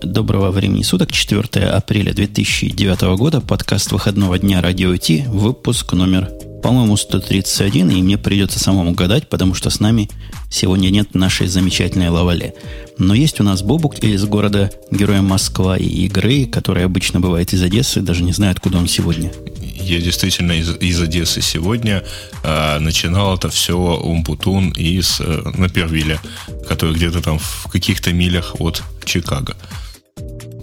Доброго 0.00 0.50
времени 0.50 0.82
суток, 0.82 1.12
4 1.12 1.66
апреля 1.66 2.14
2009 2.14 3.02
года, 3.18 3.40
подкаст 3.40 3.92
выходного 3.92 4.38
дня 4.38 4.62
Радио 4.62 4.96
Ти, 4.96 5.24
выпуск 5.26 5.92
номер, 5.92 6.30
по-моему, 6.62 6.96
131, 6.96 7.90
и 7.90 8.02
мне 8.02 8.16
придется 8.16 8.58
самому 8.58 8.92
гадать, 8.92 9.28
потому 9.28 9.54
что 9.54 9.68
с 9.68 9.80
нами 9.80 10.08
сегодня 10.48 10.90
нет 10.90 11.14
нашей 11.14 11.48
замечательной 11.48 12.08
лавале. 12.08 12.54
Но 12.98 13.14
есть 13.14 13.40
у 13.40 13.44
нас 13.44 13.62
Бобук 13.62 13.98
из 13.98 14.24
города 14.24 14.70
Героя 14.90 15.22
Москва 15.22 15.76
и 15.76 15.86
игры, 16.06 16.46
который 16.46 16.84
обычно 16.84 17.20
бывает 17.20 17.52
из 17.52 17.62
Одессы, 17.62 18.00
даже 18.00 18.22
не 18.22 18.32
знаю, 18.32 18.52
откуда 18.52 18.78
он 18.78 18.86
сегодня. 18.86 19.32
Я 19.80 20.00
действительно 20.00 20.52
из, 20.52 20.76
из 20.76 21.00
Одессы 21.00 21.42
сегодня. 21.42 22.04
А, 22.44 22.78
начинал 22.78 23.34
это 23.34 23.50
все 23.50 23.76
Умпутун 23.76 24.70
из 24.70 25.20
а, 25.20 25.52
Напервиля, 25.56 26.20
который 26.68 26.94
где-то 26.94 27.20
там 27.20 27.38
в 27.38 27.66
каких-то 27.70 28.12
милях 28.12 28.54
от 28.60 28.82
Чикаго. 29.04 29.56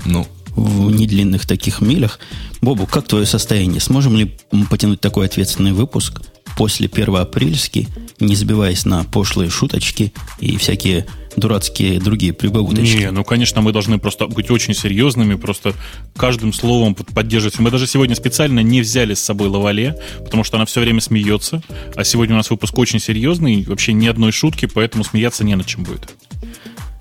Ну. 0.06 0.26
В 0.60 0.92
недлинных 0.92 1.46
таких 1.46 1.80
милях. 1.80 2.20
Бобу, 2.60 2.86
как 2.86 3.08
твое 3.08 3.26
состояние? 3.26 3.80
Сможем 3.80 4.18
ли 4.18 4.36
потянуть 4.70 5.00
такой 5.00 5.26
ответственный 5.28 5.72
выпуск 5.72 6.22
после 6.58 6.90
1 6.92 7.16
апрельски, 7.16 7.88
не 8.20 8.36
сбиваясь 8.36 8.84
на 8.84 9.06
пошлые 9.06 9.50
шуточки 9.50 10.12
и 10.42 10.58
всякие 10.58 11.08
дурацкие 11.38 12.02
другие 12.02 12.34
прибауточки. 12.34 12.98
Не, 12.98 13.12
ну, 13.12 13.24
конечно, 13.24 13.62
мы 13.62 13.72
должны 13.72 14.00
просто 14.00 14.28
быть 14.28 14.52
очень 14.52 14.74
серьезными, 14.74 15.36
просто 15.36 15.74
каждым 16.18 16.52
словом 16.52 16.94
поддерживать. 16.94 17.58
Мы 17.60 17.72
даже 17.72 17.88
сегодня 17.88 18.14
специально 18.16 18.60
не 18.60 18.82
взяли 18.82 19.14
с 19.14 19.22
собой 19.22 19.48
Лавале, 19.48 19.98
потому 20.26 20.44
что 20.44 20.58
она 20.58 20.66
все 20.66 20.82
время 20.82 21.00
смеется, 21.00 21.62
а 21.96 22.04
сегодня 22.04 22.36
у 22.36 22.38
нас 22.38 22.50
выпуск 22.50 22.78
очень 22.78 23.00
серьезный, 23.00 23.64
вообще 23.64 23.94
ни 23.94 24.08
одной 24.08 24.34
шутки, 24.34 24.66
поэтому 24.66 25.06
смеяться 25.06 25.46
не 25.46 25.56
над 25.56 25.68
чем 25.68 25.84
будет. 25.84 26.10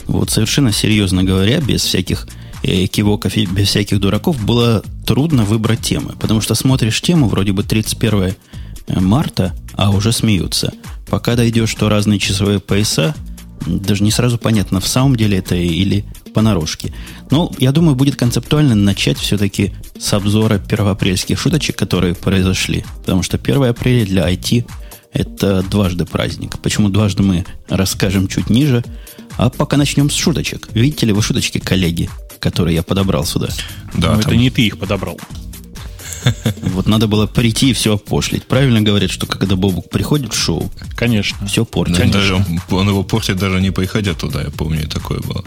Вот 0.07 0.31
совершенно 0.31 0.71
серьезно 0.71 1.25
говоря, 1.25 1.61
без 1.61 1.83
всяких 1.83 2.29
кивоков 2.63 3.37
и 3.37 3.47
без 3.47 3.69
всяких 3.69 4.01
дураков, 4.01 4.43
было 4.45 4.83
трудно 5.07 5.45
выбрать 5.45 5.81
темы. 5.81 6.15
Потому 6.19 6.41
что 6.41 6.55
смотришь 6.55 7.01
тему, 7.01 7.29
вроде 7.29 7.53
бы 7.53 7.63
31 7.63 8.35
марта, 9.01 9.55
а 9.75 9.91
уже 9.91 10.13
смеются. 10.13 10.73
Пока 11.09 11.37
дойдешь, 11.37 11.71
что 11.71 11.89
разные 11.89 12.19
часовые 12.19 12.61
пояса, 12.61 13.15
даже 13.67 14.03
не 14.03 14.11
сразу 14.11 14.39
понятно, 14.39 14.81
в 14.81 14.89
самом 14.89 15.17
деле 15.17 15.39
это 15.39 15.55
или 15.55 16.05
понарошке. 16.35 16.93
Но 17.31 17.53
я 17.59 17.73
думаю, 17.73 17.97
будет 17.97 18.17
концептуально 18.17 18.75
начать 18.75 19.19
все-таки 19.19 19.73
с 19.99 20.13
обзора 20.13 20.59
первоапрельских 20.59 21.39
шуточек, 21.39 21.77
которые 21.77 22.15
произошли. 22.15 22.85
Потому 23.01 23.23
что 23.23 23.37
1 23.37 23.65
апреля 23.65 24.07
для 24.07 24.31
IT 24.31 24.65
это 25.13 25.63
дважды 25.63 26.05
праздник. 26.05 26.59
Почему 26.61 26.89
дважды 26.91 27.23
мы 27.23 27.45
расскажем 27.69 28.29
чуть 28.29 28.51
ниже. 28.51 28.85
А 29.37 29.51
пока 29.51 29.77
начнем 29.77 30.11
с 30.11 30.15
шуточек. 30.15 30.69
Видите 30.73 31.07
ли 31.07 31.13
вы 31.13 31.23
шуточки, 31.23 31.59
коллеги, 31.59 32.11
которые 32.39 32.77
я 32.77 32.83
подобрал 32.83 33.25
сюда? 33.25 33.49
Да, 33.95 34.13
Но 34.15 34.21
там... 34.21 34.21
это 34.21 34.37
не 34.37 34.51
ты 34.51 34.63
их 34.63 34.79
подобрал. 34.79 35.19
Вот 36.63 36.87
надо 36.87 37.07
было 37.07 37.27
прийти 37.27 37.71
и 37.71 37.73
все 37.73 37.95
опошлить. 37.95 38.45
Правильно 38.45 38.81
говорят, 38.81 39.11
что 39.11 39.27
когда 39.27 39.57
Бобук 39.57 39.89
приходит 39.89 40.35
в 40.35 40.37
шоу, 40.39 40.71
конечно, 40.97 41.47
все 41.47 41.65
портит. 41.65 41.97
Конечно. 41.97 42.21
Даже, 42.21 42.45
он 42.71 42.89
его 42.89 43.03
портит 43.03 43.37
даже 43.37 43.61
не 43.61 43.71
приходя 43.71 44.15
туда, 44.15 44.43
я 44.43 44.51
помню, 44.51 44.87
такое 44.89 45.21
было. 45.21 45.45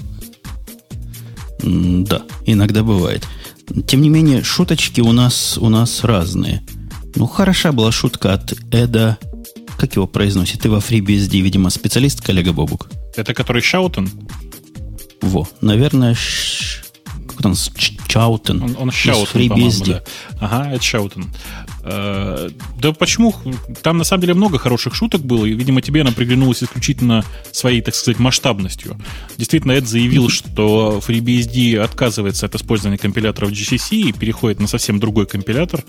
Да, 1.64 2.23
иногда 2.45 2.83
бывает. 2.83 3.28
Тем 3.88 4.02
не 4.02 4.09
менее, 4.09 4.44
шуточки 4.44 5.02
у 5.02 5.11
нас, 5.11 5.58
у 5.58 5.70
нас 5.70 6.03
разные. 6.03 6.64
Ну, 7.16 7.28
хороша 7.28 7.72
была 7.72 7.92
шутка 7.92 8.33
от 8.33 8.53
Эда. 8.72 9.17
Как 9.78 9.95
его 9.95 10.08
произносит? 10.08 10.61
Ты 10.61 10.70
во 10.70 10.78
FreeBSD, 10.78 11.39
видимо, 11.42 11.70
специалист, 11.70 12.22
коллега 12.22 12.53
Бобук. 12.53 12.89
Это 13.16 13.33
который 13.33 13.61
Шаутон? 13.61 14.09
Во, 15.22 15.47
наверное, 15.61 16.16
как 17.27 17.45
он, 17.45 17.55
Чаутен. 18.08 18.61
Он, 18.64 18.77
он 18.80 18.91
Шаутен, 18.91 19.50
по-моему, 19.50 19.86
да. 19.86 20.03
Ага, 20.39 20.72
это 20.73 20.83
Шаутен. 20.83 21.31
Э, 21.83 22.49
да 22.80 22.93
почему? 22.93 23.33
Там 23.81 23.97
на 23.97 24.03
самом 24.03 24.21
деле 24.21 24.33
много 24.33 24.58
хороших 24.58 24.95
шуток 24.95 25.21
было, 25.21 25.45
и, 25.45 25.53
видимо, 25.53 25.81
тебе 25.81 26.02
она 26.02 26.11
приглянулась 26.11 26.64
исключительно 26.64 27.23
своей, 27.52 27.81
так 27.81 27.95
сказать, 27.95 28.19
масштабностью. 28.19 28.97
Действительно, 29.37 29.73
Эд 29.73 29.87
заявил, 29.87 30.30
что 30.30 31.02
FreeBSD 31.05 31.77
отказывается 31.77 32.45
от 32.45 32.55
использования 32.55 32.97
компиляторов 32.97 33.52
GCC 33.52 34.09
и 34.09 34.14
переходит 34.14 34.59
на 34.59 34.67
совсем 34.67 34.99
другой 34.99 35.25
компилятор. 35.25 35.83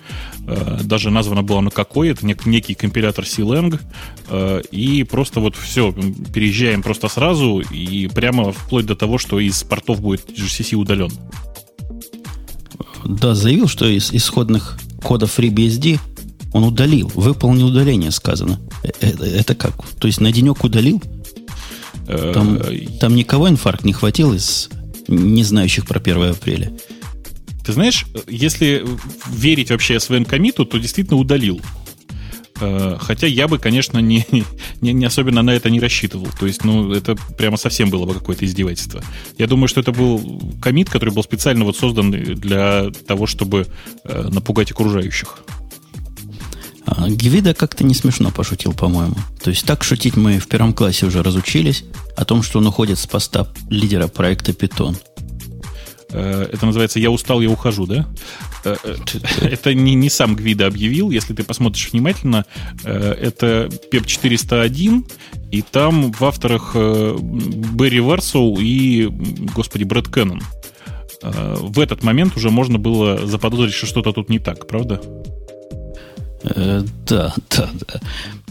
Э, 0.46 0.78
даже 0.82 1.10
названо 1.10 1.42
было 1.42 1.60
на 1.60 1.70
какой. 1.70 2.10
Это 2.10 2.26
некий 2.26 2.74
компилятор 2.74 3.26
C-Lang. 3.26 3.80
Э, 4.28 4.62
и 4.70 5.04
просто 5.04 5.40
вот 5.40 5.56
все, 5.56 5.92
переезжаем 6.32 6.82
просто 6.82 7.08
сразу 7.08 7.60
и 7.60 8.08
прямо 8.08 8.52
вплоть 8.52 8.86
до 8.86 8.96
того, 8.96 9.18
что 9.18 9.40
из 9.40 9.62
портов 9.62 10.00
будет 10.00 10.28
GCC 10.30 10.74
удален. 10.74 11.10
Да, 13.04 13.34
заявил, 13.34 13.68
что 13.68 13.86
из 13.86 14.12
исходных 14.12 14.78
кодов 15.02 15.38
FreeBSD 15.38 15.98
он 16.52 16.64
удалил, 16.64 17.10
выполнил 17.14 17.68
удаление, 17.68 18.10
сказано. 18.10 18.60
Это, 18.82 19.06
э, 19.06 19.38
это 19.38 19.54
как? 19.54 19.74
То 19.98 20.06
есть 20.06 20.20
на 20.20 20.32
денек 20.32 20.62
удалил? 20.64 21.02
Там, 22.06 22.56
э, 22.56 22.86
там 23.00 23.14
никого 23.14 23.48
инфаркт 23.48 23.84
не 23.84 23.92
хватил 23.92 24.34
из 24.34 24.68
не 25.08 25.44
знающих 25.44 25.86
про 25.86 25.98
1 25.98 26.30
апреля. 26.30 26.72
Ты 27.64 27.72
знаешь, 27.72 28.06
если 28.28 28.84
верить 29.30 29.70
вообще 29.70 30.00
своим 30.00 30.24
комиту, 30.24 30.64
то 30.64 30.78
действительно 30.78 31.18
удалил. 31.18 31.60
Э, 32.62 32.96
хотя 33.00 33.26
я 33.26 33.48
бы, 33.48 33.58
конечно, 33.58 33.98
не, 34.02 34.24
не, 34.80 34.92
не 34.92 35.04
особенно 35.04 35.42
на 35.42 35.50
это 35.50 35.68
не 35.68 35.80
рассчитывал. 35.80 36.28
То 36.38 36.46
есть, 36.46 36.64
ну, 36.64 36.92
это 36.92 37.16
прямо 37.36 37.56
совсем 37.56 37.90
было 37.90 38.06
бы 38.06 38.14
какое-то 38.14 38.44
издевательство. 38.44 39.02
Я 39.36 39.46
думаю, 39.46 39.68
что 39.68 39.80
это 39.80 39.92
был 39.92 40.40
комит, 40.62 40.88
который 40.88 41.12
был 41.12 41.22
специально 41.22 41.64
вот 41.64 41.76
создан 41.76 42.10
для 42.10 42.90
того, 43.06 43.26
чтобы 43.26 43.66
э, 44.04 44.28
напугать 44.32 44.70
окружающих. 44.70 45.38
А, 46.84 47.08
Гвида 47.08 47.54
как-то 47.54 47.84
не 47.84 47.94
смешно 47.94 48.30
пошутил, 48.30 48.72
по-моему. 48.72 49.14
То 49.42 49.50
есть 49.50 49.66
так 49.66 49.82
шутить 49.84 50.16
мы 50.16 50.38
в 50.38 50.46
первом 50.46 50.72
классе 50.72 51.06
уже 51.06 51.22
разучились 51.22 51.84
о 52.16 52.24
том, 52.24 52.42
что 52.42 52.58
он 52.58 52.66
уходит 52.66 52.98
с 52.98 53.06
поста 53.06 53.48
лидера 53.70 54.08
проекта 54.08 54.52
Python. 54.52 54.96
Э, 56.10 56.48
это 56.52 56.64
называется 56.64 57.00
«Я 57.00 57.10
устал, 57.10 57.40
я 57.40 57.50
ухожу», 57.50 57.86
да? 57.86 58.06
Э, 58.64 58.76
э, 58.84 58.96
это 59.42 59.74
не, 59.74 59.94
не 59.94 60.10
сам 60.10 60.36
Гвида 60.36 60.66
объявил, 60.66 61.10
если 61.10 61.34
ты 61.34 61.44
посмотришь 61.44 61.90
внимательно, 61.92 62.44
это 62.84 63.68
PEP 63.92 64.06
401, 64.06 65.04
и 65.50 65.62
там 65.62 66.12
в 66.12 66.24
авторах 66.24 66.74
Берри 66.74 68.00
Варсоу 68.00 68.58
и, 68.58 69.06
господи, 69.54 69.84
Брэд 69.84 70.08
Кеннон. 70.08 70.42
В 71.22 71.78
этот 71.78 72.02
момент 72.02 72.36
уже 72.36 72.50
можно 72.50 72.78
было 72.78 73.26
заподозрить, 73.26 73.74
что 73.74 73.86
что-то 73.86 74.12
тут 74.12 74.28
не 74.28 74.38
так, 74.38 74.66
правда? 74.66 75.00
да, 76.42 76.82
да, 77.06 77.34
да. 77.50 78.00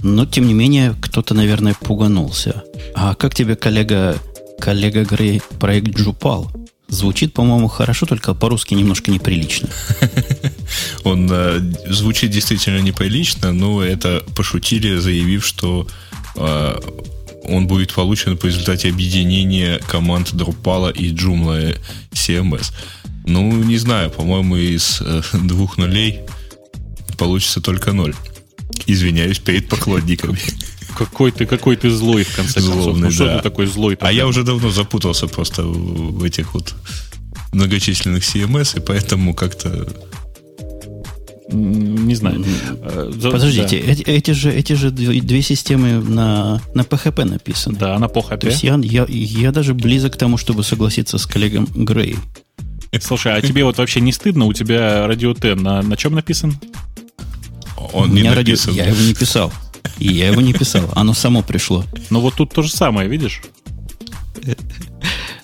Но, 0.04 0.26
тем 0.26 0.48
не 0.48 0.54
менее, 0.54 0.96
кто-то, 1.02 1.34
наверное, 1.34 1.76
пуганулся. 1.80 2.64
А 2.96 3.16
как 3.16 3.36
тебе, 3.36 3.56
коллега, 3.56 4.18
коллега 4.60 5.04
Грей, 5.04 5.42
проект 5.60 5.98
Джупал? 5.98 6.50
Звучит, 6.92 7.34
по-моему, 7.34 7.70
хорошо, 7.70 8.06
только 8.06 8.34
по-русски 8.34 8.74
немножко 8.74 9.12
неприлично. 9.12 9.70
Он 11.06 11.26
э, 11.32 11.60
звучит 11.88 12.32
действительно 12.32 12.80
неприлично, 12.80 13.54
но 13.54 13.82
это 13.82 14.22
пошутили, 14.36 14.98
заявив, 14.98 15.46
что 15.46 15.88
э, 16.36 16.80
он 17.46 17.68
будет 17.68 17.94
получен 17.94 18.38
по 18.38 18.48
результате 18.48 18.90
объединения 18.90 19.80
команд 19.88 20.34
Drupal 20.34 20.94
и 20.94 21.14
Joomla 21.14 21.80
CMS. 22.12 22.74
Ну, 23.26 23.64
не 23.64 23.78
знаю, 23.78 24.12
по-моему, 24.12 24.58
из 24.58 25.02
э, 25.02 25.22
двух 25.44 25.78
нулей 25.78 26.20
получится 27.18 27.62
только 27.62 27.94
ноль. 27.94 28.16
Извиняюсь 28.86 29.40
перед 29.40 29.70
поклонниками. 29.70 30.40
Какой 30.98 31.32
ты, 31.32 31.46
какой 31.46 31.76
ты 31.76 31.90
злой, 31.90 32.24
в 32.24 32.36
конце 32.36 32.60
Злобный, 32.60 32.84
концов. 32.84 33.00
Ну, 33.00 33.12
что 33.12 33.26
да. 33.26 33.38
ты 33.38 33.44
такой 33.44 33.66
злой? 33.66 33.98
А 34.02 34.12
я 34.12 34.28
уже 34.28 34.44
давно 34.44 34.70
запутался 34.70 35.28
просто 35.28 35.64
в 35.64 36.24
этих 36.24 36.54
вот 36.54 36.76
многочисленных 37.52 38.24
CMS, 38.24 38.78
и 38.78 38.82
поэтому 38.82 39.34
как-то 39.34 39.88
не 41.52 42.16
знаю. 42.16 42.46
Э, 42.82 43.12
Подождите, 43.22 43.82
да. 43.82 43.92
эти, 43.92 44.02
эти 44.04 44.32
же, 44.32 44.54
эти 44.54 44.74
же 44.74 44.90
две 44.92 45.42
системы 45.42 46.02
на, 46.02 46.62
на 46.74 46.82
PHP 46.82 47.26
написаны. 47.26 47.78
Да, 47.78 48.00
на 48.00 48.06
PHP. 48.06 48.38
То 48.38 48.48
есть 48.48 48.64
я, 48.64 48.80
я, 48.82 49.06
я 49.10 49.52
даже 49.52 49.74
близок 49.74 50.14
к 50.14 50.18
тому, 50.18 50.38
чтобы 50.38 50.64
согласиться 50.64 51.18
с 51.18 51.26
коллегом 51.26 51.66
Грей. 51.66 52.16
Слушай, 53.02 53.36
а 53.36 53.42
тебе 53.42 53.64
вот 53.64 53.78
вообще 53.78 54.02
не 54.02 54.12
стыдно? 54.12 54.46
У 54.46 54.54
тебя 54.54 55.08
радио 55.08 55.34
Т 55.34 55.56
на, 55.56 55.82
на 55.82 55.98
чем 55.98 56.14
написан? 56.14 56.58
Он 57.94 58.14
не 58.14 58.24
написан. 58.24 58.74
Радио, 58.76 58.84
я 58.84 58.90
его 58.90 59.02
не 59.04 59.14
писал. 59.14 59.52
И 59.98 60.12
я 60.12 60.30
его 60.30 60.42
не 60.42 60.54
писал. 60.54 60.90
Оно 60.96 61.14
само 61.14 61.42
пришло. 61.44 61.86
Но 62.10 62.22
вот 62.22 62.36
тут 62.36 62.54
то 62.54 62.62
же 62.62 62.72
самое, 62.72 63.08
видишь? 63.08 63.42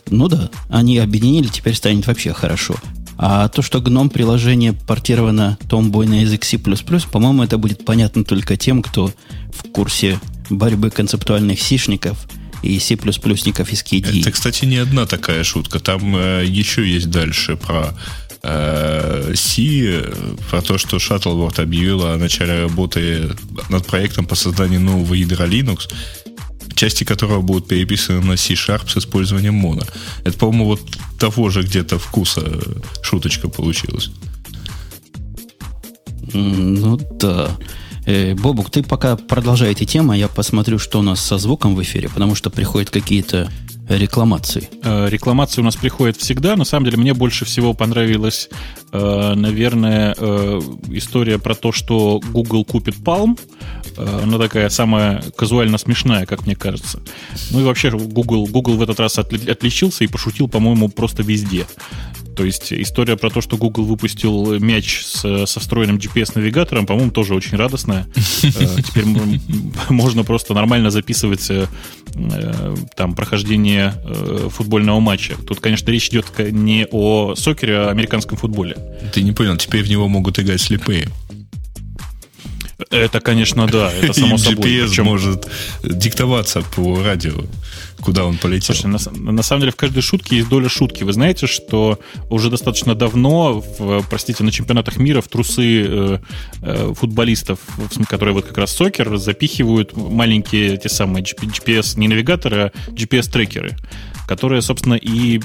Ну 0.10 0.28
да, 0.28 0.50
они 0.70 0.98
объединили, 0.98 1.48
теперь 1.48 1.76
станет 1.76 2.08
вообще 2.08 2.34
хорошо. 2.34 2.76
А 3.18 3.48
то, 3.50 3.62
что 3.62 3.82
гном 3.82 4.10
приложение 4.10 4.74
портировано 4.74 5.58
Tomboy 5.64 6.08
на 6.08 6.22
язык 6.22 6.46
C++, 6.46 6.58
по-моему, 6.58 7.44
это 7.44 7.58
будет 7.58 7.84
понятно 7.84 8.24
только 8.24 8.58
тем, 8.58 8.84
кто 8.84 9.12
в 9.52 9.72
курсе 9.72 10.20
борьбы 10.50 10.92
концептуальных 10.92 11.60
сишников 11.60 12.28
и 12.62 12.80
C++-ников 12.80 13.72
из 13.72 13.84
KDE. 13.84 14.22
Это, 14.22 14.32
кстати, 14.32 14.66
не 14.66 14.78
одна 14.78 15.06
такая 15.06 15.44
шутка. 15.44 15.80
Там 15.80 16.16
э, 16.16 16.46
еще 16.46 16.88
есть 16.88 17.10
дальше 17.10 17.56
про 17.56 17.96
э, 18.44 19.34
C, 19.36 20.04
про 20.50 20.62
то, 20.62 20.78
что 20.78 20.98
Shuttleworth 20.98 21.62
объявила 21.62 22.14
о 22.14 22.18
начале 22.18 22.62
работы 22.62 23.32
над 23.70 23.86
проектом 23.86 24.26
по 24.26 24.36
созданию 24.36 24.80
нового 24.80 25.14
ядра 25.14 25.46
Linux, 25.46 25.90
части 26.76 27.04
которого 27.04 27.42
будут 27.42 27.68
переписаны 27.68 28.22
на 28.22 28.38
C-Sharp 28.38 28.90
с 28.90 28.98
использованием 28.98 29.56
моно. 29.56 29.82
Это, 30.24 30.38
по-моему, 30.38 30.66
вот 30.66 30.82
того 31.20 31.50
же 31.50 31.64
где-то 31.64 31.98
вкуса 31.98 32.44
шуточка 33.02 33.50
получилась. 33.50 34.12
Ну 36.34 36.98
да. 37.20 37.58
Э, 38.06 38.36
Бобук, 38.36 38.70
ты 38.70 38.84
пока 38.84 39.18
продолжай 39.18 39.72
эти 39.72 39.86
темы, 39.86 40.14
а 40.14 40.18
я 40.18 40.28
посмотрю, 40.28 40.80
что 40.80 41.00
у 41.00 41.02
нас 41.02 41.20
со 41.20 41.38
звуком 41.38 41.76
в 41.76 41.82
эфире, 41.82 42.10
потому 42.10 42.36
что 42.36 42.50
приходят 42.50 42.90
какие-то 42.90 43.52
рекламации. 43.88 44.70
Э, 44.84 45.08
рекламации 45.10 45.62
у 45.62 45.64
нас 45.64 45.76
приходят 45.76 46.18
всегда. 46.18 46.56
На 46.56 46.66
самом 46.66 46.86
деле, 46.86 46.98
мне 46.98 47.14
больше 47.14 47.46
всего 47.46 47.74
понравилась, 47.74 48.50
э, 48.92 49.34
наверное, 49.36 50.14
история 50.90 51.40
про 51.40 51.56
то, 51.56 51.72
что 51.72 52.20
Google 52.32 52.66
купит 52.66 52.96
Palm. 52.96 53.40
Она 53.98 54.38
такая 54.38 54.70
самая 54.70 55.24
казуально 55.36 55.78
смешная, 55.78 56.26
как 56.26 56.46
мне 56.46 56.56
кажется. 56.56 57.02
Ну 57.52 57.62
и 57.62 57.64
вообще 57.64 57.90
Google, 57.90 58.46
Google 58.46 58.78
в 58.78 58.82
этот 58.82 59.00
раз 59.00 59.18
отличился 59.18 60.04
и 60.04 60.08
пошутил, 60.08 60.48
по-моему, 60.48 60.90
просто 60.90 61.24
везде. 61.24 61.66
То 62.38 62.46
есть 62.46 62.72
история 62.72 63.18
про 63.18 63.32
то, 63.32 63.42
что 63.42 63.58
Google 63.58 63.84
выпустил 63.84 64.60
мяч 64.60 65.02
с, 65.04 65.48
со 65.48 65.60
встроенным 65.60 65.98
GPS-навигатором, 65.98 66.86
по-моему, 66.86 67.10
тоже 67.10 67.34
очень 67.34 67.58
радостная. 67.58 68.08
Э, 68.44 68.82
теперь 68.82 69.04
можно 69.90 70.24
просто 70.24 70.54
нормально 70.54 70.90
записывать 70.90 71.50
э, 71.50 71.68
там 72.96 73.16
прохождение 73.16 73.94
э, 74.04 74.50
футбольного 74.50 75.00
матча. 75.00 75.36
Тут, 75.48 75.60
конечно, 75.60 75.90
речь 75.92 76.10
идет 76.10 76.28
не 76.40 76.88
о 76.92 77.36
сокере, 77.36 77.78
а 77.78 77.88
о 77.88 77.90
американском 77.90 78.38
футболе. 78.38 78.78
Ты 79.14 79.24
не 79.24 79.32
понял, 79.32 79.58
теперь 79.58 79.84
в 79.84 79.90
него 79.90 80.08
могут 80.08 80.40
играть 80.40 80.62
слепые. 80.62 81.08
Это, 82.92 83.20
конечно, 83.20 83.68
да, 83.68 83.92
это 83.92 84.14
само 84.14 84.28
Им 84.34 84.38
собой. 84.38 84.72
GPS 84.72 84.90
Причем... 84.90 85.06
может 85.06 85.48
диктоваться 85.84 86.62
по 86.62 87.02
радио, 87.04 87.34
куда 88.02 88.26
он 88.26 88.38
полетел. 88.38 88.76
Слушайте, 88.76 88.88
на, 88.88 89.32
на 89.32 89.44
самом 89.44 89.62
деле 89.62 89.72
в 89.72 89.76
каждой 89.76 90.02
шутке 90.02 90.38
есть 90.38 90.50
доля 90.50 90.70
шутки. 90.70 91.04
Вы 91.04 91.14
знаете, 91.14 91.48
что 91.48 92.00
уже 92.30 92.50
достаточно 92.50 92.96
давно, 92.96 93.64
в, 93.80 94.04
простите, 94.10 94.44
на 94.44 94.52
чемпионатах 94.52 94.98
мира 94.98 95.22
в 95.22 95.28
трусы 95.28 95.86
э, 95.88 96.20
э, 96.62 96.94
футболистов, 96.96 97.60
которые 98.08 98.36
вот 98.36 98.46
как 98.46 98.58
раз 98.58 98.76
сокер, 98.76 99.18
запихивают 99.18 99.96
маленькие 99.96 100.78
те 100.78 100.90
самые 100.90 101.24
GPS, 101.24 102.00
не 102.00 102.08
навигаторы, 102.08 102.58
а 102.58 102.92
GPS-трекеры 102.92 103.76
которые, 104.28 104.62
собственно, 104.62 104.96
и 104.96 105.40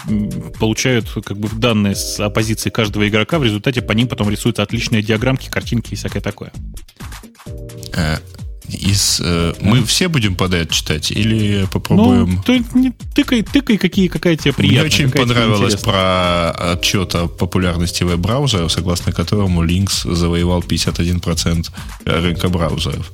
получают 0.58 1.08
как 1.24 1.38
бы 1.38 1.48
данные 1.48 1.94
с 1.94 2.18
оппозиции 2.18 2.68
каждого 2.68 3.08
игрока. 3.08 3.38
В 3.38 3.44
результате 3.44 3.80
по 3.80 3.92
ним 3.92 4.08
потом 4.08 4.28
рисуются 4.28 4.64
отличные 4.64 5.02
диаграммки, 5.02 5.48
картинки 5.48 5.92
и 5.92 5.96
всякое 5.96 6.20
такое. 6.20 6.52
Из, 8.72 9.20
э, 9.22 9.54
мы 9.60 9.84
все 9.84 10.08
будем 10.08 10.34
подряд 10.34 10.70
читать 10.70 11.10
или 11.10 11.66
попробуем? 11.72 12.36
Ну, 12.36 12.42
ты, 12.42 12.64
не, 12.74 12.92
тыкай, 13.14 13.42
тыкай, 13.42 13.76
какие, 13.76 14.08
какая 14.08 14.36
тебе 14.36 14.52
приятная. 14.52 14.82
Мне 14.82 14.86
очень 14.86 15.10
понравилось 15.10 15.76
про 15.76 16.50
отчет 16.50 17.14
о 17.14 17.28
популярности 17.28 18.04
веб-браузера, 18.04 18.68
согласно 18.68 19.12
которому 19.12 19.64
Linux 19.64 20.12
завоевал 20.12 20.60
51% 20.60 21.68
рынка 22.04 22.48
браузеров. 22.48 23.12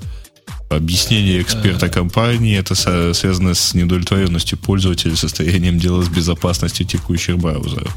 Объяснение 0.71 1.41
эксперта 1.41 1.89
компании 1.89 2.59
это 2.59 2.75
связано 3.15 3.55
с 3.55 3.73
недовлетворенностью 3.73 4.59
пользователя, 4.59 5.17
состоянием 5.17 5.79
дела 5.79 6.03
с 6.03 6.09
безопасностью 6.09 6.87
текущих 6.87 7.39
браузеров. 7.39 7.97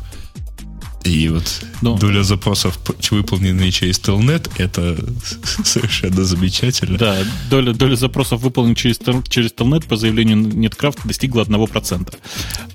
И 1.03 1.29
вот 1.29 1.61
Но. 1.81 1.97
доля 1.97 2.23
запросов, 2.23 2.77
выполненные 3.09 3.71
через 3.71 3.99
Telnet, 3.99 4.51
это 4.57 4.97
совершенно 5.63 6.23
замечательно. 6.23 6.97
Да, 6.97 7.17
доля, 7.49 7.73
доля 7.73 7.95
запросов, 7.95 8.41
выполненных 8.41 8.77
через, 8.77 8.99
через 9.27 9.51
Telnet, 9.51 9.87
по 9.87 9.95
заявлению 9.95 10.37
NetCraft, 10.37 10.99
достигла 11.05 11.43
1%. 11.43 12.13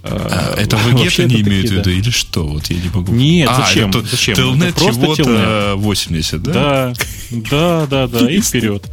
А, 0.02 0.54
это 0.56 0.76
VGET 0.76 1.24
они 1.24 1.40
имеют 1.42 1.68
в 1.68 1.72
виду, 1.72 1.84
да. 1.84 1.90
или 1.92 2.10
что? 2.10 2.46
Вот 2.46 2.66
я 2.66 2.76
не 2.76 2.88
могу... 2.92 3.12
Нет, 3.12 3.48
а, 3.50 3.64
зачем? 3.64 3.90
Это, 3.90 4.02
зачем? 4.02 4.34
Telnet 4.36 4.78
чего-то 4.78 5.74
80, 5.76 6.42
да? 6.42 6.52
Да, 6.52 6.94
да, 7.30 7.86
да, 7.86 8.06
да, 8.08 8.30
и 8.30 8.40
вперед. 8.40 8.84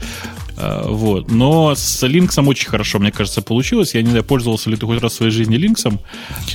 А, 0.57 0.88
вот. 0.88 1.31
Но 1.31 1.73
с 1.75 2.05
Линксом 2.05 2.47
очень 2.47 2.69
хорошо, 2.69 3.00
мне 3.00 3.11
кажется, 3.11 3.41
получилось. 3.41 3.94
Я 3.95 4.01
не 4.01 4.09
знаю, 4.09 4.23
пользовался 4.23 4.69
ли 4.69 4.77
ты 4.77 4.85
хоть 4.85 5.01
раз 5.01 5.13
в 5.13 5.15
своей 5.15 5.31
жизни 5.31 5.55
Линксом. 5.55 6.00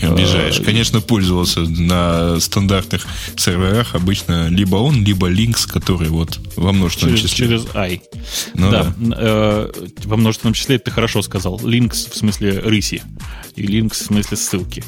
Обижаешь. 0.02 0.60
Конечно, 0.64 1.00
пользовался 1.00 1.60
на 1.60 2.38
стандартных 2.40 3.06
серверах. 3.36 3.94
Обычно 3.94 4.48
либо 4.48 4.76
он, 4.76 5.04
либо 5.04 5.30
Linux, 5.30 5.68
который 5.68 6.08
вот 6.08 6.38
во 6.56 6.72
множественном 6.72 7.16
через, 7.16 7.30
числе. 7.30 7.46
Через 7.46 7.66
i. 7.74 8.00
Ну, 8.54 8.70
да. 8.70 8.94
да. 8.96 9.16
Э, 9.18 9.72
во 10.04 10.16
множественном 10.16 10.54
числе 10.54 10.78
ты 10.78 10.90
хорошо 10.90 11.22
сказал. 11.22 11.58
Links 11.58 12.10
в 12.10 12.16
смысле 12.16 12.60
рыси. 12.60 13.02
И 13.56 13.62
Links 13.62 13.94
в 13.94 14.06
смысле 14.06 14.36
ссылки. 14.36 14.84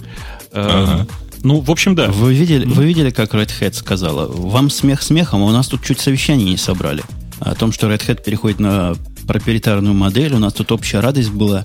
Э, 0.52 0.62
ага. 0.62 1.06
Ну, 1.42 1.60
в 1.60 1.70
общем, 1.70 1.94
да. 1.94 2.08
Вы 2.10 2.34
видели, 2.34 2.66
вы 2.66 2.84
видели, 2.84 3.10
как 3.10 3.34
Red 3.34 3.50
Hat 3.60 3.72
сказала? 3.72 4.26
Вам 4.30 4.68
смех 4.68 5.02
смехом, 5.02 5.42
а 5.42 5.46
у 5.46 5.50
нас 5.50 5.68
тут 5.68 5.82
чуть 5.82 5.98
совещание 5.98 6.50
не 6.50 6.58
собрали 6.58 7.02
о 7.40 7.54
том, 7.54 7.72
что 7.72 7.88
Red 7.88 8.06
Hat 8.06 8.22
переходит 8.22 8.60
на 8.60 8.94
проприетарную 9.26 9.94
модель. 9.94 10.34
У 10.34 10.38
нас 10.38 10.52
тут 10.52 10.72
общая 10.72 11.00
радость 11.00 11.30
была. 11.30 11.64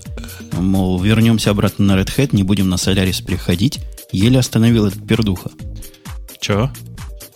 Мол, 0.54 1.02
вернемся 1.02 1.52
обратно 1.52 1.86
на 1.86 2.00
Red 2.00 2.16
Hat, 2.16 2.30
не 2.32 2.44
будем 2.44 2.70
на 2.70 2.76
Solaris 2.76 3.24
переходить. 3.24 3.80
Еле 4.12 4.40
остановил 4.40 4.86
этот 4.86 5.06
пердуха. 5.06 5.52
Че? 6.40 6.72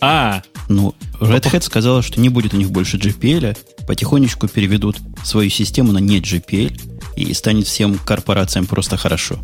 А! 0.00 0.42
Ну, 0.68 0.94
Red 1.20 1.42
Hat 1.52 1.62
сказала, 1.62 2.02
что 2.02 2.20
не 2.20 2.28
будет 2.28 2.54
у 2.54 2.56
них 2.56 2.70
больше 2.70 2.96
GPL, 2.96 3.56
потихонечку 3.86 4.48
переведут 4.48 4.98
свою 5.24 5.50
систему 5.50 5.92
на 5.92 5.98
не 5.98 6.20
GPL, 6.20 6.80
и 7.16 7.34
станет 7.34 7.66
всем 7.66 7.98
корпорациям 7.98 8.66
просто 8.66 8.96
хорошо. 8.96 9.38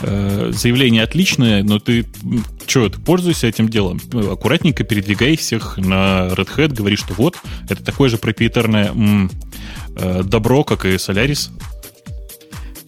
Э, 0.00 0.52
заявление 0.54 1.02
отличное, 1.02 1.62
но 1.62 1.78
ты 1.78 2.06
что, 2.66 2.88
ты 2.88 2.98
пользуйся 2.98 3.46
этим 3.46 3.68
делом. 3.68 4.00
Аккуратненько 4.12 4.84
передвигай 4.84 5.36
всех 5.36 5.76
на 5.76 6.28
Red 6.28 6.48
Hat, 6.56 6.74
говори, 6.74 6.96
что 6.96 7.14
вот, 7.14 7.36
это 7.68 7.84
такое 7.84 8.08
же 8.08 8.16
проприетарное 8.16 8.88
м, 8.88 9.30
э, 9.96 10.22
добро, 10.24 10.64
как 10.64 10.86
и 10.86 10.94
Solaris. 10.94 11.50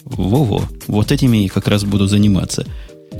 Во-во, 0.03 0.67
вот 0.87 1.11
этими 1.11 1.45
и 1.45 1.47
как 1.47 1.67
раз 1.67 1.83
буду 1.83 2.07
заниматься. 2.07 2.65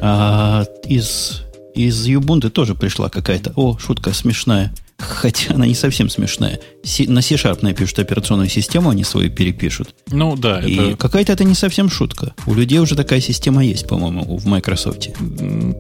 А 0.01 0.65
из, 0.85 1.43
из 1.75 2.07
Ubuntu 2.07 2.49
тоже 2.49 2.73
пришла 2.75 3.09
какая-то, 3.09 3.53
о, 3.55 3.77
шутка 3.77 4.13
смешная– 4.13 4.73
Хотя 4.97 5.55
она 5.55 5.67
не 5.67 5.75
совсем 5.75 6.09
смешная. 6.09 6.59
на 7.07 7.21
C-Sharp 7.21 7.59
напишут 7.61 7.99
операционную 7.99 8.49
систему, 8.49 8.89
они 8.89 9.03
свою 9.03 9.29
перепишут. 9.29 9.93
Ну 10.09 10.37
да. 10.37 10.61
И 10.61 10.75
это... 10.75 10.97
какая-то 10.97 11.33
это 11.33 11.43
не 11.43 11.53
совсем 11.53 11.89
шутка. 11.89 12.33
У 12.45 12.53
людей 12.53 12.79
уже 12.79 12.95
такая 12.95 13.19
система 13.19 13.65
есть, 13.65 13.87
по-моему, 13.87 14.37
в 14.37 14.45
Microsoft. 14.45 15.09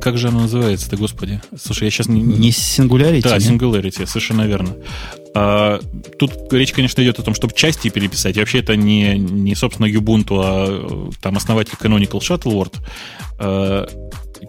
Как 0.01 0.17
же 0.17 0.27
она 0.27 0.41
называется-то, 0.41 0.97
господи? 0.97 1.41
Слушай, 1.59 1.85
я 1.85 1.91
сейчас 1.91 2.07
не... 2.07 2.21
Не 2.21 2.49
Singularity? 2.49 3.21
Да, 3.21 3.37
Singularity, 3.37 4.05
совершенно 4.05 4.47
верно. 4.47 4.75
А, 5.33 5.79
тут 6.19 6.31
речь, 6.51 6.73
конечно, 6.73 7.01
идет 7.01 7.19
о 7.19 7.23
том, 7.23 7.33
чтобы 7.35 7.53
части 7.53 7.89
переписать. 7.89 8.35
И 8.35 8.39
вообще 8.39 8.59
это 8.59 8.75
не, 8.75 9.17
не 9.17 9.55
собственно, 9.55 9.87
Ubuntu, 9.87 10.41
а 10.43 11.11
там 11.21 11.37
основатель 11.37 11.75
Canonical 11.79 12.19
Shuttleworth. 12.19 12.75
А, 13.39 13.87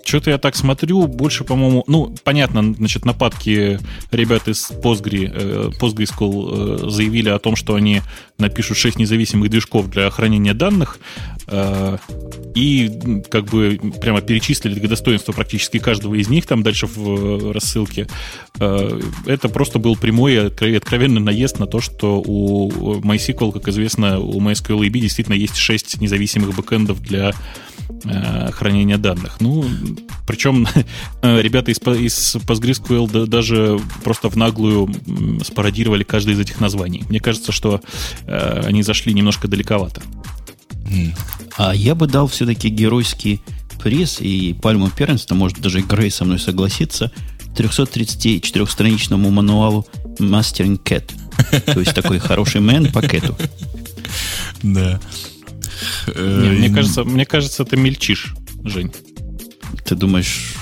что-то 0.04 0.30
я 0.30 0.38
так 0.38 0.56
смотрю, 0.56 1.06
больше, 1.06 1.44
по-моему, 1.44 1.84
ну, 1.86 2.14
понятно, 2.24 2.74
значит, 2.74 3.04
нападки 3.04 3.78
ребят 4.10 4.48
из 4.48 4.70
Postgre, 4.70 5.30
э, 5.32 5.70
PostgreSQL 5.80 6.86
э, 6.86 6.90
заявили 6.90 7.28
о 7.28 7.38
том, 7.38 7.56
что 7.56 7.74
они 7.74 8.02
напишут 8.38 8.76
6 8.76 8.98
независимых 8.98 9.50
движков 9.50 9.88
для 9.88 10.10
хранения 10.10 10.54
данных, 10.54 10.98
э, 11.46 11.98
и 12.54 12.90
как 13.30 13.46
бы 13.46 13.78
прямо 14.00 14.20
перечислили 14.20 14.78
достоинства 14.86 15.32
практически 15.32 15.78
каждого 15.78 16.14
из 16.14 16.28
них 16.28 16.46
там 16.46 16.62
дальше 16.62 16.86
в 16.86 17.52
рассылке. 17.52 18.08
Это 18.58 19.48
просто 19.52 19.78
был 19.78 19.94
прямой 19.96 20.46
откровенный 20.46 21.20
наезд 21.20 21.58
на 21.58 21.66
то, 21.66 21.82
что 21.82 22.22
у 22.24 23.00
MySQL, 23.00 23.52
как 23.52 23.68
известно, 23.68 24.18
у 24.20 24.40
MySQL 24.40 24.86
EB 24.86 24.98
действительно 25.00 25.34
есть 25.34 25.56
6 25.56 26.00
независимых 26.00 26.56
бэкэндов 26.56 27.02
для 27.02 27.34
хранения 28.52 28.98
данных. 28.98 29.36
Ну, 29.40 29.64
причем 30.26 30.66
э, 31.22 31.40
ребята 31.40 31.70
из, 31.70 31.78
из 31.78 32.36
PostgreSQL 32.36 33.26
даже 33.26 33.80
просто 34.02 34.28
в 34.28 34.36
наглую 34.36 34.92
спародировали 35.44 36.02
каждое 36.02 36.34
из 36.34 36.40
этих 36.40 36.60
названий. 36.60 37.04
Мне 37.08 37.20
кажется, 37.20 37.52
что 37.52 37.80
э, 38.26 38.62
они 38.66 38.82
зашли 38.82 39.14
немножко 39.14 39.48
далековато. 39.48 40.02
А 41.56 41.74
я 41.74 41.94
бы 41.94 42.06
дал 42.06 42.28
все-таки 42.28 42.68
геройский 42.68 43.40
приз 43.82 44.20
и 44.20 44.52
пальму 44.54 44.90
первенства, 44.90 45.34
может 45.34 45.60
даже 45.60 45.80
Грей 45.80 46.10
со 46.10 46.24
мной 46.24 46.38
согласится, 46.38 47.12
334-страничному 47.56 49.30
мануалу 49.30 49.86
Mastering 50.18 50.80
Cat. 50.82 51.12
То 51.72 51.80
есть 51.80 51.94
такой 51.94 52.18
хороший 52.18 52.60
мэн 52.60 52.92
по 52.92 53.02
кэту. 53.02 53.36
Да. 54.62 54.98
Э, 56.06 56.42
Не, 56.42 56.58
мне, 56.58 56.70
кажется, 56.70 57.04
мне 57.04 57.26
кажется, 57.26 57.64
ты 57.64 57.76
мельчишь, 57.76 58.34
Жень. 58.64 58.92
Ты 59.84 59.94
думаешь, 59.94 60.54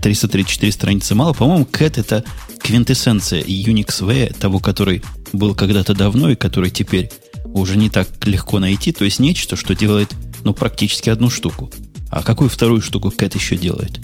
334 0.00 0.72
страницы 0.72 1.14
мало? 1.14 1.32
По-моему, 1.32 1.64
Cat 1.70 2.00
это 2.00 2.24
квинтэссенция 2.58 3.42
Unix 3.42 4.04
V, 4.04 4.32
того, 4.38 4.58
который 4.58 5.02
был 5.32 5.54
когда-то 5.54 5.94
давно 5.94 6.30
и 6.30 6.36
который 6.36 6.70
теперь 6.70 7.10
уже 7.44 7.76
не 7.76 7.90
так 7.90 8.08
легко 8.26 8.58
найти. 8.58 8.92
То 8.92 9.04
есть 9.04 9.18
нечто, 9.18 9.56
что 9.56 9.74
делает 9.74 10.12
ну, 10.44 10.54
практически 10.54 11.10
одну 11.10 11.30
штуку. 11.30 11.70
А 12.10 12.22
какую 12.22 12.50
вторую 12.50 12.80
штуку 12.80 13.08
Cat 13.08 13.36
еще 13.36 13.56
делает? 13.56 14.00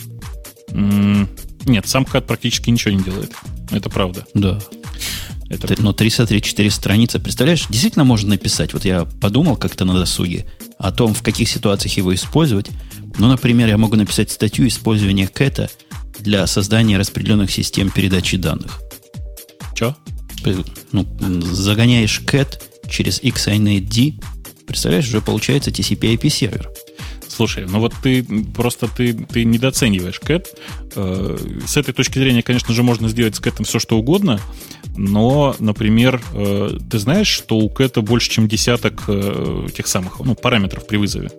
Mm, 0.70 1.28
нет, 1.66 1.86
сам 1.88 2.04
Cat 2.04 2.22
практически 2.22 2.70
ничего 2.70 2.94
не 2.94 3.02
делает. 3.02 3.32
Это 3.70 3.90
правда. 3.90 4.26
Да. 4.34 4.60
Это... 5.48 5.80
Но 5.80 5.92
334 5.92 6.70
страницы, 6.70 7.18
представляешь, 7.18 7.66
действительно 7.68 8.04
можно 8.04 8.30
написать. 8.30 8.72
Вот 8.72 8.84
я 8.84 9.04
подумал 9.04 9.56
как-то 9.56 9.84
на 9.84 9.94
досуге 9.94 10.46
о 10.78 10.92
том, 10.92 11.14
в 11.14 11.22
каких 11.22 11.48
ситуациях 11.48 11.96
его 11.96 12.14
использовать. 12.14 12.70
Ну, 13.18 13.28
например, 13.28 13.68
я 13.68 13.78
могу 13.78 13.96
написать 13.96 14.30
статью 14.30 14.66
использования 14.68 15.26
кэта 15.26 15.70
для 16.18 16.46
создания 16.46 16.98
распределенных 16.98 17.50
систем 17.50 17.90
передачи 17.90 18.36
данных. 18.36 18.80
Че? 19.74 19.96
Ну, 20.92 21.06
загоняешь 21.42 22.22
cat 22.24 22.60
через 22.88 23.20
XINAD, 23.20 24.22
представляешь, 24.66 25.08
уже 25.08 25.20
получается 25.20 25.70
TCP-IP 25.70 26.28
сервер. 26.28 26.70
Слушай, 27.28 27.66
ну 27.66 27.80
вот 27.80 27.92
ты 28.02 28.24
просто 28.54 28.88
ты, 28.88 29.12
ты 29.12 29.44
недооцениваешь 29.44 30.20
кэт. 30.20 30.54
Э, 30.94 31.36
с 31.66 31.76
этой 31.76 31.92
точки 31.92 32.18
зрения, 32.18 32.42
конечно 32.42 32.72
же, 32.72 32.82
можно 32.82 33.08
сделать 33.08 33.36
с 33.36 33.40
кэтом 33.40 33.66
все, 33.66 33.78
что 33.78 33.98
угодно, 33.98 34.40
но, 34.96 35.54
например, 35.58 36.22
э, 36.32 36.78
ты 36.90 36.98
знаешь, 36.98 37.28
что 37.28 37.58
у 37.58 37.68
кэта 37.68 38.00
больше, 38.00 38.30
чем 38.30 38.48
десяток 38.48 39.04
э, 39.08 39.68
тех 39.74 39.86
самых 39.86 40.20
ну, 40.20 40.34
параметров 40.34 40.86
при 40.86 40.96
вызове? 40.96 41.30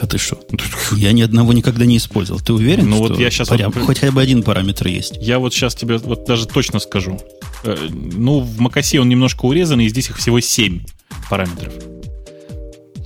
Да 0.00 0.06
ты 0.06 0.18
что? 0.18 0.38
Я 0.92 1.12
ни 1.12 1.22
одного 1.22 1.52
никогда 1.52 1.84
не 1.84 1.96
использовал. 1.96 2.40
Ты 2.40 2.52
уверен, 2.52 2.88
ну, 2.88 2.96
что 2.96 3.08
вот 3.08 3.18
я 3.18 3.30
сейчас 3.30 3.48
паря... 3.48 3.68
вот, 3.68 3.84
хотя 3.84 4.12
бы 4.12 4.22
один 4.22 4.42
параметр 4.42 4.86
есть? 4.86 5.18
Я 5.20 5.38
вот 5.38 5.52
сейчас 5.52 5.74
тебе 5.74 5.98
вот 5.98 6.24
даже 6.24 6.46
точно 6.46 6.78
скажу. 6.78 7.20
Ну, 7.90 8.40
в 8.40 8.60
Макасе 8.60 9.00
он 9.00 9.08
немножко 9.08 9.46
урезан, 9.46 9.80
и 9.80 9.88
здесь 9.88 10.08
их 10.10 10.18
всего 10.18 10.38
7 10.38 10.80
параметров. 11.28 11.72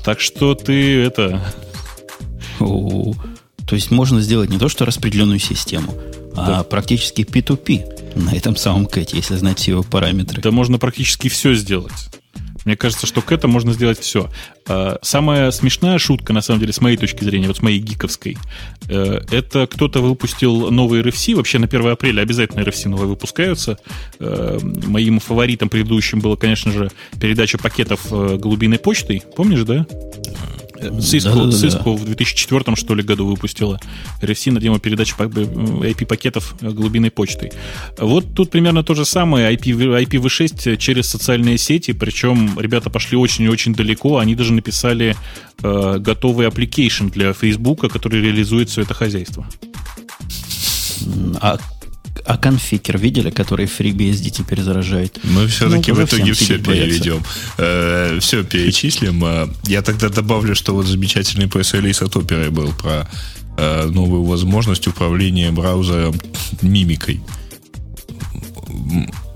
Так 0.05 0.21
что 0.21 0.55
ты 0.55 1.01
это... 1.03 1.43
О, 2.61 3.15
то 3.67 3.75
есть 3.75 3.91
можно 3.91 4.21
сделать 4.21 4.51
не 4.51 4.59
то, 4.59 4.69
что 4.69 4.85
распределенную 4.85 5.39
систему, 5.39 5.95
да. 6.35 6.61
а 6.61 6.65
практически 6.65 7.23
P2P 7.23 8.19
на 8.19 8.35
этом 8.35 8.57
самом 8.57 8.87
кэте, 8.87 9.17
если 9.17 9.37
знать 9.37 9.59
все 9.59 9.73
его 9.73 9.83
параметры. 9.83 10.41
Да 10.43 10.51
можно 10.51 10.79
практически 10.79 11.29
все 11.29 11.55
сделать. 11.55 11.93
Мне 12.65 12.77
кажется, 12.77 13.07
что 13.07 13.23
к 13.23 13.33
этому 13.33 13.55
можно 13.55 13.73
сделать 13.73 13.99
все. 13.99 14.31
А, 14.69 14.99
самая 15.03 15.51
смешная 15.51 15.99
шутка, 15.99 16.33
на 16.33 16.43
самом 16.43 16.61
деле, 16.61 16.73
с 16.73 16.81
моей 16.81 16.97
точки 16.97 17.25
зрения, 17.25 17.49
вот 17.49 17.57
с 17.57 17.63
моей 17.63 17.81
гиковской, 17.81 18.37
э, 18.89 19.21
это 19.31 19.67
кто-то 19.67 20.01
выпустил 20.01 20.71
новый 20.71 21.03
RFC, 21.03 21.35
вообще 21.35 21.59
на 21.59 21.67
1 21.67 21.89
апреля 21.89 22.23
обязательно 22.23 22.61
RFC 22.61 22.89
новые 22.89 23.09
выпускаются. 23.09 23.79
Э, 24.21 24.59
моим 24.63 25.19
фаворитом 25.19 25.69
предыдущим 25.69 26.21
было, 26.21 26.37
конечно 26.37 26.71
же, 26.71 26.91
передача 27.21 27.59
пакетов 27.59 28.01
э, 28.11 28.37
голубиной 28.37 28.79
почтой. 28.79 29.23
Помнишь, 29.37 29.65
да? 29.65 29.87
Cisco, 30.83 31.35
да, 31.35 31.45
да, 31.47 31.51
Cisco 31.51 31.97
да. 31.97 32.03
в 32.03 32.05
2004 32.05 32.77
что 32.77 32.95
ли 32.95 33.03
году 33.03 33.27
выпустила 33.27 33.81
RFC 34.21 34.51
на 34.53 34.61
тему 34.61 34.79
передачи 34.79 35.15
IP-пакетов 35.15 36.55
глубинной 36.61 37.11
почтой. 37.11 37.53
Вот 37.99 38.35
тут 38.35 38.51
примерно 38.51 38.83
то 38.83 38.95
же 38.95 39.05
самое, 39.05 39.55
IP, 39.55 40.07
IPv6 40.07 40.77
через 40.77 41.09
социальные 41.09 41.59
сети, 41.59 41.93
причем 41.93 42.59
ребята 42.59 42.91
пошли 42.91 43.17
очень 43.17 43.45
и 43.45 43.49
очень 43.49 43.75
далеко, 43.75 44.19
они 44.19 44.35
даже 44.35 44.53
написали 44.53 45.17
э, 45.63 45.99
готовый 45.99 46.47
application 46.47 47.11
для 47.11 47.33
Facebook, 47.33 47.93
который 47.93 48.21
реализует 48.21 48.71
все 48.71 48.83
это 48.83 48.95
хозяйство. 48.95 49.47
А 51.41 51.59
а 52.25 52.37
конфикер 52.37 52.99
видели, 52.99 53.31
который 53.31 53.67
FreeBSD 53.67 54.31
теперь 54.31 54.63
заражает? 54.63 55.19
Мы 55.25 55.47
все-таки 55.47 55.93
ну, 55.93 55.99
в 55.99 56.05
итоге 56.05 56.33
все 56.33 56.59
переведем. 56.59 57.23
Э, 57.59 58.19
все 58.21 58.45
перечислим. 58.45 59.25
Э, 59.25 59.49
я 59.67 59.83
тогда 59.83 60.09
добавлю, 60.09 60.55
что 60.55 60.75
вот 60.75 60.87
замечательный 60.87 61.49
пресс-релиз 61.49 62.03
от 62.03 62.17
Opera 62.17 62.51
был 62.51 62.73
про 62.73 63.09
э, 63.57 63.87
новую 63.87 64.25
возможность 64.25 64.87
управления 64.87 65.51
браузером 65.51 66.15
мимикой. 66.61 67.21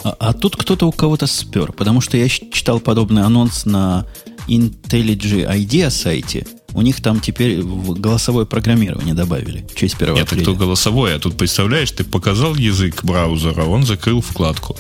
А, 0.05 0.17
а 0.19 0.33
тут 0.33 0.57
кто-то 0.57 0.87
у 0.87 0.93
кого-то 0.93 1.27
спер, 1.27 1.73
потому 1.73 2.01
что 2.01 2.17
я 2.17 2.29
читал 2.29 2.81
подобный 2.81 3.23
анонс 3.23 3.67
на 3.67 4.07
IntelliJ 4.49 5.51
IDEA 5.51 5.91
сайте, 5.91 6.47
у 6.77 6.83
них 6.83 7.01
там 7.01 7.21
теперь 7.21 7.63
голосовое 7.63 8.45
программирование 8.45 9.15
добавили 9.15 9.67
через 9.75 9.95
1 9.95 10.15
Нет, 10.15 10.25
апреля. 10.25 10.43
Это 10.43 10.51
кто 10.51 10.55
голосовое, 10.55 11.15
а 11.15 11.19
тут, 11.19 11.39
представляешь, 11.39 11.91
ты 11.91 12.05
показал 12.05 12.55
язык 12.55 13.03
браузера, 13.03 13.65
он 13.65 13.85
закрыл 13.85 14.21
вкладку. 14.21 14.77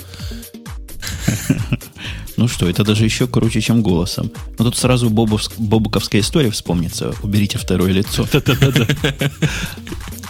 Ну 2.36 2.48
что, 2.48 2.68
это 2.68 2.84
даже 2.84 3.02
еще 3.02 3.26
круче, 3.26 3.62
чем 3.62 3.80
голосом. 3.80 4.30
Но 4.58 4.66
тут 4.66 4.76
сразу 4.76 5.08
бобуковская 5.08 6.20
история 6.20 6.50
вспомнится. 6.50 7.14
Уберите 7.22 7.56
второе 7.56 7.92
лицо. 7.92 8.28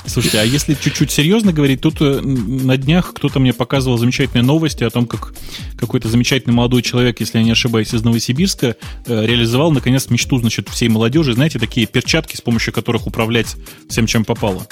Слушайте, 0.06 0.40
а 0.40 0.44
если 0.44 0.75
чуть-чуть 0.75 1.10
серьезно 1.10 1.52
говорить, 1.52 1.80
тут 1.80 2.00
э, 2.00 2.20
на 2.20 2.76
днях 2.76 3.12
кто-то 3.12 3.40
мне 3.40 3.52
показывал 3.52 3.98
замечательные 3.98 4.44
новости 4.44 4.84
о 4.84 4.90
том, 4.90 5.06
как 5.06 5.34
какой-то 5.78 6.08
замечательный 6.08 6.52
молодой 6.52 6.82
человек, 6.82 7.20
если 7.20 7.38
я 7.38 7.44
не 7.44 7.50
ошибаюсь, 7.50 7.92
из 7.92 8.02
Новосибирска, 8.02 8.76
э, 9.06 9.26
реализовал 9.26 9.72
наконец 9.72 10.08
мечту, 10.08 10.38
значит, 10.38 10.68
всей 10.68 10.88
молодежи, 10.88 11.34
знаете, 11.34 11.58
такие 11.58 11.86
перчатки, 11.86 12.36
с 12.36 12.40
помощью 12.40 12.72
которых 12.72 13.06
управлять 13.06 13.56
всем, 13.88 14.06
чем 14.06 14.25
попало. 14.25 14.66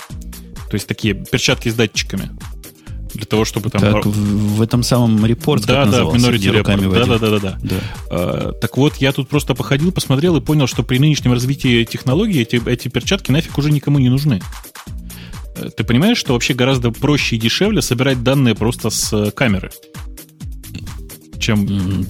То 0.70 0.74
есть 0.74 0.86
такие 0.86 1.14
перчатки 1.14 1.68
с 1.68 1.74
датчиками 1.74 2.30
для 3.14 3.26
того, 3.26 3.44
чтобы 3.44 3.70
там... 3.70 3.80
Так, 3.80 4.06
в, 4.06 4.60
этом 4.60 4.82
самом 4.82 5.24
репорте, 5.24 5.66
да, 5.66 5.86
да, 5.86 6.04
в 6.04 6.14
Minority 6.14 6.62
Report. 6.62 6.92
Да, 6.92 7.06
да, 7.06 7.18
да, 7.18 7.30
да, 7.30 7.38
да. 7.38 7.58
да. 7.62 7.76
А, 8.10 8.52
так 8.60 8.76
вот, 8.76 8.96
я 8.96 9.12
тут 9.12 9.28
просто 9.28 9.54
походил, 9.54 9.92
посмотрел 9.92 10.36
и 10.36 10.40
понял, 10.40 10.66
что 10.66 10.82
при 10.82 10.98
нынешнем 10.98 11.32
развитии 11.32 11.84
технологий 11.84 12.42
эти, 12.42 12.60
эти 12.68 12.88
перчатки 12.88 13.30
нафиг 13.30 13.56
уже 13.56 13.70
никому 13.70 13.98
не 13.98 14.08
нужны. 14.08 14.40
Ты 15.76 15.84
понимаешь, 15.84 16.18
что 16.18 16.32
вообще 16.32 16.54
гораздо 16.54 16.90
проще 16.90 17.37
и 17.37 17.38
дешевле 17.38 17.82
собирать 17.82 18.23
данные 18.23 18.54
просто 18.54 18.90
с 18.90 19.12
э, 19.12 19.30
камеры? 19.30 19.70
Чем... 21.38 22.06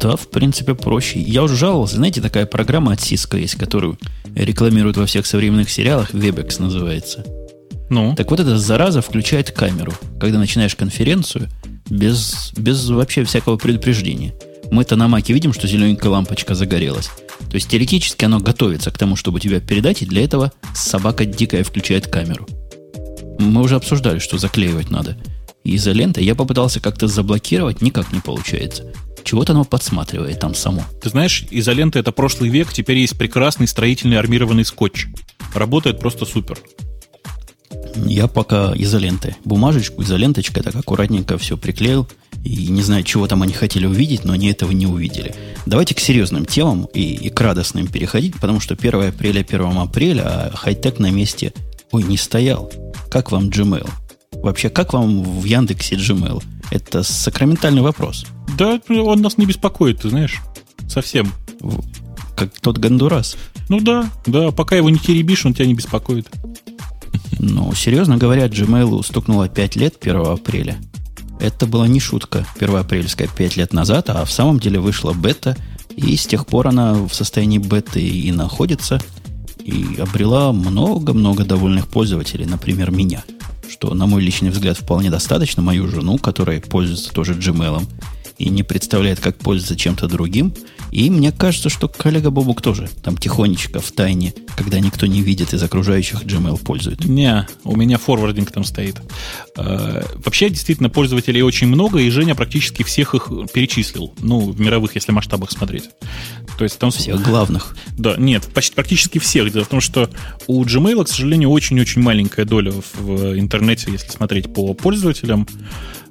Да, 0.00 0.16
в 0.16 0.28
принципе, 0.30 0.74
проще. 0.74 1.20
Я 1.20 1.44
уже 1.44 1.56
жаловался, 1.56 1.96
знаете, 1.96 2.20
такая 2.20 2.44
программа 2.44 2.92
от 2.92 2.98
Cisco 2.98 3.38
есть, 3.38 3.54
которую 3.54 3.98
рекламируют 4.34 4.96
во 4.96 5.06
всех 5.06 5.26
современных 5.26 5.70
сериалах, 5.70 6.12
Webex 6.12 6.60
называется. 6.60 7.24
Ну? 7.88 8.14
Так 8.16 8.30
вот 8.30 8.40
эта 8.40 8.58
зараза 8.58 9.00
включает 9.02 9.52
камеру, 9.52 9.92
когда 10.18 10.38
начинаешь 10.38 10.74
конференцию 10.74 11.48
без, 11.88 12.52
без 12.56 12.88
вообще 12.88 13.22
всякого 13.24 13.56
предупреждения. 13.56 14.34
Мы-то 14.70 14.96
на 14.96 15.08
маке 15.08 15.34
видим, 15.34 15.52
что 15.52 15.68
зелененькая 15.68 16.10
лампочка 16.10 16.54
загорелась. 16.54 17.10
То 17.50 17.54
есть 17.54 17.68
теоретически 17.68 18.24
оно 18.24 18.40
готовится 18.40 18.90
к 18.90 18.98
тому, 18.98 19.16
чтобы 19.16 19.40
тебя 19.40 19.60
передать, 19.60 20.02
и 20.02 20.06
для 20.06 20.24
этого 20.24 20.52
собака 20.74 21.26
дикая 21.26 21.62
включает 21.62 22.06
камеру. 22.06 22.48
Мы 23.42 23.62
уже 23.62 23.76
обсуждали, 23.76 24.18
что 24.18 24.38
заклеивать 24.38 24.90
надо. 24.90 25.16
изолентой 25.64 26.24
я 26.24 26.34
попытался 26.34 26.80
как-то 26.80 27.08
заблокировать, 27.08 27.82
никак 27.82 28.12
не 28.12 28.20
получается. 28.20 28.92
Чего-то 29.24 29.52
оно 29.52 29.64
подсматривает 29.64 30.40
там 30.40 30.54
само. 30.54 30.84
Ты 31.00 31.10
знаешь, 31.10 31.46
изолента 31.50 31.98
это 31.98 32.12
прошлый 32.12 32.50
век, 32.50 32.72
теперь 32.72 32.98
есть 32.98 33.16
прекрасный 33.16 33.68
строительный 33.68 34.18
армированный 34.18 34.64
скотч. 34.64 35.06
Работает 35.54 36.00
просто 36.00 36.24
супер. 36.24 36.58
Я 37.96 38.26
пока 38.26 38.72
изолентой. 38.74 39.36
Бумажечку, 39.44 40.02
изоленточкой 40.02 40.62
так 40.62 40.74
аккуратненько 40.74 41.38
все 41.38 41.56
приклеил. 41.56 42.08
И 42.44 42.68
не 42.68 42.82
знаю, 42.82 43.04
чего 43.04 43.28
там 43.28 43.42
они 43.42 43.52
хотели 43.52 43.86
увидеть, 43.86 44.24
но 44.24 44.32
они 44.32 44.50
этого 44.50 44.72
не 44.72 44.86
увидели. 44.86 45.34
Давайте 45.64 45.94
к 45.94 46.00
серьезным 46.00 46.44
темам 46.44 46.88
и, 46.92 47.02
и 47.02 47.30
к 47.30 47.40
радостным 47.40 47.86
переходить, 47.86 48.34
потому 48.40 48.58
что 48.58 48.74
1 48.74 49.08
апреля 49.08 49.40
1 49.40 49.78
апреля, 49.78 50.22
а 50.22 50.52
хай-тек 50.56 50.98
на 50.98 51.10
месте, 51.10 51.52
ой, 51.92 52.02
не 52.02 52.16
стоял. 52.16 52.72
Как 53.10 53.30
вам 53.30 53.48
Gmail? 53.48 53.88
Вообще, 54.32 54.70
как 54.70 54.92
вам 54.92 55.22
в 55.22 55.44
Яндексе 55.44 55.96
Gmail? 55.96 56.42
Это 56.70 57.02
сакраментальный 57.02 57.82
вопрос. 57.82 58.26
Да, 58.58 58.80
он 58.88 59.20
нас 59.20 59.38
не 59.38 59.46
беспокоит, 59.46 60.00
ты 60.00 60.08
знаешь. 60.08 60.40
Совсем. 60.88 61.32
Как 62.34 62.50
тот 62.60 62.78
Гондурас. 62.78 63.36
Ну 63.68 63.80
да, 63.80 64.10
да, 64.26 64.50
пока 64.50 64.76
его 64.76 64.90
не 64.90 64.98
теребишь, 64.98 65.46
он 65.46 65.54
тебя 65.54 65.66
не 65.66 65.74
беспокоит. 65.74 66.28
Ну, 67.38 67.72
серьезно 67.74 68.16
говоря, 68.16 68.46
Gmail 68.46 69.04
стукнуло 69.04 69.48
5 69.48 69.76
лет 69.76 69.96
1 70.00 70.16
апреля. 70.16 70.76
Это 71.40 71.66
была 71.66 71.86
не 71.86 72.00
шутка 72.00 72.46
1 72.56 72.76
апрельская 72.76 73.28
5 73.28 73.56
лет 73.56 73.72
назад, 73.72 74.10
а 74.10 74.24
в 74.24 74.32
самом 74.32 74.58
деле 74.58 74.80
вышла 74.80 75.12
бета, 75.12 75.56
и 75.94 76.16
с 76.16 76.26
тех 76.26 76.46
пор 76.46 76.68
она 76.68 76.94
в 76.94 77.12
состоянии 77.12 77.58
беты 77.58 78.00
и 78.00 78.32
находится– 78.32 79.00
и 79.64 80.00
обрела 80.00 80.52
много-много 80.52 81.44
довольных 81.44 81.88
пользователей, 81.88 82.46
например, 82.46 82.90
меня, 82.90 83.24
что, 83.68 83.94
на 83.94 84.06
мой 84.06 84.22
личный 84.22 84.50
взгляд, 84.50 84.76
вполне 84.76 85.10
достаточно, 85.10 85.62
мою 85.62 85.88
жену, 85.88 86.18
которая 86.18 86.60
пользуется 86.60 87.12
тоже 87.12 87.34
Gmail, 87.34 87.86
и 88.38 88.48
не 88.48 88.62
представляет, 88.62 89.20
как 89.20 89.36
пользоваться 89.38 89.76
чем-то 89.76 90.08
другим. 90.08 90.54
И 90.90 91.08
мне 91.08 91.32
кажется, 91.32 91.70
что 91.70 91.88
коллега 91.88 92.30
Бобук 92.30 92.60
тоже 92.60 92.88
там 93.02 93.16
тихонечко 93.16 93.80
в 93.80 93.92
тайне, 93.92 94.34
когда 94.56 94.78
никто 94.78 95.06
не 95.06 95.22
видит 95.22 95.54
из 95.54 95.62
окружающих 95.62 96.22
Gmail 96.24 96.62
пользует. 96.62 97.04
Не, 97.06 97.46
у 97.64 97.76
меня 97.76 97.96
форвардинг 97.96 98.50
там 98.50 98.64
стоит. 98.64 99.00
Э, 99.56 100.02
вообще, 100.16 100.50
действительно, 100.50 100.90
пользователей 100.90 101.40
очень 101.42 101.66
много, 101.66 101.98
и 101.98 102.10
Женя 102.10 102.34
практически 102.34 102.82
всех 102.82 103.14
их 103.14 103.30
перечислил. 103.54 104.12
Ну, 104.18 104.50
в 104.50 104.60
мировых, 104.60 104.94
если 104.94 105.12
масштабах 105.12 105.50
смотреть. 105.50 105.88
То 106.58 106.64
есть 106.64 106.78
там... 106.78 106.90
Всех 106.90 107.22
главных. 107.22 107.74
Да, 107.96 108.16
нет, 108.18 108.46
почти, 108.52 108.74
практически 108.74 109.18
всех. 109.18 109.50
Дело 109.50 109.64
в 109.64 109.68
том, 109.68 109.80
что 109.80 110.10
у 110.46 110.62
Gmail, 110.62 111.04
к 111.04 111.08
сожалению, 111.08 111.50
очень-очень 111.50 112.02
маленькая 112.02 112.44
доля 112.44 112.72
в 112.72 113.38
интернете, 113.38 113.90
если 113.90 114.08
смотреть 114.08 114.52
по 114.52 114.74
пользователям. 114.74 115.46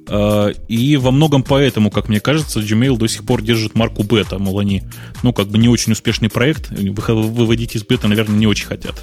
А, 0.08 0.48
и 0.68 0.96
во 0.96 1.10
многом 1.10 1.42
поэтому, 1.42 1.90
как 1.90 2.08
мне 2.08 2.20
кажется, 2.20 2.60
Gmail 2.60 2.96
до 2.96 3.06
сих 3.06 3.24
пор 3.24 3.42
держит 3.42 3.74
марку 3.74 4.02
бета. 4.02 4.38
Мол, 4.38 4.58
они, 4.58 4.82
ну, 5.22 5.32
как 5.32 5.48
бы 5.48 5.58
не 5.58 5.68
очень 5.68 5.92
успешный 5.92 6.28
проект, 6.28 6.70
выводить 6.70 7.76
из 7.76 7.84
бета, 7.84 8.08
наверное, 8.08 8.36
не 8.36 8.46
очень 8.46 8.66
хотят. 8.66 8.94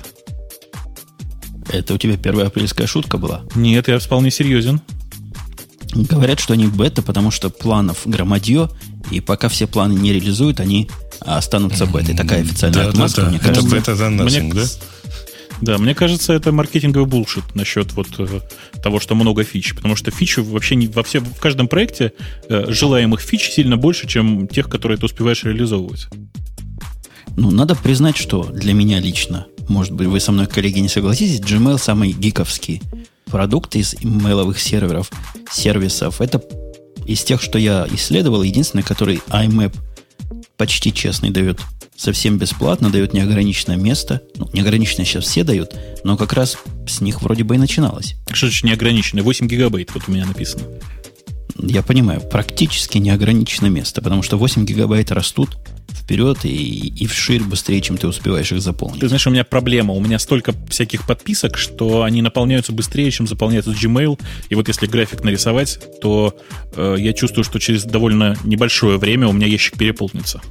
Это 1.71 1.93
у 1.93 1.97
тебя 1.97 2.17
первая 2.17 2.47
апрельская 2.47 2.87
шутка 2.87 3.17
была? 3.17 3.43
Нет, 3.55 3.87
я 3.87 3.99
вполне 3.99 4.31
серьезен. 4.31 4.81
Говорят, 5.93 6.39
что 6.39 6.53
они 6.53 6.67
бета, 6.67 7.01
потому 7.01 7.31
что 7.31 7.49
планов 7.49 8.01
громадье, 8.05 8.69
и 9.11 9.21
пока 9.21 9.49
все 9.49 9.67
планы 9.67 9.93
не 9.93 10.13
реализуют, 10.13 10.59
они 10.59 10.89
останутся 11.19 11.85
бетой. 11.85 12.15
Такая 12.15 12.41
официальная 12.41 12.83
да, 12.85 12.89
отмазка, 12.89 13.21
да, 13.21 13.25
да. 13.25 13.31
мне 13.31 13.39
кажется. 13.39 13.67
Это 13.67 13.75
бета 13.75 13.95
за 13.95 14.05
nothing, 14.05 14.41
мне, 14.41 14.53
да? 14.53 14.65
Да, 15.61 15.77
мне 15.77 15.93
кажется, 15.93 16.33
это 16.33 16.51
маркетинговый 16.51 17.07
булшит 17.07 17.55
насчет 17.55 17.93
вот 17.93 18.07
э, 18.17 18.39
того, 18.81 18.99
что 18.99 19.15
много 19.15 19.43
фич. 19.43 19.75
Потому 19.75 19.95
что 19.95 20.11
фич 20.11 20.37
вообще 20.37 20.75
не, 20.75 20.87
во 20.87 21.03
все, 21.03 21.19
в 21.19 21.39
каждом 21.39 21.67
проекте 21.67 22.13
э, 22.47 22.65
желаемых 22.69 23.19
фич 23.19 23.49
сильно 23.49 23.75
больше, 23.77 24.07
чем 24.07 24.47
тех, 24.47 24.69
которые 24.69 24.97
ты 24.97 25.05
успеваешь 25.05 25.43
реализовывать. 25.43 26.07
Ну, 27.35 27.51
надо 27.51 27.75
признать, 27.75 28.17
что 28.17 28.43
для 28.43 28.73
меня 28.73 28.99
лично, 28.99 29.47
может 29.67 29.93
быть, 29.93 30.07
вы 30.07 30.19
со 30.19 30.31
мной, 30.31 30.47
коллеги, 30.47 30.79
не 30.79 30.89
согласитесь, 30.89 31.39
Gmail 31.39 31.77
самый 31.77 32.11
гиковский 32.11 32.81
продукт 33.25 33.75
из 33.75 33.95
имейловых 33.99 34.59
серверов, 34.59 35.11
сервисов. 35.51 36.21
Это 36.21 36.41
из 37.05 37.23
тех, 37.23 37.41
что 37.41 37.59
я 37.59 37.87
исследовал, 37.91 38.43
единственный, 38.43 38.83
который 38.83 39.21
IMAP 39.27 39.75
почти 40.57 40.93
честный 40.93 41.31
дает 41.31 41.59
совсем 41.99 42.37
бесплатно, 42.37 42.89
дает 42.89 43.13
неограниченное 43.13 43.75
место. 43.75 44.21
Ну, 44.37 44.49
неограниченное 44.53 45.05
сейчас 45.05 45.25
все 45.25 45.43
дают, 45.43 45.75
но 46.03 46.15
как 46.15 46.33
раз 46.33 46.57
с 46.87 47.01
них 47.01 47.21
вроде 47.21 47.43
бы 47.43 47.55
и 47.55 47.57
начиналось. 47.57 48.15
Что 48.31 48.47
значит 48.47 48.63
неограниченное? 48.63 49.23
8 49.23 49.47
гигабайт, 49.47 49.93
вот 49.93 50.03
у 50.07 50.11
меня 50.11 50.25
написано. 50.25 50.63
Я 51.57 51.83
понимаю, 51.83 52.21
практически 52.21 52.99
неограниченное 52.99 53.69
место, 53.69 54.01
потому 54.01 54.23
что 54.23 54.37
8 54.37 54.65
гигабайт 54.65 55.11
растут 55.11 55.57
вперед 55.91 56.45
и, 56.45 56.87
и 56.87 57.05
вширь 57.05 57.43
быстрее, 57.43 57.81
чем 57.81 57.97
ты 57.97 58.07
успеваешь 58.07 58.51
их 58.53 58.61
заполнить. 58.61 59.01
Ты 59.01 59.09
знаешь, 59.09 59.27
у 59.27 59.29
меня 59.29 59.43
проблема. 59.43 59.93
У 59.93 59.99
меня 59.99 60.19
столько 60.19 60.53
всяких 60.69 61.05
подписок, 61.05 61.57
что 61.57 62.03
они 62.03 62.21
наполняются 62.21 62.71
быстрее, 62.71 63.11
чем 63.11 63.27
заполняется 63.27 63.71
Gmail. 63.71 64.19
И 64.47 64.55
вот 64.55 64.69
если 64.69 64.87
график 64.87 65.23
нарисовать, 65.23 65.79
то 66.01 66.35
э, 66.75 66.95
я 66.97 67.11
чувствую, 67.13 67.43
что 67.43 67.59
через 67.59 67.83
довольно 67.83 68.37
небольшое 68.43 68.97
время 68.97 69.27
у 69.27 69.33
меня 69.33 69.47
ящик 69.47 69.77
переполнится. 69.77 70.41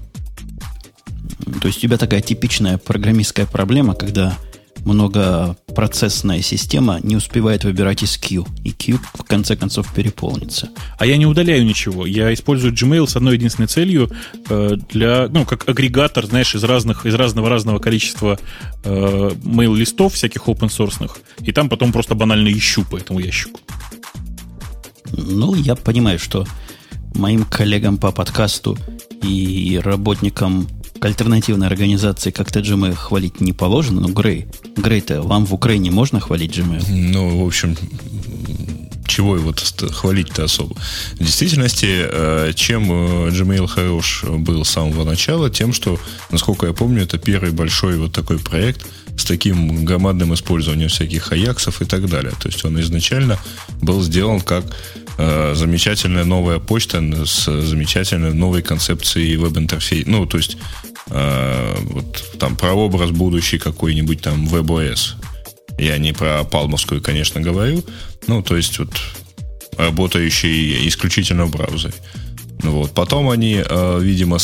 То 1.61 1.69
есть 1.69 1.79
у 1.79 1.81
тебя 1.83 1.97
такая 1.97 2.21
типичная 2.21 2.79
программистская 2.79 3.47
проблема, 3.47 3.95
когда 3.95 4.37
многопроцессная 4.85 6.41
система 6.41 7.01
не 7.03 7.17
успевает 7.17 7.65
выбирать 7.65 8.03
из 8.03 8.17
Q, 8.17 8.47
и 8.65 8.73
Q 8.73 8.99
в 9.15 9.25
конце 9.25 9.57
концов 9.57 9.93
переполнится. 9.93 10.71
А 10.99 11.07
я 11.07 11.17
не 11.17 11.27
удаляю 11.27 11.65
ничего. 11.65 12.07
Я 12.07 12.33
использую 12.33 12.73
Gmail 12.73 13.07
с 13.07 13.17
одной 13.17 13.35
единственной 13.35 13.67
целью 13.67 14.11
э, 14.49 14.77
для, 14.91 15.29
ну, 15.29 15.45
как 15.45 15.69
агрегатор, 15.69 16.27
знаешь, 16.27 16.55
из 16.55 16.65
разных, 16.65 17.07
из 17.07 17.15
разного 17.15 17.49
разного 17.49 17.79
количества 17.79 18.39
э, 18.85 19.31
mail-листов 19.45 20.15
всяких 20.15 20.43
open 20.47 20.69
source, 20.69 21.11
и 21.41 21.53
там 21.53 21.69
потом 21.69 21.93
просто 21.93 22.15
банально 22.15 22.49
ищу 22.53 22.85
по 22.85 22.97
этому 22.97 23.19
ящику. 23.21 23.61
Ну, 25.13 25.55
я 25.55 25.75
понимаю, 25.75 26.19
что 26.19 26.47
моим 27.15 27.45
коллегам 27.45 27.99
по 27.99 28.13
подкасту 28.13 28.79
и 29.23 29.81
работникам 29.83 30.69
альтернативной 31.01 31.67
организации 31.67 32.31
как-то 32.31 32.61
Gmail 32.61 32.95
хвалить 32.95 33.41
не 33.41 33.53
положено, 33.53 34.01
но 34.01 34.09
Грей, 34.09 34.47
Грей-то 34.77 35.23
вам 35.23 35.47
в 35.47 35.55
Украине 35.55 35.91
можно 35.91 36.21
хвалить 36.21 36.57
Gmail? 36.57 36.85
Ну, 36.89 37.43
в 37.43 37.47
общем, 37.47 37.77
чего 39.07 39.37
его 39.37 39.55
хвалить-то 39.91 40.45
особо? 40.45 40.77
В 41.15 41.19
действительности, 41.19 41.89
э, 41.89 42.53
чем 42.55 42.91
э, 42.91 43.31
Gmail 43.31 43.67
хорош 43.67 44.25
был 44.25 44.65
с 44.65 44.71
самого 44.71 45.05
начала, 45.05 45.51
тем, 45.51 45.73
что, 45.73 45.99
насколько 46.31 46.67
я 46.67 46.73
помню, 46.73 47.03
это 47.03 47.19
первый 47.19 47.51
большой 47.51 47.97
вот 47.97 48.13
такой 48.13 48.39
проект 48.39 48.87
с 49.17 49.25
таким 49.25 49.85
громадным 49.85 50.35
использованием 50.35 50.89
всяких 50.89 51.33
аяксов 51.33 51.83
и 51.83 51.85
так 51.85 52.09
далее. 52.09 52.33
То 52.41 52.49
есть 52.49 52.65
он 52.65 52.81
изначально 52.81 53.39
был 53.81 54.03
сделан 54.03 54.41
как 54.41 54.65
э, 55.19 55.55
замечательная 55.55 56.25
новая 56.25 56.59
почта 56.59 57.03
с 57.27 57.45
замечательной 57.45 58.33
новой 58.33 58.63
концепцией 58.63 59.37
веб-интерфейса. 59.37 60.09
Ну, 60.09 60.27
то 60.27 60.39
есть 60.39 60.57
э, 61.11 61.77
вот 61.81 62.39
там 62.39 62.57
про 62.57 62.73
образ 62.73 63.11
будущий 63.11 63.59
какой-нибудь 63.59 64.23
там 64.23 64.47
WebOS. 64.47 65.15
Я 65.79 65.99
не 65.99 66.13
про 66.13 66.45
палмовскую, 66.45 67.03
конечно, 67.03 67.41
говорю. 67.41 67.85
Ну, 68.27 68.43
то 68.43 68.57
есть 68.57 68.79
вот 68.79 68.91
работающий 69.77 70.89
исключительно 70.89 71.47
в 71.47 71.51
браузере. 71.51 71.95
Ну 72.63 72.73
вот. 72.73 72.93
Потом 72.93 73.31
они, 73.31 73.63
э, 73.65 73.99
видимо, 74.01 74.39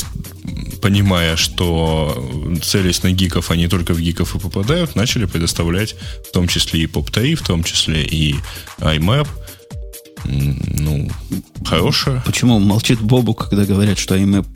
понимая, 0.80 1.36
что 1.36 2.30
целясь 2.62 3.02
на 3.02 3.10
гиков, 3.12 3.50
они 3.50 3.66
только 3.68 3.94
в 3.94 4.00
гиков 4.00 4.36
и 4.36 4.38
попадают, 4.38 4.94
начали 4.94 5.24
предоставлять 5.24 5.96
в 6.28 6.32
том 6.32 6.46
числе 6.46 6.82
и 6.82 6.86
POP3, 6.86 7.34
в 7.34 7.42
том 7.42 7.64
числе 7.64 8.04
и 8.04 8.36
IMAP. 8.78 9.26
Ну, 10.24 11.08
хорошая. 11.64 12.22
Почему 12.24 12.58
молчит 12.58 13.00
Бобу, 13.00 13.34
когда 13.34 13.64
говорят, 13.64 13.98
что 13.98 14.16
IMAP 14.16 14.46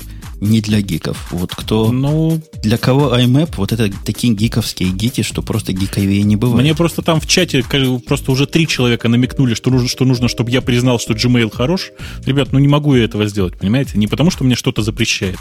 не 0.41 0.61
для 0.61 0.81
гиков. 0.81 1.29
Вот 1.33 1.53
кто... 1.55 1.91
Ну, 1.91 2.41
для 2.63 2.79
кого 2.79 3.17
iMap, 3.17 3.55
вот 3.57 3.73
это 3.73 3.91
такие 4.05 4.33
гиковские 4.33 4.91
гики, 4.91 5.23
что 5.23 5.43
просто 5.43 5.73
гиковее 5.73 6.23
не 6.23 6.37
бывает. 6.37 6.63
Мне 6.63 6.75
просто 6.75 7.03
там 7.03 7.21
в 7.21 7.27
чате 7.27 7.65
просто 8.07 8.33
уже 8.33 8.47
три 8.47 8.67
человека 8.67 9.09
намекнули, 9.09 9.55
что 9.55 9.71
нужно, 9.71 9.89
что 9.89 10.05
нужно, 10.05 10.29
чтобы 10.29 10.51
я 10.51 10.61
признал, 10.61 10.99
что 10.99 11.15
Gmail 11.15 11.55
хорош. 11.55 11.91
Ребят, 12.25 12.53
ну 12.53 12.59
не 12.59 12.69
могу 12.69 12.95
я 12.95 13.05
этого 13.05 13.27
сделать, 13.27 13.59
понимаете? 13.59 13.99
Не 13.99 14.07
потому, 14.07 14.31
что 14.31 14.45
мне 14.45 14.55
что-то 14.55 14.83
запрещает, 14.83 15.39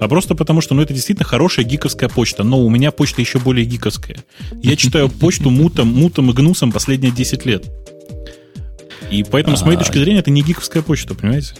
а 0.00 0.08
просто 0.08 0.34
потому, 0.34 0.60
что 0.60 0.74
ну, 0.74 0.82
это 0.82 0.94
действительно 0.94 1.26
хорошая 1.26 1.64
гиковская 1.64 2.08
почта. 2.08 2.44
Но 2.44 2.60
у 2.64 2.70
меня 2.70 2.90
почта 2.90 3.20
еще 3.20 3.38
более 3.38 3.66
гиковская. 3.66 4.24
Я 4.62 4.76
читаю 4.76 5.08
почту 5.08 5.50
мутом, 5.50 5.88
мутом 5.88 6.30
и 6.30 6.32
гнусом 6.32 6.72
последние 6.72 7.12
10 7.12 7.44
лет. 7.44 7.66
И 9.10 9.24
поэтому, 9.24 9.56
с 9.56 9.62
моей 9.62 9.76
а. 9.76 9.80
точки 9.80 9.98
зрения, 9.98 10.20
это 10.20 10.30
не 10.30 10.42
гиковская 10.42 10.82
почта, 10.82 11.14
понимаете? 11.14 11.54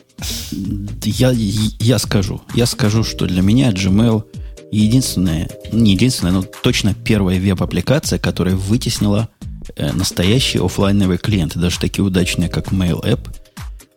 Я, 1.02 1.32
я 1.32 1.98
скажу. 1.98 2.42
Я 2.54 2.66
скажу, 2.66 3.04
что 3.04 3.26
для 3.26 3.42
меня 3.42 3.70
Gmail 3.70 4.24
единственная, 4.70 5.48
не 5.72 5.92
единственная, 5.92 6.32
но 6.32 6.42
точно 6.42 6.94
первая 6.94 7.40
веб-аппликация, 7.40 8.18
которая 8.18 8.54
вытеснила 8.54 9.28
э, 9.76 9.92
настоящие 9.92 10.64
офлайновые 10.64 11.18
клиенты, 11.18 11.58
даже 11.58 11.78
такие 11.78 12.04
удачные, 12.04 12.48
как 12.48 12.72
Mail 12.72 13.02
App. 13.02 13.34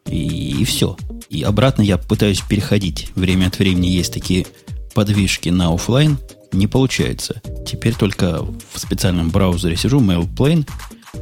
И, 0.08 0.62
и 0.62 0.66
все. 0.66 0.98
И 1.30 1.44
обратно 1.44 1.82
я 1.82 1.98
пытаюсь 1.98 2.42
переходить. 2.42 3.10
Время 3.16 3.48
от 3.48 3.60
времени 3.60 3.88
есть 3.88 4.14
такие 4.14 4.46
подвижки 4.94 5.50
на 5.50 5.74
офлайн. 5.74 6.18
Не 6.52 6.68
получается. 6.68 7.42
Теперь 7.66 7.96
только 7.96 8.44
в 8.44 8.80
специальном 8.80 9.30
браузере 9.30 9.78
сижу, 9.78 10.02
MailPlane, 10.02 10.68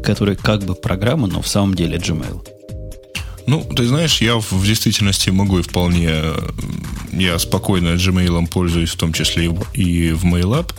который 0.03 0.35
как 0.35 0.63
бы 0.63 0.75
программа, 0.75 1.27
но 1.27 1.41
в 1.41 1.47
самом 1.47 1.75
деле 1.75 1.97
Gmail. 1.97 2.45
Ну, 3.47 3.63
ты 3.63 3.87
знаешь, 3.87 4.21
я 4.21 4.35
в 4.37 4.63
действительности 4.63 5.31
могу 5.31 5.59
и 5.59 5.63
вполне... 5.63 6.11
Я 7.11 7.39
спокойно 7.39 7.95
Gmail 7.95 8.47
пользуюсь, 8.47 8.91
в 8.91 8.97
том 8.97 9.11
числе 9.11 9.45
и 9.73 10.11
в 10.11 10.23
MailApp, 10.23 10.71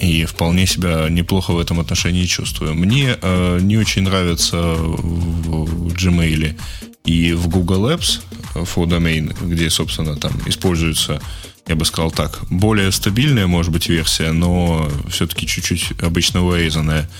и 0.00 0.24
вполне 0.24 0.66
себя 0.66 1.08
неплохо 1.10 1.52
в 1.52 1.58
этом 1.58 1.78
отношении 1.78 2.24
чувствую. 2.24 2.74
Мне 2.74 3.18
э, 3.20 3.58
не 3.60 3.76
очень 3.76 4.02
нравится 4.02 4.56
в 4.56 5.88
Gmail 5.88 6.58
и 7.04 7.32
в 7.34 7.48
Google 7.48 7.90
Apps 7.90 8.20
for 8.54 8.86
Domain, 8.86 9.36
где, 9.46 9.68
собственно, 9.68 10.16
там 10.16 10.32
используется 10.46 11.20
я 11.68 11.74
бы 11.74 11.84
сказал 11.84 12.12
так, 12.12 12.38
более 12.48 12.92
стабильная, 12.92 13.48
может 13.48 13.72
быть, 13.72 13.88
версия, 13.88 14.30
но 14.30 14.88
все-таки 15.08 15.48
чуть-чуть 15.48 16.00
обычно 16.00 16.46
урезанная 16.46 17.10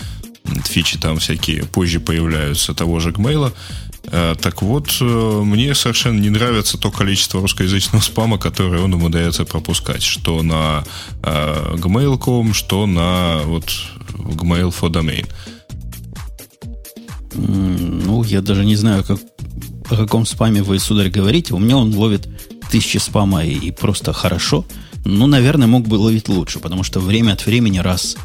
фичи 0.65 0.99
там 0.99 1.19
всякие 1.19 1.65
позже 1.65 2.01
появляются 2.01 2.75
того 2.75 3.01
же 3.01 3.11
Gmail. 3.11 3.53
Э, 4.05 4.35
так 4.41 4.63
вот, 4.63 4.97
э, 5.01 5.43
мне 5.45 5.75
совершенно 5.75 6.21
не 6.21 6.31
нравится 6.31 6.79
то 6.79 6.91
количество 6.91 7.41
русскоязычного 7.41 8.03
спама, 8.03 8.39
которое 8.39 8.83
он 8.83 8.95
умудряется 8.95 9.45
пропускать. 9.45 10.03
Что 10.03 10.43
на 10.43 10.85
э, 11.23 11.75
Gmail.com, 11.77 12.55
что 12.55 12.87
на 12.87 13.41
вот 13.45 13.73
Gmail 14.15 14.75
for 14.79 14.91
Domain. 14.91 15.27
Ну, 17.35 18.23
я 18.25 18.41
даже 18.41 18.65
не 18.65 18.77
знаю, 18.77 19.05
как, 19.05 19.19
о 19.91 19.97
каком 19.97 20.25
спаме 20.25 20.63
вы, 20.63 20.79
сударь, 20.79 21.11
говорите. 21.11 21.55
У 21.55 21.59
меня 21.59 21.77
он 21.77 21.95
ловит 21.95 22.29
тысячи 22.71 22.99
спама 22.99 23.45
и, 23.45 23.55
и 23.55 23.71
просто 23.71 24.13
хорошо, 24.13 24.65
ну, 25.05 25.27
наверное, 25.27 25.69
мог 25.69 25.87
бы 25.87 25.95
ловить 25.95 26.29
лучше, 26.29 26.59
потому 26.59 26.83
что 26.83 26.99
время 26.99 27.33
от 27.33 27.47
времени 27.47 27.79
раз 27.79 28.17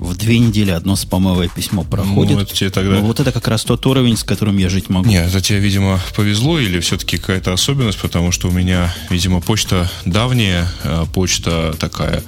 в 0.00 0.16
две 0.16 0.38
недели 0.38 0.70
одно 0.70 0.96
спамовое 0.96 1.48
письмо 1.48 1.84
проходит. 1.84 2.36
Ну, 2.36 2.42
это 2.42 2.54
тебе 2.54 2.70
тогда... 2.70 2.94
Но 2.94 3.02
вот 3.02 3.20
это 3.20 3.32
как 3.32 3.46
раз 3.48 3.64
тот 3.64 3.84
уровень, 3.86 4.16
с 4.16 4.24
которым 4.24 4.56
я 4.56 4.70
жить 4.70 4.88
могу. 4.88 5.08
Нет, 5.08 5.28
это 5.28 5.40
тебе, 5.42 5.58
видимо, 5.58 6.00
повезло 6.16 6.58
или 6.58 6.80
все-таки 6.80 7.18
какая-то 7.18 7.52
особенность, 7.52 7.98
потому 7.98 8.32
что 8.32 8.48
у 8.48 8.50
меня, 8.50 8.94
видимо, 9.10 9.40
почта 9.40 9.90
давняя, 10.06 10.66
а, 10.82 11.04
почта 11.04 11.74
такая 11.78 12.22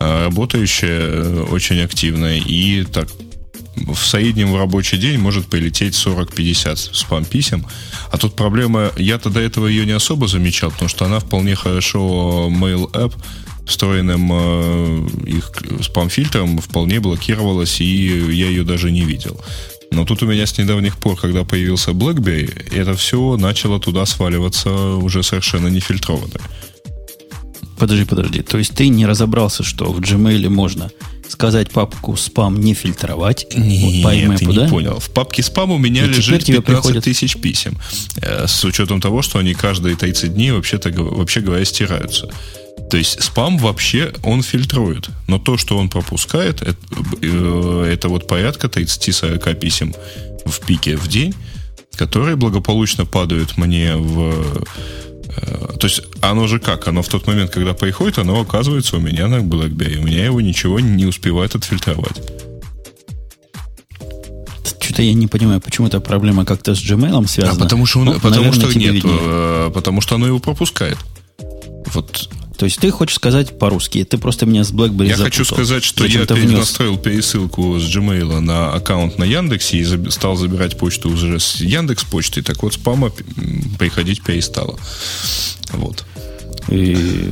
а, 0.00 0.24
работающая, 0.24 0.98
э, 0.98 1.46
очень 1.50 1.80
активная, 1.80 2.38
и 2.38 2.84
так 2.84 3.08
в 3.76 3.98
среднем 3.98 4.52
в 4.52 4.56
рабочий 4.56 4.96
день 4.96 5.18
может 5.18 5.46
полететь 5.46 5.94
40-50 5.94 6.94
спам-писем. 6.94 7.66
А 8.10 8.18
тут 8.18 8.34
проблема, 8.34 8.92
я-то 8.96 9.30
до 9.30 9.40
этого 9.40 9.66
ее 9.66 9.86
не 9.86 9.92
особо 9.92 10.26
замечал, 10.26 10.70
потому 10.70 10.88
что 10.88 11.04
она 11.04 11.20
вполне 11.20 11.54
хорошо 11.54 12.48
Mail 12.50 12.90
App 12.92 13.14
встроенным 13.70 14.30
э, 14.32 15.08
их 15.26 15.52
спам-фильтром 15.82 16.58
вполне 16.58 17.00
блокировалась, 17.00 17.80
и 17.80 17.84
я 17.84 18.48
ее 18.48 18.64
даже 18.64 18.90
не 18.90 19.04
видел. 19.04 19.40
Но 19.92 20.04
тут 20.04 20.22
у 20.22 20.26
меня 20.26 20.46
с 20.46 20.58
недавних 20.58 20.98
пор, 20.98 21.16
когда 21.16 21.44
появился 21.44 21.90
BlackBerry, 21.90 22.74
это 22.74 22.94
все 22.94 23.36
начало 23.36 23.80
туда 23.80 24.06
сваливаться 24.06 24.70
уже 24.70 25.22
совершенно 25.22 25.68
нефильтрованно. 25.68 26.40
Подожди, 27.78 28.04
подожди. 28.04 28.42
То 28.42 28.58
есть 28.58 28.74
ты 28.74 28.88
не 28.88 29.06
разобрался, 29.06 29.62
что 29.62 29.90
в 29.92 30.00
Gmail 30.00 30.48
можно 30.48 30.90
сказать 31.30 31.70
папку 31.70 32.16
спам 32.16 32.60
не 32.60 32.74
фильтровать? 32.74 33.46
Нет, 33.54 34.02
по 34.02 34.10
ты 34.36 34.44
не 34.46 34.68
понял. 34.68 34.98
В 34.98 35.10
папке 35.10 35.42
спам 35.42 35.70
у 35.70 35.78
меня 35.78 36.04
и 36.04 36.08
лежит 36.08 36.44
15 36.44 36.64
приходят... 36.64 37.04
тысяч 37.04 37.36
писем. 37.36 37.78
Э, 38.20 38.46
с 38.46 38.64
учетом 38.64 39.00
того, 39.00 39.22
что 39.22 39.38
они 39.38 39.54
каждые 39.54 39.96
30 39.96 40.34
дней 40.34 40.50
вообще-то, 40.50 40.90
вообще 40.90 41.40
говоря, 41.40 41.64
стираются. 41.64 42.28
То 42.90 42.96
есть 42.96 43.22
спам 43.22 43.56
вообще 43.58 44.12
он 44.22 44.42
фильтрует. 44.42 45.10
Но 45.28 45.38
то, 45.38 45.56
что 45.56 45.78
он 45.78 45.88
пропускает, 45.88 46.60
это, 46.62 46.78
э, 47.22 47.90
это 47.92 48.08
вот 48.08 48.26
порядка 48.26 48.66
30-40 48.66 49.54
писем 49.54 49.94
в 50.44 50.66
пике 50.66 50.96
в 50.96 51.06
день, 51.06 51.34
которые 51.96 52.36
благополучно 52.36 53.06
падают 53.06 53.56
мне 53.56 53.96
в... 53.96 54.64
Э, 55.36 55.76
то 55.78 55.86
есть 55.86 56.02
оно 56.20 56.46
же 56.46 56.58
как? 56.58 56.88
Оно 56.88 57.02
в 57.02 57.08
тот 57.08 57.26
момент, 57.26 57.50
когда 57.50 57.74
приходит, 57.74 58.18
оно 58.18 58.40
оказывается 58.40 58.96
у 58.96 59.00
меня 59.00 59.28
на 59.28 59.36
BlackBerry. 59.36 59.98
У 59.98 60.02
меня 60.02 60.24
его 60.24 60.40
ничего 60.40 60.80
не 60.80 61.06
успевает 61.06 61.54
отфильтровать. 61.54 62.20
Что-то 64.80 65.02
я 65.02 65.14
не 65.14 65.26
понимаю, 65.26 65.60
почему 65.60 65.86
эта 65.86 66.00
проблема 66.00 66.44
как-то 66.44 66.74
с 66.74 66.78
Gmail 66.78 67.26
связана. 67.28 67.56
А 67.56 67.62
потому 67.64 67.86
что, 67.86 68.00
он, 68.00 68.06
ну, 68.06 68.14
потому 68.14 68.44
наверное, 68.44 68.70
что 68.70 68.78
нет, 68.78 68.94
виднее. 68.94 69.18
Э, 69.20 69.70
потому 69.72 70.00
что 70.00 70.16
оно 70.16 70.26
его 70.26 70.38
пропускает. 70.40 70.98
Вот 71.92 72.28
то 72.60 72.66
есть 72.66 72.78
ты 72.78 72.90
хочешь 72.90 73.16
сказать 73.16 73.58
по-русски, 73.58 74.04
ты 74.04 74.18
просто 74.18 74.44
меня 74.44 74.64
с 74.64 74.70
BlackBerry 74.70 75.06
Я 75.06 75.16
запутал. 75.16 75.24
хочу 75.24 75.44
сказать, 75.46 75.82
что 75.82 76.04
я 76.04 76.26
перенастроил 76.26 76.98
пересылку 76.98 77.78
с 77.78 77.84
Gmail 77.84 78.40
на 78.40 78.74
аккаунт 78.74 79.16
на 79.16 79.24
Яндексе 79.24 79.78
и 79.78 80.10
стал 80.10 80.36
забирать 80.36 80.76
почту 80.76 81.08
уже 81.08 81.40
с 81.40 81.56
Яндекс 81.56 82.04
почты. 82.04 82.42
Так 82.42 82.62
вот, 82.62 82.74
спама 82.74 83.12
приходить 83.78 84.22
перестало. 84.22 84.78
Вот. 85.72 86.04
И, 86.68 87.30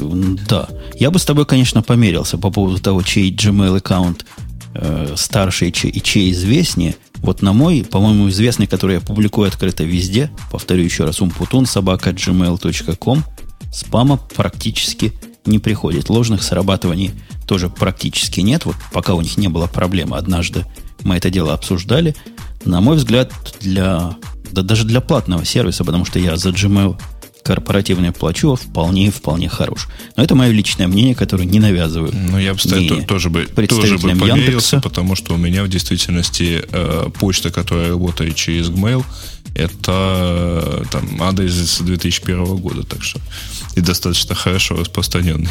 да. 0.49 0.71
Я 0.99 1.11
бы 1.11 1.19
с 1.19 1.27
тобой, 1.27 1.45
конечно, 1.45 1.83
померился 1.83 2.39
по 2.39 2.51
поводу 2.51 2.79
того, 2.79 3.03
чей 3.03 3.31
Gmail 3.31 3.77
аккаунт 3.77 4.25
э, 4.73 5.13
старше 5.15 5.69
и 5.69 5.73
чей, 5.75 5.91
и 5.91 6.03
чей 6.03 6.33
известнее. 6.33 6.97
Вот 7.17 7.43
на 7.43 7.53
мой, 7.53 7.85
по-моему, 7.85 8.31
известный, 8.31 8.67
который 8.67 8.95
я 8.95 9.01
публикую 9.03 9.49
открыто 9.49 9.85
везде, 9.85 10.31
повторю 10.51 10.85
еще 10.85 11.05
раз, 11.05 11.21
умпутун 11.21 11.67
собака 11.67 12.13
gmail.com– 12.13 13.25
спама 13.73 14.17
практически 14.17 15.13
не 15.47 15.59
приходит. 15.59 16.11
Ложных 16.11 16.43
срабатываний 16.43 17.13
тоже 17.47 17.69
практически 17.71 18.41
нет. 18.41 18.65
Вот 18.65 18.77
пока 18.93 19.15
у 19.15 19.21
них 19.21 19.37
не 19.39 19.49
было 19.49 19.67
проблемы. 19.67 20.17
Однажды 20.17 20.67
мы 21.03 21.17
это 21.17 21.31
дело 21.31 21.55
обсуждали. 21.55 22.15
На 22.65 22.81
мой 22.81 22.97
взгляд, 22.97 23.33
для, 23.61 24.17
да 24.51 24.63
даже 24.63 24.85
для 24.85 25.01
платного 25.01 25.45
сервиса, 25.45 25.85
потому 25.85 26.05
что 26.05 26.19
я 26.19 26.37
за 26.37 26.51
Gmail 26.51 27.01
корпоративный 27.49 28.13
плачу, 28.13 28.57
вполне 28.57 29.11
вполне 29.11 29.49
хорош. 29.49 29.89
Но 30.17 30.23
это 30.23 30.35
мое 30.35 30.51
личное 30.51 30.87
мнение, 30.87 31.15
которое 31.15 31.47
не 31.47 31.61
навязываю. 31.61 32.13
Ну, 32.15 32.39
я 32.39 32.53
бы, 32.53 32.59
кстати, 32.59 33.01
тоже 33.09 33.31
бы, 33.31 33.47
тоже 33.47 33.97
бы 33.97 34.11
померился, 34.11 34.81
потому 34.81 35.17
что 35.17 35.33
у 35.33 35.39
меня 35.39 35.65
в 35.65 35.69
действительности 35.69 36.63
э, 36.71 37.09
почта, 37.19 37.51
которая 37.51 37.89
работает 37.91 38.37
через 38.37 38.69
Gmail, 38.69 39.03
это 39.55 40.85
там 40.91 41.23
адрес 41.23 41.79
2001 41.81 42.57
года, 42.57 42.83
так 42.83 43.03
что 43.03 43.19
и 43.79 43.81
достаточно 43.81 44.35
хорошо 44.35 44.77
распространенный. 44.77 45.49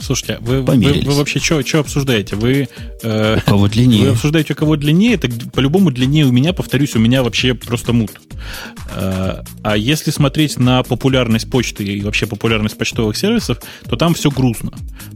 Слушайте, 0.00 0.38
вы, 0.40 0.60
вы, 0.60 1.02
вы 1.02 1.12
вообще 1.14 1.40
что 1.40 1.78
обсуждаете? 1.78 2.36
Вы, 2.36 2.68
э, 3.02 3.38
у 3.38 3.50
кого 3.50 3.68
длиннее? 3.68 4.02
Вы 4.02 4.08
обсуждаете, 4.10 4.52
у 4.52 4.56
кого 4.56 4.76
длиннее, 4.76 5.16
так 5.16 5.30
по-любому 5.52 5.90
длиннее 5.90 6.26
у 6.26 6.32
меня, 6.32 6.52
повторюсь, 6.52 6.94
у 6.94 6.98
меня 6.98 7.22
вообще 7.22 7.54
просто 7.54 7.94
мут. 7.94 8.20
Э, 8.94 9.42
а 9.62 9.76
если 9.76 10.10
смотреть 10.10 10.58
на 10.58 10.82
популярность 10.82 11.50
почты 11.50 11.84
и 11.84 12.02
вообще 12.02 12.26
популярность 12.26 12.76
почтовых 12.76 13.16
сервисов, 13.16 13.60
то 13.88 13.96
там 13.96 14.12
все 14.12 14.30
грустно. 14.30 14.72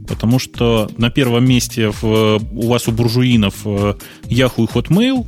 Потому 0.09 0.39
что 0.39 0.89
на 0.97 1.11
первом 1.11 1.47
месте 1.47 1.91
в, 2.01 2.41
у 2.51 2.67
вас 2.67 2.87
у 2.87 2.91
буржуинов 2.91 3.53
э, 3.63 3.93
Yahoo 4.23 4.63
и 4.63 4.73
Hotmail, 4.73 5.25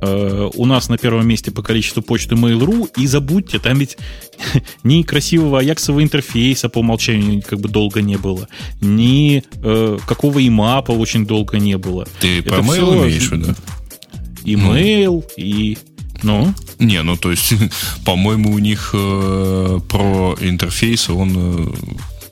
э, 0.00 0.50
у 0.54 0.66
нас 0.66 0.88
на 0.88 0.96
первом 0.96 1.26
месте 1.26 1.50
по 1.50 1.62
количеству 1.62 2.00
почты 2.00 2.36
Mail.ru, 2.36 2.88
и 2.96 3.08
забудьте, 3.08 3.58
там 3.58 3.78
ведь 3.78 3.98
ни 4.84 5.02
красивого 5.02 5.58
аяксового 5.58 6.02
интерфейса 6.02 6.68
по 6.68 6.78
умолчанию 6.78 7.42
как 7.42 7.58
бы 7.58 7.68
долго 7.68 8.02
не 8.02 8.16
было, 8.16 8.48
ни 8.80 9.42
э, 9.62 9.98
какого 10.06 10.46
имапа 10.46 10.92
очень 10.92 11.26
долго 11.26 11.58
не 11.58 11.76
было. 11.76 12.06
Ты 12.20 12.38
Это 12.38 12.50
про 12.50 12.58
mail 12.60 13.02
имеешь 13.02 13.28
в 13.28 13.32
виду? 13.32 13.54
Email 14.44 15.06
ну. 15.06 15.24
и 15.36 15.76
ну? 16.22 16.54
Не, 16.78 17.02
ну 17.02 17.16
то 17.16 17.30
есть, 17.30 17.52
по-моему, 18.04 18.52
у 18.52 18.58
них 18.58 18.90
э, 18.94 19.80
про 19.88 20.36
интерфейс, 20.40 21.10
он 21.10 21.32
э, 21.36 21.66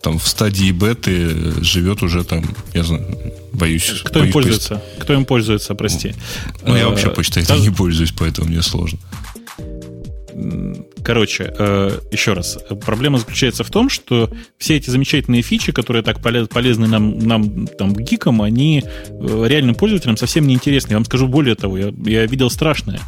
там 0.02 0.18
в 0.18 0.26
стадии 0.26 0.70
беты 0.70 1.62
живет 1.62 2.02
уже 2.02 2.24
там, 2.24 2.44
я 2.74 2.84
знаю, 2.84 3.04
боюсь. 3.52 4.02
Кто 4.04 4.20
боюсь 4.20 4.28
им 4.28 4.32
пользуется? 4.32 4.74
Поиск... 4.76 5.02
Кто 5.02 5.12
им 5.14 5.24
пользуется, 5.24 5.74
прости. 5.74 6.14
Ну, 6.64 6.76
я 6.76 6.88
вообще 6.88 7.10
почтой 7.10 7.44
э, 7.48 7.58
не 7.58 7.70
пользуюсь, 7.70 8.12
поэтому 8.12 8.48
мне 8.48 8.62
сложно. 8.62 8.98
Короче, 11.04 11.52
э, 11.56 12.00
еще 12.10 12.32
раз. 12.32 12.58
Проблема 12.84 13.18
заключается 13.18 13.64
в 13.64 13.70
том, 13.70 13.88
что 13.88 14.30
все 14.58 14.76
эти 14.76 14.90
замечательные 14.90 15.42
фичи, 15.42 15.72
которые 15.72 16.02
так 16.02 16.20
полезны 16.20 16.86
нам, 16.86 17.18
нам 17.18 17.66
там, 17.66 17.94
гикам, 17.94 18.42
они 18.42 18.84
э, 18.84 19.44
реальным 19.46 19.74
пользователям 19.74 20.16
совсем 20.16 20.46
не 20.46 20.54
интересны. 20.54 20.92
Я 20.92 20.96
вам 20.96 21.04
скажу 21.04 21.28
более 21.28 21.54
того, 21.54 21.78
я, 21.78 21.92
я 22.04 22.26
видел 22.26 22.50
страшное. 22.50 23.00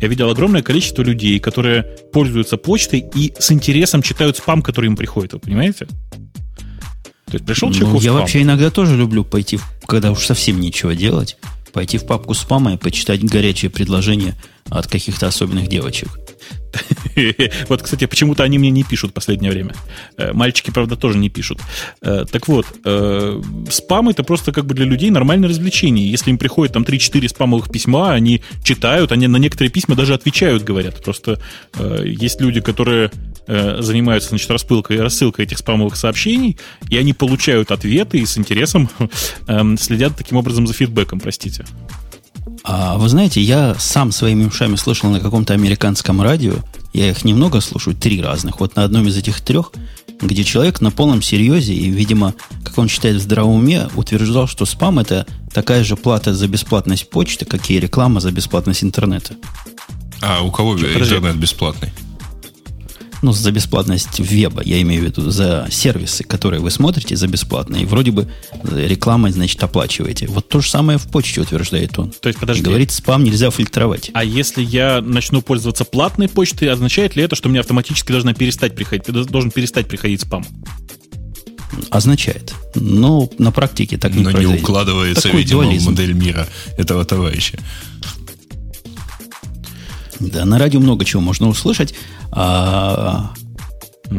Я 0.00 0.08
видел 0.08 0.30
огромное 0.30 0.62
количество 0.62 1.02
людей, 1.02 1.38
которые 1.38 1.82
пользуются 2.12 2.56
почтой 2.56 3.04
и 3.14 3.32
с 3.38 3.52
интересом 3.52 4.02
читают 4.02 4.36
спам, 4.36 4.62
который 4.62 4.86
им 4.86 4.96
приходит. 4.96 5.34
Вы 5.34 5.40
понимаете? 5.40 5.86
То 7.26 7.34
есть 7.34 7.46
пришел 7.46 7.72
человек 7.72 7.94
ну, 7.94 8.00
Я 8.00 8.10
спам. 8.10 8.20
вообще 8.20 8.42
иногда 8.42 8.70
тоже 8.70 8.96
люблю 8.96 9.24
пойти, 9.24 9.58
когда 9.86 10.12
уж 10.12 10.24
совсем 10.24 10.60
нечего 10.60 10.94
делать, 10.94 11.36
пойти 11.72 11.98
в 11.98 12.06
папку 12.06 12.34
спама 12.34 12.74
и 12.74 12.76
почитать 12.76 13.24
горячие 13.24 13.70
предложения 13.70 14.36
от 14.70 14.86
каких-то 14.86 15.26
особенных 15.26 15.68
девочек. 15.68 16.08
Вот, 17.68 17.82
кстати, 17.82 18.06
почему-то 18.06 18.42
они 18.42 18.58
мне 18.58 18.70
не 18.70 18.82
пишут 18.82 19.10
в 19.10 19.14
последнее 19.14 19.52
время. 19.52 19.74
Э, 20.16 20.32
мальчики, 20.32 20.70
правда, 20.70 20.96
тоже 20.96 21.18
не 21.18 21.28
пишут. 21.28 21.60
Э, 22.02 22.24
так 22.30 22.48
вот, 22.48 22.66
э, 22.84 23.42
спам 23.70 24.08
это 24.08 24.24
просто 24.24 24.52
как 24.52 24.66
бы 24.66 24.74
для 24.74 24.84
людей 24.84 25.10
нормальное 25.10 25.48
развлечение. 25.48 26.10
Если 26.10 26.30
им 26.30 26.38
приходит 26.38 26.74
там 26.74 26.82
3-4 26.82 27.28
спамовых 27.28 27.70
письма, 27.70 28.12
они 28.12 28.42
читают, 28.62 29.12
они 29.12 29.26
на 29.26 29.36
некоторые 29.36 29.70
письма 29.70 29.94
даже 29.94 30.14
отвечают, 30.14 30.64
говорят. 30.64 31.02
Просто 31.02 31.40
есть 32.04 32.40
люди, 32.40 32.60
которые 32.60 33.10
занимаются, 33.46 34.30
значит, 34.30 34.50
распылкой, 34.50 35.00
рассылкой 35.00 35.44
этих 35.44 35.58
спамовых 35.58 35.96
сообщений, 35.96 36.56
и 36.88 36.96
они 36.96 37.12
получают 37.12 37.70
ответы 37.70 38.18
и 38.18 38.26
с 38.26 38.38
интересом 38.38 38.88
эм, 39.46 39.76
следят 39.76 40.16
таким 40.16 40.38
образом 40.38 40.66
за 40.66 40.72
фидбэком, 40.72 41.20
простите. 41.20 41.64
А 42.62 42.96
вы 42.96 43.08
знаете, 43.08 43.40
я 43.40 43.74
сам 43.78 44.12
своими 44.12 44.44
ушами 44.44 44.76
слышал 44.76 45.10
на 45.10 45.20
каком-то 45.20 45.54
американском 45.54 46.20
радио, 46.22 46.54
я 46.92 47.10
их 47.10 47.24
немного 47.24 47.60
слушаю, 47.60 47.96
три 47.96 48.22
разных, 48.22 48.60
вот 48.60 48.76
на 48.76 48.84
одном 48.84 49.08
из 49.08 49.16
этих 49.16 49.40
трех, 49.40 49.72
где 50.20 50.44
человек 50.44 50.80
на 50.80 50.90
полном 50.90 51.22
серьезе 51.22 51.74
и, 51.74 51.88
видимо, 51.90 52.34
как 52.62 52.78
он 52.78 52.88
считает 52.88 53.16
в 53.16 53.20
здравом 53.20 53.56
уме, 53.56 53.88
утверждал, 53.96 54.46
что 54.46 54.64
спам 54.64 54.98
это 54.98 55.26
такая 55.52 55.84
же 55.84 55.96
плата 55.96 56.34
за 56.34 56.48
бесплатность 56.48 57.10
почты, 57.10 57.44
как 57.44 57.70
и 57.70 57.80
реклама 57.80 58.20
за 58.20 58.30
бесплатность 58.30 58.84
интернета. 58.84 59.34
А 60.22 60.42
у 60.42 60.50
кого 60.50 60.76
Что, 60.78 60.86
интернет 60.86 61.20
подожди. 61.20 61.38
бесплатный? 61.38 61.92
Ну, 63.24 63.32
за 63.32 63.50
бесплатность 63.52 64.18
веба, 64.20 64.62
я 64.64 64.80
имею 64.82 65.00
в 65.00 65.04
виду, 65.06 65.30
за 65.30 65.66
сервисы, 65.70 66.24
которые 66.24 66.60
вы 66.60 66.70
смотрите 66.70 67.16
за 67.16 67.26
бесплатно, 67.26 67.76
и 67.76 67.86
вроде 67.86 68.10
бы 68.10 68.28
рекламой, 68.70 69.30
значит, 69.32 69.62
оплачиваете. 69.62 70.26
Вот 70.26 70.48
то 70.48 70.60
же 70.60 70.68
самое 70.68 70.98
в 70.98 71.06
почте 71.06 71.40
утверждает 71.40 71.98
он. 71.98 72.10
То 72.10 72.28
есть, 72.28 72.38
подожди. 72.38 72.62
Говорит, 72.62 72.90
спам 72.90 73.24
нельзя 73.24 73.50
фильтровать. 73.50 74.10
А 74.12 74.22
если 74.22 74.62
я 74.62 75.00
начну 75.00 75.40
пользоваться 75.40 75.86
платной 75.86 76.28
почтой, 76.28 76.70
означает 76.70 77.16
ли 77.16 77.22
это, 77.22 77.34
что 77.34 77.48
мне 77.48 77.60
автоматически 77.60 78.12
должна 78.12 78.34
перестать 78.34 78.74
приходить, 78.74 79.10
должен 79.10 79.50
перестать 79.50 79.88
приходить 79.88 80.20
спам? 80.20 80.44
Означает. 81.90 82.54
Но 82.74 83.30
на 83.38 83.50
практике 83.50 83.96
так 83.96 84.12
не 84.14 84.22
Но 84.22 84.30
произойдет. 84.30 84.56
не 84.56 84.62
укладывается, 84.62 85.22
Такой 85.22 85.40
видимо, 85.40 85.62
дуализм. 85.62 85.86
в 85.86 85.90
модель 85.90 86.12
мира 86.12 86.46
этого 86.76 87.04
товарища. 87.04 87.58
Да, 90.32 90.44
на 90.44 90.58
радио 90.58 90.80
много 90.80 91.04
чего 91.04 91.22
можно 91.22 91.48
услышать. 91.48 91.94
А, 92.30 93.32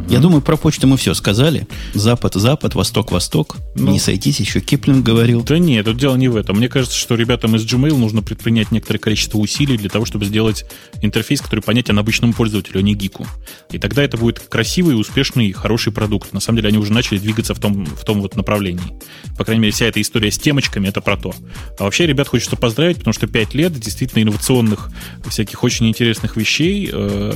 Я 0.10 0.20
думаю, 0.20 0.42
про 0.42 0.58
почту 0.58 0.88
мы 0.88 0.98
все 0.98 1.14
сказали. 1.14 1.68
Запад, 1.94 2.34
запад, 2.34 2.74
восток, 2.74 3.12
восток. 3.12 3.58
Ну. 3.76 3.92
Не 3.92 4.00
сойтись, 4.00 4.40
еще 4.40 4.60
Киплинг 4.60 5.06
говорил. 5.06 5.44
Да 5.44 5.60
нет, 5.60 5.86
тут 5.86 5.98
дело 5.98 6.16
не 6.16 6.28
в 6.28 6.36
этом. 6.36 6.58
Мне 6.58 6.70
кажется, 6.70 6.98
что 6.98 7.16
ребятам 7.16 7.56
из 7.56 7.66
Gmail 7.66 7.96
нужно 7.96 8.24
предпринять 8.24 8.72
некоторое 8.72 9.00
количество 9.00 9.38
усилий 9.38 9.78
для 9.78 9.90
того, 9.90 10.06
чтобы 10.06 10.26
сделать 10.26 10.66
интерфейс, 11.02 11.42
который 11.42 11.60
понятен 11.60 11.98
обычному 12.00 12.34
пользователю, 12.34 12.80
а 12.80 12.82
не 12.82 12.96
гику. 12.96 13.28
И 13.72 13.78
тогда 13.78 14.04
это 14.04 14.18
будет 14.18 14.40
красивый, 14.40 15.00
успешный, 15.00 15.52
хороший 15.52 15.94
продукт. 15.94 16.34
На 16.34 16.40
самом 16.40 16.58
деле 16.58 16.70
они 16.70 16.78
уже 16.80 16.92
начали 16.92 17.20
двигаться 17.20 17.54
в 17.54 17.60
том, 17.60 17.86
в 17.86 18.04
том 18.04 18.22
вот 18.22 18.36
направлении. 18.36 19.00
По 19.38 19.46
крайней 19.46 19.62
мере, 19.62 19.74
вся 19.74 19.86
эта 19.86 20.02
история 20.02 20.32
с 20.32 20.40
темочками— 20.40 20.88
это 20.90 21.02
про 21.02 21.16
то. 21.16 21.34
А 21.78 21.84
вообще, 21.84 22.08
ребят, 22.08 22.28
хочется 22.28 22.56
поздравить, 22.56 22.98
потому 22.98 23.14
что 23.14 23.28
5 23.28 23.54
лет 23.54 23.74
действительно 23.80 24.24
инновационных, 24.24 24.90
всяких 25.30 25.64
очень 25.64 25.88
интересных 25.88 26.38
вещей. 26.38 26.90
э, 26.92 27.34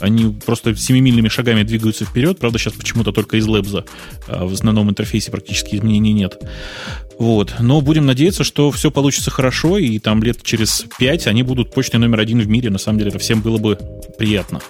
они 0.00 0.34
просто 0.44 0.74
семимильными 0.74 1.28
шагами 1.28 1.62
двигаются 1.62 1.91
вперед. 2.00 2.38
Правда, 2.38 2.58
сейчас 2.58 2.74
почему-то 2.74 3.12
только 3.12 3.36
из 3.36 3.46
Лэбза. 3.46 3.84
А 4.26 4.44
в 4.44 4.52
основном 4.52 4.90
интерфейсе 4.90 5.30
практически 5.30 5.76
изменений 5.76 6.12
нет. 6.12 6.38
Вот. 7.18 7.54
Но 7.60 7.80
будем 7.80 8.06
надеяться, 8.06 8.44
что 8.44 8.70
все 8.70 8.90
получится 8.90 9.30
хорошо, 9.30 9.78
и 9.78 9.98
там 9.98 10.22
лет 10.22 10.42
через 10.42 10.84
пять 10.98 11.26
они 11.26 11.42
будут 11.42 11.72
почтой 11.72 12.00
номер 12.00 12.20
один 12.20 12.40
в 12.40 12.48
мире. 12.48 12.70
На 12.70 12.78
самом 12.78 12.98
деле, 12.98 13.10
это 13.10 13.18
всем 13.18 13.42
было 13.42 13.58
бы 13.58 13.78
приятно. 14.18 14.60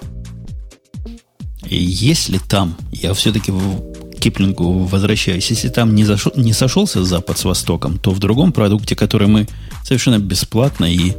Если 1.64 2.38
там, 2.38 2.76
я 2.90 3.14
все-таки 3.14 3.50
в 3.50 4.18
Киплингу 4.18 4.84
возвращаюсь, 4.84 5.50
если 5.50 5.68
там 5.68 5.94
не, 5.94 6.04
зашел, 6.04 6.32
не 6.36 6.52
сошелся 6.52 7.02
Запад 7.04 7.38
с 7.38 7.44
Востоком, 7.44 7.98
то 7.98 8.10
в 8.10 8.18
другом 8.18 8.52
продукте, 8.52 8.94
который 8.94 9.26
мы 9.26 9.48
совершенно 9.84 10.18
бесплатно 10.18 10.84
и 10.84 11.12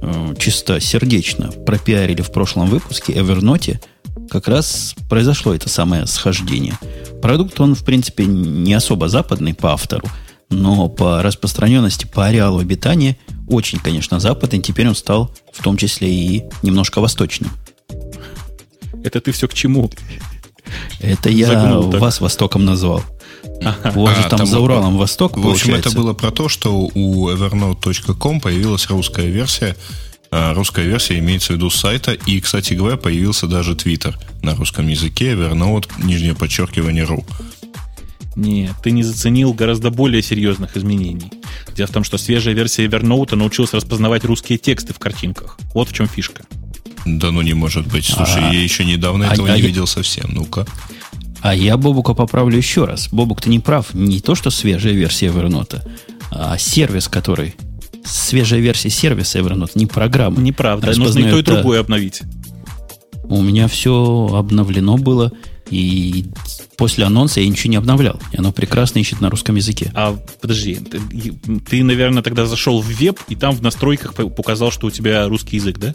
э, 0.00 0.34
чисто 0.38 0.80
сердечно 0.80 1.50
пропиарили 1.66 2.22
в 2.22 2.30
прошлом 2.30 2.68
выпуске, 2.68 3.12
Evernote, 3.12 3.80
как 4.30 4.48
раз 4.48 4.94
произошло 5.08 5.54
это 5.54 5.68
самое 5.68 6.06
схождение. 6.06 6.78
Продукт, 7.22 7.58
он, 7.60 7.74
в 7.74 7.84
принципе, 7.84 8.24
не 8.26 8.74
особо 8.74 9.08
западный 9.08 9.54
по 9.54 9.72
автору, 9.72 10.06
но 10.50 10.88
по 10.88 11.22
распространенности, 11.22 12.06
по 12.06 12.26
ареалу 12.26 12.58
обитания 12.60 13.16
очень, 13.48 13.78
конечно, 13.78 14.20
западный. 14.20 14.60
Теперь 14.60 14.88
он 14.88 14.94
стал 14.94 15.30
в 15.52 15.62
том 15.62 15.76
числе 15.76 16.08
и 16.12 16.44
немножко 16.62 17.00
восточным. 17.00 17.50
Это 19.04 19.20
ты 19.20 19.32
все 19.32 19.48
к 19.48 19.54
чему? 19.54 19.90
Это 21.00 21.28
я 21.30 21.46
Загнул 21.46 21.90
так. 21.90 22.00
вас 22.00 22.20
Востоком 22.20 22.64
назвал. 22.64 23.02
У 23.94 24.02
вас 24.04 24.18
А, 24.18 24.22
же 24.22 24.28
там, 24.28 24.38
там 24.40 24.46
за 24.46 24.58
вот- 24.58 24.64
Уралом 24.64 24.98
Восток, 24.98 25.32
В 25.32 25.38
общем, 25.38 25.42
получается. 25.50 25.88
это 25.90 25.98
было 25.98 26.12
про 26.12 26.30
то, 26.30 26.48
что 26.48 26.74
у 26.76 27.30
evernote.com 27.30 28.40
появилась 28.40 28.88
русская 28.88 29.26
версия. 29.26 29.76
А, 30.30 30.54
Русская 30.54 30.86
версия 30.86 31.18
имеется 31.18 31.52
в 31.52 31.56
виду 31.56 31.70
сайта. 31.70 32.12
И, 32.12 32.40
кстати 32.40 32.74
говоря, 32.74 32.96
появился 32.96 33.46
даже 33.46 33.72
Twitter 33.72 34.14
на 34.42 34.54
русском 34.54 34.88
языке. 34.88 35.32
Evernote, 35.32 35.88
нижнее 36.02 36.34
подчеркивание, 36.34 37.04
ру. 37.04 37.24
Нет, 38.34 38.72
ты 38.82 38.90
не 38.90 39.02
заценил 39.02 39.54
гораздо 39.54 39.90
более 39.90 40.22
серьезных 40.22 40.76
изменений. 40.76 41.30
Дело 41.74 41.86
в 41.86 41.90
том, 41.92 42.04
что 42.04 42.18
свежая 42.18 42.54
версия 42.54 42.84
Evernote 42.86 43.34
научилась 43.34 43.72
распознавать 43.72 44.24
русские 44.24 44.58
тексты 44.58 44.92
в 44.92 44.98
картинках. 44.98 45.58
Вот 45.72 45.88
в 45.88 45.92
чем 45.94 46.06
фишка. 46.06 46.44
Да 47.06 47.30
ну 47.30 47.40
не 47.40 47.54
может 47.54 47.86
быть. 47.86 48.04
Слушай, 48.04 48.42
А. 48.44 48.52
я 48.52 48.60
еще 48.62 48.84
недавно 48.84 49.30
А- 49.30 49.32
этого 49.32 49.48
а 49.48 49.52
не 49.54 49.60
я- 49.62 49.66
видел 49.66 49.86
совсем. 49.86 50.26
Ну-ка. 50.32 50.66
А 51.40 51.54
я 51.54 51.76
Бобука 51.76 52.12
поправлю 52.12 52.56
еще 52.56 52.84
раз. 52.84 53.08
Бобук, 53.12 53.40
ты 53.40 53.48
не 53.48 53.60
прав. 53.60 53.94
Не 53.94 54.20
то, 54.20 54.34
что 54.34 54.50
свежая 54.50 54.92
версия 54.92 55.26
Evernote, 55.28 55.80
а 56.30 56.58
сервис, 56.58 57.08
который... 57.08 57.54
Свежая 58.06 58.60
версия 58.60 58.90
сервиса 58.90 59.38
Evernote, 59.38 59.72
не 59.74 59.86
программа. 59.86 60.40
Неправда. 60.40 60.96
Нужно 60.96 61.18
и 61.20 61.30
то, 61.30 61.38
и 61.38 61.42
другое 61.42 61.80
обновить. 61.80 62.22
У 63.24 63.42
меня 63.42 63.66
все 63.66 64.30
обновлено 64.32 64.96
было, 64.96 65.32
и 65.70 66.26
после 66.76 67.04
анонса 67.04 67.40
я 67.40 67.48
ничего 67.48 67.70
не 67.70 67.76
обновлял. 67.76 68.20
И 68.32 68.36
оно 68.38 68.52
прекрасно 68.52 69.00
ищет 69.00 69.20
на 69.20 69.30
русском 69.30 69.56
языке. 69.56 69.90
А 69.94 70.16
подожди, 70.40 70.76
ты, 70.76 71.00
ты, 71.68 71.82
наверное, 71.82 72.22
тогда 72.22 72.46
зашел 72.46 72.80
в 72.80 72.86
веб 72.86 73.18
и 73.28 73.34
там 73.34 73.54
в 73.54 73.62
настройках 73.62 74.14
по- 74.14 74.28
показал, 74.28 74.70
что 74.70 74.86
у 74.86 74.90
тебя 74.90 75.26
русский 75.26 75.56
язык, 75.56 75.78
да? 75.78 75.94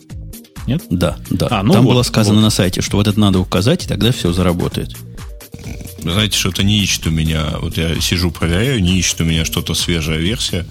Нет? 0.68 0.84
Да, 0.90 1.18
да. 1.30 1.48
А, 1.50 1.64
ну 1.64 1.74
Там 1.74 1.86
вот, 1.86 1.94
было 1.94 2.04
сказано 2.04 2.36
вот. 2.36 2.42
на 2.42 2.50
сайте, 2.50 2.82
что 2.82 2.98
вот 2.98 3.08
это 3.08 3.20
надо 3.20 3.40
указать, 3.40 3.86
и 3.86 3.88
тогда 3.88 4.12
все 4.12 4.34
заработает. 4.34 4.96
Знаете, 6.00 6.38
что-то 6.38 6.64
не 6.64 6.80
ищет 6.80 7.08
у 7.08 7.12
меня. 7.12 7.46
Вот 7.62 7.78
я 7.78 8.00
сижу, 8.00 8.32
проверяю, 8.32 8.82
не 8.82 8.98
ищет 8.98 9.22
у 9.22 9.24
меня 9.24 9.46
что-то 9.46 9.74
свежая 9.74 10.18
версия. 10.18 10.66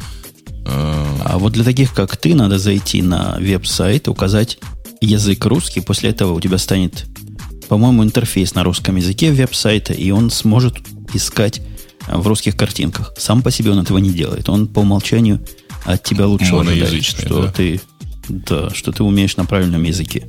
А, 0.71 1.17
А 1.25 1.39
вот 1.39 1.53
для 1.53 1.65
таких, 1.65 1.93
как 1.93 2.17
ты, 2.17 2.35
надо 2.35 2.59
зайти 2.59 3.03
на 3.03 3.37
веб-сайт, 3.39 4.09
указать 4.09 4.59
язык 5.01 5.45
русский. 5.47 5.81
После 5.81 6.11
этого 6.11 6.33
у 6.33 6.41
тебя 6.41 6.59
станет, 6.59 7.07
по-моему, 7.69 8.05
интерфейс 8.05 8.55
на 8.55 8.65
русском 8.65 8.97
языке 8.97 9.33
веб-сайта, 9.33 9.93
и 9.93 10.11
он 10.11 10.31
сможет 10.31 10.77
искать 11.13 11.61
а, 12.07 12.19
в 12.19 12.27
русских 12.27 12.57
картинках. 12.57 13.15
Сам 13.19 13.43
по 13.43 13.51
себе 13.51 13.73
он 13.73 13.81
этого 13.81 13.99
не 13.99 14.11
делает. 14.11 14.49
Он 14.49 14.67
по 14.67 14.81
умолчанию 14.81 15.41
от 15.85 16.03
тебя 16.03 16.27
лучше 16.27 16.55
ожидает, 16.55 17.05
что 17.05 17.43
да. 17.43 17.53
ты 17.53 17.81
да, 18.29 18.71
что 18.71 18.93
ты 18.93 19.03
умеешь 19.03 19.37
на 19.37 19.45
правильном 19.45 19.83
языке. 19.83 20.29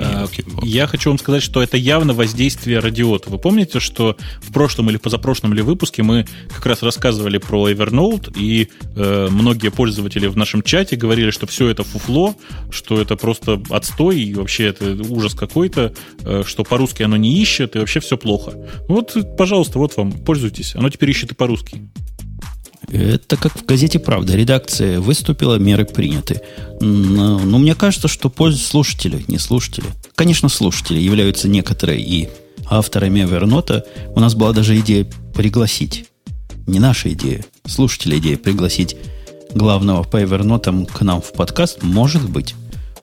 А. 0.00 0.26
Я 0.62 0.86
хочу 0.86 1.10
вам 1.10 1.18
сказать, 1.18 1.42
что 1.42 1.62
это 1.62 1.76
явно 1.76 2.14
воздействие 2.14 2.78
радиота. 2.78 3.30
Вы 3.30 3.38
помните, 3.38 3.80
что 3.80 4.16
в 4.40 4.52
прошлом 4.52 4.88
или 4.90 4.96
позапрошлом 4.96 5.52
ли 5.52 5.62
выпуске 5.62 6.02
мы 6.02 6.26
как 6.48 6.64
раз 6.66 6.82
рассказывали 6.82 7.38
про 7.38 7.70
Evernote, 7.70 8.32
и 8.36 8.68
э, 8.96 9.28
многие 9.30 9.70
пользователи 9.70 10.26
в 10.26 10.36
нашем 10.36 10.62
чате 10.62 10.96
говорили, 10.96 11.30
что 11.30 11.46
все 11.46 11.68
это 11.68 11.84
фуфло, 11.84 12.34
что 12.70 13.00
это 13.00 13.16
просто 13.16 13.62
отстой, 13.68 14.20
и 14.20 14.34
вообще 14.34 14.68
это 14.68 14.96
ужас 15.08 15.34
какой-то, 15.34 15.92
э, 16.24 16.42
что 16.46 16.64
по-русски 16.64 17.02
оно 17.02 17.16
не 17.16 17.40
ищет, 17.40 17.76
и 17.76 17.78
вообще 17.78 18.00
все 18.00 18.16
плохо. 18.16 18.54
Вот, 18.88 19.16
пожалуйста, 19.36 19.78
вот 19.78 19.96
вам, 19.96 20.12
пользуйтесь. 20.12 20.74
Оно 20.74 20.88
теперь 20.88 21.10
ищет 21.10 21.32
и 21.32 21.34
по-русски. 21.34 21.90
Это 22.92 23.36
как 23.36 23.56
в 23.56 23.64
газете 23.64 23.98
«Правда». 23.98 24.34
Редакция 24.34 25.00
выступила, 25.00 25.56
меры 25.56 25.84
приняты. 25.84 26.40
Но, 26.80 27.38
но 27.38 27.58
мне 27.58 27.74
кажется, 27.74 28.08
что 28.08 28.30
пользу 28.30 28.58
слушатели, 28.58 29.24
не 29.28 29.38
слушатели. 29.38 29.86
Конечно, 30.16 30.48
слушатели 30.48 30.98
являются 30.98 31.48
некоторые 31.48 32.00
и 32.00 32.28
авторами 32.68 33.20
Evernote. 33.20 33.84
У 34.14 34.20
нас 34.20 34.34
была 34.34 34.52
даже 34.52 34.78
идея 34.80 35.06
пригласить. 35.34 36.06
Не 36.66 36.78
наша 36.78 37.12
идея, 37.12 37.44
слушателя 37.66 38.18
идея 38.18 38.36
пригласить 38.36 38.96
главного 39.54 40.02
по 40.02 40.20
Evernote 40.20 40.86
к 40.86 41.00
нам 41.02 41.22
в 41.22 41.32
подкаст. 41.32 41.82
Может 41.82 42.28
быть. 42.28 42.54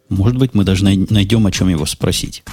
Может 0.10 0.38
быть, 0.38 0.54
мы 0.54 0.64
даже 0.64 0.84
най- 0.84 1.06
найдем, 1.10 1.46
о 1.48 1.52
чем 1.52 1.70
его 1.70 1.86
спросить. 1.86 2.44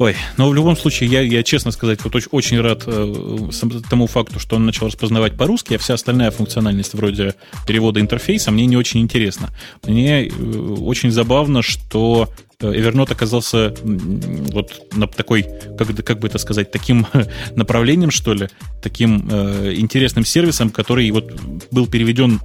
Ой, 0.00 0.16
но 0.38 0.48
в 0.48 0.54
любом 0.54 0.78
случае, 0.78 1.10
я, 1.10 1.20
я 1.20 1.42
честно 1.42 1.72
сказать, 1.72 2.02
вот 2.02 2.16
очень, 2.16 2.28
очень 2.30 2.60
рад 2.62 2.84
э, 2.86 3.50
тому 3.90 4.06
факту, 4.06 4.40
что 4.40 4.56
он 4.56 4.64
начал 4.64 4.86
распознавать 4.86 5.36
по-русски, 5.36 5.74
а 5.74 5.78
вся 5.78 5.92
остальная 5.92 6.30
функциональность 6.30 6.94
вроде 6.94 7.34
перевода 7.66 8.00
интерфейса 8.00 8.50
мне 8.50 8.64
не 8.64 8.78
очень 8.78 9.00
интересна. 9.00 9.50
Мне 9.82 10.26
э, 10.26 10.30
очень 10.30 11.10
забавно, 11.10 11.60
что 11.60 12.30
Evernote 12.60 13.12
оказался 13.12 13.74
м, 13.82 14.46
вот 14.52 14.94
на 14.94 15.06
такой, 15.06 15.46
как, 15.78 16.04
как 16.04 16.18
бы 16.20 16.28
это 16.28 16.38
сказать, 16.38 16.70
таким 16.70 17.06
направлением, 17.56 18.10
что 18.10 18.34
ли, 18.34 18.48
таким 18.82 19.28
э, 19.30 19.74
интересным 19.76 20.24
сервисом, 20.24 20.70
который 20.70 21.10
вот 21.10 21.32
был 21.70 21.86
переведен 21.86 22.40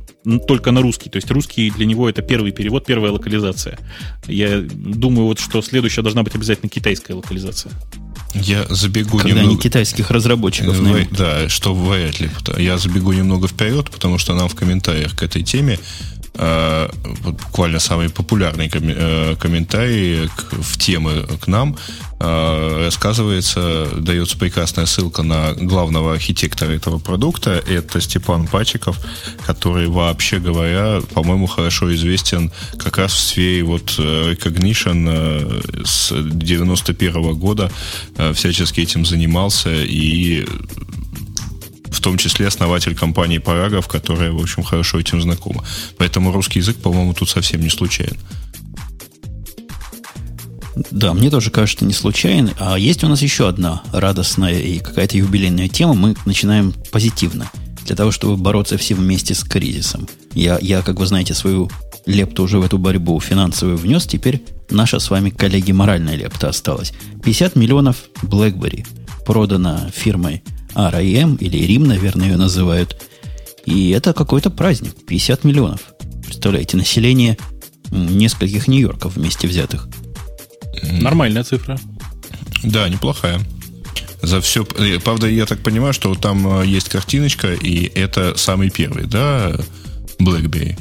только 0.48 0.72
на 0.72 0.82
русский. 0.82 1.10
То 1.10 1.18
есть 1.18 1.30
русский 1.32 1.70
для 1.72 1.86
него 1.86 2.10
это 2.10 2.22
первый 2.22 2.52
перевод, 2.52 2.86
первая 2.86 3.12
локализация. 3.12 3.78
Я 4.28 4.60
думаю, 4.62 5.26
вот 5.28 5.40
что 5.40 5.62
следующая 5.62 6.02
должна 6.02 6.24
быть 6.24 6.34
обязательно 6.36 6.70
китайская 6.70 7.14
локализация. 7.14 7.72
Я 8.34 8.66
забегу 8.70 9.18
Когда 9.18 9.36
они 9.36 9.42
немного... 9.44 9.62
китайских 9.62 10.12
разработчиков 10.12 10.78
Э, 10.78 10.82
наймут. 10.82 11.10
вы- 11.12 11.18
Да, 11.18 11.48
что 11.50 11.74
вряд 11.74 12.20
ли. 12.20 12.30
Я 12.58 12.78
забегу 12.78 13.14
немного 13.14 13.48
вперед, 13.48 13.90
потому 13.90 14.18
что 14.18 14.34
нам 14.34 14.50
в 14.50 14.56
комментариях 14.56 15.16
к 15.16 15.24
этой 15.24 15.42
теме 15.44 15.80
э, 15.80 16.25
вот 16.38 17.36
буквально 17.42 17.80
самые 17.80 18.10
популярные 18.10 18.68
комме- 18.70 18.96
э, 18.98 19.36
комментарии 19.40 20.28
к- 20.36 20.54
в 20.54 20.78
темы 20.78 21.26
к 21.42 21.48
нам 21.48 21.78
э, 22.20 22.84
рассказывается, 22.86 23.88
дается 23.98 24.38
прекрасная 24.38 24.86
ссылка 24.86 25.24
на 25.24 25.54
главного 25.54 26.14
архитектора 26.14 26.72
этого 26.72 26.98
продукта. 27.00 27.52
Это 27.68 28.00
Степан 28.02 28.48
Пачиков, 28.48 28.98
который, 29.46 29.88
вообще 29.88 30.40
говоря, 30.40 31.02
по-моему, 31.14 31.48
хорошо 31.48 31.94
известен 31.96 32.52
как 32.78 32.98
раз 32.98 33.14
в 33.14 33.20
сфере 33.20 33.64
вот 33.64 33.98
recognition 33.98 35.86
с 35.86 36.12
91 36.14 37.34
года 37.36 37.72
всячески 38.34 38.82
этим 38.82 39.06
занимался 39.06 39.72
и 39.74 40.46
том 42.06 42.20
числе 42.20 42.46
основатель 42.46 42.96
компании 42.96 43.40
Парагов, 43.40 43.88
которая, 43.88 44.32
в 44.32 44.40
общем, 44.40 44.62
хорошо 44.62 45.00
этим 45.00 45.20
знакома. 45.24 45.66
Поэтому 45.98 46.32
русский 46.32 46.60
язык, 46.60 46.78
по-моему, 46.78 47.16
тут 47.16 47.30
совсем 47.30 47.62
не 47.62 47.70
случайен. 47.70 48.16
Да, 50.92 51.16
мне 51.16 51.32
тоже 51.32 51.50
кажется, 51.50 51.84
не 51.84 51.94
случайно. 51.94 52.54
А 52.60 52.78
есть 52.78 53.04
у 53.04 53.08
нас 53.08 53.24
еще 53.24 53.50
одна 53.50 53.82
радостная 53.92 54.60
и 54.60 54.78
какая-то 54.78 55.18
юбилейная 55.18 55.68
тема. 55.68 55.96
Мы 55.96 56.16
начинаем 56.28 56.76
позитивно. 56.92 57.50
Для 57.88 57.96
того, 57.96 58.12
чтобы 58.12 58.38
бороться 58.38 58.78
все 58.78 58.94
вместе 58.94 59.34
с 59.34 59.44
кризисом. 59.44 60.08
Я, 60.36 60.60
я 60.62 60.84
как 60.84 61.00
вы 61.00 61.08
знаете, 61.08 61.34
свою 61.34 61.72
лепту 62.06 62.44
уже 62.44 62.60
в 62.60 62.64
эту 62.64 62.78
борьбу 62.78 63.20
финансовую 63.20 63.78
внес. 63.78 64.06
Теперь 64.06 64.44
наша 64.70 65.00
с 65.00 65.10
вами, 65.10 65.32
коллеги, 65.32 65.72
моральная 65.72 66.16
лепта 66.16 66.50
осталась. 66.50 66.94
50 67.24 67.56
миллионов 67.56 67.98
BlackBerry 68.22 68.86
продано 69.26 69.90
фирмой 69.92 70.44
RIM, 70.76 71.38
или 71.40 71.60
RIM, 71.60 71.88
наверное, 71.88 72.28
ее 72.28 72.38
называют. 72.38 72.96
И 73.66 73.90
это 73.90 74.14
какой-то 74.14 74.50
праздник. 74.50 74.94
50 75.08 75.44
миллионов. 75.44 75.82
Представляете, 76.26 76.78
население 76.78 77.38
нескольких 77.92 78.68
Нью-Йорков 78.68 79.16
вместе 79.16 79.48
взятых. 79.48 79.88
Нормальная 81.02 81.44
цифра. 81.44 81.80
Да, 82.64 82.90
неплохая. 82.90 83.40
За 84.22 84.42
все. 84.42 84.66
Э, 84.78 85.00
правда, 85.00 85.28
я 85.28 85.46
так 85.46 85.60
понимаю, 85.60 85.94
что 85.94 86.14
там 86.16 86.62
э, 86.62 86.66
есть 86.66 86.90
картиночка, 86.90 87.54
и 87.54 87.86
это 87.96 88.34
самый 88.38 88.70
первый, 88.70 89.06
да, 89.06 89.56
BlackBerry. 90.20 90.78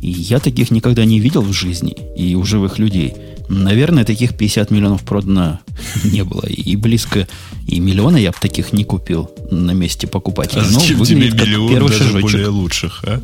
Я 0.00 0.40
таких 0.40 0.70
никогда 0.70 1.04
не 1.04 1.20
видел 1.20 1.42
в 1.42 1.52
жизни 1.52 1.96
и 2.16 2.34
у 2.34 2.44
живых 2.44 2.78
людей. 2.78 3.14
Наверное, 3.48 4.04
таких 4.04 4.36
50 4.36 4.70
миллионов 4.70 5.02
продано 5.04 5.60
не 6.04 6.24
было. 6.24 6.46
И 6.46 6.76
близко, 6.76 7.28
и 7.66 7.78
миллиона 7.80 8.16
я 8.16 8.30
бы 8.30 8.36
таких 8.40 8.72
не 8.72 8.84
купил 8.84 9.30
на 9.50 9.72
месте 9.72 10.06
покупателя. 10.06 10.62
А 10.62 10.64
зачем 10.64 10.98
Но 10.98 11.04
тебе 11.04 11.30
миллион 11.30 11.68
первый 11.68 11.88
даже 11.90 12.04
шажочек. 12.04 12.22
более 12.22 12.48
лучших, 12.48 13.04
а? 13.04 13.20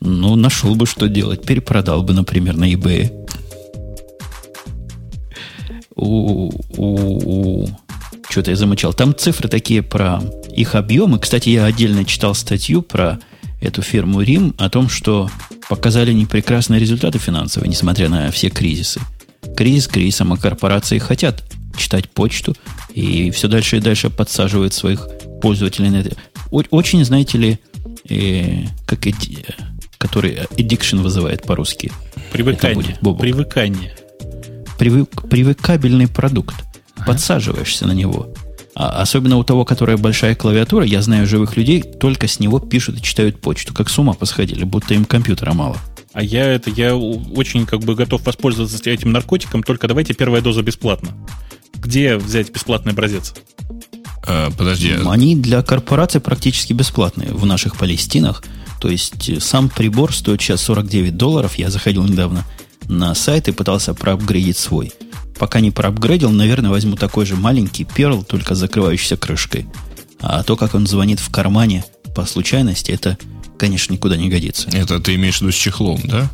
Ну, 0.00 0.36
нашел 0.36 0.74
бы, 0.74 0.86
что 0.86 1.08
делать. 1.08 1.44
Перепродал 1.44 2.02
бы, 2.02 2.12
например, 2.14 2.56
на 2.56 2.72
eBay. 2.72 3.12
У, 5.94 6.50
у, 6.76 7.62
у. 7.64 7.68
Что-то 8.30 8.50
я 8.50 8.56
замычал. 8.56 8.92
Там 8.92 9.16
цифры 9.16 9.48
такие 9.48 9.82
про 9.82 10.22
их 10.54 10.74
объемы. 10.74 11.18
Кстати, 11.18 11.48
я 11.48 11.64
отдельно 11.64 12.04
читал 12.04 12.34
статью 12.34 12.82
про 12.82 13.18
эту 13.60 13.82
фирму 13.82 14.22
Рим 14.22 14.54
о 14.58 14.70
том, 14.70 14.88
что 14.88 15.30
показали 15.68 16.12
непрекрасные 16.12 16.80
результаты 16.80 17.18
финансовые, 17.18 17.68
несмотря 17.68 18.08
на 18.08 18.30
все 18.30 18.50
кризисы. 18.50 19.00
Кризис 19.56 19.88
кризисом, 19.88 20.32
а 20.32 20.36
корпорации 20.36 20.98
хотят 20.98 21.44
читать 21.76 22.10
почту 22.10 22.56
и 22.92 23.30
все 23.30 23.48
дальше 23.48 23.76
и 23.76 23.80
дальше 23.80 24.10
подсаживают 24.10 24.74
своих 24.74 25.06
пользователей 25.40 25.90
на 25.90 25.96
это. 25.96 26.16
Очень, 26.50 27.04
знаете 27.04 27.38
ли, 27.38 27.58
э, 28.08 28.64
как 28.86 29.06
эти, 29.06 29.44
который 29.98 30.34
addiction 30.56 31.02
вызывает 31.02 31.42
по-русски. 31.42 31.92
Привыкание. 32.32 32.96
Будет, 33.00 33.20
Привыкание. 33.20 33.96
Привык, 34.78 35.28
привыкабельный 35.28 36.08
продукт. 36.08 36.54
Подсаживаешься 37.06 37.86
на 37.86 37.92
него. 37.92 38.32
А 38.78 39.02
особенно 39.02 39.36
у 39.36 39.42
того, 39.42 39.64
которая 39.64 39.96
большая 39.96 40.36
клавиатура, 40.36 40.84
я 40.84 41.02
знаю 41.02 41.26
живых 41.26 41.56
людей, 41.56 41.82
только 41.82 42.28
с 42.28 42.38
него 42.38 42.60
пишут 42.60 42.98
и 42.98 43.02
читают 43.02 43.40
почту. 43.40 43.74
Как 43.74 43.90
с 43.90 43.98
ума 43.98 44.12
посходили, 44.12 44.62
будто 44.62 44.94
им 44.94 45.04
компьютера 45.04 45.52
мало. 45.52 45.76
А 46.12 46.22
я 46.22 46.46
это 46.46 46.70
я 46.70 46.96
очень 46.96 47.66
как 47.66 47.80
бы 47.80 47.96
готов 47.96 48.24
воспользоваться 48.24 48.78
этим 48.88 49.10
наркотиком, 49.10 49.64
только 49.64 49.88
давайте 49.88 50.14
первая 50.14 50.42
доза 50.42 50.62
бесплатно. 50.62 51.10
Где 51.74 52.16
взять 52.16 52.52
бесплатный 52.52 52.92
образец? 52.92 53.34
А, 54.24 54.52
подожди. 54.56 54.94
Они 55.06 55.34
для 55.34 55.62
корпораций 55.62 56.20
практически 56.20 56.72
бесплатные 56.72 57.32
в 57.32 57.44
наших 57.46 57.76
Палестинах. 57.76 58.44
То 58.80 58.88
есть 58.88 59.28
э, 59.28 59.40
сам 59.40 59.70
прибор 59.70 60.14
стоит 60.14 60.40
сейчас 60.40 60.62
49 60.62 61.16
долларов. 61.16 61.56
Я 61.56 61.70
заходил 61.70 62.04
недавно 62.04 62.44
на 62.86 63.12
сайт 63.16 63.48
и 63.48 63.52
пытался 63.52 63.92
проапгрейдить 63.92 64.56
свой. 64.56 64.92
Пока 65.38 65.60
не 65.60 65.70
проапгрейдил, 65.70 66.30
наверное, 66.30 66.70
возьму 66.70 66.96
такой 66.96 67.24
же 67.24 67.36
маленький 67.36 67.84
перл, 67.84 68.24
только 68.24 68.54
с 68.54 68.58
закрывающейся 68.58 69.16
крышкой. 69.16 69.66
А 70.20 70.42
то, 70.42 70.56
как 70.56 70.74
он 70.74 70.86
звонит 70.86 71.20
в 71.20 71.30
кармане 71.30 71.84
по 72.14 72.26
случайности, 72.26 72.90
это, 72.90 73.16
конечно, 73.56 73.92
никуда 73.92 74.16
не 74.16 74.28
годится. 74.28 74.68
Это 74.72 74.98
ты 74.98 75.14
имеешь 75.14 75.38
в 75.38 75.42
виду 75.42 75.52
с 75.52 75.56
чехлом, 75.56 76.00
да? 76.04 76.28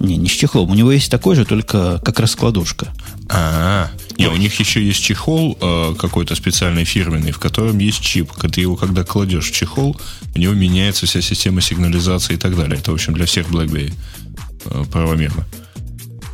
Не, 0.00 0.16
не 0.16 0.28
с 0.28 0.32
чехлом. 0.32 0.70
У 0.70 0.74
него 0.74 0.90
есть 0.92 1.10
такой 1.10 1.36
же, 1.36 1.44
только 1.44 2.00
как 2.04 2.18
раскладушка. 2.18 2.92
А, 3.28 3.88
-а, 3.88 4.18
Не, 4.18 4.26
у 4.28 4.36
них 4.36 4.58
еще 4.60 4.84
есть 4.84 5.02
чехол 5.02 5.56
э, 5.60 5.94
какой-то 5.98 6.34
специальный 6.34 6.84
фирменный, 6.84 7.32
в 7.32 7.38
котором 7.38 7.78
есть 7.78 8.00
чип. 8.00 8.32
Ты 8.52 8.60
его 8.60 8.76
когда 8.76 9.04
кладешь 9.04 9.50
в 9.50 9.54
чехол, 9.54 9.96
у 10.34 10.38
него 10.38 10.54
меняется 10.54 11.06
вся 11.06 11.22
система 11.22 11.60
сигнализации 11.60 12.34
и 12.34 12.36
так 12.36 12.56
далее. 12.56 12.78
Это, 12.78 12.90
в 12.90 12.94
общем, 12.94 13.14
для 13.14 13.24
всех 13.26 13.48
BlackBerry 13.48 13.94
э, 14.66 14.84
правомерно 14.92 15.46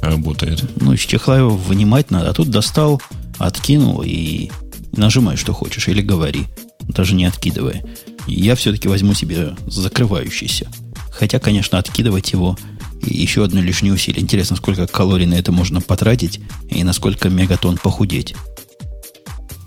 работает. 0.02 0.64
Ну, 0.80 0.92
из 0.92 1.00
чехла 1.00 1.38
его 1.38 1.50
вынимать 1.50 2.10
надо. 2.10 2.30
А 2.30 2.34
тут 2.34 2.50
достал, 2.50 3.00
откинул 3.38 4.02
и 4.04 4.50
нажимай, 4.92 5.36
что 5.36 5.52
хочешь, 5.52 5.88
или 5.88 6.02
говори, 6.02 6.46
даже 6.88 7.14
не 7.14 7.24
откидывая. 7.24 7.82
я 8.26 8.54
все-таки 8.54 8.88
возьму 8.88 9.14
себе 9.14 9.56
закрывающийся. 9.66 10.68
Хотя, 11.10 11.38
конечно, 11.38 11.78
откидывать 11.78 12.32
его 12.32 12.58
и 13.06 13.16
еще 13.16 13.44
одно 13.44 13.60
лишнее 13.60 13.94
усилие. 13.94 14.22
Интересно, 14.22 14.56
сколько 14.56 14.86
калорий 14.86 15.26
на 15.26 15.34
это 15.34 15.52
можно 15.52 15.80
потратить 15.80 16.40
и 16.70 16.84
насколько 16.84 17.28
мегатон 17.28 17.78
похудеть. 17.78 18.34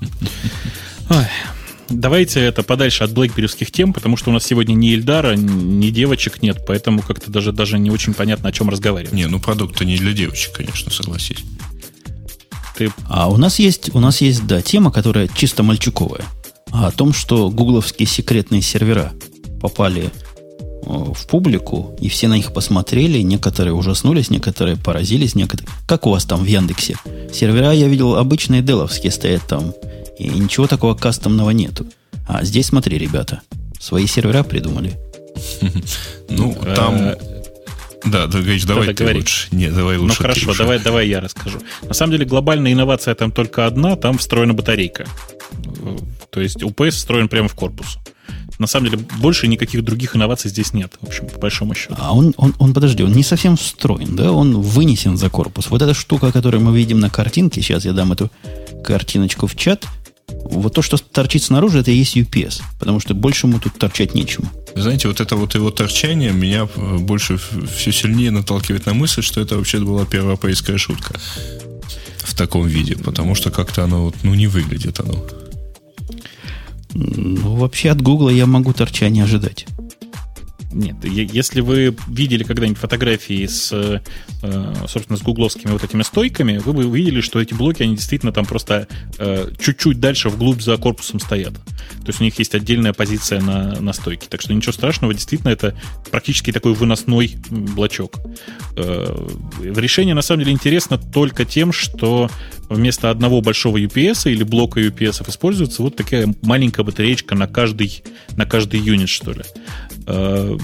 Ой, 1.10 1.26
давайте 1.90 2.42
это 2.42 2.64
подальше 2.64 3.04
от 3.04 3.12
блэкберевских 3.12 3.72
тем, 3.72 3.94
потому 3.94 4.18
что 4.18 4.30
у 4.30 4.34
нас 4.34 4.46
сегодня 4.46 4.74
ни 4.74 4.94
Эльдара, 4.94 5.36
ни 5.36 5.90
девочек 5.90 6.42
нет, 6.42 6.64
поэтому 6.66 7.02
как-то 7.02 7.32
даже, 7.32 7.52
даже 7.52 7.80
не 7.80 7.92
очень 7.92 8.14
понятно, 8.14 8.50
о 8.50 8.52
чем 8.52 8.70
разговаривать. 8.70 9.14
Не, 9.14 9.28
ну 9.28 9.40
продукт-то 9.40 9.86
не 9.86 9.98
для 9.98 10.14
девочек, 10.14 10.54
конечно, 10.54 10.92
согласись. 10.92 11.40
Ты... 12.78 12.92
А 13.08 13.30
у 13.30 13.38
нас 13.38 13.60
есть, 13.60 13.94
у 13.96 14.00
нас 14.00 14.22
есть, 14.22 14.46
да, 14.48 14.62
тема, 14.62 14.92
которая 14.92 15.28
чисто 15.28 15.64
мальчуковая. 15.64 16.24
А 16.72 16.88
о 16.88 16.92
том, 16.92 17.14
что 17.14 17.50
гугловские 17.50 18.08
секретные 18.08 18.62
сервера 18.62 19.14
попали 19.62 20.06
э, 20.06 20.10
в 20.86 21.28
публику, 21.28 21.96
и 22.02 22.10
все 22.10 22.28
на 22.28 22.34
них 22.34 22.52
посмотрели, 22.52 23.20
некоторые 23.20 23.74
ужаснулись, 23.74 24.30
некоторые 24.30 24.76
поразились, 24.76 25.36
некоторые... 25.36 25.72
Как 25.88 26.06
у 26.06 26.10
вас 26.10 26.26
там 26.26 26.44
в 26.44 26.48
Яндексе? 26.48 26.98
Сервера, 27.34 27.72
я 27.72 27.88
видел, 27.88 28.18
обычные 28.18 28.62
деловские 28.62 29.12
стоят 29.12 29.48
там 29.48 29.74
и 30.18 30.30
ничего 30.30 30.68
такого 30.68 30.96
кастомного 30.96 31.50
нету. 31.52 31.86
А 32.28 32.44
здесь, 32.44 32.68
смотри, 32.68 32.98
ребята, 32.98 33.42
свои 33.80 34.08
сервера 34.08 34.44
придумали. 34.44 34.98
Ну, 36.30 36.58
там... 36.76 36.96
Э, 36.96 37.16
да, 38.06 38.28
говоришь, 38.28 38.64
давай 38.66 38.94
ты 38.94 39.14
лучше. 39.14 39.48
Нет, 39.52 39.76
давай 39.76 39.98
лучше. 39.98 40.18
Ну 40.20 40.28
хорошо, 40.28 40.56
давай, 40.56 40.80
давай 40.80 41.08
я 41.08 41.20
расскажу. 41.20 41.60
На 41.84 41.94
самом 41.94 42.14
деле 42.14 42.26
глобальная 42.26 42.74
инновация 42.74 43.16
там 43.16 43.32
только 43.32 43.66
одна, 43.66 43.96
там 43.96 44.18
встроена 44.18 44.54
батарейка. 44.54 45.06
То 46.30 46.42
есть 46.42 46.62
UPS 46.62 46.92
встроен 46.92 47.30
прямо 47.30 47.48
в 47.48 47.54
корпус. 47.54 47.98
На 48.58 48.68
самом 48.68 48.90
деле 48.90 49.04
больше 49.20 49.48
никаких 49.48 49.84
других 49.84 50.16
инноваций 50.16 50.50
здесь 50.50 50.74
нет, 50.74 50.94
в 51.02 51.08
общем, 51.08 51.28
по 51.28 51.40
большому 51.40 51.76
счету. 51.76 51.96
А 52.00 52.16
он, 52.16 52.34
он, 52.38 52.56
он 52.58 52.74
подожди, 52.74 53.04
он 53.04 53.12
не 53.12 53.24
совсем 53.24 53.58
встроен, 53.58 54.16
да? 54.16 54.32
Он 54.32 54.62
вынесен 54.62 55.18
за 55.18 55.30
корпус. 55.30 55.70
Вот 55.70 55.82
эта 55.82 55.94
штука, 55.94 56.32
которую 56.32 56.64
мы 56.64 56.76
видим 56.76 57.00
на 57.00 57.10
картинке, 57.10 57.62
сейчас 57.62 57.86
я 57.86 57.94
дам 57.94 58.14
эту 58.14 58.32
картиночку 58.84 59.48
в 59.48 59.56
чат– 59.56 59.86
вот 60.28 60.74
то, 60.74 60.82
что 60.82 60.98
торчит 60.98 61.44
снаружи, 61.44 61.80
это 61.80 61.92
и 61.92 61.96
есть 61.96 62.18
UPS, 62.18 62.62
потому 62.80 63.00
что 63.00 63.14
больше 63.14 63.48
ему 63.48 63.60
тут 63.60 63.78
торчать 63.78 64.16
нечему. 64.16 64.50
Знаете, 64.76 65.08
вот 65.08 65.22
это 65.22 65.36
вот 65.36 65.56
его 65.56 65.72
торчание 65.72 66.32
меня 66.32 66.68
э, 66.76 66.98
больше 66.98 67.38
все 67.38 67.92
сильнее 67.92 68.32
наталкивает 68.32 68.86
на 68.86 68.94
мысль, 68.94 69.22
что 69.22 69.42
это 69.42 69.58
вообще 69.58 69.80
была 69.80 70.06
первая 70.06 70.36
поисковая 70.36 70.78
шутка 70.78 71.16
в 72.20 72.36
таком 72.36 72.68
виде, 72.68 72.96
потому 72.96 73.36
что 73.36 73.52
как-то 73.52 73.84
оно 73.84 74.06
вот, 74.06 74.16
ну, 74.24 74.34
не 74.34 74.48
выглядит 74.48 75.00
оно. 75.00 75.26
Ну, 76.94 77.56
вообще 77.56 77.90
от 77.90 78.02
Гугла 78.02 78.30
я 78.30 78.46
могу 78.46 78.74
торчания 78.74 79.24
ожидать. 79.24 79.66
Нет, 80.76 80.98
если 81.06 81.62
вы 81.62 81.96
видели 82.10 82.44
когда-нибудь 82.44 82.78
фотографии 82.78 83.46
с, 83.46 83.72
э, 83.72 84.74
собственно, 84.90 85.18
с 85.18 85.22
гугловскими 85.22 85.72
вот 85.72 85.86
этими 85.86 86.04
стойками, 86.04 86.58
вы 86.58 86.74
бы 86.74 86.86
увидели, 86.86 87.22
что 87.22 87.40
эти 87.40 87.54
блоки, 87.54 87.84
они 87.84 87.96
действительно 87.96 88.34
там 88.34 88.46
просто 88.46 88.90
э, 89.18 89.52
чуть-чуть 89.58 90.02
дальше 90.02 90.28
вглубь 90.28 90.60
за 90.60 90.76
корпусом 90.76 91.22
стоят. 91.22 91.54
То 91.54 92.08
есть 92.08 92.20
у 92.20 92.26
них 92.26 92.38
есть 92.40 92.54
отдельная 92.56 92.92
позиция 92.92 93.40
на, 93.40 93.80
на 93.80 93.94
стойке. 93.94 94.28
Так 94.30 94.42
что 94.42 94.54
ничего 94.54 94.74
страшного, 94.74 95.14
действительно, 95.14 95.50
это 95.50 95.80
практически 96.12 96.52
такой 96.52 96.74
выносной 96.74 97.38
блочок. 97.50 98.20
Э, 98.76 99.28
решение, 99.64 100.14
на 100.14 100.22
самом 100.22 100.42
деле, 100.42 100.52
интересно 100.52 100.98
только 100.98 101.46
тем, 101.46 101.72
что 101.72 102.30
вместо 102.68 103.10
одного 103.10 103.40
большого 103.40 103.78
UPS 103.78 104.30
или 104.30 104.44
блока 104.44 104.82
UPS 104.82 105.30
используется 105.30 105.82
вот 105.82 105.96
такая 105.96 106.34
маленькая 106.42 106.84
батареечка 106.84 107.34
на 107.36 107.48
каждый, 107.48 108.04
на 108.36 108.46
каждый 108.46 108.82
юнит, 108.82 109.08
что 109.08 109.32
ли. 109.32 109.44
Э, 110.08 110.58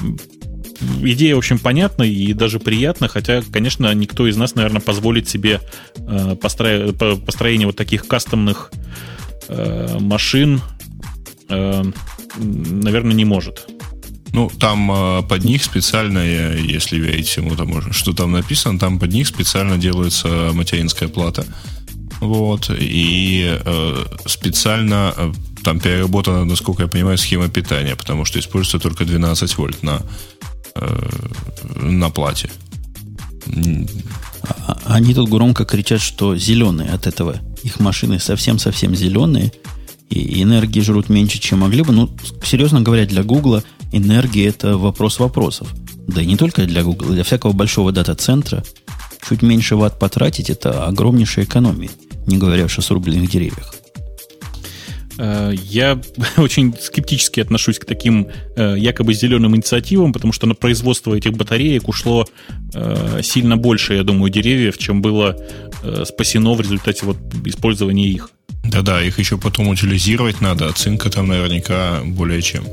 идея, 1.04 1.38
общем, 1.38 1.60
понятна 1.60 2.04
и 2.04 2.34
даже 2.34 2.60
приятна, 2.60 3.08
хотя, 3.08 3.42
конечно, 3.42 3.94
никто 3.94 4.28
из 4.28 4.38
нас, 4.38 4.56
наверное, 4.56 4.82
позволить 4.82 5.28
себе 5.28 5.62
э, 5.98 6.36
постро... 6.36 6.92
построение 6.94 7.68
вот 7.68 7.76
таких 7.76 8.08
кастомных 8.08 8.72
э, 9.48 9.98
машин, 10.00 10.62
наверное, 11.50 13.14
не 13.14 13.26
может. 13.26 13.68
Ну, 14.32 14.50
там 14.50 15.28
под 15.28 15.44
них 15.44 15.62
специально, 15.62 16.20
если 16.20 16.98
верить 16.98 17.28
всему 17.28 17.58
тому, 17.58 17.82
что 17.92 18.14
там 18.14 18.32
написано, 18.32 18.80
там 18.80 19.00
под 19.00 19.12
них 19.12 19.28
специально 19.28 19.78
делается 19.78 20.52
материнская 20.54 21.10
плата. 21.10 21.46
Вот, 22.22 22.72
и 22.74 23.60
специально 24.26 25.14
там 25.64 25.80
переработана, 25.80 26.46
насколько 26.46 26.84
я 26.84 26.88
понимаю, 26.88 27.18
схема 27.18 27.50
питания, 27.50 27.96
потому 27.96 28.26
что 28.26 28.40
используется 28.40 28.80
только 28.80 29.06
12 29.06 29.58
вольт 29.58 29.84
на, 29.84 30.02
э, 30.76 31.10
на 31.76 32.10
плате. 32.10 32.50
А, 34.44 34.82
они 34.86 35.14
тут 35.14 35.30
громко 35.30 35.66
кричат, 35.66 36.02
что 36.02 36.36
зеленые 36.36 36.92
от 36.92 37.08
этого. 37.08 37.36
Их 37.64 37.80
машины 37.80 38.20
совсем-совсем 38.20 38.96
зеленые, 38.96 39.52
и 40.10 40.44
энергии 40.44 40.82
жрут 40.82 41.10
меньше, 41.10 41.40
чем 41.40 41.60
могли 41.60 41.84
бы. 41.84 41.94
Ну, 41.94 42.10
серьезно 42.44 42.82
говоря, 42.82 43.06
для 43.06 43.24
Гугла 43.24 43.64
энергия 43.92 44.48
это 44.48 44.78
вопрос 44.78 45.20
вопросов. 45.20 45.70
Да 46.08 46.22
и 46.22 46.26
не 46.26 46.36
только 46.36 46.66
для 46.66 46.84
Гугла, 46.84 47.14
для 47.14 47.24
всякого 47.24 47.54
большого 47.54 47.92
дата-центра. 47.92 48.64
Чуть 49.28 49.42
меньше 49.42 49.76
ватт 49.76 50.00
потратить– 50.00 50.50
это 50.50 50.86
огромнейшая 50.86 51.46
экономия, 51.46 51.92
не 52.26 52.38
говоря 52.38 52.66
уж 52.66 52.80
о 52.80 52.82
срубленных 52.82 53.30
деревьях. 53.30 53.76
Э, 55.18 55.54
я 55.54 56.00
очень 56.38 56.74
скептически 56.80 57.40
отношусь 57.40 57.80
к 57.80 57.86
таким 57.86 58.28
э, 58.56 58.76
якобы 58.78 59.14
зеленым 59.14 59.56
инициативам, 59.56 60.14
потому 60.14 60.34
что 60.34 60.48
на 60.48 60.56
производство 60.56 61.16
этих 61.16 61.34
батареек 61.34 61.88
ушло 61.88 62.26
э, 62.74 63.22
сильно 63.24 63.58
больше, 63.58 63.96
я 63.96 64.04
думаю, 64.04 64.32
деревьев, 64.32 64.78
чем 64.78 65.02
было 65.02 65.38
спасено 66.06 66.54
в 66.54 66.62
результате 66.62 67.08
вот 67.08 67.18
использования 67.46 68.08
их. 68.08 68.30
Да-да, 68.64 69.02
их 69.02 69.18
еще 69.18 69.40
потом 69.40 69.68
утилизировать 69.70 70.40
надо, 70.40 70.68
а 70.68 70.74
цинка 70.74 71.10
там 71.10 71.28
наверняка 71.28 72.02
более 72.06 72.42
чем. 72.44 72.64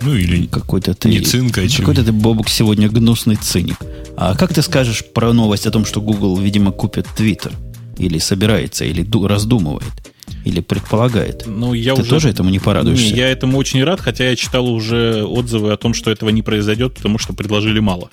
Ну 0.00 0.14
или 0.14 0.46
какой-то 0.46 0.94
ты, 0.94 1.10
не 1.10 1.20
цинка, 1.20 1.60
а 1.60 1.68
Какой-то 1.68 2.02
ты, 2.02 2.12
Бобук, 2.12 2.48
сегодня 2.48 2.88
гнусный 2.88 3.36
циник. 3.36 3.76
А 4.16 4.34
как 4.34 4.54
ты 4.54 4.62
скажешь 4.62 5.04
про 5.04 5.34
новость 5.34 5.66
о 5.66 5.70
том, 5.70 5.84
что 5.84 6.00
Google, 6.00 6.38
видимо, 6.38 6.72
купит 6.72 7.06
Twitter? 7.16 7.52
Или 7.98 8.18
собирается, 8.18 8.84
или 8.84 9.06
раздумывает? 9.26 10.13
Или 10.44 10.60
предполагает. 10.60 11.44
Ну, 11.46 11.72
я 11.72 11.94
Ты 11.94 12.02
уже... 12.02 12.10
тоже 12.10 12.28
этому 12.28 12.50
не 12.50 12.58
порадуешься? 12.58 13.12
Не, 13.12 13.18
я 13.18 13.28
этому 13.28 13.56
очень 13.56 13.82
рад, 13.82 14.00
хотя 14.00 14.28
я 14.28 14.36
читал 14.36 14.68
уже 14.68 15.24
отзывы 15.24 15.72
о 15.72 15.76
том, 15.78 15.94
что 15.94 16.10
этого 16.10 16.28
не 16.28 16.42
произойдет, 16.42 16.94
потому 16.94 17.18
что 17.18 17.32
предложили 17.32 17.80
мало. 17.80 18.10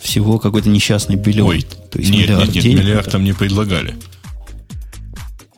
Всего 0.00 0.38
какой-то 0.38 0.68
несчастный 0.68 1.16
биллион. 1.16 1.50
Ой, 1.50 1.66
то 1.90 1.98
есть 1.98 2.10
нет, 2.10 2.28
миллиард 2.28 2.46
нет, 2.46 2.54
нет, 2.54 2.64
денег. 2.64 2.78
миллиард 2.78 3.10
там 3.10 3.24
не 3.24 3.32
предлагали. 3.32 3.96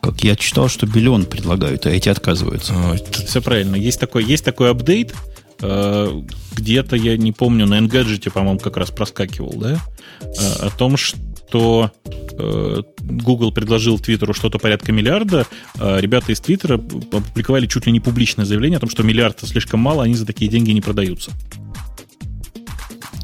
Как 0.01 0.23
я 0.23 0.35
читал, 0.35 0.67
что 0.67 0.87
биллион 0.87 1.25
предлагают, 1.25 1.85
а 1.85 1.89
эти 1.91 2.09
отказываются. 2.09 2.73
А. 2.75 2.95
Все 3.25 3.41
правильно. 3.41 3.75
Есть 3.75 3.99
такой, 3.99 4.23
есть 4.23 4.45
такой 4.45 4.71
апдейт, 4.71 5.13
э, 5.61 6.21
где-то, 6.55 6.95
я 6.95 7.17
не 7.17 7.31
помню, 7.31 7.65
на 7.67 7.79
Engadget, 7.79 8.31
по-моему, 8.31 8.59
как 8.59 8.77
раз 8.77 8.91
проскакивал, 8.91 9.53
да, 9.57 9.79
э, 10.21 10.67
о 10.67 10.69
том, 10.69 10.97
что 10.97 11.17
что 11.47 11.91
э, 12.37 12.81
Google 12.99 13.51
предложил 13.51 13.99
Твиттеру 13.99 14.33
что-то 14.33 14.59
порядка 14.59 14.91
миллиарда, 14.91 15.45
а 15.79 15.99
ребята 15.99 16.31
из 16.31 16.39
Твиттера 16.39 16.75
опубликовали 16.75 17.67
чуть 17.67 17.85
ли 17.85 17.91
не 17.91 17.99
публичное 17.99 18.45
заявление 18.45 18.77
о 18.77 18.79
том, 18.81 18.89
что 18.89 19.03
миллиард 19.03 19.39
слишком 19.41 19.79
мало, 19.79 20.03
они 20.03 20.15
за 20.15 20.25
такие 20.25 20.49
деньги 20.49 20.71
не 20.71 20.81
продаются. 20.81 21.31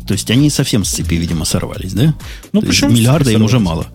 То 0.07 0.13
есть 0.13 0.29
они 0.31 0.49
совсем 0.49 0.83
с 0.83 0.89
цепи, 0.89 1.15
видимо, 1.15 1.45
сорвались, 1.45 1.93
да? 1.93 2.13
Ну, 2.51 2.61
почему 2.61 2.91
миллиарда 2.91 3.31
им 3.31 3.43
уже 3.43 3.59
мало. 3.59 3.87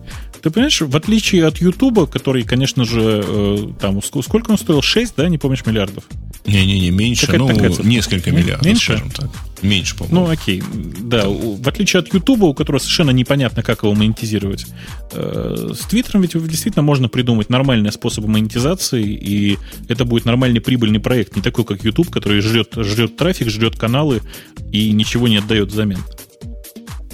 Ты 0.47 0.53
понимаешь, 0.53 0.79
в 0.79 0.95
отличие 0.95 1.45
от 1.45 1.57
Ютуба, 1.57 2.07
который, 2.07 2.43
конечно 2.43 2.85
же, 2.85 3.21
э, 3.27 3.67
там 3.81 4.01
сколько 4.01 4.51
он 4.51 4.57
стоил? 4.57 4.81
6, 4.81 5.15
да, 5.17 5.27
не 5.27 5.37
помнишь, 5.37 5.65
миллиардов? 5.65 6.05
Не-не-не, 6.45 6.89
меньше, 6.89 7.37
ну, 7.37 7.49
несколько 7.83 8.31
миллиардов, 8.31 8.65
меньше? 8.65 8.93
скажем 8.93 9.11
так. 9.11 9.29
Меньше, 9.61 9.97
по-моему. 9.97 10.21
Ну, 10.21 10.31
окей. 10.31 10.63
Да, 11.01 11.25
в 11.27 11.67
отличие 11.67 11.99
от 11.99 12.13
Ютуба, 12.13 12.45
у 12.45 12.53
которого 12.53 12.79
совершенно 12.79 13.11
непонятно, 13.11 13.61
как 13.61 13.83
его 13.83 13.93
монетизировать, 13.93 14.67
э, 15.11 15.73
с 15.73 15.85
Твиттером 15.87 16.21
ведь 16.21 16.31
действительно 16.31 16.83
можно 16.83 17.09
придумать 17.09 17.49
нормальные 17.49 17.91
способы 17.91 18.29
монетизации, 18.29 19.03
и 19.03 19.57
это 19.89 20.05
будет 20.05 20.23
нормальный 20.23 20.61
прибыльный 20.61 21.01
проект, 21.01 21.35
не 21.35 21.41
такой, 21.41 21.65
как 21.65 21.83
YouTube, 21.83 22.09
который 22.09 22.39
жрет, 22.39 22.73
жрет 22.77 23.17
трафик, 23.17 23.49
жрет 23.49 23.77
каналы 23.77 24.21
и 24.71 24.91
ничего 24.91 25.27
не 25.27 25.39
отдает 25.39 25.73
взамен. 25.73 25.99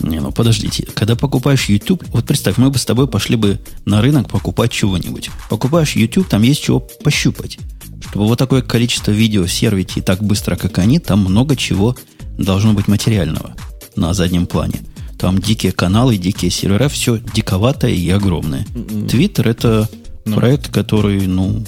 Не, 0.04 0.20
ну 0.20 0.32
подождите, 0.32 0.86
когда 0.93 1.16
покупаешь 1.16 1.70
YouTube, 1.70 2.04
вот 2.10 2.26
представь, 2.26 2.58
мы 2.58 2.70
бы 2.70 2.78
с 2.78 2.86
тобой 2.86 3.08
пошли 3.08 3.38
бы 3.38 3.60
на 3.86 4.01
рынок 4.01 4.30
покупать 4.30 4.72
чего-нибудь. 4.72 5.30
Покупаешь 5.49 5.95
YouTube, 5.95 6.28
там 6.28 6.41
есть 6.41 6.62
чего 6.62 6.82
пощупать. 6.82 7.58
Чтобы 8.01 8.28
вот 8.28 8.38
такое 8.38 8.62
количество 8.62 9.12
видео 9.12 9.47
сервить 9.47 9.97
и 9.97 10.01
так 10.01 10.22
быстро, 10.22 10.58
как 10.58 10.78
они, 10.78 10.99
там 10.99 11.22
много 11.22 11.56
чего 11.56 11.95
должно 12.38 12.74
быть 12.74 12.88
материального 12.88 13.56
на 13.95 14.14
заднем 14.14 14.45
плане. 14.45 14.82
Там 15.18 15.39
дикие 15.39 15.72
каналы, 15.72 16.18
дикие 16.18 16.51
сервера, 16.51 16.89
все 16.89 17.18
диковатое 17.18 17.91
и 17.91 18.10
огромное. 18.10 18.68
Твиттер 19.10 19.47
это 19.47 19.89
ну. 20.26 20.36
проект, 20.36 20.70
который, 20.70 21.26
ну, 21.28 21.64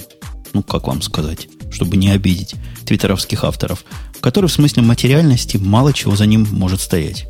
ну, 0.52 0.62
как 0.62 0.88
вам 0.88 1.00
сказать, 1.00 1.48
чтобы 1.70 1.96
не 1.96 2.10
обидеть 2.10 2.54
твиттеровских 2.84 3.44
авторов, 3.44 3.84
который 4.20 4.46
в 4.46 4.52
смысле 4.52 4.82
материальности 4.82 5.56
мало 5.56 5.94
чего 5.94 6.16
за 6.16 6.26
ним 6.26 6.46
может 6.50 6.82
стоять. 6.82 7.26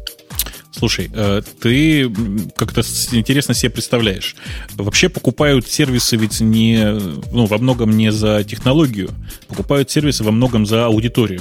Слушай, 0.79 1.11
э, 1.13 1.41
ты 1.61 2.11
как-то 2.55 2.83
интересно 3.13 3.55
себе 3.55 3.71
представляешь. 3.71 4.37
Вообще 4.75 5.09
покупают 5.09 5.67
сервисы 5.67 6.17
ведь 6.17 6.41
не, 6.41 6.85
ну, 7.33 7.47
во 7.47 7.57
многом 7.57 7.97
не 7.97 8.13
за 8.13 8.45
технологию, 8.45 9.11
покупают 9.49 9.91
сервисы 9.91 10.23
во 10.23 10.33
многом 10.33 10.67
за 10.67 10.87
аудиторию. 10.87 11.41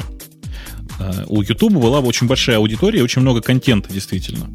Э, 0.99 1.25
у 1.27 1.41
YouTube 1.41 1.73
была 1.73 1.99
очень 1.99 2.27
большая 2.27 2.57
аудитория, 2.57 3.03
очень 3.03 3.21
много 3.21 3.41
контента, 3.41 3.91
действительно. 3.91 4.49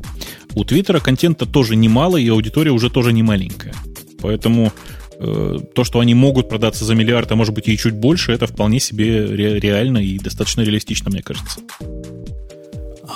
У 0.54 0.64
Твиттера 0.64 0.98
контента 0.98 1.44
тоже 1.44 1.76
немало, 1.76 2.16
и 2.16 2.28
аудитория 2.28 2.70
уже 2.70 2.88
тоже 2.88 3.12
не 3.12 3.22
маленькая. 3.22 3.74
Поэтому 4.22 4.72
э, 5.18 5.58
то, 5.74 5.84
что 5.84 6.00
они 6.00 6.14
могут 6.14 6.48
продаться 6.48 6.86
за 6.86 6.94
миллиард, 6.94 7.30
а 7.30 7.36
может 7.36 7.54
быть 7.54 7.68
и 7.68 7.76
чуть 7.76 7.94
больше, 7.94 8.32
это 8.32 8.46
вполне 8.46 8.80
себе 8.80 9.26
ре- 9.26 9.60
реально 9.60 9.98
и 9.98 10.18
достаточно 10.18 10.62
реалистично, 10.62 11.10
мне 11.10 11.22
кажется. 11.22 11.60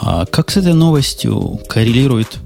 А 0.01 0.27
как 0.27 0.51
с 0.51 0.57
этой 0.57 0.75
новостью 0.75 1.61
коррелирует 1.69 2.39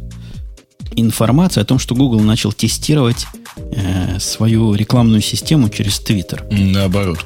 информация 0.96 1.62
о 1.62 1.64
том, 1.64 1.78
что 1.78 1.94
Google 1.94 2.20
начал 2.20 2.52
тестировать 2.52 3.26
э, 3.56 4.18
свою 4.18 4.74
рекламную 4.74 5.22
систему 5.22 5.68
через 5.68 6.00
Twitter? 6.00 6.42
Наоборот. 6.50 7.24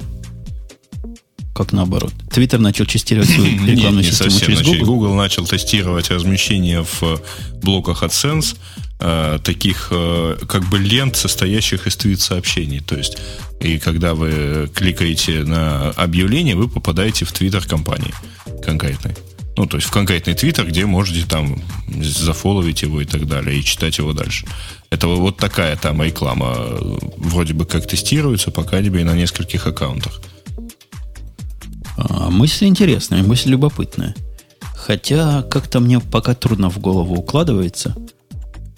Как 1.55 1.73
наоборот? 1.73 2.13
Твиттер 2.31 2.61
начал 2.61 2.87
тестировать 2.87 3.29
свою 3.29 3.51
рекламную 3.67 4.05
Нет, 4.05 4.07
систему 4.07 4.31
совсем. 4.31 4.57
через 4.57 4.67
Google? 4.67 4.87
Google 4.87 5.15
начал 5.15 5.47
тестировать 5.47 6.11
размещение 6.11 6.83
в 6.83 7.21
блоках 7.63 8.03
AdSense 8.03 8.57
э, 9.01 9.39
таких 9.43 9.89
э, 9.91 10.39
как 10.49 10.65
бы 10.71 10.79
лент, 10.79 11.17
состоящих 11.17 11.87
из 11.87 11.97
твит-сообщений. 11.97 12.81
То 12.81 12.97
есть, 12.97 13.19
и 13.61 13.79
когда 13.79 14.15
вы 14.15 14.71
кликаете 14.75 15.45
на 15.45 15.91
объявление, 15.91 16.57
вы 16.57 16.69
попадаете 16.69 17.27
в 17.27 17.33
твиттер 17.33 17.65
компании 17.67 18.15
конкретной. 18.65 19.15
Ну, 19.57 19.67
то 19.67 19.77
есть 19.77 19.89
в 19.89 19.93
конкретный 19.93 20.35
твиттер, 20.35 20.67
где 20.67 20.87
можете 20.87 21.27
там 21.27 21.61
зафоловить 21.89 22.83
его 22.83 23.01
и 23.01 23.05
так 23.05 23.27
далее, 23.27 23.59
и 23.59 23.65
читать 23.65 23.99
его 23.99 24.13
дальше. 24.13 24.47
Это 24.91 25.09
вот 25.09 25.37
такая 25.37 25.77
там 25.77 26.03
реклама 26.03 26.57
вроде 27.17 27.53
бы 27.53 27.67
как 27.67 27.87
тестируется, 27.87 28.51
пока 28.51 28.83
тебе 28.83 29.03
и 29.03 29.05
на 29.05 29.15
нескольких 29.15 29.67
аккаунтах. 29.67 30.21
А, 31.97 32.31
мысль 32.31 32.67
интересная, 32.67 33.23
мысль 33.23 33.51
любопытная. 33.51 34.15
Хотя 34.75 35.43
как-то 35.43 35.81
мне 35.81 36.01
пока 36.01 36.35
трудно 36.35 36.71
в 36.71 36.79
голову 36.79 37.15
укладывается. 37.15 37.95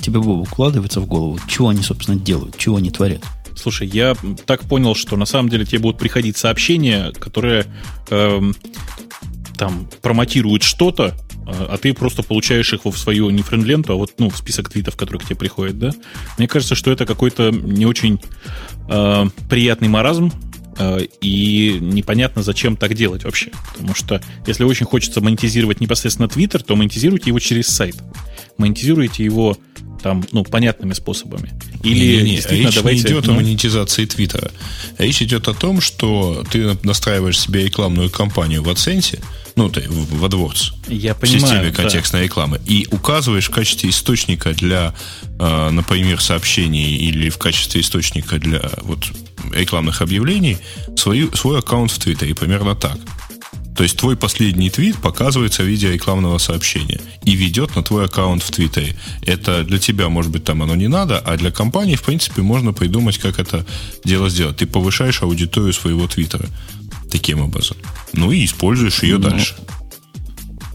Тебе 0.00 0.20
Боб 0.20 0.42
укладывается 0.42 1.00
в 1.00 1.06
голову, 1.06 1.38
чего 1.48 1.70
они, 1.70 1.82
собственно, 1.82 2.18
делают, 2.18 2.58
чего 2.58 2.76
они 2.76 2.90
творят. 2.90 3.22
Слушай, 3.56 3.88
я 3.88 4.14
так 4.44 4.62
понял, 4.62 4.94
что 4.94 5.16
на 5.16 5.24
самом 5.24 5.48
деле 5.48 5.64
тебе 5.64 5.78
будут 5.78 5.98
приходить 5.98 6.36
сообщения, 6.36 7.12
которые 7.12 7.66
эм, 8.10 8.54
там 9.56 9.88
промотируют 10.02 10.62
что-то, 10.62 11.14
а, 11.46 11.70
а 11.72 11.78
ты 11.78 11.92
просто 11.94 12.22
получаешь 12.22 12.72
их 12.72 12.84
в 12.84 12.96
свою 12.96 13.30
не 13.30 13.42
а 13.94 13.96
вот 13.96 14.14
ну, 14.18 14.30
в 14.30 14.36
список 14.36 14.70
твитов, 14.70 14.96
которые 14.96 15.20
к 15.20 15.24
тебе 15.24 15.36
приходят, 15.36 15.78
да? 15.78 15.90
Мне 16.38 16.48
кажется, 16.48 16.74
что 16.74 16.90
это 16.90 17.06
какой-то 17.06 17.50
не 17.50 17.86
очень 17.86 18.20
э, 18.88 19.24
приятный 19.48 19.88
маразм, 19.88 20.32
и 21.20 21.78
непонятно, 21.80 22.42
зачем 22.42 22.76
так 22.76 22.94
делать 22.94 23.24
вообще. 23.24 23.50
Потому 23.72 23.94
что 23.94 24.20
если 24.46 24.64
очень 24.64 24.86
хочется 24.86 25.20
монетизировать 25.20 25.80
непосредственно 25.80 26.28
Твиттер, 26.28 26.62
то 26.62 26.76
монетизируйте 26.76 27.30
его 27.30 27.38
через 27.38 27.68
сайт. 27.68 27.96
Монетизируйте 28.58 29.24
его 29.24 29.56
там, 30.04 30.22
ну, 30.32 30.44
понятными 30.44 30.92
способами. 30.92 31.54
Или 31.82 32.16
не, 32.16 32.22
не, 32.22 32.36
действительно 32.36 32.68
речь 32.68 32.76
давайте... 32.76 33.02
не 33.04 33.08
идет 33.08 33.26
ну... 33.26 33.32
о 33.32 33.36
монетизации 33.36 34.04
Твиттера. 34.04 34.50
Речь 34.98 35.22
идет 35.22 35.48
о 35.48 35.54
том, 35.54 35.80
что 35.80 36.44
ты 36.50 36.76
настраиваешь 36.82 37.40
себе 37.40 37.64
рекламную 37.64 38.10
кампанию 38.10 38.62
в 38.62 38.68
AdSense, 38.68 39.18
ну, 39.56 39.70
ты 39.70 39.82
в 39.88 40.24
AdWords, 40.24 40.74
Я 40.88 41.14
понимаю, 41.14 41.40
в 41.40 41.48
системе 41.48 41.72
контекстной 41.72 42.20
да. 42.20 42.24
рекламы, 42.24 42.60
и 42.66 42.86
указываешь 42.90 43.48
в 43.48 43.50
качестве 43.50 43.88
источника 43.88 44.52
для, 44.52 44.94
э, 45.38 45.70
например, 45.70 46.20
сообщений 46.20 46.96
или 46.96 47.30
в 47.30 47.38
качестве 47.38 47.80
источника 47.80 48.38
для 48.38 48.70
вот, 48.82 49.06
рекламных 49.52 50.02
объявлений 50.02 50.58
свою, 50.96 51.34
свой 51.34 51.58
аккаунт 51.58 51.90
в 51.90 51.98
Твиттере, 51.98 52.34
примерно 52.34 52.74
так. 52.74 52.98
То 53.76 53.82
есть 53.82 53.96
твой 53.96 54.16
последний 54.16 54.70
твит 54.70 54.96
показывается 54.98 55.62
в 55.62 55.66
виде 55.66 55.92
рекламного 55.92 56.38
сообщения 56.38 57.00
и 57.24 57.34
ведет 57.34 57.74
на 57.74 57.82
твой 57.82 58.04
аккаунт 58.04 58.42
в 58.42 58.50
Твиттере. 58.50 58.94
Это 59.22 59.64
для 59.64 59.78
тебя, 59.78 60.08
может 60.08 60.30
быть, 60.30 60.44
там 60.44 60.62
оно 60.62 60.76
не 60.76 60.86
надо, 60.86 61.18
а 61.18 61.36
для 61.36 61.50
компании, 61.50 61.96
в 61.96 62.02
принципе, 62.02 62.42
можно 62.42 62.72
придумать, 62.72 63.18
как 63.18 63.40
это 63.40 63.66
дело 64.04 64.30
сделать. 64.30 64.58
Ты 64.58 64.66
повышаешь 64.66 65.22
аудиторию 65.22 65.72
своего 65.72 66.06
Твиттера 66.06 66.48
таким 67.10 67.40
образом. 67.40 67.76
Ну 68.12 68.30
и 68.30 68.44
используешь 68.44 69.02
ее 69.02 69.18
ну, 69.18 69.30
дальше. 69.30 69.56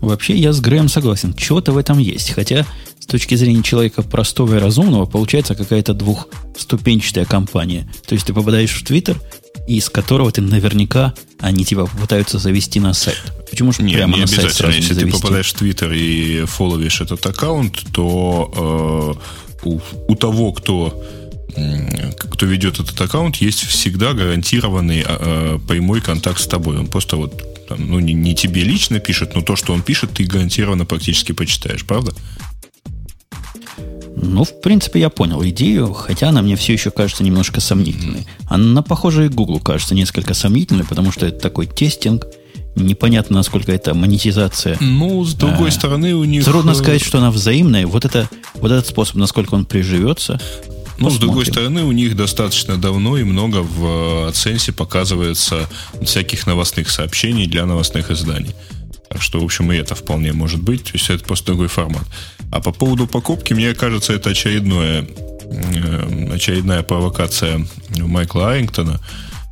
Вообще, 0.01 0.35
я 0.35 0.51
с 0.51 0.59
Грэем 0.59 0.89
согласен. 0.89 1.33
Чего-то 1.33 1.71
в 1.71 1.77
этом 1.77 1.99
есть. 1.99 2.31
Хотя, 2.31 2.65
точки 3.09 3.35
зрения 3.35 3.63
человека 3.63 4.01
простого 4.01 4.55
и 4.55 4.59
разумного, 4.59 5.05
получается 5.05 5.55
какая-то 5.55 5.93
двухступенчатая 5.93 7.25
компания. 7.25 7.89
То 8.07 8.13
есть 8.13 8.25
ты 8.25 8.33
попадаешь 8.33 8.71
в 8.71 8.83
Твиттер, 8.83 9.19
из 9.67 9.89
которого 9.89 10.31
ты 10.31 10.41
наверняка 10.41 11.13
они 11.39 11.63
тебя 11.65 11.85
попытаются 11.85 12.39
завести 12.39 12.79
на 12.79 12.93
сайт. 12.93 13.21
Почему 13.49 13.71
же 13.71 13.83
не, 13.83 13.93
прямо 13.93 14.15
не 14.15 14.21
на 14.21 14.27
сайт 14.27 14.53
сразу 14.53 14.75
Если 14.75 14.93
завести? 14.93 15.11
ты 15.11 15.17
попадаешь 15.17 15.47
в 15.47 15.53
Твиттер 15.53 15.91
и 15.91 16.45
фоловишь 16.45 17.01
этот 17.01 17.25
аккаунт, 17.25 17.83
то 17.91 19.17
э, 19.63 19.67
у, 19.67 19.79
у 20.07 20.15
того, 20.15 20.53
кто 20.53 21.03
кто 22.17 22.45
ведет 22.45 22.79
этот 22.79 22.99
аккаунт, 23.01 23.37
есть 23.37 23.65
всегда 23.65 24.13
гарантированный 24.13 25.03
э, 25.05 25.59
прямой 25.67 25.99
контакт 25.99 26.39
с 26.39 26.47
тобой. 26.47 26.77
Он 26.77 26.87
просто 26.87 27.17
вот 27.17 27.67
там, 27.67 27.87
ну, 27.87 27.99
не, 27.99 28.13
не 28.13 28.35
тебе 28.35 28.63
лично 28.63 28.99
пишет, 28.99 29.35
но 29.35 29.41
то, 29.41 29.55
что 29.55 29.73
он 29.73 29.81
пишет, 29.81 30.11
ты 30.11 30.23
гарантированно 30.23 30.85
практически 30.85 31.33
почитаешь, 31.33 31.85
правда? 31.85 32.13
Ну, 34.21 34.43
в 34.43 34.61
принципе, 34.61 34.99
я 34.99 35.09
понял 35.09 35.43
идею, 35.45 35.93
хотя 35.93 36.29
она 36.29 36.41
мне 36.41 36.55
все 36.55 36.73
еще 36.73 36.91
кажется 36.91 37.23
немножко 37.23 37.61
сомнительной. 37.61 38.27
Она, 38.47 38.81
похоже, 38.81 39.25
и 39.25 39.29
Google 39.29 39.59
кажется 39.59 39.95
несколько 39.95 40.33
сомнительной, 40.33 40.83
потому 40.83 41.11
что 41.11 41.25
это 41.25 41.39
такой 41.39 41.67
тестинг, 41.67 42.25
непонятно, 42.75 43.37
насколько 43.37 43.71
это 43.71 43.93
монетизация. 43.93 44.77
Ну, 44.81 45.23
с 45.23 45.33
другой 45.33 45.69
а, 45.69 45.71
стороны, 45.71 46.15
у 46.15 46.23
них... 46.25 46.43
Трудно 46.43 46.71
э, 46.71 46.75
сказать, 46.75 47.01
что 47.01 47.17
она 47.19 47.31
взаимная. 47.31 47.87
Вот, 47.87 48.05
это, 48.05 48.29
вот 48.55 48.71
этот 48.71 48.87
способ, 48.87 49.15
насколько 49.15 49.55
он 49.55 49.65
приживется. 49.65 50.39
Ну, 50.97 51.05
Посмотрим. 51.05 51.11
с 51.11 51.19
другой 51.19 51.45
стороны, 51.45 51.83
у 51.83 51.91
них 51.93 52.15
достаточно 52.17 52.77
давно 52.77 53.17
и 53.17 53.23
много 53.23 53.57
в 53.57 54.29
AdSense 54.29 54.73
показывается 54.73 55.69
всяких 56.01 56.45
новостных 56.45 56.89
сообщений 56.89 57.47
для 57.47 57.65
новостных 57.65 58.11
изданий. 58.11 58.53
Так 59.09 59.21
что, 59.21 59.39
в 59.39 59.43
общем, 59.43 59.71
и 59.71 59.77
это 59.77 59.95
вполне 59.95 60.33
может 60.33 60.61
быть. 60.61 60.83
То 60.83 60.91
есть 60.93 61.09
это 61.09 61.23
просто 61.23 61.47
другой 61.47 61.67
формат. 61.67 62.03
А 62.51 62.61
по 62.61 62.71
поводу 62.71 63.07
покупки, 63.07 63.53
мне 63.53 63.73
кажется, 63.73 64.13
это 64.13 64.31
очередное, 64.31 65.07
э, 65.45 66.33
очередная 66.33 66.81
провокация 66.83 67.65
Майкла 67.97 68.51
Арингтона, 68.51 68.99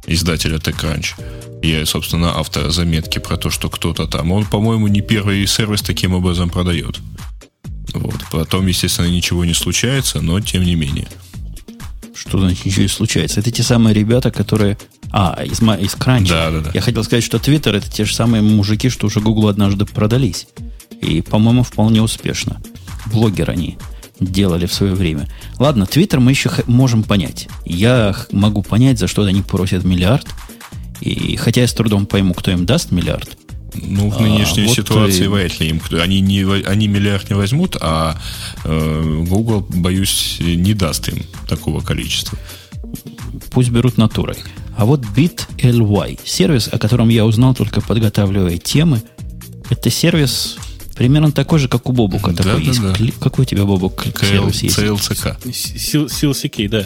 издателя 0.08 0.58
TechCrunch, 0.58 1.14
и, 1.62 1.84
собственно, 1.86 2.38
автора 2.38 2.70
заметки 2.70 3.20
про 3.20 3.38
то, 3.38 3.50
что 3.50 3.70
кто-то 3.70 4.08
там. 4.08 4.32
Он, 4.32 4.46
по-моему, 4.46 4.88
не 4.88 5.02
первый 5.02 5.46
сервис 5.46 5.82
таким 5.82 6.14
образом 6.14 6.50
продает. 6.50 7.00
Вот. 7.94 8.16
Потом, 8.32 8.68
естественно, 8.68 9.08
ничего 9.08 9.46
не 9.46 9.54
случается, 9.54 10.22
но 10.22 10.40
тем 10.40 10.64
не 10.64 10.76
менее. 10.76 11.08
Что 12.16 12.40
значит 12.40 12.66
ничего 12.66 12.82
не 12.84 12.88
случается? 12.88 13.40
Это 13.40 13.52
те 13.52 13.64
самые 13.64 13.94
ребята, 13.94 14.32
которые... 14.32 14.78
А, 15.12 15.42
из, 15.44 15.62
из 15.62 15.96
Кранча. 15.96 16.34
Да, 16.34 16.52
да, 16.52 16.60
да. 16.62 16.72
Я 16.74 16.82
хотел 16.82 17.04
сказать, 17.04 17.24
что 17.24 17.40
Твиттер 17.40 17.76
это 17.76 17.90
те 17.90 18.06
же 18.06 18.14
самые 18.14 18.42
мужики, 18.42 18.90
что 18.90 19.08
уже 19.08 19.20
Google 19.20 19.48
однажды 19.48 19.86
продались. 19.86 20.48
И, 21.02 21.22
по-моему, 21.22 21.64
вполне 21.64 22.02
успешно 22.02 22.60
блогеры 23.12 23.54
они 23.54 23.78
делали 24.20 24.66
в 24.66 24.74
свое 24.74 24.94
время. 24.94 25.28
Ладно, 25.60 25.86
Твиттер 25.86 26.20
мы 26.20 26.32
еще 26.32 26.52
можем 26.66 27.04
понять. 27.04 27.48
Я 27.66 28.16
могу 28.32 28.64
понять, 28.64 29.00
за 29.00 29.08
что 29.08 29.24
они 29.24 29.42
просят 29.42 29.84
миллиард. 29.84 30.28
И 31.02 31.36
хотя 31.36 31.62
я 31.62 31.68
с 31.68 31.74
трудом 31.74 32.06
пойму, 32.06 32.34
кто 32.34 32.52
им 32.52 32.66
даст 32.66 32.92
миллиард. 32.92 33.38
Ну, 33.76 34.10
в 34.10 34.20
нынешней 34.20 34.66
а, 34.66 34.70
ситуации 34.70 35.28
вот 35.28 35.38
вряд 35.38 35.60
ли 35.60 35.70
им. 35.70 35.82
Они, 35.92 36.20
не, 36.22 36.42
они 36.66 36.88
миллиард 36.88 37.30
не 37.30 37.36
возьмут, 37.36 37.78
а 37.80 38.20
э, 38.64 39.24
Google, 39.28 39.68
боюсь, 39.70 40.38
не 40.40 40.74
даст 40.74 41.08
им 41.10 41.24
такого 41.48 41.82
количества. 41.82 42.38
Пусть 43.52 43.70
берут 43.70 43.98
натурой. 43.98 44.38
А 44.78 44.86
вот 44.86 45.02
BitLY, 45.02 46.20
сервис, 46.24 46.70
о 46.72 46.80
котором 46.80 47.10
я 47.10 47.26
узнал 47.26 47.54
только 47.54 47.82
подготавливая 47.82 48.58
темы, 48.58 49.02
это 49.70 49.90
сервис 49.90 50.58
Примерно 50.98 51.32
такой 51.32 51.60
же, 51.60 51.68
как 51.68 51.88
у 51.90 51.92
Бобука. 51.92 52.32
Да, 52.32 52.44
такой 52.44 52.62
да, 52.62 52.68
есть. 52.68 52.82
Да. 52.82 52.96
Какой 53.20 53.44
у 53.44 53.46
тебя, 53.46 53.66
Бобук? 53.66 54.06
CLCK. 54.06 55.38
CLCK, 55.44 56.70
да. 56.70 56.86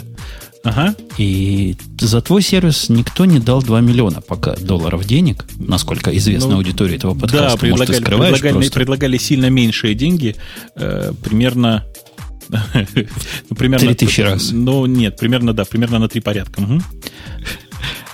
Ага. 0.64 0.94
И 1.18 1.76
за 1.98 2.20
твой 2.20 2.42
сервис 2.42 2.88
никто 2.88 3.24
не 3.24 3.40
дал 3.40 3.62
2 3.62 3.80
миллиона 3.80 4.20
пока 4.20 4.54
долларов 4.54 5.04
денег, 5.04 5.44
насколько 5.56 6.16
известна 6.16 6.50
ну, 6.50 6.56
аудитория 6.58 6.96
этого 6.96 7.14
подкаста. 7.14 7.50
Да, 7.50 7.56
предлагали, 7.56 7.90
Может, 7.90 8.04
предлагали, 8.04 8.68
предлагали 8.68 9.16
сильно 9.16 9.50
меньшие 9.50 9.94
деньги, 9.94 10.36
э, 10.76 11.12
примерно 11.24 11.84
ну, 12.50 13.56
примерно... 13.56 13.94
тысячи 13.94 14.20
раз. 14.20 14.50
Ну, 14.52 14.86
нет, 14.86 15.16
примерно, 15.16 15.52
да, 15.52 15.64
примерно 15.64 15.98
на 15.98 16.08
три 16.08 16.20
порядка. 16.20 16.60
Угу. 16.60 16.80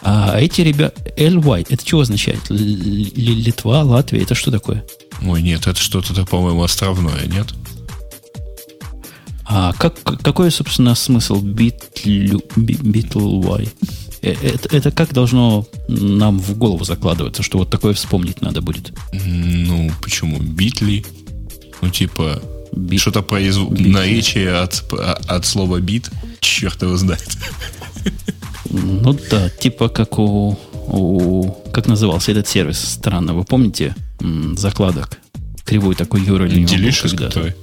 А 0.02 0.38
эти 0.40 0.62
ребята... 0.62 1.02
LY, 1.18 1.66
это 1.68 1.86
что 1.86 2.00
означает? 2.00 2.40
Литва, 2.48 3.82
Латвия, 3.82 4.22
это 4.22 4.34
что 4.34 4.50
такое? 4.50 4.84
Ой, 5.22 5.42
нет, 5.42 5.66
это 5.66 5.80
что-то, 5.80 6.24
по-моему, 6.24 6.62
островное, 6.62 7.26
нет? 7.26 7.46
А 9.44 9.72
как, 9.72 9.94
какой, 10.22 10.50
собственно, 10.50 10.94
смысл 10.94 11.42
BitLY? 11.42 12.42
Э, 14.22 14.32
это, 14.42 14.76
это 14.76 14.90
как 14.90 15.12
должно 15.12 15.66
нам 15.88 16.38
в 16.38 16.56
голову 16.58 16.84
закладываться, 16.84 17.42
что 17.42 17.58
вот 17.58 17.70
такое 17.70 17.94
вспомнить 17.94 18.42
надо 18.42 18.60
будет? 18.60 18.92
Ну, 19.12 19.90
почему? 20.02 20.38
Битли? 20.38 21.04
Ну, 21.80 21.88
типа, 21.88 22.42
бит, 22.72 23.00
что-то 23.00 23.22
произв... 23.22 23.70
наречие 23.70 24.58
от, 24.58 24.84
от 24.92 25.46
слова 25.46 25.80
бит. 25.80 26.10
Черт 26.40 26.82
его 26.82 26.96
знает. 26.96 27.38
Ну 28.70 29.18
да, 29.30 29.48
типа 29.48 29.88
как 29.88 30.18
у, 30.18 30.58
у... 30.88 31.50
Как 31.72 31.86
назывался 31.86 32.32
этот 32.32 32.48
сервис 32.48 32.78
странно, 32.80 33.32
вы 33.32 33.44
помните? 33.44 33.94
Закладок. 34.56 35.18
Кривой 35.64 35.94
такой 35.94 36.20
URL. 36.22 36.48
Delicious 36.64 37.16
который? 37.16 37.54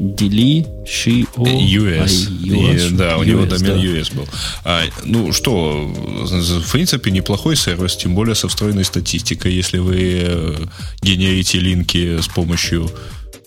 Deli, 0.00 0.64
she, 0.86 1.26
o, 1.36 1.44
US. 1.44 2.28
US. 2.28 2.88
И, 2.88 2.96
да, 2.96 3.18
у 3.18 3.22
US, 3.22 3.26
него 3.26 3.46
домен 3.46 3.66
да. 3.66 4.00
US 4.00 4.14
был. 4.14 4.28
А, 4.64 4.82
ну 5.04 5.32
что, 5.32 5.86
в 5.86 6.72
принципе, 6.72 7.10
неплохой 7.10 7.56
сервис, 7.56 7.96
тем 7.96 8.14
более 8.14 8.34
со 8.34 8.48
встроенной 8.48 8.84
статистикой. 8.84 9.52
Если 9.52 9.78
вы 9.78 9.96
э, 10.22 10.56
генерите 11.02 11.58
линки 11.58 12.20
с 12.20 12.28
помощью 12.28 12.90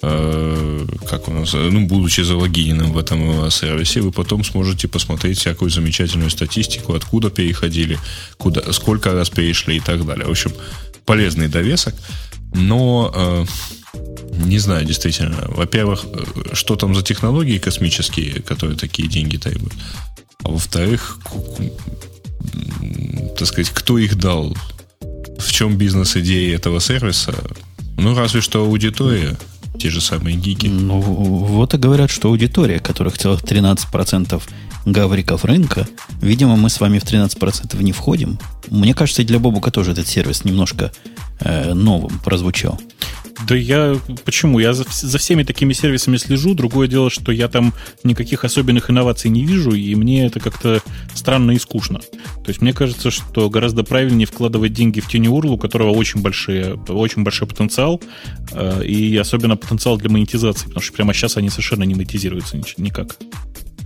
э, 0.01 0.85
как 1.09 1.29
у 1.29 1.33
нас, 1.33 1.53
ну, 1.53 1.87
будучи 1.87 2.21
залогиненным 2.21 2.91
в 2.91 2.97
этом 2.97 3.49
сервисе, 3.49 4.01
вы 4.01 4.11
потом 4.11 4.43
сможете 4.43 4.87
посмотреть 4.87 5.39
всякую 5.39 5.71
замечательную 5.71 6.29
статистику, 6.29 6.93
откуда 6.93 7.29
переходили, 7.29 7.97
куда, 8.37 8.73
сколько 8.73 9.13
раз 9.13 9.29
перешли 9.29 9.77
и 9.77 9.79
так 9.79 10.05
далее. 10.05 10.27
В 10.27 10.31
общем, 10.31 10.51
полезный 11.05 11.47
довесок, 11.47 11.95
но 12.53 13.11
э, 13.13 13.45
не 14.45 14.59
знаю, 14.59 14.85
действительно. 14.85 15.45
Во-первых, 15.47 16.05
э, 16.05 16.53
что 16.53 16.75
там 16.75 16.95
за 16.95 17.01
технологии 17.01 17.57
космические, 17.57 18.41
которые 18.41 18.77
такие 18.77 19.07
деньги 19.07 19.37
требуют? 19.37 19.73
А 20.43 20.49
во-вторых, 20.49 21.19
так 23.37 23.47
сказать, 23.47 23.71
кто 23.71 23.97
их 23.97 24.17
дал? 24.17 24.55
В 25.37 25.51
чем 25.51 25.77
бизнес-идея 25.77 26.55
этого 26.55 26.79
сервиса? 26.79 27.33
Ну, 27.97 28.15
разве 28.15 28.41
что 28.41 28.63
аудитория, 28.63 29.37
те 29.79 29.89
же 29.89 30.01
самые 30.01 30.35
гики. 30.35 30.67
Ну, 30.67 30.99
вот 30.99 31.73
и 31.73 31.77
говорят, 31.77 32.11
что 32.11 32.29
аудитория, 32.29 32.79
которых 32.79 33.17
целых 33.17 33.41
13% 33.41 34.41
гавриков 34.85 35.45
рынка. 35.45 35.87
Видимо, 36.21 36.55
мы 36.55 36.69
с 36.69 36.79
вами 36.79 36.99
в 36.99 37.03
13% 37.03 37.81
не 37.81 37.91
входим. 37.91 38.39
Мне 38.69 38.93
кажется, 38.93 39.21
и 39.21 39.25
для 39.25 39.39
Бобука 39.39 39.71
тоже 39.71 39.91
этот 39.91 40.07
сервис 40.07 40.43
немножко 40.43 40.91
э, 41.39 41.73
новым 41.73 42.19
прозвучал. 42.19 42.79
Да 43.47 43.55
я... 43.55 43.97
Почему? 44.25 44.59
Я 44.59 44.73
за, 44.73 44.85
за 44.89 45.17
всеми 45.17 45.43
такими 45.43 45.73
сервисами 45.73 46.17
слежу. 46.17 46.53
Другое 46.53 46.87
дело, 46.87 47.09
что 47.09 47.31
я 47.31 47.47
там 47.47 47.73
никаких 48.03 48.43
особенных 48.43 48.89
инноваций 48.89 49.31
не 49.31 49.45
вижу, 49.45 49.71
и 49.71 49.95
мне 49.95 50.25
это 50.25 50.39
как-то 50.39 50.81
странно 51.13 51.51
и 51.51 51.59
скучно. 51.59 51.99
То 51.99 52.49
есть 52.49 52.61
мне 52.61 52.73
кажется, 52.73 53.09
что 53.09 53.49
гораздо 53.49 53.83
правильнее 53.83 54.27
вкладывать 54.27 54.73
деньги 54.73 54.99
в 54.99 55.09
TuneURL, 55.09 55.47
у 55.47 55.57
которого 55.57 55.91
очень, 55.91 56.21
большие, 56.21 56.75
очень 56.87 57.23
большой 57.23 57.47
потенциал, 57.47 58.01
э, 58.51 58.83
и 58.85 59.17
особенно 59.17 59.57
потенциал 59.57 59.97
для 59.97 60.09
монетизации, 60.09 60.65
потому 60.65 60.81
что 60.81 60.93
прямо 60.93 61.13
сейчас 61.13 61.37
они 61.37 61.49
совершенно 61.49 61.83
не 61.83 61.95
монетизируются 61.95 62.61
никак. 62.77 63.17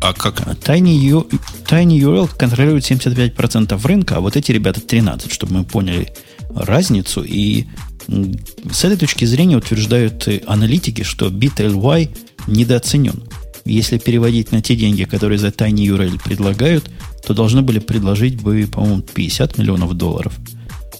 А 0.02 0.14
как? 0.14 0.42
Tiny, 0.42 0.94
U, 0.96 1.28
Tiny 1.68 2.00
URL 2.00 2.30
контролирует 2.38 2.84
75% 2.84 3.88
рынка, 3.88 4.18
а 4.18 4.20
вот 4.20 4.36
эти 4.36 4.52
ребята 4.52 4.80
13%, 4.80 5.34
чтобы 5.34 5.54
мы 5.54 5.64
поняли 5.64 6.14
разницу. 6.54 7.24
И 7.24 7.66
с 8.08 8.84
этой 8.84 8.98
точки 8.98 9.26
зрения 9.26 9.58
утверждают 9.58 10.28
аналитики, 10.46 11.04
что 11.04 11.28
BitLY 11.28 12.16
недооценен. 12.48 13.24
Если 13.66 13.98
переводить 13.98 14.52
на 14.52 14.62
те 14.62 14.76
деньги, 14.76 15.06
которые 15.06 15.40
за 15.40 15.48
Tiny 15.48 15.88
URL 15.88 16.22
предлагают, 16.24 16.92
то 17.26 17.34
должны 17.34 17.64
были 17.64 17.80
предложить 17.80 18.40
бы, 18.40 18.68
по-моему, 18.72 19.02
50 19.02 19.58
миллионов 19.58 19.96
долларов. 19.96 20.34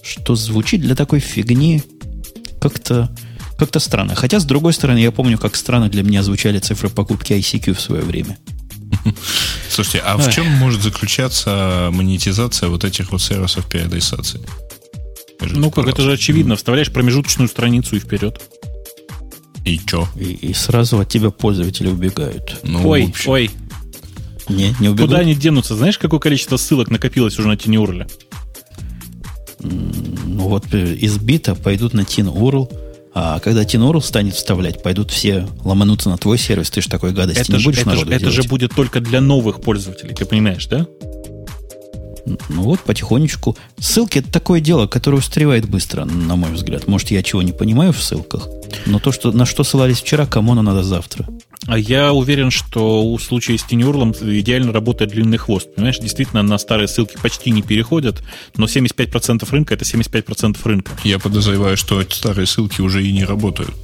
Что 0.02 0.34
звучит 0.34 0.80
для 0.80 0.96
такой 0.96 1.20
фигни 1.20 1.82
как-то 2.60 3.14
как 3.56 3.80
странно. 3.80 4.14
Хотя, 4.14 4.40
с 4.40 4.44
другой 4.44 4.72
стороны, 4.72 4.98
я 4.98 5.12
помню, 5.12 5.38
как 5.38 5.54
странно 5.54 5.88
для 5.88 6.02
меня 6.02 6.22
звучали 6.22 6.58
цифры 6.58 6.90
покупки 6.90 7.32
ICQ 7.32 7.74
в 7.74 7.80
свое 7.80 8.02
время. 8.02 8.36
Слушайте, 9.68 10.02
а 10.04 10.16
в 10.16 10.32
чем 10.32 10.46
может 10.46 10.82
заключаться 10.82 11.90
монетизация 11.92 12.68
вот 12.68 12.84
этих 12.84 13.12
вот 13.12 13.20
сервисов 13.22 13.68
переадресации? 13.68 14.40
Ну, 15.40 15.70
как 15.70 15.86
это 15.86 16.02
же 16.02 16.12
очевидно. 16.12 16.56
Вставляешь 16.56 16.92
промежуточную 16.92 17.48
страницу 17.48 17.96
и 17.96 17.98
вперед. 17.98 18.40
И 19.64 19.78
чё? 19.78 20.08
И, 20.16 20.32
и 20.32 20.54
сразу 20.54 20.98
от 20.98 21.08
тебя 21.08 21.30
пользователи 21.30 21.88
убегают. 21.88 22.60
Ну, 22.62 22.88
ой, 22.88 23.12
ой. 23.26 23.50
Не, 24.48 24.74
не 24.78 24.88
убегут. 24.88 25.10
Куда 25.10 25.18
они 25.18 25.34
денутся? 25.34 25.74
Знаешь, 25.74 25.98
какое 25.98 26.20
количество 26.20 26.56
ссылок 26.56 26.90
накопилось 26.90 27.38
уже 27.38 27.48
на 27.48 27.54
TinyURL? 27.54 28.10
Ну 29.60 30.48
вот 30.48 30.72
из 30.72 31.18
бита 31.18 31.54
пойдут 31.54 31.94
на 31.94 32.02
TinyURL, 32.02 32.85
а 33.18 33.40
когда 33.40 33.62
TinyURL 33.62 34.02
станет 34.02 34.34
вставлять, 34.34 34.82
пойдут 34.82 35.10
все 35.10 35.48
ломануться 35.64 36.10
на 36.10 36.18
твой 36.18 36.36
сервис, 36.36 36.68
ты 36.68 36.82
же 36.82 36.90
такой 36.90 37.14
гадости 37.14 37.40
это 37.40 37.52
не 37.54 37.58
же, 37.60 37.64
будешь 37.64 37.78
это 37.78 37.88
народу 37.88 38.10
же, 38.10 38.14
Это 38.14 38.30
же 38.30 38.42
будет 38.42 38.74
только 38.74 39.00
для 39.00 39.22
новых 39.22 39.62
пользователей, 39.62 40.14
ты 40.14 40.26
понимаешь, 40.26 40.66
да? 40.66 40.86
Ну 42.26 42.62
вот, 42.62 42.80
потихонечку. 42.80 43.56
Ссылки 43.78 44.18
это 44.18 44.30
такое 44.30 44.60
дело, 44.60 44.86
которое 44.86 45.18
устаревает 45.18 45.68
быстро, 45.68 46.04
на 46.04 46.36
мой 46.36 46.50
взгляд. 46.50 46.88
Может, 46.88 47.10
я 47.12 47.22
чего 47.22 47.42
не 47.42 47.52
понимаю 47.52 47.92
в 47.92 48.02
ссылках, 48.02 48.48
но 48.84 48.98
то, 48.98 49.12
что, 49.12 49.30
на 49.32 49.46
что 49.46 49.62
ссылались 49.62 50.00
вчера, 50.00 50.26
кому 50.26 50.52
оно 50.52 50.62
надо 50.62 50.82
завтра. 50.82 51.26
А 51.66 51.78
я 51.78 52.12
уверен, 52.12 52.50
что 52.50 53.04
у 53.04 53.18
случая 53.18 53.58
с 53.58 53.64
тенюрлом 53.64 54.12
идеально 54.12 54.72
работает 54.72 55.10
длинный 55.10 55.38
хвост. 55.38 55.74
Понимаешь, 55.74 55.98
действительно, 55.98 56.42
на 56.42 56.58
старые 56.58 56.88
ссылки 56.88 57.16
почти 57.20 57.50
не 57.50 57.62
переходят, 57.62 58.22
но 58.56 58.66
75% 58.66 59.48
рынка 59.50 59.74
это 59.74 59.84
75% 59.84 60.58
рынка. 60.64 60.92
Я 61.04 61.18
подозреваю, 61.18 61.76
что 61.76 62.02
старые 62.10 62.46
ссылки 62.46 62.80
уже 62.80 63.04
и 63.04 63.12
не 63.12 63.24
работают. 63.24 63.74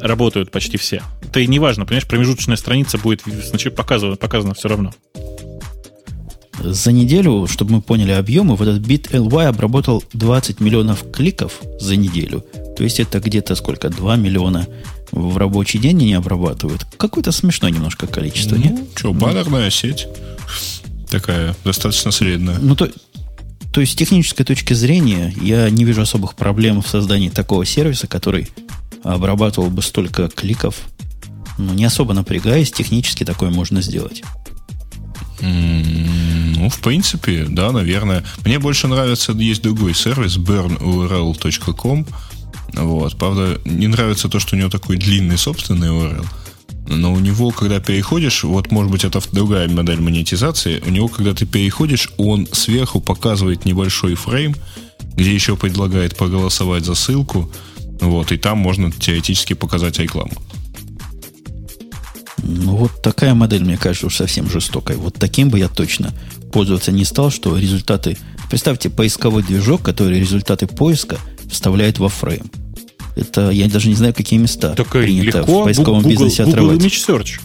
Работают 0.00 0.50
почти 0.50 0.76
все. 0.76 1.02
Это 1.22 1.40
и 1.40 1.46
не 1.46 1.58
важно, 1.58 1.84
понимаешь, 1.84 2.06
промежуточная 2.06 2.56
страница 2.56 2.98
будет 2.98 3.22
значит, 3.24 3.74
показана, 3.74 4.16
показана 4.16 4.54
все 4.54 4.68
равно. 4.68 4.92
За 6.58 6.92
неделю, 6.92 7.46
чтобы 7.46 7.74
мы 7.74 7.82
поняли 7.82 8.12
объемы, 8.12 8.56
вот 8.56 8.66
этот 8.66 8.82
бит 8.82 9.08
LY 9.12 9.46
обработал 9.46 10.02
20 10.12 10.60
миллионов 10.60 11.04
кликов 11.12 11.60
за 11.80 11.96
неделю. 11.96 12.44
То 12.76 12.84
есть 12.84 13.00
это 13.00 13.20
где-то 13.20 13.54
сколько? 13.54 13.88
2 13.88 14.16
миллиона 14.16 14.66
в 15.12 15.36
рабочий 15.36 15.78
день 15.78 16.02
они 16.02 16.14
обрабатывают. 16.14 16.84
Какое-то 16.96 17.32
смешное 17.32 17.70
немножко 17.70 18.06
количество, 18.06 18.56
ну, 18.56 18.62
нет? 18.62 18.80
Что, 18.94 19.12
баннерная 19.12 19.70
сеть 19.70 20.08
такая, 21.08 21.54
достаточно 21.64 22.10
средняя. 22.10 22.58
Ну, 22.60 22.76
то, 22.76 22.90
то 23.72 23.80
есть 23.80 23.92
с 23.92 23.96
технической 23.96 24.44
точки 24.44 24.74
зрения 24.74 25.34
я 25.40 25.68
не 25.70 25.84
вижу 25.84 26.02
особых 26.02 26.34
проблем 26.34 26.82
в 26.82 26.88
создании 26.88 27.28
такого 27.28 27.64
сервиса, 27.64 28.06
который 28.06 28.48
обрабатывал 29.02 29.70
бы 29.70 29.82
столько 29.82 30.28
кликов. 30.28 30.76
Ну, 31.58 31.72
не 31.74 31.84
особо 31.84 32.12
напрягаясь, 32.12 32.70
технически 32.70 33.24
такое 33.24 33.50
можно 33.50 33.80
сделать. 33.80 34.22
Ну, 35.40 36.68
в 36.68 36.78
принципе, 36.80 37.46
да, 37.48 37.72
наверное. 37.72 38.24
Мне 38.44 38.58
больше 38.58 38.88
нравится, 38.88 39.32
есть 39.32 39.62
другой 39.62 39.94
сервис, 39.94 40.36
burnurl.com. 40.36 42.06
Вот. 42.72 43.16
Правда, 43.18 43.60
не 43.64 43.86
нравится 43.86 44.28
то, 44.28 44.38
что 44.40 44.56
у 44.56 44.58
него 44.58 44.70
такой 44.70 44.96
длинный 44.96 45.38
собственный 45.38 45.88
URL. 45.88 46.26
Но 46.88 47.12
у 47.12 47.18
него, 47.18 47.50
когда 47.50 47.80
переходишь, 47.80 48.44
вот 48.44 48.70
может 48.70 48.92
быть 48.92 49.04
это 49.04 49.20
другая 49.32 49.68
модель 49.68 50.00
монетизации, 50.00 50.82
у 50.86 50.90
него, 50.90 51.08
когда 51.08 51.34
ты 51.34 51.44
переходишь, 51.44 52.10
он 52.16 52.46
сверху 52.52 53.00
показывает 53.00 53.64
небольшой 53.64 54.14
фрейм, 54.14 54.54
где 55.14 55.34
еще 55.34 55.56
предлагает 55.56 56.16
проголосовать 56.16 56.84
за 56.84 56.94
ссылку, 56.94 57.50
вот, 58.00 58.30
и 58.30 58.36
там 58.36 58.58
можно 58.58 58.92
теоретически 58.92 59.54
показать 59.54 59.98
рекламу. 59.98 60.32
Ну, 62.42 62.76
вот 62.76 63.02
такая 63.02 63.34
модель, 63.34 63.64
мне 63.64 63.76
кажется, 63.76 64.06
уж 64.06 64.16
совсем 64.16 64.50
жестокой. 64.50 64.96
Вот 64.96 65.14
таким 65.14 65.48
бы 65.48 65.58
я 65.58 65.68
точно 65.68 66.12
пользоваться 66.52 66.92
не 66.92 67.04
стал, 67.04 67.30
что 67.30 67.56
результаты... 67.56 68.16
Представьте, 68.48 68.90
поисковой 68.90 69.42
движок, 69.42 69.82
который 69.82 70.20
результаты 70.20 70.66
поиска 70.66 71.18
вставляет 71.50 71.98
во 71.98 72.08
фрейм. 72.08 72.50
Это 73.16 73.50
я 73.50 73.68
даже 73.68 73.88
не 73.88 73.94
знаю, 73.94 74.14
какие 74.14 74.38
места 74.38 74.74
так 74.74 74.88
принято 74.88 75.38
легко. 75.38 75.62
в 75.62 75.64
поисковом 75.64 76.02
Google, 76.02 76.10
бизнесе 76.10 76.42
отрывать. 76.44 76.76
Google 76.76 76.86
Image 76.86 77.06
Search. 77.08 77.40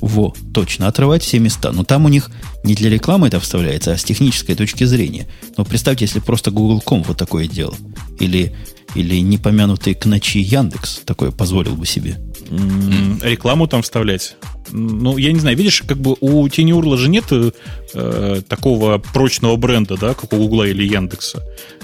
Во, 0.00 0.32
точно, 0.54 0.86
отрывать 0.86 1.24
все 1.24 1.38
места. 1.40 1.72
Но 1.72 1.82
там 1.82 2.04
у 2.04 2.08
них 2.08 2.30
не 2.62 2.74
для 2.74 2.90
рекламы 2.90 3.26
это 3.26 3.40
вставляется, 3.40 3.92
а 3.92 3.98
с 3.98 4.04
технической 4.04 4.54
точки 4.54 4.84
зрения. 4.84 5.26
Но 5.56 5.64
представьте, 5.64 6.04
если 6.04 6.20
просто 6.20 6.50
Google.com 6.50 7.02
вот 7.02 7.16
такое 7.16 7.48
делал. 7.48 7.74
Или, 8.20 8.54
или 8.94 9.18
непомянутый 9.20 9.94
к 9.94 10.06
ночи 10.06 10.38
Яндекс 10.38 11.00
такое 11.04 11.32
позволил 11.32 11.74
бы 11.74 11.86
себе 11.86 12.18
рекламу 12.50 13.66
там 13.66 13.82
вставлять. 13.82 14.36
Ну, 14.70 15.16
я 15.16 15.32
не 15.32 15.40
знаю, 15.40 15.56
видишь, 15.56 15.82
как 15.86 15.98
бы 15.98 16.16
у 16.20 16.46
TinyURL 16.46 16.96
же 16.96 17.08
нет 17.08 17.24
э, 17.30 18.42
такого 18.48 18.98
прочного 18.98 19.56
бренда, 19.56 19.96
да, 19.96 20.14
как 20.14 20.32
у 20.32 20.36
Гугла 20.36 20.64
или 20.64 20.86
Яндекса. 20.86 21.42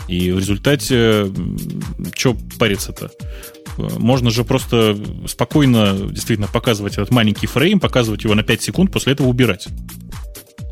И 0.08 0.30
в 0.30 0.38
результате, 0.38 1.32
что 2.14 2.36
париться-то? 2.58 3.10
Можно 3.76 4.30
же 4.30 4.44
просто 4.44 4.96
спокойно 5.26 5.94
действительно 6.10 6.46
показывать 6.46 6.94
этот 6.94 7.10
маленький 7.10 7.46
фрейм, 7.46 7.80
показывать 7.80 8.24
его 8.24 8.34
на 8.34 8.42
5 8.42 8.62
секунд, 8.62 8.92
после 8.92 9.14
этого 9.14 9.28
убирать. 9.28 9.66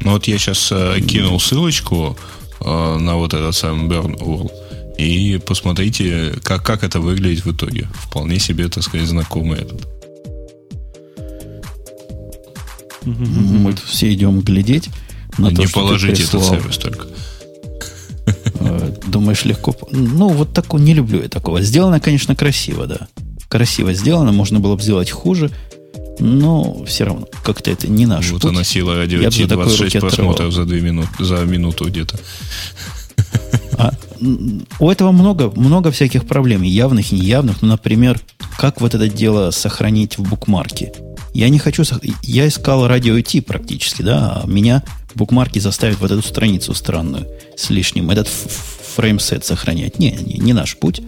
Ну 0.02 0.12
вот 0.12 0.26
я 0.26 0.38
сейчас 0.38 0.70
э, 0.70 1.00
кинул 1.00 1.40
ссылочку 1.40 2.16
э, 2.60 2.96
на 2.98 3.16
вот 3.16 3.34
этот 3.34 3.54
самый 3.54 3.88
Burn 3.88 4.18
URL. 4.18 4.50
И 4.98 5.40
посмотрите, 5.44 6.34
как, 6.42 6.64
как 6.64 6.84
это 6.84 7.00
выглядит 7.00 7.44
в 7.44 7.52
итоге. 7.52 7.88
Вполне 7.94 8.38
себе, 8.38 8.68
так 8.68 8.82
сказать, 8.84 9.08
знакомый 9.08 9.60
этот. 9.60 9.88
Мы 13.04 13.74
все 13.84 14.12
идем 14.12 14.40
глядеть 14.40 14.88
на 15.38 15.48
Не 15.48 15.56
то, 15.56 15.72
положите 15.72 16.22
этот 16.22 16.44
сервис 16.44 16.76
только. 16.76 17.06
А, 18.60 18.94
думаешь, 19.06 19.44
легко? 19.44 19.74
Ну, 19.90 20.28
вот 20.28 20.52
такого 20.52 20.80
не 20.80 20.94
люблю 20.94 21.22
я 21.22 21.28
такого. 21.28 21.62
Сделано, 21.62 22.00
конечно, 22.00 22.36
красиво, 22.36 22.86
да. 22.86 23.08
Красиво 23.48 23.92
сделано, 23.92 24.32
можно 24.32 24.60
было 24.60 24.76
бы 24.76 24.82
сделать 24.82 25.10
хуже, 25.10 25.50
но 26.18 26.84
все 26.84 27.04
равно 27.04 27.28
как-то 27.42 27.70
это 27.70 27.88
не 27.88 28.06
наш 28.06 28.30
Вот 28.30 28.42
путь. 28.42 28.50
она 28.50 28.64
сила 28.64 28.96
радио 28.96 29.18
26 29.20 30.00
просмотров 30.00 30.52
за, 30.54 30.64
две 30.64 30.80
минут, 30.80 31.08
за 31.18 31.44
минуту 31.44 31.86
где-то. 31.86 32.18
А, 33.78 33.92
у 34.78 34.90
этого 34.90 35.12
много, 35.12 35.50
много 35.50 35.90
всяких 35.90 36.26
проблем, 36.26 36.62
явных 36.62 37.12
и 37.12 37.16
неявных. 37.16 37.62
Ну, 37.62 37.68
например, 37.68 38.20
как 38.58 38.80
вот 38.80 38.94
это 38.94 39.08
дело 39.08 39.50
сохранить 39.50 40.18
в 40.18 40.28
букмарке? 40.28 40.92
Я 41.34 41.48
не 41.48 41.58
хочу... 41.58 41.82
Я 42.22 42.46
искал 42.46 42.86
радио 42.86 43.16
IT 43.16 43.42
практически, 43.42 44.02
да, 44.02 44.42
а 44.42 44.46
меня 44.46 44.82
букмарки 45.14 45.58
заставят 45.58 46.00
вот 46.00 46.10
эту 46.10 46.22
страницу 46.22 46.74
странную 46.74 47.26
с 47.56 47.70
лишним, 47.70 48.10
этот 48.10 48.28
фреймсет 48.28 49.44
сохранять. 49.44 49.98
Не, 49.98 50.12
не, 50.12 50.34
не 50.38 50.52
наш 50.52 50.76
путь. 50.76 51.02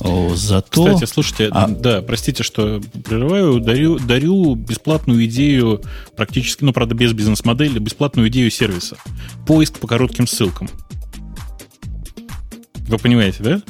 О, 0.00 0.34
зато... 0.34 0.84
Кстати, 0.86 1.10
слушайте, 1.10 1.48
а... 1.50 1.68
да, 1.68 2.02
простите, 2.02 2.42
что 2.42 2.80
прерываю, 3.04 3.60
дарю, 3.60 3.98
дарю 3.98 4.54
бесплатную 4.54 5.24
идею, 5.24 5.82
практически, 6.16 6.64
ну, 6.64 6.72
правда, 6.72 6.94
без 6.94 7.12
бизнес-модели, 7.12 7.78
бесплатную 7.78 8.28
идею 8.28 8.50
сервиса. 8.50 8.96
Поиск 9.46 9.78
по 9.78 9.86
коротким 9.86 10.26
ссылкам. 10.26 10.68
Вы 12.86 12.98
понимаете, 12.98 13.42
да? 13.42 13.62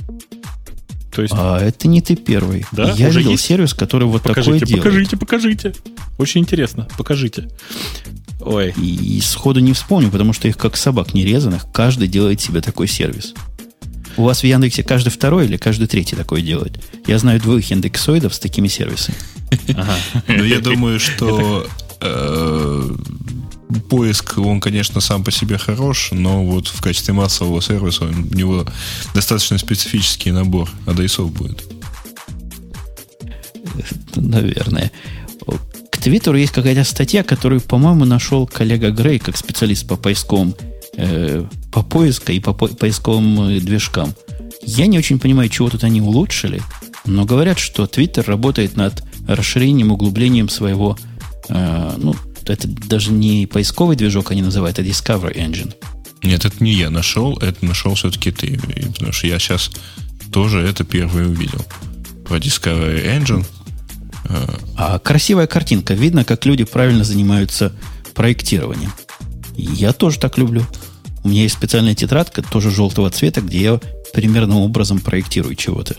То 1.11 1.23
есть... 1.23 1.35
А 1.35 1.59
это 1.59 1.89
не 1.89 2.03
ты 2.03 2.14
первый. 2.14 2.67
Да? 2.73 2.93
Я 2.93 3.09
Уже 3.09 3.21
видел 3.21 3.31
есть? 3.33 3.45
сервис, 3.45 3.73
который 3.73 4.07
вот 4.07 4.23
покажите, 4.23 4.61
такое 4.61 4.81
покажите, 4.81 5.17
делает. 5.17 5.19
Покажите, 5.19 5.73
покажите. 5.73 6.07
Очень 6.19 6.43
интересно. 6.43 6.87
Покажите. 6.99 7.49
Ой. 8.41 8.75
И, 8.77 9.17
и 9.17 9.21
сходу 9.23 9.61
не 9.61 9.73
вспомню, 9.73 10.11
потому 10.11 10.33
что 10.35 10.47
их 10.47 10.59
как 10.59 10.77
собак 10.77 11.14
нерезанных, 11.14 11.67
каждый 11.73 12.09
делает 12.09 12.41
себе 12.41 12.61
такой 12.61 12.87
сервис. 12.87 13.35
У 14.19 14.25
вас 14.25 14.41
в 14.41 14.45
Яндексе 14.45 14.83
каждый 14.83 15.11
второй 15.11 15.47
или 15.47 15.57
каждый 15.57 15.87
третий 15.87 16.17
такой 16.17 16.43
делает? 16.43 16.83
Я 17.07 17.19
знаю 17.19 17.41
двух 17.41 17.71
индексоидов 17.71 18.35
с 18.35 18.39
такими 18.39 18.69
сервисами. 18.69 19.17
Но 20.29 20.45
я 20.45 20.61
думаю, 20.61 21.01
что 21.01 21.67
э, 22.01 22.91
поиск, 23.89 24.39
он, 24.39 24.61
конечно, 24.61 25.01
сам 25.01 25.25
по 25.25 25.31
себе 25.31 25.59
хорош, 25.59 26.11
но 26.12 26.45
вот 26.45 26.69
в 26.69 26.81
качестве 26.81 27.14
массового 27.14 27.61
сервиса 27.61 28.05
у 28.05 28.35
него 28.35 28.64
достаточно 29.14 29.59
специфический 29.59 30.31
набор 30.31 30.71
адресов 30.87 31.33
будет. 31.33 31.64
Наверное. 34.14 34.91
К 35.91 35.99
Твиттеру 35.99 36.37
есть 36.37 36.53
какая-то 36.53 36.85
статья, 36.85 37.23
которую, 37.23 37.61
по-моему, 37.61 38.05
нашел 38.05 38.47
коллега 38.47 38.91
Грей 38.91 39.19
как 39.19 39.37
специалист 39.37 39.87
по 39.87 39.97
поисковым, 39.97 40.55
э, 40.97 41.45
по 41.73 41.83
поиску 41.83 42.33
и 42.33 42.41
по 42.41 42.53
поисковым 42.53 43.49
э, 43.49 43.61
движкам. 43.61 44.14
Я 44.62 44.87
не 44.87 44.99
очень 44.99 45.19
понимаю, 45.19 45.49
чего 45.49 45.69
тут 45.71 45.85
они 45.85 46.01
улучшили, 46.01 46.62
но 47.05 47.25
говорят, 47.25 47.59
что 47.59 47.87
Твиттер 47.87 48.25
работает 48.27 48.77
над 48.77 49.03
расширением, 49.27 49.93
углублением 49.93 50.49
своего, 50.49 50.97
э, 51.49 51.95
ну, 51.97 52.14
это 52.51 52.69
даже 52.69 53.13
не 53.13 53.47
поисковый 53.47 53.97
движок 53.97 54.31
они 54.31 54.43
называют, 54.43 54.79
а 54.79 54.83
Discovery 54.83 55.37
Engine. 55.37 55.75
Нет, 56.23 56.45
это 56.45 56.63
не 56.63 56.73
я 56.73 56.91
нашел, 56.91 57.37
это 57.39 57.65
нашел 57.65 57.95
все-таки 57.95 58.31
ты. 58.31 58.59
Потому 58.93 59.13
что 59.13 59.27
я 59.27 59.39
сейчас 59.39 59.71
тоже 60.33 60.61
это 60.61 60.85
первый 60.85 61.27
увидел. 61.27 61.65
Про 62.25 62.39
Discovery 62.39 63.05
Engine. 63.19 63.47
А 64.77 64.99
красивая 64.99 65.47
картинка. 65.47 65.95
Видно, 65.95 66.25
как 66.25 66.45
люди 66.47 66.65
правильно 66.65 67.05
занимаются 67.05 67.73
проектированием. 68.15 68.93
Я 69.55 69.93
тоже 69.93 70.19
так 70.19 70.37
люблю. 70.37 70.67
У 71.23 71.29
меня 71.29 71.43
есть 71.43 71.55
специальная 71.55 71.95
тетрадка, 71.95 72.43
тоже 72.43 72.71
желтого 72.71 73.11
цвета, 73.11 73.41
где 73.41 73.61
я 73.63 73.81
примерным 74.13 74.59
образом 74.59 75.01
проектирую 75.01 75.55
чего-то. 75.55 75.97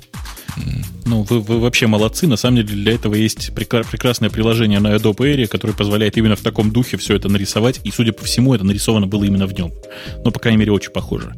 Ну, 1.06 1.24
вы, 1.24 1.40
вы 1.40 1.60
вообще 1.60 1.88
молодцы. 1.88 2.28
На 2.28 2.36
самом 2.36 2.58
деле 2.58 2.70
для 2.70 2.94
этого 2.94 3.16
есть 3.16 3.54
прекрасное 3.54 4.30
приложение 4.30 4.80
на 4.80 4.96
Adobe 4.96 5.36
Air, 5.36 5.48
которое 5.48 5.74
позволяет 5.74 6.18
именно 6.18 6.36
в 6.36 6.42
таком 6.42 6.72
духе 6.72 6.98
все 6.98 7.16
это 7.16 7.30
нарисовать. 7.30 7.80
И, 7.84 7.92
судя 7.92 8.12
по 8.12 8.26
всему, 8.26 8.54
это 8.54 8.66
нарисовано 8.66 9.08
было 9.08 9.24
именно 9.24 9.48
в 9.48 9.54
нем. 9.54 9.72
Ну, 10.26 10.32
по 10.32 10.40
крайней 10.40 10.58
мере, 10.58 10.72
очень 10.72 10.92
похоже. 10.92 11.34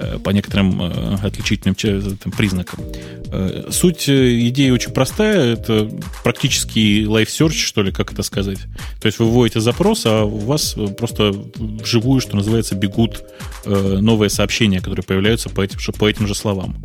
Э, 0.00 0.16
по 0.22 0.30
некоторым 0.30 0.80
э, 0.80 1.16
отличительным 1.24 1.74
там, 1.74 2.32
признакам. 2.32 2.84
Э, 3.32 3.68
суть 3.70 4.08
идеи 4.08 4.70
очень 4.70 4.92
простая. 4.92 5.54
Это 5.54 5.90
практически 6.22 7.04
live 7.04 7.26
search, 7.26 7.54
что 7.54 7.82
ли, 7.82 7.90
как 7.90 8.12
это 8.12 8.22
сказать. 8.22 8.58
То 9.00 9.06
есть 9.06 9.18
вы 9.18 9.26
вводите 9.26 9.60
запрос, 9.60 10.06
а 10.06 10.22
у 10.22 10.38
вас 10.38 10.76
просто 10.96 11.34
вживую, 11.56 12.20
что 12.20 12.36
называется, 12.36 12.76
бегут 12.76 13.24
новые 13.66 14.30
сообщения, 14.30 14.80
которые 14.80 15.02
появляются 15.02 15.48
по 15.48 15.62
этим, 15.62 15.78
по 15.94 16.08
этим 16.08 16.28
же 16.28 16.36
словам. 16.36 16.76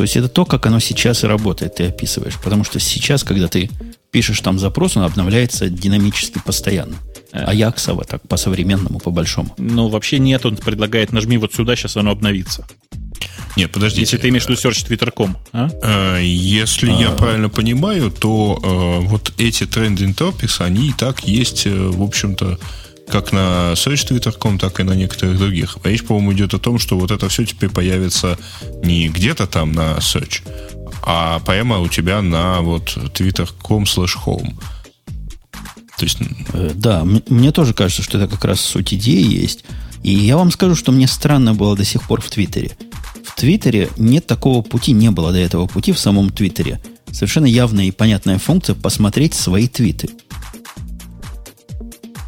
То 0.00 0.04
есть 0.04 0.16
это 0.16 0.30
то, 0.30 0.46
как 0.46 0.64
оно 0.64 0.80
сейчас 0.80 1.24
и 1.24 1.26
работает, 1.26 1.74
ты 1.74 1.88
описываешь. 1.88 2.38
Потому 2.42 2.64
что 2.64 2.80
сейчас, 2.80 3.22
когда 3.22 3.48
ты 3.48 3.68
пишешь 4.10 4.40
там 4.40 4.58
запрос, 4.58 4.96
он 4.96 5.02
обновляется 5.02 5.68
динамически 5.68 6.40
постоянно. 6.42 6.96
А 7.32 7.52
Яксово 7.52 8.04
так 8.04 8.26
по-современному, 8.26 8.98
по-большому. 8.98 9.54
Ну, 9.58 9.88
вообще 9.88 10.18
нет, 10.18 10.46
он 10.46 10.56
предлагает, 10.56 11.12
нажми 11.12 11.36
вот 11.36 11.52
сюда, 11.52 11.76
сейчас 11.76 11.98
оно 11.98 12.12
обновится. 12.12 12.66
Нет, 13.56 13.72
подожди. 13.72 14.00
Если 14.00 14.16
ты 14.16 14.30
имеешь 14.30 14.46
в 14.46 14.48
виду 14.48 14.58
search 14.58 14.88
twitter.com. 14.88 15.36
А? 15.52 15.68
Э, 15.82 16.24
если 16.24 16.90
я 16.90 17.10
правильно 17.10 17.50
понимаю, 17.50 18.10
то 18.10 18.58
э, 18.58 19.06
вот 19.06 19.34
эти 19.36 19.64
trending 19.64 20.16
topics, 20.16 20.64
они 20.64 20.88
и 20.88 20.92
так 20.94 21.28
есть, 21.28 21.66
э, 21.66 21.74
в 21.74 22.02
общем-то, 22.02 22.58
как 23.10 23.32
на 23.32 23.72
Search 23.72 24.08
Twitter.com, 24.08 24.58
так 24.58 24.80
и 24.80 24.82
на 24.82 24.92
некоторых 24.92 25.38
других. 25.38 25.78
Речь, 25.84 26.04
по-моему, 26.04 26.32
идет 26.32 26.54
о 26.54 26.58
том, 26.58 26.78
что 26.78 26.98
вот 26.98 27.10
это 27.10 27.28
все 27.28 27.44
теперь 27.44 27.70
появится 27.70 28.38
не 28.82 29.08
где-то 29.08 29.46
там 29.46 29.72
на 29.72 29.96
Search, 29.98 30.42
а 31.02 31.40
прямо 31.40 31.78
у 31.78 31.88
тебя 31.88 32.22
на 32.22 32.60
вот 32.60 32.96
twitter.com 32.96 33.84
slash 33.84 34.16
home. 34.24 34.54
То 35.98 36.04
есть... 36.04 36.18
Э, 36.54 36.72
да, 36.74 37.04
мне 37.04 37.52
тоже 37.52 37.74
кажется, 37.74 38.02
что 38.02 38.18
это 38.18 38.28
как 38.28 38.44
раз 38.44 38.60
суть 38.60 38.94
идеи 38.94 39.22
есть. 39.22 39.64
И 40.02 40.12
я 40.12 40.36
вам 40.36 40.50
скажу, 40.50 40.74
что 40.74 40.92
мне 40.92 41.06
странно 41.06 41.54
было 41.54 41.76
до 41.76 41.84
сих 41.84 42.02
пор 42.04 42.22
в 42.22 42.30
Твиттере. 42.30 42.76
В 43.24 43.34
Твиттере 43.34 43.90
нет 43.98 44.26
такого 44.26 44.62
пути, 44.62 44.92
не 44.92 45.10
было 45.10 45.32
до 45.32 45.38
этого 45.38 45.66
пути 45.66 45.92
в 45.92 45.98
самом 45.98 46.30
Твиттере. 46.30 46.80
Совершенно 47.12 47.46
явная 47.46 47.84
и 47.84 47.90
понятная 47.90 48.38
функция 48.38 48.74
посмотреть 48.74 49.34
свои 49.34 49.68
твиты. 49.68 50.08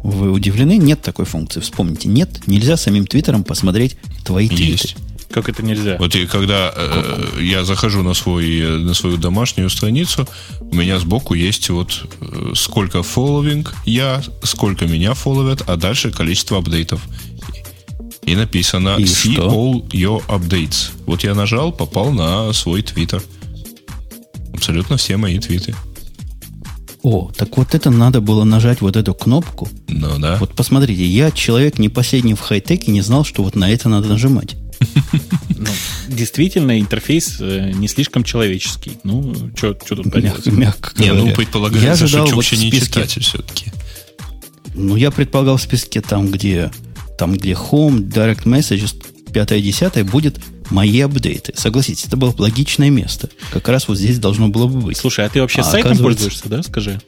Вы 0.03 0.31
удивлены? 0.31 0.77
Нет 0.77 1.01
такой 1.01 1.25
функции. 1.25 1.61
Вспомните, 1.61 2.09
нет, 2.09 2.45
нельзя 2.45 2.77
самим 2.77 3.07
Твиттером 3.07 3.43
посмотреть 3.43 3.95
твои 4.25 4.47
Есть. 4.47 4.95
твиты. 4.95 4.95
Как 5.31 5.49
это 5.49 5.63
нельзя? 5.63 5.95
Вот 5.97 6.15
и 6.15 6.27
когда 6.27 6.71
э, 6.75 7.39
я 7.41 7.65
захожу 7.65 8.03
на, 8.03 8.13
свой, 8.13 8.79
на 8.79 8.93
свою 8.93 9.17
домашнюю 9.17 9.69
страницу, 9.69 10.27
у 10.59 10.75
меня 10.75 10.99
сбоку 10.99 11.33
есть 11.33 11.69
вот 11.69 12.05
э, 12.21 12.51
сколько 12.53 12.99
following 12.99 13.67
я, 13.85 14.21
сколько 14.43 14.85
меня 14.85 15.15
фолловят, 15.15 15.63
а 15.65 15.75
дальше 15.75 16.11
количество 16.11 16.59
апдейтов. 16.59 17.01
И 18.21 18.35
написано 18.35 18.95
и 18.99 19.03
See 19.03 19.33
что? 19.33 19.47
all 19.47 19.89
your 19.89 20.23
updates. 20.27 20.91
Вот 21.07 21.23
я 21.23 21.33
нажал, 21.33 21.71
попал 21.71 22.11
на 22.11 22.53
свой 22.53 22.83
твиттер. 22.83 23.23
Абсолютно 24.53 24.97
все 24.97 25.17
мои 25.17 25.39
твиты. 25.39 25.73
О, 27.03 27.29
так 27.35 27.57
вот 27.57 27.75
это 27.75 27.91
надо 27.91 28.21
было 28.21 28.45
нажать 28.45 28.79
вот 28.79 28.95
эту 28.95 29.13
кнопку. 29.13 29.67
Ну 29.89 30.17
да. 30.19 30.37
Вот 30.39 30.55
посмотрите, 30.55 31.05
я 31.05 31.31
человек 31.31 31.77
не 31.77 31.89
последний 31.89 32.33
в 32.33 32.39
хай-теке, 32.39 32.91
не 32.91 33.01
знал, 33.01 33.25
что 33.25 33.43
вот 33.43 33.55
на 33.55 33.69
это 33.69 33.89
надо 33.89 34.07
нажимать. 34.07 34.55
Ну, 35.49 35.69
действительно, 36.09 36.79
интерфейс 36.79 37.37
э, 37.39 37.71
не 37.73 37.87
слишком 37.87 38.23
человеческий. 38.23 38.97
Ну, 39.03 39.33
что 39.55 39.73
тут 39.73 40.11
поделать? 40.11 40.45
Мягко 40.47 40.91
Не, 41.01 41.13
ну, 41.13 41.31
предполагается, 41.31 42.03
я 42.03 42.05
ожидал 42.05 42.27
что 42.27 42.35
вот 42.35 42.51
не 42.51 42.71
читатель 42.71 43.21
все-таки. 43.21 43.71
Ну, 44.73 44.95
я 44.95 45.11
предполагал 45.11 45.57
в 45.57 45.61
списке 45.61 46.01
там, 46.01 46.31
где 46.31 46.71
там, 47.17 47.33
где 47.33 47.51
Home, 47.51 48.09
Direct 48.09 48.43
Messages, 48.43 48.95
5-10 49.31 50.03
будет 50.03 50.39
мои 50.73 50.99
апдейты. 50.99 51.53
Согласитесь, 51.55 52.05
это 52.05 52.17
было 52.17 52.33
логичное 52.37 52.89
место. 52.89 53.29
Как 53.51 53.69
раз 53.69 53.87
вот 53.87 53.97
здесь 53.97 54.19
должно 54.19 54.49
было 54.49 54.67
бы 54.67 54.81
быть. 54.81 54.97
Слушай, 54.97 55.25
а 55.25 55.29
ты 55.29 55.39
вообще 55.39 55.61
а 55.61 55.63
сайтом 55.63 55.97
пользуешься, 55.97 56.49
да? 56.49 56.63
Скажи. 56.63 56.99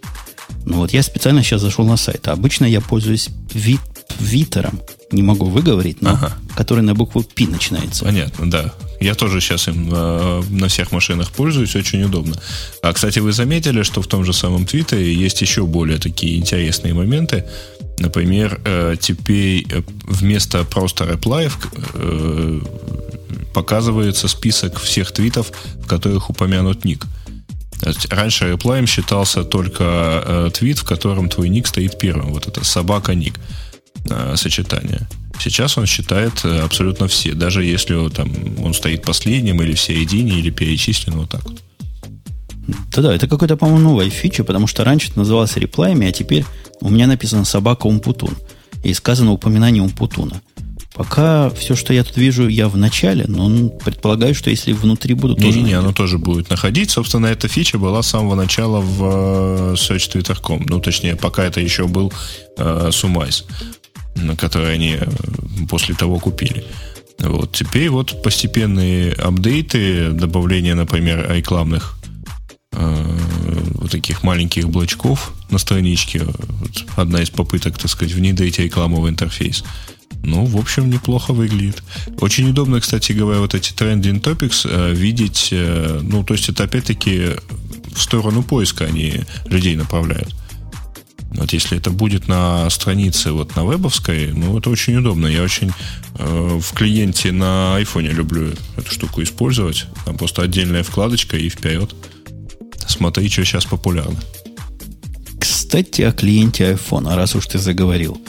Ну 0.66 0.78
вот 0.78 0.94
я 0.94 1.04
специально 1.04 1.44
сейчас 1.44 1.62
зашел 1.62 1.86
на 1.86 1.98
сайт. 1.98 2.28
обычно 2.28 2.66
я 2.66 2.80
пользуюсь 2.82 3.30
ви, 3.54 3.80
Витером. 4.20 4.80
Не 5.12 5.24
могу 5.24 5.46
выговорить, 5.46 6.02
но 6.02 6.12
ага. 6.12 6.34
который 6.56 6.84
на 6.84 6.94
букву 6.94 7.24
P 7.24 7.48
начинается. 7.48 8.06
Понятно, 8.06 8.50
да. 8.50 8.74
Я 9.00 9.14
тоже 9.14 9.42
сейчас 9.42 9.68
им 9.68 9.90
э, 9.92 10.44
на 10.50 10.68
всех 10.68 10.92
машинах 10.92 11.32
пользуюсь, 11.32 11.76
очень 11.76 12.04
удобно. 12.04 12.36
А, 12.82 12.94
кстати, 12.94 13.20
вы 13.20 13.34
заметили, 13.34 13.84
что 13.84 14.02
в 14.02 14.08
том 14.08 14.26
же 14.26 14.34
самом 14.34 14.66
Твиттере 14.66 15.14
есть 15.14 15.42
еще 15.42 15.66
более 15.66 16.00
такие 16.00 16.38
интересные 16.38 16.94
моменты. 16.94 17.46
Например, 18.00 18.60
э, 18.66 18.96
теперь 19.00 19.66
э, 19.70 19.82
вместо 20.04 20.64
просто 20.66 21.06
э, 21.06 22.60
показывается 23.54 24.28
список 24.28 24.80
всех 24.80 25.12
твитов, 25.12 25.52
в 25.84 25.88
которых 25.88 26.30
упомянут 26.30 26.86
ник. 26.86 27.06
Раньше 28.10 28.52
реплаем 28.52 28.88
считался 28.88 29.44
только 29.44 29.84
э, 30.26 30.50
твит, 30.54 30.80
в 30.80 30.84
котором 30.84 31.30
твой 31.30 31.50
ник 31.50 31.68
стоит 31.68 32.00
первым. 32.00 32.34
Вот 32.34 32.48
это 32.48 32.64
собака-ник 32.64 33.40
э, 34.10 34.36
сочетание. 34.38 35.08
Сейчас 35.40 35.78
он 35.78 35.86
считает 35.86 36.46
э, 36.46 36.60
абсолютно 36.62 37.08
все, 37.08 37.34
даже 37.34 37.64
если 37.64 38.10
там, 38.10 38.32
он 38.64 38.74
стоит 38.74 39.04
последним, 39.04 39.62
или 39.62 39.74
в 39.74 39.80
середине, 39.80 40.40
или 40.40 40.50
перечислен 40.50 41.18
вот 41.18 41.30
так 41.30 41.44
вот. 41.44 41.62
Да-да, 42.96 43.14
это 43.14 43.28
какой-то, 43.28 43.58
по-моему, 43.58 43.90
новая 43.90 44.10
фича, 44.10 44.44
потому 44.44 44.68
что 44.68 44.84
раньше 44.84 45.10
это 45.10 45.20
называлось 45.20 45.56
реплаями, 45.58 46.08
а 46.08 46.12
теперь 46.12 46.46
у 46.82 46.90
меня 46.90 47.08
написано 47.08 47.46
собака 47.46 47.88
Умпутун. 47.88 48.36
И 48.84 48.94
сказано 48.94 49.32
упоминание 49.32 49.84
Умпутуна. 49.84 50.42
Пока 50.96 51.50
все, 51.50 51.76
что 51.76 51.94
я 51.94 52.06
тут 52.06 52.16
вижу, 52.16 52.48
я 52.48 52.70
в 52.70 52.78
начале, 52.78 53.26
но 53.28 53.68
предполагаю, 53.70 54.34
что 54.34 54.50
если 54.50 54.72
внутри 54.72 55.14
буду, 55.14 55.36
тоже... 55.36 55.60
Не-не, 55.60 55.74
оно 55.74 55.92
тоже 55.92 56.18
будет 56.18 56.50
находить. 56.50 56.90
Собственно, 56.90 57.28
эта 57.28 57.50
фича 57.50 57.78
была 57.78 58.02
с 58.02 58.08
самого 58.08 58.36
начала 58.36 58.80
в 58.80 59.04
э, 59.04 59.74
Search 59.74 60.14
Twitter.com. 60.14 60.66
Ну, 60.70 60.80
точнее, 60.80 61.18
пока 61.18 61.44
это 61.44 61.60
еще 61.60 61.88
был 61.88 62.14
э, 62.58 62.90
Sumice, 62.92 63.44
который 64.38 64.74
они 64.74 64.96
э, 64.98 65.06
после 65.70 65.96
того 65.96 66.18
купили. 66.18 66.64
Вот. 67.20 67.52
Теперь 67.52 67.90
вот 67.90 68.24
постепенные 68.24 69.12
апдейты, 69.14 70.12
добавление, 70.12 70.76
например, 70.76 71.30
рекламных 71.30 71.98
э, 72.72 73.18
вот 73.74 73.92
таких 73.92 74.24
маленьких 74.24 74.70
блочков 74.70 75.34
на 75.50 75.58
страничке. 75.58 76.24
Вот 76.24 76.86
одна 76.96 77.22
из 77.22 77.30
попыток, 77.30 77.78
так 77.78 77.92
сказать, 77.92 78.14
внедрить 78.14 78.60
рекламу 78.60 79.02
в 79.02 79.10
интерфейс. 79.10 79.66
Ну, 80.24 80.46
в 80.46 80.58
общем, 80.58 80.90
неплохо 80.90 81.34
выглядит. 81.34 81.84
Очень 82.20 82.50
удобно, 82.50 82.82
кстати 82.82 83.12
говоря, 83.12 83.40
вот 83.40 83.54
эти 83.54 83.72
trending 83.74 84.22
topics 84.22 84.68
э, 84.70 84.94
видеть. 84.94 85.50
Э, 85.52 86.00
ну, 86.02 86.24
то 86.24 86.34
есть 86.34 86.50
это 86.50 86.64
опять-таки 86.64 87.36
в 87.94 88.02
сторону 88.02 88.42
поиска 88.42 88.86
они 88.86 89.22
людей 89.46 89.76
направляют. 89.76 90.36
Вот 91.38 91.52
если 91.54 91.78
это 91.78 91.92
будет 91.92 92.28
на 92.28 92.70
странице 92.70 93.32
вот 93.32 93.56
на 93.56 93.66
вебовской, 93.66 94.32
ну, 94.32 94.58
это 94.58 94.70
очень 94.70 94.96
удобно. 94.96 95.28
Я 95.28 95.44
очень 95.44 95.72
э, 96.18 96.60
в 96.62 96.74
клиенте 96.74 97.32
на 97.32 97.76
айфоне 97.76 98.10
люблю 98.10 98.54
эту 98.78 98.92
штуку 98.92 99.22
использовать. 99.22 99.86
Там 100.06 100.18
просто 100.18 100.42
отдельная 100.42 100.84
вкладочка 100.84 101.38
и 101.38 101.50
вперед. 101.50 101.94
Смотри, 102.88 103.30
что 103.30 103.44
сейчас 103.44 103.66
популярно. 103.66 104.20
Кстати, 105.40 106.04
о 106.04 106.12
клиенте 106.12 106.72
iPhone, 106.72 107.14
раз 107.14 107.36
уж 107.36 107.48
ты 107.48 107.60
заговорил. 107.60 108.20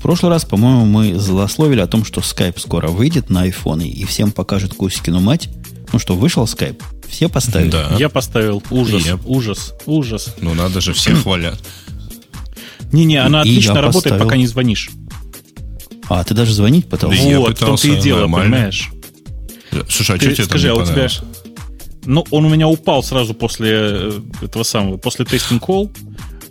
В 0.00 0.02
прошлый 0.02 0.30
раз, 0.30 0.46
по-моему, 0.46 0.86
мы 0.86 1.18
злословили 1.18 1.80
о 1.80 1.86
том, 1.86 2.06
что 2.06 2.22
Skype 2.22 2.58
скоро 2.58 2.88
выйдет 2.88 3.28
на 3.28 3.46
iPhone 3.46 3.86
и 3.86 4.06
всем 4.06 4.32
покажет 4.32 4.72
Кузькину 4.72 5.20
мать. 5.20 5.50
Ну 5.92 5.98
что, 5.98 6.16
вышел 6.16 6.44
Skype? 6.44 6.82
Все 7.06 7.28
поставили? 7.28 7.70
Да. 7.70 7.96
Я 7.98 8.08
поставил. 8.08 8.62
Ужас, 8.70 9.04
я... 9.04 9.18
ужас, 9.26 9.74
ужас. 9.84 10.34
Ну 10.40 10.54
надо 10.54 10.80
же, 10.80 10.94
все 10.94 11.14
хвалят. 11.22 11.60
Не-не, 12.92 13.16
она 13.18 13.42
отлично 13.42 13.74
работает, 13.74 14.04
поставил. 14.04 14.24
пока 14.24 14.36
не 14.38 14.46
звонишь. 14.46 14.88
А, 16.08 16.24
ты 16.24 16.32
даже 16.32 16.54
звонить 16.54 16.88
пытался? 16.88 17.22
Да 17.22 17.38
вот, 17.38 17.58
в 17.58 17.60
том-то 17.60 17.86
и 17.86 18.00
дело, 18.00 18.20
нормально. 18.20 18.52
понимаешь? 18.52 18.90
Слушай, 19.90 20.16
а 20.16 20.18
ты, 20.18 20.24
что 20.28 20.34
тебе 20.36 20.44
скажи, 20.46 20.68
там 20.68 20.76
не 20.76 20.80
а 20.80 20.82
у 20.82 20.86
тебя... 20.86 21.08
Ну, 22.06 22.24
он 22.30 22.46
у 22.46 22.48
меня 22.48 22.68
упал 22.68 23.02
сразу 23.02 23.34
после 23.34 23.70
э, 23.70 24.20
этого 24.40 24.62
самого, 24.62 24.96
после 24.96 25.26
тестинг 25.26 25.62
колл. 25.62 25.92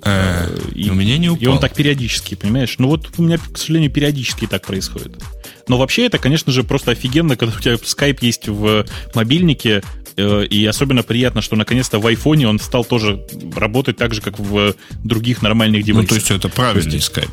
Э, 0.03 0.47
и, 0.73 0.89
у 0.89 0.93
меня 0.93 1.17
не 1.17 1.29
упал. 1.29 1.43
И 1.43 1.47
он 1.47 1.59
так 1.59 1.73
периодически, 1.73 2.35
понимаешь? 2.35 2.75
Ну 2.77 2.87
вот 2.87 3.09
у 3.17 3.23
меня, 3.23 3.37
к 3.37 3.57
сожалению, 3.57 3.91
периодически 3.91 4.47
так 4.47 4.65
происходит. 4.65 5.21
Но 5.67 5.77
вообще 5.77 6.05
это, 6.05 6.17
конечно 6.17 6.51
же, 6.51 6.63
просто 6.63 6.91
офигенно, 6.91 7.35
когда 7.37 7.55
у 7.55 7.59
тебя 7.59 7.77
скайп 7.83 8.21
есть 8.21 8.47
в 8.47 8.85
мобильнике, 9.13 9.83
э, 10.15 10.45
и 10.45 10.65
особенно 10.65 11.03
приятно, 11.03 11.41
что 11.41 11.55
наконец-то 11.55 11.99
в 11.99 12.07
айфоне 12.07 12.47
он 12.47 12.59
стал 12.59 12.85
тоже 12.85 13.25
работать 13.55 13.97
так 13.97 14.13
же, 14.13 14.21
как 14.21 14.39
в 14.39 14.75
других 15.03 15.41
нормальных 15.41 15.83
девайсах. 15.83 16.11
Ну, 16.11 16.15
то 16.15 16.15
есть 16.15 16.31
это 16.31 16.49
правильный 16.49 16.93
есть, 16.93 17.07
скайп. 17.07 17.29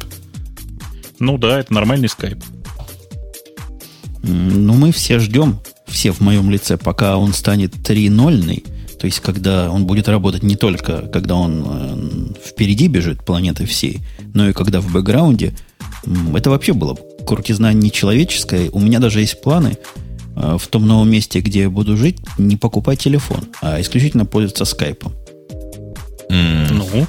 Ну 1.19 1.39
да, 1.39 1.61
это 1.61 1.73
нормальный 1.73 2.09
скайп. 2.09 2.39
Ну, 4.23 4.75
мы 4.75 4.91
все 4.91 5.21
ждем, 5.21 5.61
все 5.87 6.11
в 6.11 6.21
моем 6.21 6.51
лице, 6.51 6.77
пока 6.77 7.17
он 7.17 7.33
станет 7.33 7.75
3.0, 7.75 8.65
то 8.99 9.07
есть 9.07 9.21
когда 9.21 9.71
он 9.71 9.87
будет 9.87 10.09
работать 10.09 10.43
не 10.43 10.57
только, 10.57 11.03
когда 11.09 11.35
он 11.35 11.65
э, 11.67 12.49
впереди 12.49 12.89
бежит 12.89 13.25
планеты 13.25 13.67
всей, 13.67 14.01
но 14.35 14.49
и 14.49 14.53
когда 14.53 14.81
в 14.81 14.91
бэкграунде. 14.93 15.55
Это 16.35 16.51
вообще 16.51 16.73
было 16.73 16.97
крутизна 17.27 17.73
нечеловеческая. 17.73 18.71
У 18.71 18.79
меня 18.79 19.01
даже 19.01 19.21
есть 19.21 19.43
планы 19.43 19.77
э, 20.37 20.57
в 20.59 20.67
том 20.69 20.87
новом 20.87 21.11
месте, 21.11 21.41
где 21.41 21.63
я 21.63 21.71
буду 21.71 21.97
жить, 21.97 22.19
не 22.39 22.57
покупать 22.57 23.01
телефон, 23.01 23.45
а 23.61 23.81
исключительно 23.81 24.25
пользоваться 24.25 24.65
скайпом. 24.65 25.13
Mm. 26.31 26.73
Ну? 26.73 27.07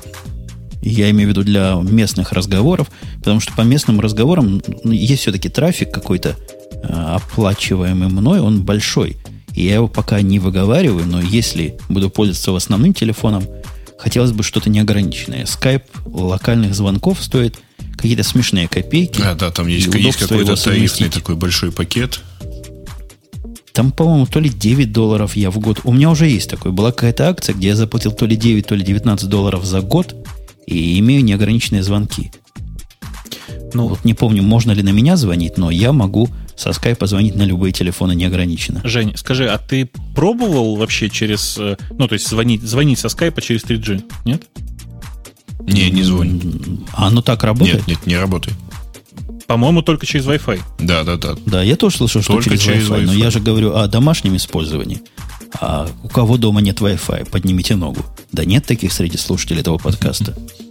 Я 0.82 1.10
имею 1.12 1.30
в 1.30 1.32
виду 1.32 1.44
для 1.44 1.76
местных 1.76 2.32
разговоров, 2.32 2.90
потому 3.20 3.40
что 3.40 3.54
по 3.54 3.62
местным 3.62 4.00
разговорам 4.00 4.62
ну, 4.84 4.92
есть 4.92 5.22
все-таки 5.22 5.50
трафик 5.50 5.92
какой-то 5.92 6.36
э, 6.72 6.88
оплачиваемый 6.88 8.10
мной, 8.10 8.40
он 8.40 8.64
большой. 8.64 9.18
И 9.58 9.64
я 9.64 9.74
его 9.74 9.88
пока 9.88 10.22
не 10.22 10.38
выговариваю, 10.38 11.08
но 11.08 11.20
если 11.20 11.80
буду 11.90 12.12
пользоваться 12.12 12.56
основным 12.56 12.94
телефоном, 12.94 13.44
хотелось 13.98 14.32
бы 14.32 14.44
что-то 14.44 14.70
неограниченное. 14.70 15.48
Скайп 15.48 15.84
локальных 16.06 16.76
звонков 16.76 17.24
стоит 17.24 17.60
какие-то 17.96 18.22
смешные 18.22 18.68
копейки. 18.68 19.20
А, 19.20 19.34
да, 19.34 19.50
там 19.50 19.66
есть, 19.66 19.88
есть 19.96 20.20
какой-то 20.20 20.56
тарифный 20.56 21.10
такой 21.10 21.36
большой 21.36 21.72
пакет. 21.72 22.22
Там, 23.74 23.92
по-моему, 23.92 24.28
то 24.28 24.40
ли 24.40 24.52
9 24.52 24.92
долларов 24.92 25.36
я 25.36 25.50
в 25.50 25.58
год. 25.58 25.80
У 25.86 25.92
меня 25.92 26.12
уже 26.12 26.28
есть 26.28 26.52
такой. 26.52 26.72
Была 26.72 26.92
какая-то 26.92 27.28
акция, 27.28 27.56
где 27.56 27.70
я 27.70 27.76
заплатил 27.76 28.12
то 28.12 28.28
ли 28.28 28.36
9, 28.36 28.68
то 28.68 28.76
ли 28.76 28.86
19 28.86 29.28
долларов 29.28 29.66
за 29.66 29.82
год 29.82 30.16
и 30.68 31.00
имею 31.00 31.24
неограниченные 31.24 31.82
звонки. 31.82 32.32
Ну, 33.74 33.88
вот 33.88 34.06
не 34.06 34.14
помню, 34.14 34.44
можно 34.44 34.72
ли 34.72 34.84
на 34.84 34.90
меня 34.90 35.18
звонить, 35.18 35.58
но 35.58 35.72
я 35.72 35.94
могу 35.94 36.30
со 36.58 36.74
скайпа 36.74 37.06
звонить 37.06 37.36
на 37.36 37.44
любые 37.44 37.72
телефоны 37.72 38.14
неограниченно. 38.14 38.82
Жень, 38.84 39.14
скажи, 39.16 39.48
а 39.48 39.58
ты 39.58 39.90
пробовал 40.16 40.76
вообще 40.76 41.10
через, 41.10 41.58
э, 41.58 41.78
ну, 41.92 42.08
то 42.08 42.14
есть 42.14 42.28
звонить, 42.28 42.64
звонить 42.64 43.00
со 43.00 43.10
скайпа 43.10 43.42
через 43.42 43.64
3G, 43.64 44.04
нет? 44.26 44.44
Не, 45.60 45.90
не 45.92 46.04
звонит. 46.04 46.44
А 46.94 47.08
оно 47.08 47.22
так 47.22 47.44
работает? 47.44 47.88
Нет, 47.88 47.88
нет, 47.88 48.08
не 48.08 48.18
работает. 48.18 48.58
По-моему, 49.46 49.82
только 49.82 50.06
через 50.06 50.26
Wi-Fi. 50.26 50.60
Да, 50.80 51.04
да, 51.04 51.16
да. 51.16 51.36
Да, 51.46 51.64
я 51.64 51.78
тоже 51.78 51.98
слышал, 51.98 52.22
что 52.22 52.34
только 52.34 52.50
через, 52.50 52.64
через 52.64 52.90
Wi-Fi, 52.90 53.04
Wi-Fi. 53.04 53.06
Но 53.06 53.14
я 53.14 53.32
же 53.32 53.40
говорю 53.40 53.76
о 53.76 53.88
домашнем 53.88 54.36
использовании. 54.36 55.02
А 55.60 55.88
у 56.04 56.10
кого 56.10 56.38
дома 56.38 56.60
нет 56.62 56.82
Wi-Fi, 56.82 57.30
поднимите 57.30 57.76
ногу. 57.76 58.06
Да 58.32 58.44
нет 58.44 58.66
таких 58.66 58.92
среди 58.92 59.18
слушателей 59.18 59.62
этого 59.62 59.78
подкаста. 59.78 60.36
Э, 60.36 60.67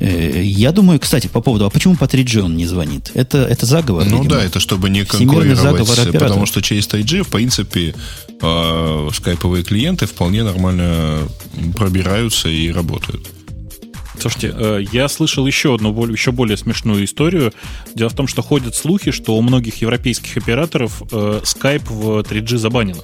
я 0.00 0.72
думаю, 0.72 1.00
кстати, 1.00 1.26
по 1.26 1.40
поводу, 1.40 1.66
а 1.66 1.70
почему 1.70 1.96
по 1.96 2.04
3G 2.04 2.42
он 2.42 2.56
не 2.56 2.66
звонит? 2.66 3.10
Это, 3.14 3.38
это 3.38 3.66
заговор, 3.66 4.04
Ну 4.04 4.18
видимо. 4.22 4.36
да, 4.36 4.44
это 4.44 4.60
чтобы 4.60 4.90
не 4.90 5.04
конкурировать, 5.04 6.12
потому 6.12 6.46
что 6.46 6.62
через 6.62 6.88
3G, 6.88 7.24
в 7.24 7.28
принципе, 7.28 7.94
э, 8.40 9.08
скайповые 9.12 9.64
клиенты 9.64 10.06
вполне 10.06 10.44
нормально 10.44 11.28
пробираются 11.76 12.48
и 12.48 12.70
работают. 12.70 13.28
Слушайте, 14.20 14.52
э, 14.56 14.84
я 14.92 15.08
слышал 15.08 15.46
еще 15.46 15.74
одну 15.74 16.06
еще 16.06 16.32
более 16.32 16.56
смешную 16.56 17.04
историю. 17.04 17.52
Дело 17.94 18.08
в 18.08 18.14
том, 18.14 18.26
что 18.26 18.42
ходят 18.42 18.74
слухи, 18.74 19.10
что 19.10 19.36
у 19.36 19.42
многих 19.42 19.80
европейских 19.80 20.36
операторов 20.36 21.02
Skype 21.02 21.84
в 21.88 22.20
3G 22.22 22.58
забанено. 22.58 23.02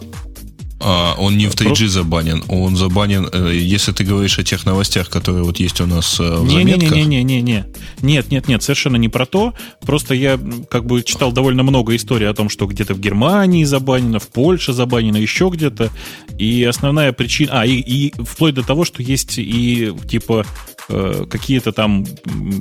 А, 0.87 1.15
он 1.17 1.39
не 1.39 1.47
в 1.47 1.55
3G 1.55 1.87
забанен, 1.87 2.45
он 2.49 2.77
забанен, 2.77 3.27
э, 3.33 3.55
если 3.55 3.93
ты 3.93 4.05
говоришь 4.05 4.39
о 4.39 4.45
тех 4.45 4.67
новостях, 4.67 5.09
которые 5.09 5.43
вот 5.43 5.59
есть 5.59 5.81
у 5.81 5.87
нас 5.87 6.21
э, 6.21 6.37
в 6.37 6.45
не, 6.45 6.59
заметках. 6.59 6.93
Не-не-не-не-не. 6.93 7.65
Нет, 8.03 8.31
нет, 8.31 8.49
нет, 8.49 8.63
совершенно 8.63 8.97
не 8.97 9.09
про 9.09 9.25
то. 9.25 9.55
Просто 9.81 10.13
я 10.15 10.39
как 10.69 10.85
бы 10.85 11.03
читал 11.03 11.33
довольно 11.33 11.63
много 11.63 11.97
историй 11.97 12.29
о 12.29 12.35
том, 12.35 12.51
что 12.51 12.67
где-то 12.67 12.93
в 12.93 13.01
Германии 13.01 13.65
забанено, 13.65 14.19
в 14.19 14.29
Польше 14.29 14.75
забанено, 14.75 15.17
еще 15.17 15.49
где-то. 15.51 15.91
И 16.39 16.63
основная 16.65 17.13
причина... 17.13 17.63
А, 17.63 17.67
и, 17.67 17.77
и 17.77 18.13
вплоть 18.23 18.53
до 18.53 18.63
того, 18.63 18.85
что 18.85 19.03
есть 19.03 19.39
и 19.39 19.91
типа 20.07 20.45
э, 20.89 21.27
какие-то 21.29 21.73
там 21.73 22.05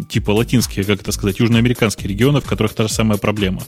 типа 0.09 0.31
латинские, 0.31 0.85
как 0.85 1.01
это 1.01 1.11
сказать, 1.11 1.39
южноамериканские 1.39 2.09
регионы, 2.09 2.41
в 2.41 2.45
которых 2.45 2.73
та 2.73 2.87
же 2.87 2.93
самая 2.93 3.17
проблема. 3.17 3.63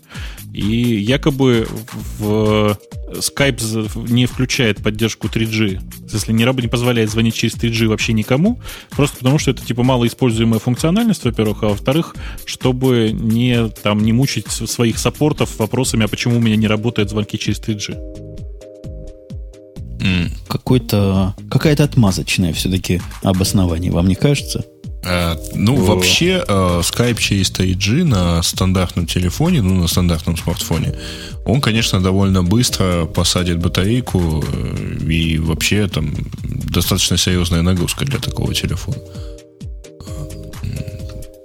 И 0.54 0.66
якобы 0.66 1.68
в 2.20 2.78
Skype 3.14 4.10
не 4.10 4.26
включает 4.26 4.84
поддержку 4.84 5.28
3G. 5.28 5.82
Если 6.12 6.32
не, 6.32 6.44
не 6.44 6.68
позволяет 6.68 7.10
звонить 7.10 7.36
через 7.36 7.56
3G 7.56 7.88
вообще 7.88 8.14
никому, 8.14 8.60
просто 8.92 9.18
потому 9.18 9.40
что 9.40 9.52
это 9.52 9.66
типа 9.66 9.84
малоиспользуемая 9.84 10.60
функциональность, 10.60 11.24
во-первых, 11.26 11.64
а 11.64 11.68
во-вторых, 11.68 12.16
чтобы 12.46 13.12
не, 13.14 13.70
там, 13.70 14.00
не 14.00 14.14
мучить 14.14 14.50
своих 14.50 14.98
саппортов 14.98 15.58
вопросами, 15.60 16.06
а 16.06 16.08
почему 16.08 16.38
у 16.38 16.42
меня 16.42 16.56
не 16.56 16.68
работают 16.68 17.10
звонки 17.10 17.38
через 17.38 17.60
3G. 17.60 18.35
Mm. 20.06 20.32
Какой-то, 20.48 21.36
какая-то 21.50 21.84
отмазочная 21.84 22.54
все-таки 22.54 23.02
обоснование, 23.24 23.92
вам 23.92 24.08
не 24.08 24.16
кажется? 24.16 24.64
А, 25.04 25.38
ну, 25.54 25.76
О. 25.76 25.86
вообще, 25.86 26.44
э, 26.48 26.82
Skype 26.82 27.20
через 27.20 27.52
3G 27.52 28.04
на 28.04 28.42
стандартном 28.44 29.06
телефоне, 29.06 29.62
ну, 29.62 29.76
на 29.82 29.88
стандартном 29.88 30.38
смартфоне, 30.38 30.96
он, 31.46 31.62
конечно, 31.62 32.02
довольно 32.02 32.44
быстро 32.44 33.06
посадит 33.06 33.60
батарейку, 33.60 34.44
э, 34.48 34.98
и 35.08 35.38
вообще 35.38 35.88
там 35.88 36.14
достаточно 36.44 37.18
серьезная 37.18 37.62
нагрузка 37.62 38.06
для 38.06 38.20
такого 38.20 38.54
телефона. 38.54 38.98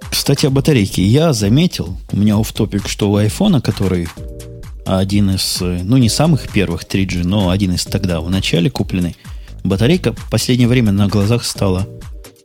Кстати, 0.09 0.45
о 0.45 0.49
батарейке. 0.51 1.03
Я 1.03 1.33
заметил, 1.33 1.97
у 2.11 2.17
меня 2.17 2.37
в 2.37 2.53
топик, 2.53 2.87
что 2.87 3.11
у 3.11 3.15
айфона, 3.15 3.59
который 3.59 4.07
один 4.85 5.31
из, 5.31 5.57
ну, 5.59 5.97
не 5.97 6.09
самых 6.09 6.49
первых 6.49 6.83
3G, 6.83 7.23
но 7.23 7.49
один 7.49 7.73
из 7.73 7.85
тогда, 7.85 8.21
в 8.21 8.29
начале 8.29 8.69
купленный, 8.69 9.15
батарейка 9.63 10.13
в 10.13 10.29
последнее 10.29 10.67
время 10.67 10.91
на 10.91 11.07
глазах 11.07 11.45
стала 11.45 11.87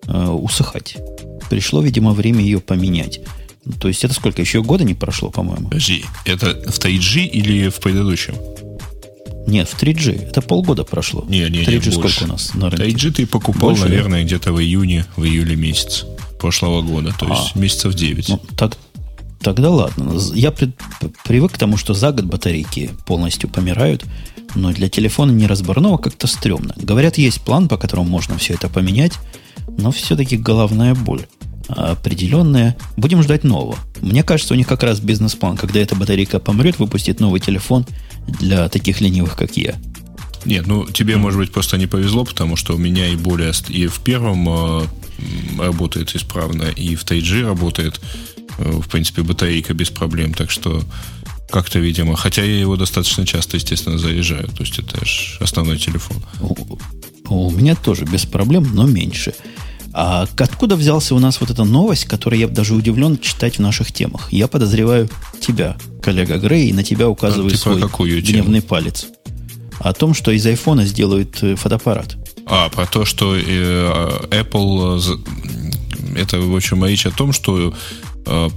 э, 0.07 0.27
усыхать. 0.29 0.97
Пришло, 1.49 1.81
видимо, 1.81 2.13
время 2.13 2.41
ее 2.41 2.61
поменять. 2.61 3.21
То 3.81 3.89
есть 3.89 4.05
это 4.05 4.15
сколько? 4.15 4.41
Еще 4.41 4.63
года 4.63 4.85
не 4.85 4.95
прошло, 4.95 5.31
по-моему. 5.31 5.69
Подожди, 5.69 6.05
это 6.25 6.55
в 6.71 6.79
3G 6.79 7.27
или 7.27 7.69
в 7.69 7.77
предыдущем? 7.77 8.35
Нет, 9.47 9.69
в 9.69 9.81
3G. 9.81 10.29
Это 10.29 10.43
полгода 10.43 10.85
прошло. 10.85 11.25
Не, 11.29 11.49
не, 11.49 11.63
3G 11.63 11.87
не, 11.87 11.93
сколько 11.93 12.25
у 12.25 12.27
нас 12.27 12.55
на 12.55 12.71
рынке? 12.71 12.87
3G 12.87 13.13
ты 13.13 13.27
покупал, 13.27 13.71
больше, 13.71 13.85
наверное, 13.85 14.25
где-то 14.25 14.53
в 14.53 14.61
июне, 14.61 15.07
в 15.17 15.25
июле 15.25 15.57
месяц 15.57 16.05
прошлого 16.39 16.83
года. 16.83 17.15
То 17.19 17.29
есть 17.29 17.53
а, 17.55 17.59
месяцев 17.59 17.95
9. 17.95 18.29
Ну, 18.29 18.41
так, 18.57 18.77
тогда 19.41 19.71
ладно. 19.71 20.19
Я 20.35 20.51
пред, 20.51 20.77
привык 21.25 21.53
к 21.53 21.59
тому, 21.59 21.77
что 21.77 21.95
за 21.95 22.13
год 22.13 22.25
батарейки 22.25 22.91
полностью 23.07 23.49
помирают, 23.49 24.05
но 24.55 24.73
для 24.73 24.89
телефона 24.89 25.33
неразборного 25.33 25.99
как-то 25.99 26.27
стрёмно. 26.27 26.75
Говорят, 26.77 27.19
есть 27.19 27.41
план, 27.43 27.69
по 27.69 27.77
которому 27.77 28.09
можно 28.09 28.39
все 28.39 28.55
это 28.55 28.69
поменять, 28.69 29.13
но 29.67 29.91
все-таки 29.91 30.37
головная 30.37 30.95
боль 30.95 31.27
определенная. 31.69 32.77
Будем 32.97 33.23
ждать 33.23 33.45
нового. 33.45 33.77
Мне 34.01 34.23
кажется, 34.23 34.55
у 34.55 34.57
них 34.57 34.67
как 34.67 34.83
раз 34.83 35.01
бизнес-план, 35.01 35.57
когда 35.57 35.81
эта 35.81 35.95
батарейка 35.95 36.39
помрет, 36.39 36.79
выпустит 36.79 37.21
новый 37.21 37.41
телефон 37.41 37.87
для 38.27 38.69
таких 38.69 39.01
ленивых, 39.01 39.37
как 39.37 39.57
я. 39.57 39.75
Нет, 40.45 40.67
ну 40.67 40.87
тебе, 40.87 41.17
может 41.17 41.41
быть, 41.41 41.53
просто 41.53 41.77
не 41.77 41.87
повезло, 41.87 42.25
потому 42.25 42.55
что 42.57 42.75
у 42.75 42.79
меня 42.79 43.09
и 43.09 43.17
более 43.17 43.53
и 43.69 43.89
в 43.89 43.99
первом 44.01 44.49
э, 44.49 44.83
работает 45.59 46.15
исправно, 46.15 46.65
и 46.65 46.95
в 46.95 47.05
Тайджи 47.05 47.45
работает, 47.45 48.01
в 48.59 48.89
принципе, 48.89 49.23
батарейка 49.23 49.75
без 49.75 49.91
проблем, 49.91 50.35
так 50.35 50.51
что 50.51 50.83
как-то, 51.51 51.79
видимо, 51.79 52.17
хотя 52.17 52.43
я 52.43 52.59
его 52.59 52.77
достаточно 52.77 53.27
часто, 53.27 53.57
естественно, 53.57 53.99
заряжаю, 53.99 54.49
то 54.49 54.63
есть 54.63 54.79
это 54.79 55.05
же 55.05 55.39
основной 55.41 55.79
телефон. 55.79 56.17
У, 56.41 56.79
у 57.29 57.51
меня 57.51 57.75
тоже 57.75 58.05
без 58.05 58.27
проблем, 58.27 58.69
но 58.75 58.87
меньше. 58.87 59.35
А 59.93 60.27
откуда 60.37 60.77
взялся 60.77 61.15
у 61.15 61.19
нас 61.19 61.41
вот 61.41 61.51
эта 61.51 61.65
новость, 61.65 62.05
которую 62.05 62.41
я 62.41 62.49
даже 62.49 62.75
удивлен 62.75 63.19
читать 63.19 63.57
в 63.57 63.61
наших 63.61 63.93
темах? 63.93 64.31
Я 64.31 64.47
подозреваю 64.47 65.09
тебя, 65.41 65.77
коллега 66.03 66.37
Грей, 66.37 66.69
и 66.69 66.73
на 66.75 66.85
тебя 66.85 67.09
указываю 67.09 67.51
а 67.51 67.57
свой 67.57 67.81
гневный 68.21 68.61
тему? 68.61 68.69
палец. 68.69 69.07
О 69.79 69.93
том, 69.95 70.13
что 70.13 70.33
из 70.33 70.45
айфона 70.47 70.85
сделают 70.85 71.43
э, 71.43 71.57
фотоаппарат. 71.57 72.17
А, 72.47 72.69
про 72.69 72.87
то, 72.87 73.05
что 73.05 73.37
э, 73.37 73.41
Apple... 74.31 75.01
Э, 75.01 76.21
это, 76.21 76.41
в 76.41 76.55
общем, 76.55 76.85
речь 76.85 77.07
о 77.07 77.11
том, 77.11 77.33
что 77.33 77.71
э, 77.71 77.73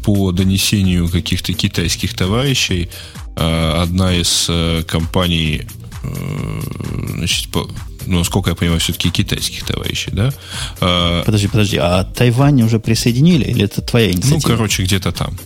по 0.03 0.31
донесению 0.31 1.09
каких-то 1.09 1.53
китайских 1.53 2.13
товарищей 2.15 2.89
э, 3.35 3.81
одна 3.81 4.15
из 4.15 4.47
э, 4.49 4.83
компаний 4.87 5.63
значит, 7.15 7.51
по, 7.51 7.69
ну, 8.05 8.23
сколько 8.23 8.49
я 8.49 8.55
понимаю, 8.55 8.79
все-таки 8.79 9.09
китайских 9.11 9.65
товарищей, 9.65 10.11
да? 10.11 10.33
Подожди, 11.25 11.47
подожди, 11.47 11.77
а 11.77 12.05
Тайвань 12.05 12.61
уже 12.63 12.79
присоединили 12.79 13.45
или 13.45 13.65
это 13.65 13.81
твоя 13.81 14.11
инициатива? 14.11 14.39
Ну, 14.41 14.41
короче, 14.41 14.83
где-то 14.83 15.11
там. 15.11 15.37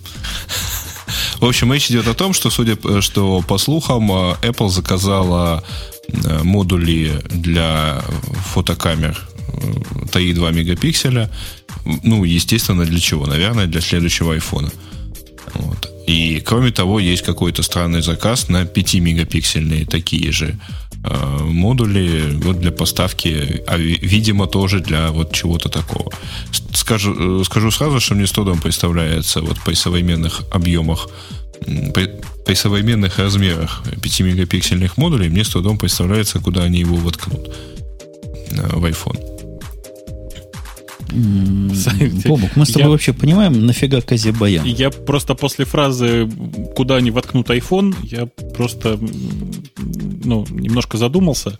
В 1.40 1.46
общем, 1.46 1.74
речь 1.74 1.90
идет 1.90 2.08
о 2.08 2.14
том, 2.14 2.34
что, 2.34 2.50
судя 2.50 2.78
что 3.02 3.42
по 3.42 3.58
слухам, 3.58 4.12
Apple 4.12 4.70
заказала 4.70 5.64
э, 6.08 6.44
модули 6.44 7.22
для 7.30 8.02
фотокамер 8.54 9.20
3,2 10.12 10.50
э, 10.50 10.54
мегапикселя. 10.54 11.30
Ну, 11.86 12.24
естественно, 12.24 12.86
для 12.86 13.00
чего? 13.00 13.26
Наверное, 13.26 13.68
для 13.68 13.82
следующего 13.82 14.34
айфона. 14.34 14.72
Вот. 15.54 15.90
И, 16.08 16.42
кроме 16.46 16.72
того, 16.72 17.00
есть 17.00 17.24
какой-то 17.24 17.64
странный 17.64 18.02
заказ 18.02 18.50
на 18.50 18.64
5-мегапиксельные 18.64 19.86
такие 19.86 20.32
же 20.32 20.60
Э, 21.06 21.38
модули 21.44 22.40
вот 22.44 22.60
для 22.60 22.72
поставки, 22.72 23.62
а 23.68 23.78
видимо 23.78 24.48
тоже 24.48 24.80
для 24.80 25.12
вот 25.12 25.34
чего-то 25.34 25.68
такого. 25.68 26.10
Скажу, 26.74 27.42
э, 27.42 27.44
скажу 27.44 27.72
сразу, 27.72 28.00
что 28.00 28.16
мне 28.16 28.26
с 28.26 28.32
трудом 28.32 28.62
представляется 28.62 29.42
вот 29.42 29.58
при 29.66 29.74
современных 29.74 30.44
объемах 30.52 31.10
при, 31.94 32.10
при 32.46 32.56
современных 32.56 33.20
размерах 33.20 33.84
5-мегапиксельных 33.86 34.92
модулей 34.96 35.30
мне 35.30 35.44
с 35.44 35.50
трудом 35.50 35.78
представляется, 35.78 36.40
куда 36.40 36.64
они 36.64 36.80
его 36.80 36.96
воткнут 36.96 37.50
э, 38.52 38.68
в 38.72 38.86
iPhone. 38.86 39.33
Бобок, 41.14 42.56
мы 42.56 42.66
с 42.66 42.70
тобой 42.70 42.84
я... 42.84 42.90
вообще 42.90 43.14
понимаем, 43.14 43.66
нафига 43.66 44.02
Казибаян? 44.02 44.66
Я 44.66 44.90
просто 44.90 45.36
после 45.36 45.66
фразы 45.66 46.30
«Куда 46.76 46.96
они 46.96 47.12
воткнут 47.12 47.50
iPhone», 47.50 47.96
я 48.04 48.26
просто 48.56 49.00
ну, 50.24 50.46
немножко 50.50 50.98
задумался. 50.98 51.58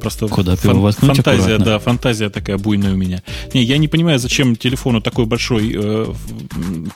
Просто 0.00 0.28
Куда 0.28 0.56
фан- 0.56 0.80
воткнуть 0.80 1.16
фантазия, 1.16 1.42
аккуратно. 1.42 1.64
да, 1.64 1.78
фантазия 1.78 2.28
такая 2.28 2.58
буйная 2.58 2.92
у 2.92 2.96
меня. 2.96 3.22
Не, 3.52 3.62
я 3.62 3.78
не 3.78 3.88
понимаю, 3.88 4.18
зачем 4.18 4.56
телефону 4.56 5.00
такой 5.00 5.26
большой 5.26 5.72
э, 5.74 6.12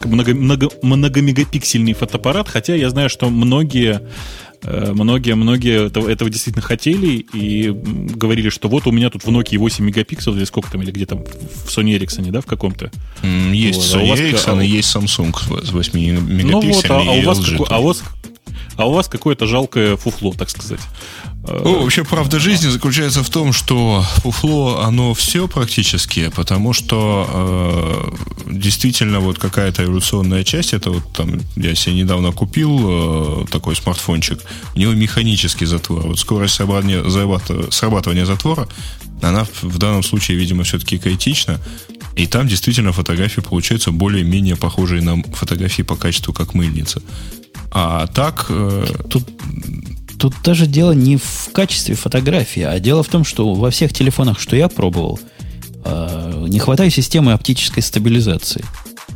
много, 0.05 0.35
много, 0.35 0.69
многомегапиксельный 0.83 1.95
фотоаппарат, 1.95 2.49
хотя 2.49 2.75
я 2.75 2.91
знаю, 2.91 3.09
что 3.09 3.31
многие 3.31 4.03
Многие-многие 4.63 5.85
э, 5.85 5.87
этого, 5.87 6.09
этого 6.09 6.31
действительно 6.31 6.63
хотели 6.63 7.25
и 7.33 7.71
говорили, 7.71 8.49
что 8.49 8.69
вот 8.69 8.87
у 8.87 8.93
меня 8.93 9.11
тут 9.11 9.25
в 9.25 9.29
Nokia 9.29 9.59
8 9.59 9.85
мегапикселов, 9.85 10.37
или 10.37 10.45
сколько 10.45 10.71
там, 10.71 10.83
или 10.83 10.91
где 10.91 11.07
там, 11.07 11.25
в 11.25 11.69
Sony 11.69 11.97
Ericsson, 11.97 12.31
да, 12.31 12.41
в 12.41 12.47
каком-то? 12.47 12.91
Есть 13.23 13.95
вот. 13.95 14.03
Sony 14.03 14.13
а 14.13 14.17
Ericsson 14.17 14.59
а, 14.59 14.65
и 14.65 14.69
есть 14.69 14.95
Samsung 14.95 15.65
с 15.65 15.71
8 15.71 15.99
мегапикселями 15.99 16.51
ну 16.51 16.61
вот, 16.61 16.91
а, 16.91 16.99
а, 16.99 17.13
у 17.13 17.23
вас, 17.23 17.41
а, 17.69 17.81
у 17.81 17.85
вас, 17.85 18.03
а 18.79 18.87
у 18.87 18.93
вас 18.93 19.09
какое-то 19.09 19.47
жалкое 19.47 19.97
фуфло, 19.97 20.33
так 20.33 20.49
сказать. 20.49 20.81
Ну, 21.43 21.83
вообще, 21.83 22.05
правда 22.05 22.39
жизни 22.39 22.69
заключается 22.69 23.25
в 23.25 23.29
том, 23.29 23.53
что 23.53 24.05
фуфло, 24.19 24.83
оно 24.85 25.15
все 25.15 25.49
практически, 25.49 26.31
потому 26.31 26.73
что 26.73 27.27
э, 28.47 28.53
действительно 28.53 29.19
вот 29.19 29.39
какая-то 29.39 29.83
эволюционная 29.83 30.45
часть, 30.45 30.75
это 30.75 30.93
вот 30.93 31.03
там, 31.13 31.41
я 31.57 31.75
себе 31.75 31.97
недавно 31.97 32.31
купил 32.31 33.43
э, 33.43 33.47
такой 33.51 33.75
смартфончик, 33.75 34.39
у 34.77 34.79
него 34.79 34.93
механический 34.93 35.67
затвор. 35.67 36.07
Вот 36.07 36.21
скорость 36.21 36.55
срабатывания, 36.55 37.03
срабатывания 37.71 38.27
затвора, 38.27 38.69
она 39.21 39.45
в 39.63 39.79
данном 39.79 40.05
случае, 40.05 40.37
видимо, 40.37 40.63
все-таки 40.63 40.99
критична. 40.99 41.61
И 42.15 42.27
там 42.27 42.47
действительно 42.47 42.93
фотографии 42.93 43.41
получаются 43.41 43.91
более-менее 43.91 44.57
похожие 44.57 45.03
на 45.03 45.21
фотографии 45.35 45.83
по 45.83 45.97
качеству, 45.97 46.33
как 46.33 46.55
мыльница. 46.55 47.03
А 47.71 48.07
так... 48.09 48.47
Э, 48.49 48.87
тут, 49.09 49.25
тут 50.19 50.35
даже 50.43 50.67
дело 50.67 50.93
не 50.93 51.17
в 51.17 51.51
качестве 51.53 51.95
фотографии, 51.95 52.63
а 52.63 52.79
дело 52.81 53.03
в 53.03 53.09
том, 53.09 53.25
что 53.25 53.55
во 53.55 53.71
всех 53.71 53.93
телефонах, 53.93 54.41
что 54.41 54.57
я 54.57 54.69
пробовал, 54.69 55.21
э, 55.85 56.47
не 56.49 56.59
хватает 56.59 56.93
системы 56.93 57.33
оптической 57.33 57.83
стабилизации. 57.83 58.65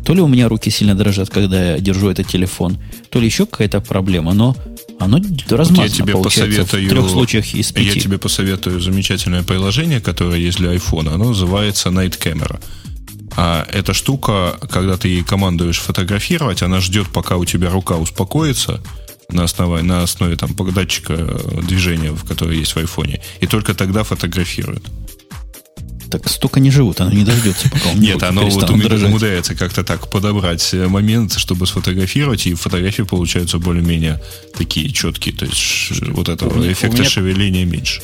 То 0.05 0.15
ли 0.15 0.21
у 0.21 0.27
меня 0.27 0.49
руки 0.49 0.71
сильно 0.71 0.95
дрожат, 0.95 1.31
когда 1.31 1.73
я 1.73 1.79
держу 1.79 2.09
этот 2.09 2.27
телефон, 2.27 2.79
то 3.11 3.21
ли 3.21 3.27
еще 3.27 3.47
какая-то 3.47 3.81
проблема, 3.81 4.33
но 4.33 4.57
оно 4.99 5.19
размазано 5.49 5.83
вот 5.83 5.89
я 5.89 5.89
тебе 5.89 6.17
посоветую, 6.17 6.87
в 6.87 6.89
трех 6.89 7.09
случаях 7.09 7.55
из 7.55 7.73
пяти. 7.73 7.99
Я 7.99 8.01
тебе 8.01 8.19
посоветую 8.19 8.81
замечательное 8.81 9.43
приложение, 9.43 10.01
которое 10.01 10.39
есть 10.39 10.59
для 10.59 10.75
iPhone. 10.75 11.13
Оно 11.13 11.27
называется 11.27 11.89
Night 11.91 12.19
Camera. 12.19 12.61
А 13.37 13.67
эта 13.73 13.95
штука, 13.95 14.59
когда 14.71 14.97
ты 14.97 15.09
ей 15.09 15.23
командуешь 15.23 15.79
фотографировать, 15.79 16.63
она 16.63 16.81
ждет, 16.81 17.09
пока 17.09 17.37
у 17.37 17.45
тебя 17.45 17.71
рука 17.71 17.97
успокоится 17.97 18.81
на 19.31 19.45
основе, 19.45 19.83
на 19.83 20.03
основе 20.03 20.37
там, 20.37 20.55
датчика 20.55 21.17
движения, 21.63 22.11
в 22.13 22.25
который 22.25 22.59
есть 22.59 22.73
в 22.73 22.77
айфоне, 22.79 23.23
и 23.41 23.47
только 23.47 23.75
тогда 23.75 24.05
фотографирует. 24.05 24.85
Так 26.11 26.29
столько 26.29 26.61
не 26.61 26.71
живут, 26.71 27.01
оно 27.01 27.11
не 27.11 27.25
дождется, 27.25 27.71
пока 27.71 27.89
он 27.89 27.99
Нет, 27.99 28.23
оно 28.23 28.47
вот 28.47 28.69
умудряется 28.69 29.55
как-то 29.55 29.83
так 29.83 30.11
подобрать 30.11 30.71
момент, 30.75 31.39
чтобы 31.39 31.67
сфотографировать, 31.67 32.47
и 32.47 32.53
фотографии 32.53 33.03
получаются 33.03 33.59
более-менее 33.59 34.21
такие 34.55 34.91
четкие. 34.93 35.35
То 35.35 35.47
есть 35.47 36.03
вот 36.09 36.29
этого 36.29 36.71
эффекта 36.71 37.05
шевеления 37.05 37.65
меньше. 37.65 38.03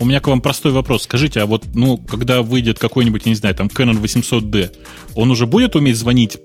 У 0.00 0.06
меня 0.06 0.20
к 0.20 0.28
вам 0.28 0.40
простой 0.40 0.72
вопрос. 0.72 1.02
Скажите, 1.02 1.40
а 1.42 1.46
вот, 1.46 1.62
ну, 1.74 1.98
когда 1.98 2.40
выйдет 2.40 2.78
какой-нибудь, 2.78 3.26
я 3.26 3.30
не 3.30 3.36
знаю, 3.36 3.54
там, 3.54 3.66
Canon 3.66 4.00
800D, 4.00 4.74
он 5.14 5.30
уже 5.30 5.46
будет 5.46 5.76
уметь 5.76 5.96
звонить 5.96 6.38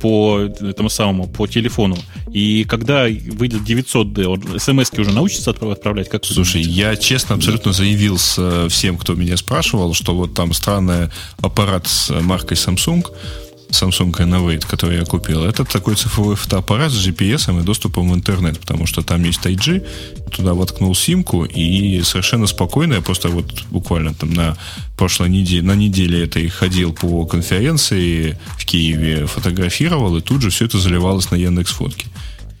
по 0.00 0.40
этому 0.40 0.90
самому, 0.90 1.26
по 1.26 1.46
телефону? 1.46 1.96
И 2.30 2.64
когда 2.64 3.04
выйдет 3.04 3.62
900D, 3.62 4.24
он 4.24 4.60
смс 4.60 4.90
уже 4.98 5.10
научится 5.10 5.52
отправлять? 5.52 6.10
Как 6.10 6.26
Слушай, 6.26 6.60
я 6.60 6.94
честно 6.96 7.36
абсолютно 7.36 7.72
заявил 7.72 8.18
с 8.18 8.36
э, 8.38 8.68
всем, 8.68 8.98
кто 8.98 9.14
меня 9.14 9.38
спрашивал, 9.38 9.94
что 9.94 10.14
вот 10.14 10.34
там 10.34 10.52
странный 10.52 11.08
аппарат 11.40 11.86
с 11.86 12.10
маркой 12.10 12.58
Samsung, 12.58 13.06
Samsung 13.72 14.12
Innovate, 14.12 14.66
который 14.66 14.98
я 14.98 15.04
купил, 15.04 15.44
это 15.44 15.64
такой 15.64 15.96
цифровой 15.96 16.36
фотоаппарат 16.36 16.92
с 16.92 17.06
GPS 17.06 17.60
и 17.60 17.64
доступом 17.64 18.10
в 18.10 18.14
интернет, 18.14 18.60
потому 18.60 18.86
что 18.86 19.02
там 19.02 19.24
есть 19.24 19.40
3G, 19.44 19.86
туда 20.30 20.54
воткнул 20.54 20.94
симку, 20.94 21.44
и 21.44 22.02
совершенно 22.02 22.46
спокойно, 22.46 22.94
я 22.94 23.00
просто 23.00 23.28
вот 23.28 23.64
буквально 23.70 24.14
там 24.14 24.32
на 24.32 24.56
прошлой 24.96 25.30
неделе, 25.30 25.62
на 25.62 25.74
неделе 25.74 26.24
этой 26.24 26.48
ходил 26.48 26.92
по 26.92 27.24
конференции 27.26 28.38
в 28.58 28.64
Киеве, 28.64 29.26
фотографировал, 29.26 30.16
и 30.16 30.20
тут 30.20 30.42
же 30.42 30.50
все 30.50 30.66
это 30.66 30.78
заливалось 30.78 31.30
на 31.30 31.36
Яндекс 31.36 31.72
Фотки. 31.72 32.06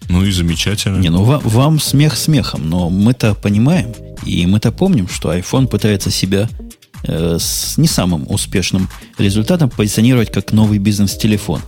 Ну 0.08 0.24
и 0.24 0.32
замечательно. 0.32 0.98
Не, 0.98 1.10
ну 1.10 1.22
вам, 1.24 1.40
вам 1.44 1.80
смех 1.80 2.16
смехом, 2.16 2.68
но 2.68 2.90
мы-то 2.90 3.34
понимаем, 3.34 3.92
и 4.24 4.46
мы-то 4.46 4.72
помним, 4.72 5.08
что 5.08 5.32
iPhone 5.32 5.66
пытается 5.66 6.10
себя 6.10 6.48
с 7.04 7.76
не 7.78 7.88
самым 7.88 8.26
успешным 8.28 8.88
результатом 9.18 9.70
позиционировать 9.70 10.30
как 10.30 10.52
новый 10.52 10.78
бизнес-телефон. 10.78 11.60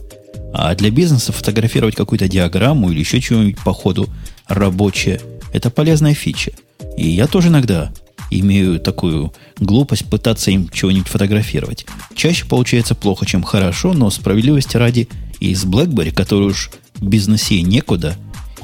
А 0.53 0.74
для 0.74 0.91
бизнеса 0.91 1.32
фотографировать 1.32 1.97
какую-то 1.97 2.28
диаграмму 2.28 2.91
или 2.91 3.01
еще 3.01 3.20
чего-нибудь 3.20 3.62
по 3.64 3.72
ходу 3.72 4.09
рабочее– 4.47 5.20
это 5.53 5.70
полезная 5.70 6.14
фича. 6.14 6.53
И 6.97 7.09
я 7.09 7.26
тоже 7.26 7.49
иногда 7.49 7.93
имею 8.30 8.78
такую 8.80 9.32
глупость 9.59 10.07
пытаться 10.07 10.51
им 10.51 10.68
чего-нибудь 10.68 11.09
фотографировать. 11.09 11.87
Чаще 12.14 12.47
получается 12.47 12.95
плохо, 12.95 13.26
чем 13.26 13.43
хорошо, 13.43 13.93
но 13.93 14.11
справедливости 14.11 14.76
ради 14.76 15.09
и 15.41 15.55
с 15.55 15.64
BlackBerry, 15.64 16.12
который 16.12 16.49
уж 16.49 16.70
бизнесе 17.01 17.62
некуда, 17.62 18.16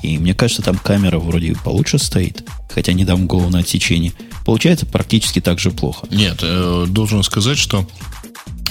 и 0.03 0.19
мне 0.19 0.35
кажется, 0.35 0.63
там 0.63 0.77
камера 0.77 1.19
вроде 1.19 1.55
получше 1.65 1.99
стоит, 1.99 2.45
хотя 2.69 2.93
не 2.93 3.05
дам 3.05 3.27
голову 3.27 3.51
на 3.51 3.61
отсечение– 3.61 4.13
получается 4.45 4.87
практически 4.87 5.41
так 5.41 5.59
же 5.59 5.71
плохо. 5.71 6.07
Нет, 6.11 6.41
э, 6.43 6.87
должен 6.89 7.23
сказать, 7.23 7.59
что 7.59 7.87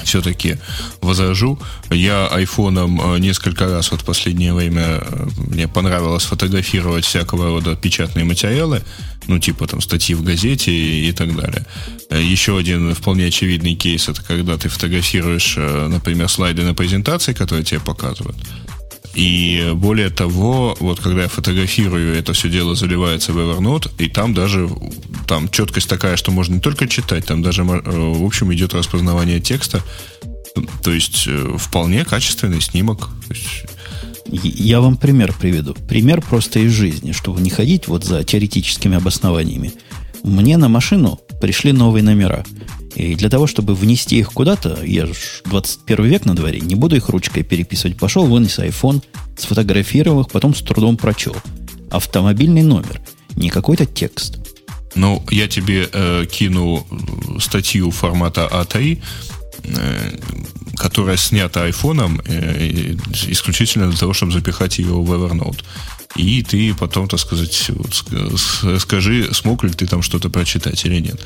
все-таки 0.03 0.57
возражу. 1.01 1.59
Я 1.89 2.27
айфоном 2.27 2.99
э, 3.15 3.19
несколько 3.19 3.65
раз 3.69 3.91
вот 3.91 4.01
в 4.01 4.05
последнее 4.05 4.53
время 4.53 5.01
э, 5.01 5.27
мне 5.37 5.67
понравилось 5.67 6.23
фотографировать 6.23 7.05
всякого 7.05 7.47
рода 7.47 7.75
печатные 7.77 8.25
материалы, 8.25 8.81
ну, 9.27 9.39
типа 9.39 9.67
там 9.67 9.81
статьи 9.81 10.15
в 10.15 10.23
газете 10.23 10.71
и, 10.71 11.09
и 11.09 11.11
так 11.11 11.35
далее. 11.35 11.65
Еще 12.09 12.57
один 12.57 12.93
вполне 12.93 13.27
очевидный 13.27 13.75
кейс 13.75 14.09
это 14.09 14.21
когда 14.23 14.57
ты 14.57 14.67
фотографируешь, 14.67 15.55
например, 15.57 16.27
слайды 16.27 16.63
на 16.63 16.73
презентации, 16.73 17.33
которые 17.33 17.63
тебе 17.63 17.79
показывают. 17.79 18.35
И 19.19 19.71
более 19.75 20.09
того, 20.09 20.77
вот 20.79 21.01
когда 21.01 21.23
я 21.23 21.27
фотографирую, 21.27 22.15
это 22.15 22.31
все 22.31 22.47
дело 22.49 22.73
заливается 22.73 23.33
в 23.33 23.37
Evernote, 23.37 23.91
и 23.97 24.07
там 24.07 24.33
даже 24.33 24.69
там 25.27 25.49
четкость 25.49 25.89
такая, 25.89 26.15
что 26.15 26.31
можно 26.31 26.53
не 26.53 26.61
только 26.61 26.87
читать, 26.87 27.25
там 27.25 27.41
даже, 27.41 27.65
в 27.65 28.25
общем, 28.25 28.53
идет 28.53 28.73
распознавание 28.73 29.41
текста. 29.41 29.83
То 30.83 30.93
есть 30.93 31.27
вполне 31.57 32.05
качественный 32.05 32.61
снимок. 32.61 33.09
Я 34.25 34.79
вам 34.79 34.95
пример 34.95 35.35
приведу. 35.37 35.73
Пример 35.73 36.21
просто 36.21 36.59
из 36.59 36.71
жизни, 36.71 37.11
чтобы 37.11 37.41
не 37.41 37.49
ходить 37.49 37.89
вот 37.89 38.05
за 38.05 38.23
теоретическими 38.23 38.95
обоснованиями. 38.95 39.73
Мне 40.23 40.55
на 40.55 40.69
машину 40.69 41.19
пришли 41.41 41.73
новые 41.73 42.03
номера. 42.03 42.45
И 42.95 43.15
для 43.15 43.29
того, 43.29 43.47
чтобы 43.47 43.75
внести 43.75 44.17
их 44.17 44.31
куда-то, 44.33 44.79
я 44.83 45.05
же 45.05 45.13
21 45.45 46.05
век 46.05 46.25
на 46.25 46.35
дворе, 46.35 46.59
не 46.59 46.75
буду 46.75 46.95
их 46.95 47.09
ручкой 47.09 47.43
переписывать. 47.43 47.97
Пошел, 47.97 48.25
вынес 48.25 48.59
iPhone, 48.59 49.03
сфотографировал 49.37 50.21
их, 50.21 50.29
потом 50.29 50.55
с 50.55 50.59
трудом 50.59 50.97
прочел. 50.97 51.35
Автомобильный 51.91 52.63
номер, 52.63 53.01
не 53.35 53.49
какой-то 53.49 53.85
текст. 53.85 54.39
Ну, 54.95 55.23
я 55.29 55.47
тебе 55.47 55.87
э, 55.91 56.25
кину 56.29 56.85
статью 57.39 57.91
формата 57.91 58.49
А3, 58.51 59.01
э, 59.63 60.11
которая 60.75 61.17
снята 61.17 61.63
айфоном 61.63 62.21
э, 62.25 62.95
исключительно 63.27 63.89
для 63.89 63.97
того, 63.97 64.13
чтобы 64.13 64.31
запихать 64.31 64.79
ее 64.79 64.93
в 64.93 65.11
Evernote. 65.11 65.63
И 66.15 66.41
ты 66.43 66.73
потом, 66.73 67.07
так 67.07 67.19
сказать, 67.19 67.69
вот, 67.69 68.81
скажи, 68.81 69.31
смог 69.31 69.63
ли 69.63 69.69
ты 69.69 69.85
там 69.85 70.01
что-то 70.01 70.29
прочитать 70.29 70.83
или 70.85 70.99
нет. 70.99 71.21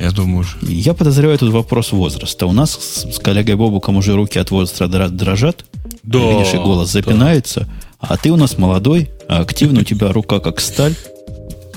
Я 0.00 0.12
думаю... 0.12 0.46
Я 0.62 0.94
подозреваю 0.94 1.38
тут 1.38 1.52
вопрос 1.52 1.92
возраста. 1.92 2.46
У 2.46 2.52
нас 2.52 2.72
с, 2.72 3.16
с 3.16 3.18
коллегой 3.18 3.56
Бобуком 3.56 3.96
уже 3.98 4.14
руки 4.14 4.38
от 4.38 4.50
возраста 4.50 4.88
дрожат. 4.88 5.66
Да, 6.02 6.18
Видишь, 6.18 6.54
и 6.54 6.56
голос 6.56 6.90
запинается. 6.90 7.60
Да. 7.60 8.08
А 8.08 8.16
ты 8.16 8.30
у 8.30 8.36
нас 8.36 8.56
молодой, 8.56 9.10
а 9.28 9.40
активно 9.40 9.80
у 9.80 9.84
тебя 9.84 10.10
рука 10.10 10.40
как 10.40 10.58
сталь. 10.60 10.94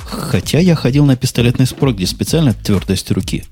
Хотя 0.05 0.59
я 0.59 0.75
ходил 0.75 1.05
на 1.05 1.17
пистолетный 1.17 1.65
спорт, 1.65 1.97
где 1.97 2.07
специально 2.07 2.53
твердость 2.53 3.11
руки 3.11 3.43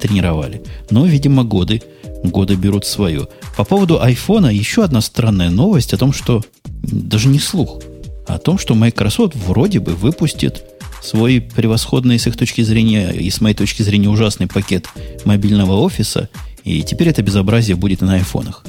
тренировали. 0.00 0.62
Но, 0.90 1.06
видимо, 1.06 1.42
годы, 1.42 1.82
годы 2.22 2.54
берут 2.54 2.86
свое. 2.86 3.26
По 3.56 3.64
поводу 3.64 4.00
айфона 4.00 4.46
еще 4.46 4.84
одна 4.84 5.00
странная 5.00 5.50
новость 5.50 5.92
о 5.92 5.98
том, 5.98 6.12
что 6.12 6.44
даже 6.64 7.26
не 7.28 7.40
слух, 7.40 7.82
а 8.28 8.36
о 8.36 8.38
том, 8.38 8.58
что 8.58 8.76
Microsoft 8.76 9.34
вроде 9.34 9.80
бы 9.80 9.96
выпустит 9.96 10.69
свой 11.02 11.40
превосходный 11.40 12.18
с 12.18 12.26
их 12.26 12.36
точки 12.36 12.62
зрения 12.62 13.10
и 13.10 13.30
с 13.30 13.40
моей 13.40 13.54
точки 13.54 13.82
зрения 13.82 14.08
ужасный 14.08 14.46
пакет 14.46 14.86
мобильного 15.24 15.80
офиса, 15.80 16.28
и 16.64 16.82
теперь 16.82 17.08
это 17.08 17.22
безобразие 17.22 17.76
будет 17.76 18.00
на 18.00 18.14
айфонах. 18.14 18.64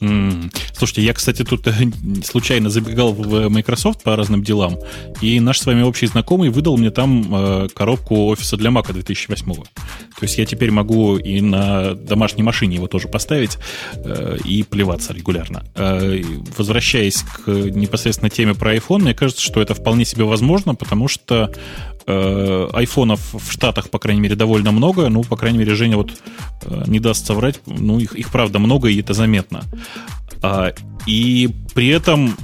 Mm. 0.00 0.50
Слушайте, 0.72 1.02
я, 1.02 1.12
кстати, 1.12 1.44
тут 1.44 1.66
э, 1.66 1.72
случайно 2.24 2.70
забегал 2.70 3.12
в 3.12 3.48
Microsoft 3.48 4.02
по 4.02 4.16
разным 4.16 4.42
делам, 4.42 4.78
и 5.20 5.40
наш 5.40 5.60
с 5.60 5.66
вами 5.66 5.82
общий 5.82 6.06
знакомый 6.06 6.48
выдал 6.48 6.76
мне 6.76 6.90
там 6.90 7.34
э, 7.34 7.68
коробку 7.74 8.26
офиса 8.26 8.56
для 8.56 8.70
Mac 8.70 8.92
2008. 8.92 9.52
То 9.52 9.62
есть 10.22 10.38
я 10.38 10.46
теперь 10.46 10.70
могу 10.70 11.16
и 11.16 11.40
на 11.40 11.94
домашней 11.94 12.42
машине 12.42 12.76
его 12.76 12.86
тоже 12.86 13.08
поставить 13.08 13.58
э, 13.96 14.38
и 14.44 14.62
плеваться 14.62 15.12
регулярно. 15.12 15.64
Э, 15.74 16.22
возвращаясь 16.56 17.22
к 17.22 17.48
непосредственно 17.48 18.30
теме 18.30 18.54
про 18.54 18.74
iPhone, 18.74 19.00
мне 19.00 19.14
кажется, 19.14 19.42
что 19.42 19.60
это 19.60 19.74
вполне 19.74 20.04
себе 20.04 20.24
возможно, 20.24 20.74
потому 20.74 21.08
что 21.08 21.52
э, 22.06 22.68
айфонов 22.72 23.20
в 23.32 23.52
Штатах, 23.52 23.90
по 23.90 23.98
крайней 23.98 24.20
мере, 24.20 24.36
довольно 24.36 24.72
много. 24.72 25.08
Ну, 25.08 25.22
по 25.22 25.36
крайней 25.36 25.58
мере, 25.58 25.74
Женя 25.74 25.96
вот 25.96 26.12
э, 26.62 26.84
не 26.86 27.00
даст 27.00 27.26
соврать. 27.26 27.60
Ну, 27.66 27.98
их, 27.98 28.14
их 28.14 28.30
правда 28.30 28.58
много, 28.58 28.88
и 28.88 29.00
это 29.00 29.14
заметно. 29.14 29.62
А, 30.42 30.72
и 31.06 31.50
при 31.74 31.88
этом, 31.88 32.34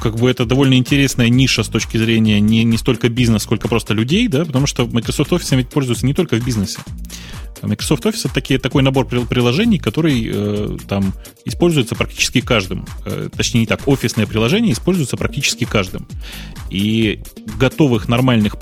как 0.00 0.16
бы 0.16 0.30
это 0.30 0.44
довольно 0.46 0.74
интересная 0.74 1.28
ниша 1.28 1.62
с 1.62 1.68
точки 1.68 1.96
зрения 1.96 2.40
не, 2.40 2.64
не 2.64 2.76
столько 2.76 3.08
бизнеса, 3.08 3.44
сколько 3.44 3.68
просто 3.68 3.94
людей, 3.94 4.28
да, 4.28 4.44
потому 4.44 4.66
что 4.66 4.86
Microsoft 4.86 5.32
Office 5.32 5.56
ведь 5.56 5.68
пользуется 5.68 6.06
не 6.06 6.14
только 6.14 6.36
в 6.36 6.44
бизнесе. 6.44 6.80
Microsoft 7.62 8.04
Office 8.04 8.20
это 8.24 8.34
такие, 8.34 8.58
такой 8.58 8.82
набор 8.82 9.06
приложений, 9.06 9.78
который 9.78 10.30
э, 10.32 10.76
там 10.88 11.14
используется 11.44 11.94
практически 11.94 12.40
каждым. 12.40 12.86
Э, 13.04 13.28
точнее, 13.34 13.60
не 13.60 13.66
так, 13.66 13.86
офисное 13.86 14.26
приложение 14.26 14.72
используется 14.72 15.16
практически 15.16 15.64
каждым. 15.64 16.06
И 16.70 17.20
готовых 17.58 18.08
нормальных 18.08 18.56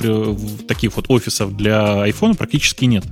таких 0.67 0.97
вот 0.97 1.07
офисов 1.09 1.57
для 1.57 2.09
iPhone 2.09 2.37
практически 2.37 2.85
нет. 2.85 3.05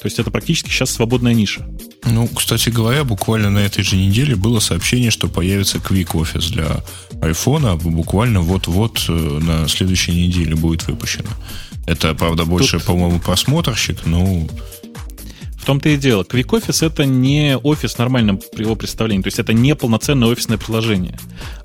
То 0.00 0.08
есть 0.08 0.18
это 0.18 0.30
практически 0.30 0.68
сейчас 0.68 0.90
свободная 0.90 1.34
ниша. 1.34 1.66
Ну, 2.04 2.28
кстати 2.28 2.68
говоря, 2.68 3.02
буквально 3.02 3.50
на 3.50 3.58
этой 3.58 3.82
же 3.82 3.96
неделе 3.96 4.36
было 4.36 4.60
сообщение, 4.60 5.10
что 5.10 5.28
появится 5.28 5.78
Quick 5.78 6.12
Office 6.12 6.52
для 6.52 6.84
iPhone, 7.20 7.66
а 7.66 7.76
буквально 7.76 8.40
вот-вот 8.40 9.04
э, 9.08 9.12
на 9.12 9.66
следующей 9.66 10.12
неделе 10.12 10.54
будет 10.54 10.86
выпущено. 10.86 11.30
Это, 11.86 12.14
правда, 12.14 12.44
больше, 12.44 12.78
Тут... 12.78 12.86
по-моему, 12.86 13.20
просмотрщик, 13.20 14.04
но... 14.06 14.46
В 15.56 15.64
том-то 15.64 15.88
и 15.88 15.96
дело. 15.96 16.22
Quick 16.22 16.46
Office 16.50 16.86
это 16.86 17.04
не 17.04 17.56
офис 17.56 17.94
в 17.94 17.98
нормальном 17.98 18.40
его 18.56 18.76
представлении. 18.76 19.22
То 19.22 19.28
есть 19.28 19.40
это 19.40 19.52
не 19.52 19.74
полноценное 19.74 20.28
офисное 20.28 20.58
приложение. 20.58 21.18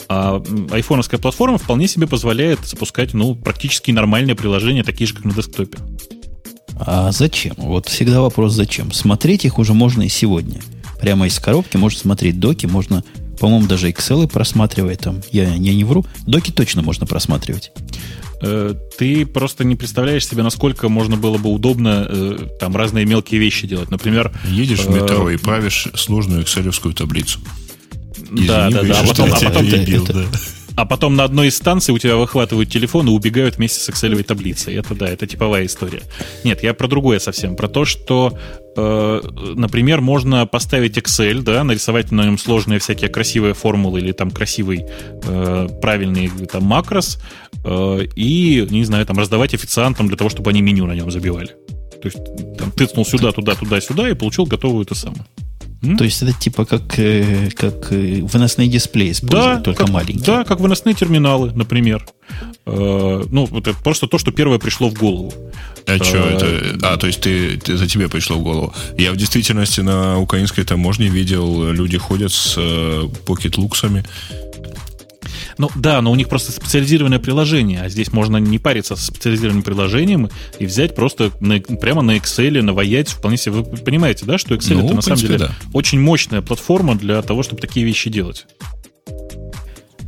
А 0.10 0.42
айфоновская 0.72 1.20
платформа 1.20 1.60
вполне 1.60 1.88
себе 1.88 2.08
позволяет 2.08 2.66
запускать 2.66 3.14
ну, 3.14 3.36
практически 3.36 3.92
нормальные 3.92 4.36
приложения, 4.36 4.84
такие 4.84 5.08
же, 5.08 5.14
как 5.14 5.26
на 5.26 5.34
десктопе. 5.34 5.78
А 6.80 7.12
зачем? 7.12 7.54
Вот 7.58 7.90
всегда 7.90 8.22
вопрос 8.22 8.54
зачем. 8.54 8.92
Смотреть 8.92 9.46
их 9.46 9.60
уже 9.60 9.76
можно 9.76 10.02
и 10.02 10.10
сегодня. 10.10 10.62
Прямо 11.00 11.28
из 11.28 11.38
коробки 11.38 11.78
можно 11.78 12.00
смотреть 12.00 12.40
доки, 12.40 12.66
можно, 12.66 13.04
по-моему, 13.40 13.68
даже 13.68 13.90
Excel 13.90 14.28
просматривать 14.28 15.02
там. 15.02 15.22
Я, 15.32 15.44
я 15.44 15.76
не 15.76 15.84
вру. 15.84 16.06
Доки 16.26 16.52
точно 16.52 16.82
можно 16.82 17.06
просматривать 17.06 17.72
ты 18.98 19.26
просто 19.26 19.64
не 19.64 19.76
представляешь 19.76 20.28
себе, 20.28 20.44
насколько 20.44 20.89
можно 20.89 21.18
было 21.18 21.38
бы 21.38 21.50
удобно 21.50 22.08
э, 22.10 22.48
там 22.60 22.76
разные 22.76 23.06
мелкие 23.06 23.39
вещи 23.39 23.68
делать. 23.68 23.92
Например... 23.92 24.32
Едешь 24.46 24.80
в 24.80 24.89
метро 24.89 25.30
э, 25.30 25.36
и 25.36 25.38
правишь 25.38 25.88
сложную 25.94 26.44
экселевскую 26.44 26.94
таблицу. 26.94 27.39
Извини, 28.24 28.48
да, 28.48 28.70
да, 28.70 28.84
да. 28.84 29.00
А 29.02 29.08
потом, 29.08 29.34
а 29.34 29.39
потом 29.39 29.68
ты, 29.68 29.78
это, 29.78 30.14
да 30.14 30.26
а 30.76 30.86
потом 30.86 31.16
на 31.16 31.24
одной 31.24 31.48
из 31.48 31.58
станций 31.58 31.94
у 31.94 31.98
тебя 31.98 32.16
выхватывают 32.16 32.70
телефон 32.70 33.08
и 33.08 33.12
убегают 33.12 33.58
вместе 33.58 33.80
с 33.80 33.89
Excel 33.89 34.22
таблицей. 34.24 34.76
Это 34.76 34.96
да, 34.96 35.08
это 35.08 35.28
типовая 35.28 35.66
история. 35.66 36.02
Нет, 36.44 36.64
я 36.64 36.74
про 36.74 36.88
другое 36.88 37.20
совсем. 37.20 37.56
Про 37.56 37.68
то, 37.68 37.86
что, 37.86 38.38
э, 38.38 38.61
например, 38.76 40.02
можно 40.02 40.46
поставить 40.46 40.98
Excel, 40.98 41.42
да, 41.42 41.64
нарисовать 41.64 42.12
на 42.12 42.24
нем 42.24 42.38
сложные 42.38 42.80
всякие 42.80 43.10
красивые 43.10 43.54
формулы 43.54 44.00
или 44.00 44.12
там 44.12 44.32
красивый, 44.32 44.86
э, 45.24 45.68
правильный 45.82 46.30
там 46.52 46.64
макрос 46.64 47.20
э, 47.66 48.06
и, 48.16 48.68
не 48.70 48.84
знаю, 48.84 49.06
там 49.06 49.18
раздавать 49.18 49.54
официантам 49.54 50.08
для 50.08 50.18
того, 50.18 50.30
чтобы 50.30 50.52
они 50.52 50.62
меню 50.62 50.86
на 50.86 50.94
нем 50.94 51.12
забивали. 51.12 51.50
То 52.02 52.06
есть 52.06 52.20
там 52.58 52.72
тыцнул 52.72 53.06
сюда, 53.06 53.32
туда, 53.32 53.56
туда, 53.56 53.80
сюда 53.82 54.10
и 54.10 54.14
получил 54.14 54.46
готовую 54.46 54.86
это 54.86 54.96
самое. 54.96 55.26
Mm? 55.82 55.98
То 55.98 56.04
есть 56.04 56.22
это 56.22 56.34
типа 56.34 56.66
как, 56.66 57.00
э, 57.00 57.50
как 57.56 57.92
э, 57.92 58.22
выносные 58.22 58.68
дисплеи 58.68 59.16
да, 59.24 59.60
только 59.60 59.86
как, 59.86 59.94
маленькие. 59.94 60.24
Да, 60.24 60.44
как 60.44 60.60
выносные 60.60 60.94
терминалы, 60.94 61.52
например. 61.56 62.06
Э, 62.68 63.24
ну, 63.30 63.48
это 63.58 63.74
просто 63.74 64.08
то, 64.08 64.20
что 64.20 64.32
первое 64.32 64.60
пришло 64.60 64.90
в 64.90 64.94
голову. 64.94 65.34
А 65.88 65.96
э, 65.96 66.04
что 66.04 66.18
это? 66.18 66.78
А, 66.84 66.98
то 66.98 67.08
есть 67.08 67.22
ты, 67.22 67.58
ты 67.58 67.78
за 67.78 67.88
тебе 67.88 68.10
пришло 68.10 68.38
в 68.38 68.44
голову. 68.44 68.74
Я 68.98 69.12
в 69.12 69.18
действительности 69.18 69.82
на 69.82 70.20
украинской 70.20 70.64
таможне 70.64 71.10
видел, 71.10 71.72
люди 71.72 71.98
ходят 71.98 72.32
с 72.32 72.56
э, 72.58 73.08
покетлуксами 73.26 74.06
ну 75.62 75.70
да, 75.76 76.01
но 76.01 76.12
у 76.12 76.16
них 76.16 76.28
просто 76.28 76.51
специализированное 76.51 77.20
приложение, 77.20 77.82
а 77.84 77.89
здесь 77.89 78.12
можно 78.12 78.38
не 78.38 78.57
париться 78.57 78.95
с 78.95 79.05
специализированным 79.05 79.62
приложением 79.62 80.28
и 80.57 80.66
взять 80.66 80.95
просто 80.95 81.32
на, 81.39 81.59
прямо 81.59 82.01
на 82.01 82.18
Excel, 82.18 82.64
наваять 82.64 83.09
вполне 83.09 83.38
себе. 83.38 83.57
Вы 83.57 83.78
понимаете, 83.78 84.26
да, 84.26 84.39
что 84.39 84.55
Excel 84.55 84.74
ну, 84.74 84.86
это 84.86 84.95
на 84.95 85.01
самом 85.03 85.20
деле 85.20 85.38
да. 85.38 85.51
очень 85.72 86.01
мощная 86.01 86.41
платформа 86.41 86.95
для 86.95 87.22
того, 87.22 87.43
чтобы 87.43 87.62
такие 87.62 87.86
вещи 87.86 88.09
делать. 88.09 88.47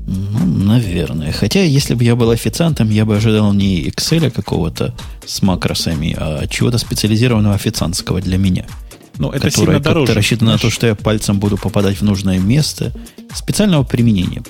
Ну, 0.08 0.44
наверное. 0.44 1.32
Хотя, 1.32 1.62
если 1.62 1.94
бы 1.94 2.04
я 2.04 2.16
был 2.16 2.32
официантом, 2.32 2.90
я 2.90 3.06
бы 3.06 3.16
ожидал 3.16 3.54
не 3.54 3.84
Excel 3.84 4.32
какого-то 4.32 4.96
с 5.24 5.44
макросами, 5.44 6.16
а 6.18 6.48
чего-то 6.48 6.80
специализированного 6.80 7.54
официантского 7.54 8.22
для 8.22 8.40
меня– 8.40 8.66
ну, 9.18 9.30
это 9.30 9.50
которая 9.50 9.52
сильно 9.52 9.80
дороже. 9.80 10.14
рассчитана 10.14 10.52
на 10.54 10.58
то, 10.58 10.70
что 10.70 10.88
я 10.88 10.96
пальцем 10.96 11.40
буду 11.40 11.58
попадать 11.58 11.98
в 11.98 12.02
нужное 12.04 12.40
место. 12.40 12.94
Специального 13.34 13.84
применения. 13.84 14.44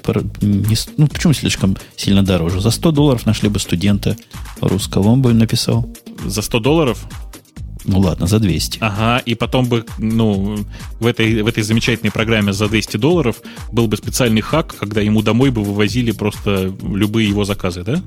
Ну, 0.98 1.08
почему 1.08 1.34
слишком 1.34 1.78
сильно 1.96 2.24
дороже? 2.24 2.62
За 2.62 2.72
100 2.72 2.92
долларов 2.92 3.26
нашли 3.26 3.50
бы 3.50 3.60
студента 3.60 4.16
русского, 4.62 5.10
он 5.10 5.22
бы 5.22 5.32
им 5.32 5.38
написал. 5.38 5.94
За 6.26 6.42
100 6.42 6.60
долларов? 6.60 7.06
Ну 7.86 8.00
ладно, 8.00 8.28
за 8.28 8.40
200. 8.40 8.78
Ага, 8.82 9.22
и 9.26 9.36
потом 9.36 9.66
бы, 9.66 9.86
ну, 9.98 10.58
в 11.00 11.06
этой, 11.06 11.42
в 11.42 11.48
этой 11.48 11.64
замечательной 11.64 12.12
программе 12.12 12.54
за 12.54 12.70
200 12.70 12.98
долларов 12.98 13.42
был 13.72 13.88
бы 13.88 13.98
специальный 13.98 14.42
хак, 14.42 14.76
когда 14.80 15.02
ему 15.02 15.22
домой 15.22 15.52
бы 15.52 15.64
вывозили 15.64 16.12
просто 16.12 16.74
любые 16.82 17.28
его 17.28 17.44
заказы, 17.44 17.84
да? 17.84 18.02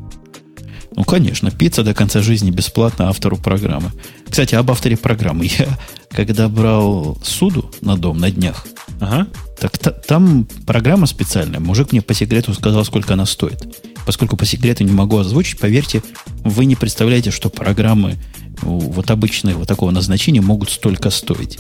Ну, 0.97 1.05
конечно, 1.05 1.51
пицца 1.51 1.83
до 1.83 1.93
конца 1.93 2.23
жизни 2.23 2.51
бесплатно 2.51 3.11
автору 3.11 3.37
программы. 3.37 3.93
Кстати, 4.29 4.55
об 4.55 4.71
авторе 4.71 4.97
программы. 4.97 5.45
Я, 5.59 5.69
когда 6.11 6.49
брал 6.49 7.19
суду 7.23 7.71
на 7.83 7.99
дом 7.99 8.19
на 8.19 8.31
днях, 8.31 8.67
ага. 8.99 9.29
так 9.61 9.77
та, 9.77 9.91
там 9.91 10.49
программа 10.67 11.07
специальная. 11.07 11.61
Мужик 11.61 11.93
мне 11.93 12.01
по 12.01 12.15
секрету 12.15 12.55
сказал, 12.55 12.83
сколько 12.87 13.13
она 13.13 13.27
стоит. 13.27 13.63
Поскольку 14.07 14.39
по 14.39 14.47
секрету 14.47 14.85
не 14.85 14.93
могу 14.93 15.19
озвучить, 15.19 15.59
поверьте, 15.59 16.03
вы 16.39 16.65
не 16.65 16.77
представляете, 16.77 17.31
что 17.31 17.51
программы 17.51 18.17
вот 18.63 19.11
обычные 19.11 19.55
вот 19.55 19.69
такого 19.69 19.91
назначения 19.91 20.41
могут 20.41 20.71
столько 20.71 21.11
стоить. 21.11 21.59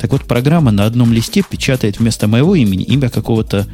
Так 0.00 0.10
вот, 0.10 0.24
программа 0.24 0.72
на 0.72 0.86
одном 0.86 1.12
листе 1.12 1.44
печатает 1.48 2.00
вместо 2.00 2.26
моего 2.26 2.56
имени 2.56 2.82
имя 2.82 3.10
какого-то 3.10 3.68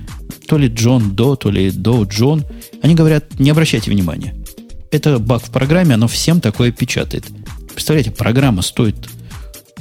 то 0.47 0.59
ли 0.59 0.69
Джон 0.69 1.17
До, 1.17 1.37
то 1.37 1.51
ли 1.51 1.71
До 1.71 2.05
Джон. 2.05 2.45
Они 2.83 2.95
говорят, 2.95 3.41
не 3.41 3.49
обращайте 3.49 3.91
внимания 3.91 4.35
это 4.91 5.19
баг 5.19 5.43
в 5.43 5.51
программе, 5.51 5.95
оно 5.95 6.09
всем 6.09 6.41
такое 6.41 6.73
печатает. 6.73 7.25
Представляете, 7.73 8.11
программа 8.11 8.63
стоит, 8.63 8.97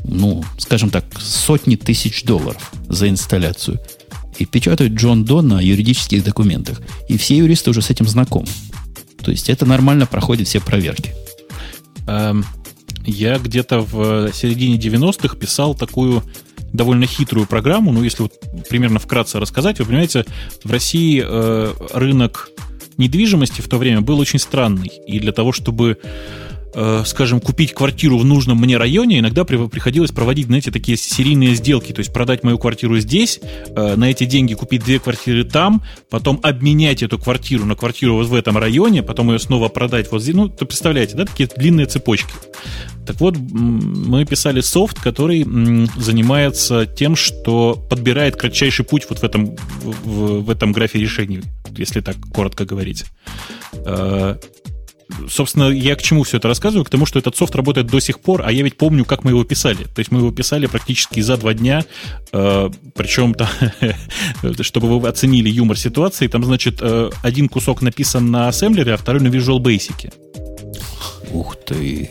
ну, 0.03 0.43
скажем 0.57 0.89
так, 0.89 1.05
сотни 1.19 1.75
тысяч 1.75 2.23
долларов 2.23 2.71
за 2.87 3.09
инсталляцию. 3.09 3.79
И 4.37 4.45
печатают 4.45 4.93
Джон 4.93 5.25
До 5.25 5.41
на 5.41 5.59
юридических 5.59 6.23
документах. 6.23 6.81
И 7.09 7.17
все 7.17 7.37
юристы 7.37 7.71
уже 7.71 7.81
с 7.81 7.89
этим 7.89 8.07
знакомы. 8.07 8.47
То 9.23 9.31
есть 9.31 9.49
это 9.49 9.65
нормально 9.65 10.05
проходит 10.05 10.47
все 10.47 10.59
проверки. 10.59 11.15
Эм, 12.07 12.45
я 13.05 13.39
где-то 13.39 13.79
в 13.79 14.31
середине 14.33 14.77
90-х 14.77 15.35
писал 15.37 15.73
такую 15.73 16.23
довольно 16.73 17.07
хитрую 17.07 17.47
программу. 17.47 17.91
Ну, 17.91 18.03
если 18.03 18.23
вот 18.23 18.33
примерно 18.69 18.99
вкратце 18.99 19.39
рассказать, 19.39 19.79
вы 19.79 19.85
понимаете, 19.85 20.25
в 20.63 20.71
России 20.71 21.23
э, 21.25 21.73
рынок 21.93 22.49
недвижимости 22.97 23.61
в 23.61 23.67
то 23.67 23.77
время 23.77 24.01
был 24.01 24.19
очень 24.19 24.39
странный. 24.39 24.91
И 25.07 25.19
для 25.19 25.31
того, 25.31 25.51
чтобы 25.51 25.97
э, 26.73 27.03
скажем, 27.05 27.39
купить 27.39 27.73
квартиру 27.73 28.17
в 28.17 28.25
нужном 28.25 28.59
мне 28.59 28.77
районе, 28.77 29.19
иногда 29.19 29.43
приходилось 29.45 30.11
проводить, 30.11 30.47
знаете, 30.47 30.71
такие 30.71 30.97
серийные 30.97 31.55
сделки, 31.55 31.91
то 31.91 31.99
есть 31.99 32.13
продать 32.13 32.43
мою 32.43 32.57
квартиру 32.59 32.99
здесь, 32.99 33.39
э, 33.41 33.95
на 33.95 34.11
эти 34.11 34.25
деньги 34.25 34.53
купить 34.53 34.83
две 34.83 34.99
квартиры 34.99 35.43
там, 35.43 35.81
потом 36.09 36.39
обменять 36.43 37.03
эту 37.03 37.17
квартиру 37.17 37.65
на 37.65 37.75
квартиру 37.75 38.15
вот 38.15 38.27
в 38.27 38.33
этом 38.33 38.57
районе, 38.57 39.03
потом 39.03 39.31
ее 39.31 39.39
снова 39.39 39.69
продать 39.69 40.11
вот 40.11 40.21
здесь. 40.21 40.35
Ну, 40.35 40.49
то 40.49 40.65
представляете, 40.65 41.15
да, 41.15 41.25
такие 41.25 41.49
длинные 41.55 41.87
цепочки. 41.87 42.31
Так 43.07 43.21
вот, 43.21 43.37
мы 43.37 44.25
писали 44.25 44.59
софт, 44.59 44.99
который 44.99 45.43
занимается 45.95 46.85
тем, 46.85 47.15
что 47.15 47.81
подбирает 47.89 48.35
кратчайший 48.35 48.83
путь 48.83 49.05
вот 49.09 49.19
в 49.19 49.23
этом, 49.23 49.55
в, 50.03 50.41
в 50.41 50.49
этом 50.49 50.73
графе 50.73 50.99
решений, 50.99 51.41
если 51.75 52.01
так 52.01 52.17
коротко 52.33 52.65
говорить. 52.65 53.05
Э, 53.73 54.35
собственно, 55.29 55.69
я 55.69 55.95
к 55.95 56.01
чему 56.01 56.23
все 56.23 56.37
это 56.37 56.47
рассказываю? 56.47 56.85
К 56.85 56.89
тому, 56.89 57.05
что 57.05 57.19
этот 57.19 57.35
софт 57.35 57.55
работает 57.55 57.87
до 57.87 57.99
сих 57.99 58.19
пор, 58.19 58.43
а 58.45 58.51
я 58.51 58.63
ведь 58.63 58.77
помню, 58.77 59.05
как 59.05 59.23
мы 59.23 59.31
его 59.31 59.43
писали. 59.43 59.83
То 59.83 59.99
есть 59.99 60.11
мы 60.11 60.19
его 60.19 60.31
писали 60.31 60.67
практически 60.67 61.19
за 61.21 61.37
два 61.37 61.53
дня, 61.53 61.83
э, 62.31 62.69
причем, 62.95 63.33
там, 63.33 63.49
чтобы 64.61 64.99
вы 64.99 65.07
оценили 65.07 65.49
юмор 65.49 65.77
ситуации, 65.77 66.27
там, 66.27 66.43
значит, 66.43 66.79
э, 66.81 67.09
один 67.23 67.49
кусок 67.49 67.81
написан 67.81 68.31
на 68.31 68.47
ассемблере, 68.47 68.93
а 68.93 68.97
второй 68.97 69.21
на 69.21 69.27
Visual 69.27 69.59
Basic. 69.59 70.13
Ух 71.31 71.55
ты! 71.65 72.09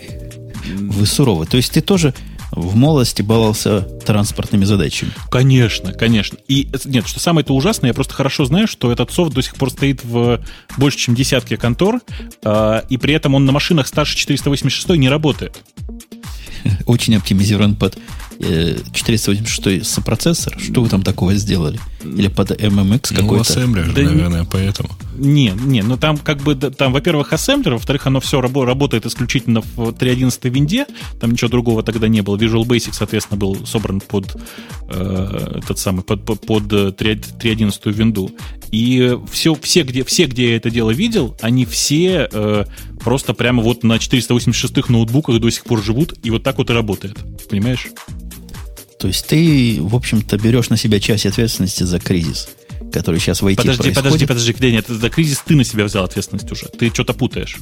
Вы 0.78 1.06
суровы. 1.06 1.46
То 1.46 1.56
есть 1.56 1.72
ты 1.72 1.80
тоже 1.80 2.12
в 2.50 2.76
молодости 2.76 3.22
баловался 3.22 3.82
транспортными 3.82 4.64
задачами. 4.64 5.12
Конечно, 5.30 5.92
конечно. 5.92 6.38
И 6.48 6.68
нет, 6.84 7.06
что 7.06 7.20
самое 7.20 7.44
это 7.44 7.52
ужасное, 7.52 7.90
я 7.90 7.94
просто 7.94 8.14
хорошо 8.14 8.44
знаю, 8.44 8.66
что 8.68 8.92
этот 8.92 9.12
софт 9.12 9.32
до 9.32 9.42
сих 9.42 9.56
пор 9.56 9.70
стоит 9.70 10.04
в 10.04 10.40
больше, 10.76 10.98
чем 10.98 11.14
десятке 11.14 11.56
контор, 11.56 12.00
э, 12.42 12.82
и 12.88 12.96
при 12.96 13.14
этом 13.14 13.34
он 13.34 13.44
на 13.44 13.52
машинах 13.52 13.86
старше 13.86 14.16
486 14.16 14.88
не 14.98 15.08
работает. 15.08 15.62
Очень 16.86 17.16
оптимизирован 17.16 17.76
под 17.76 17.98
486 18.38 19.66
э, 19.66 19.84
сопроцессор? 19.84 20.58
Что 20.58 20.82
вы 20.82 20.88
там 20.88 21.02
такого 21.02 21.34
сделали? 21.34 21.80
Или 22.02 22.28
под 22.28 22.50
MMX 22.52 23.08
ну, 23.10 23.16
какой-то? 23.16 23.34
Ну, 23.34 23.40
ассемблер, 23.40 23.92
да, 23.92 24.02
наверное, 24.02 24.40
не, 24.40 24.46
поэтому. 24.46 24.90
Не, 25.16 25.52
не, 25.56 25.82
ну 25.82 25.96
там 25.96 26.18
как 26.18 26.38
бы, 26.42 26.54
там, 26.54 26.92
во-первых, 26.92 27.32
ассемблер, 27.32 27.74
во-вторых, 27.74 28.06
оно 28.06 28.20
все 28.20 28.40
рабо- 28.40 28.64
работает 28.64 29.06
исключительно 29.06 29.62
в 29.62 29.90
3.11 29.90 30.50
винде, 30.50 30.86
там 31.20 31.32
ничего 31.32 31.48
другого 31.50 31.82
тогда 31.82 32.08
не 32.08 32.20
было. 32.20 32.36
Visual 32.36 32.64
Basic, 32.64 32.92
соответственно, 32.92 33.38
был 33.38 33.66
собран 33.66 34.00
под 34.00 34.36
э, 34.88 35.60
этот 35.62 35.78
самый, 35.78 36.02
под, 36.02 36.24
под, 36.24 36.46
под 36.46 36.64
3.11 36.64 37.92
винду. 37.92 38.30
И 38.70 39.16
все, 39.30 39.54
все, 39.54 39.82
где, 39.82 40.04
все, 40.04 40.26
где 40.26 40.50
я 40.50 40.56
это 40.56 40.70
дело 40.70 40.90
видел, 40.90 41.36
они 41.40 41.64
все 41.64 42.28
э, 42.30 42.64
просто 43.00 43.32
прямо 43.34 43.62
вот 43.62 43.84
на 43.84 43.98
486 43.98 44.88
ноутбуках 44.88 45.40
до 45.40 45.50
сих 45.50 45.64
пор 45.64 45.82
живут, 45.82 46.14
и 46.22 46.30
вот 46.30 46.42
так 46.42 46.58
вот 46.58 46.70
и 46.70 46.72
работает. 46.72 47.16
Понимаешь? 47.48 47.88
То 49.06 49.10
есть 49.10 49.26
ты, 49.28 49.78
в 49.80 49.94
общем-то, 49.94 50.36
берешь 50.36 50.68
на 50.68 50.76
себя 50.76 50.98
часть 50.98 51.26
ответственности 51.26 51.84
за 51.84 52.00
кризис, 52.00 52.48
который 52.92 53.20
сейчас 53.20 53.40
в 53.40 53.46
IT 53.46 53.54
Подожди, 53.54 53.82
происходит. 53.82 53.94
подожди, 53.94 54.26
подожди, 54.26 54.52
подожди, 54.52 54.72
нет, 54.72 54.86
за 54.88 55.10
кризис 55.10 55.42
ты 55.46 55.54
на 55.54 55.62
себя 55.62 55.84
взял 55.84 56.02
ответственность 56.02 56.50
уже. 56.50 56.66
Ты 56.66 56.88
что-то 56.88 57.14
путаешь. 57.14 57.58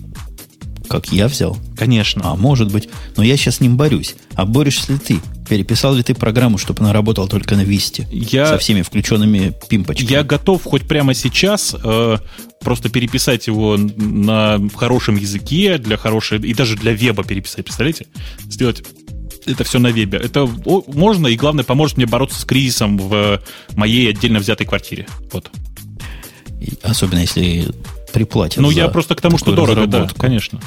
Как 0.89 1.13
я 1.13 1.29
взял? 1.29 1.59
Конечно. 1.77 2.23
А, 2.25 2.35
может 2.35 2.73
быть. 2.73 2.89
Но 3.19 3.23
я 3.23 3.37
сейчас 3.37 3.57
с 3.57 3.61
ним 3.61 3.77
борюсь. 3.77 4.17
А 4.37 4.47
борешься 4.47 4.95
ли 4.95 4.99
ты? 4.99 5.21
Переписал 5.47 5.93
ли 5.95 6.03
ты 6.03 6.15
программу, 6.15 6.57
чтобы 6.57 6.81
она 6.81 6.95
работала 6.95 7.29
только 7.29 7.57
на 7.57 7.63
Висте? 7.63 8.09
Я... 8.11 8.47
Со 8.47 8.57
всеми 8.57 8.81
включенными 8.81 9.53
пимпочками? 9.69 10.11
Я 10.11 10.25
готов 10.25 10.65
хоть 10.65 10.89
прямо 10.89 11.13
сейчас 11.13 11.77
э, 11.85 12.17
просто 12.61 12.89
переписать 12.89 13.49
его 13.49 13.77
на 13.77 14.59
хорошем 14.75 15.17
языке, 15.17 15.77
для 15.77 15.99
хорошей... 15.99 16.39
И 16.39 16.55
даже 16.55 16.77
для 16.77 16.93
веба 16.93 17.23
переписать, 17.23 17.67
представляете? 17.67 18.07
Сделать 18.49 18.83
это 19.47 19.65
все 19.65 19.79
на 19.79 19.89
вебе. 19.89 20.19
Это 20.19 20.49
можно, 20.87 21.27
и 21.27 21.37
главное, 21.37 21.65
поможет 21.65 21.97
мне 21.97 22.07
бороться 22.07 22.41
с 22.41 22.45
кризисом 22.45 22.99
в 22.99 23.41
моей 23.77 24.11
отдельно 24.11 24.39
взятой 24.39 24.67
квартире. 24.67 25.07
Вот. 25.33 25.51
особенно 26.83 27.21
если 27.21 27.69
приплатят. 28.13 28.61
Ну, 28.61 28.71
я 28.71 28.89
просто 28.89 29.15
к 29.15 29.21
тому, 29.21 29.39
что 29.39 29.55
дорого, 29.55 29.87
да, 29.87 30.09
конечно. 30.17 30.61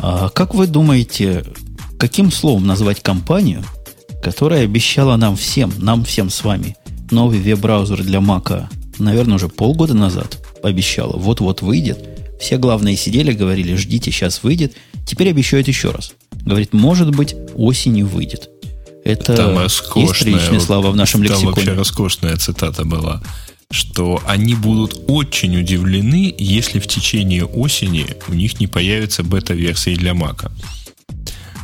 А 0.00 0.28
как 0.28 0.54
вы 0.54 0.66
думаете, 0.66 1.44
каким 1.98 2.30
словом 2.30 2.66
назвать 2.66 3.00
компанию, 3.00 3.64
которая 4.22 4.64
обещала 4.64 5.16
нам 5.16 5.36
всем, 5.36 5.72
нам 5.78 6.04
всем 6.04 6.30
с 6.30 6.44
вами, 6.44 6.76
новый 7.10 7.38
веб-браузер 7.38 8.02
для 8.02 8.18
Mac, 8.18 8.66
наверное, 8.98 9.36
уже 9.36 9.48
полгода 9.48 9.94
назад 9.94 10.38
обещала, 10.62 11.16
вот-вот 11.16 11.62
выйдет. 11.62 11.98
Все 12.40 12.58
главные 12.58 12.96
сидели, 12.96 13.32
говорили, 13.32 13.76
ждите, 13.76 14.10
сейчас 14.10 14.42
выйдет. 14.42 14.74
Теперь 15.06 15.30
обещают 15.30 15.68
еще 15.68 15.90
раз. 15.90 16.14
Говорит, 16.44 16.72
может 16.72 17.14
быть, 17.14 17.34
осенью 17.54 18.06
выйдет. 18.06 18.50
Это 19.04 19.36
там 19.36 19.58
роскошная, 19.58 20.52
есть 20.52 20.66
слава 20.66 20.90
в 20.90 20.96
нашем 20.96 21.22
там 21.22 21.30
лексиконе. 21.30 21.54
Там 21.54 21.64
вообще 21.64 21.78
роскошная 21.78 22.36
цитата 22.36 22.84
была, 22.84 23.22
что 23.70 24.22
они 24.26 24.54
будут 24.54 25.04
очень 25.08 25.58
удивлены, 25.58 26.34
если 26.38 26.78
в 26.78 26.86
течение 26.86 27.44
осени 27.44 28.06
у 28.28 28.34
них 28.34 28.60
не 28.60 28.66
появится 28.66 29.22
бета-версии 29.22 29.94
для 29.94 30.14
Мака. 30.14 30.50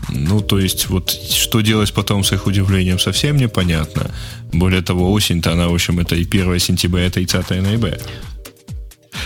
Ну, 0.09 0.41
то 0.41 0.59
есть, 0.59 0.89
вот 0.89 1.11
что 1.11 1.61
делать 1.61 1.93
потом 1.93 2.25
с 2.25 2.33
их 2.33 2.47
удивлением, 2.47 2.99
совсем 2.99 3.37
непонятно. 3.37 4.11
Более 4.53 4.83
того, 4.83 5.13
осень-то 5.13 5.53
она, 5.53 5.69
в 5.69 5.75
общем, 5.75 6.01
это 6.01 6.17
и 6.17 6.25
1 6.25 6.59
сентября, 6.59 7.07
и 7.07 7.11
30 7.11 7.51
ноября. 7.63 7.99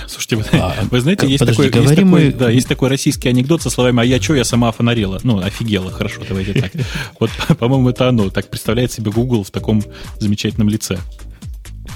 Слушайте, 0.07 0.37
вы, 0.37 0.45
а, 0.59 0.75
вы 0.91 1.01
знаете, 1.01 1.27
есть, 1.27 1.41
подожди, 1.41 1.65
такой, 1.65 1.83
есть, 1.83 1.97
мы... 2.03 2.21
такой, 2.21 2.33
да, 2.33 2.51
есть 2.51 2.69
такой 2.69 2.89
российский 2.89 3.29
анекдот 3.29 3.63
со 3.63 3.71
словами 3.71 4.03
«А 4.03 4.05
я 4.05 4.21
что, 4.21 4.35
я 4.35 4.45
сама 4.45 4.71
фонарила». 4.73 5.21
Ну, 5.23 5.39
офигела, 5.39 5.91
хорошо, 5.91 6.23
давайте 6.29 6.55
так. 6.55 6.73
Вот, 7.21 7.31
по-моему, 7.59 7.91
это 7.91 8.09
оно. 8.09 8.31
Так 8.31 8.49
представляет 8.49 8.93
себе 8.93 9.11
Google 9.11 9.45
в 9.45 9.51
таком 9.51 9.83
замечательном 10.19 10.69
лице. 10.69 10.99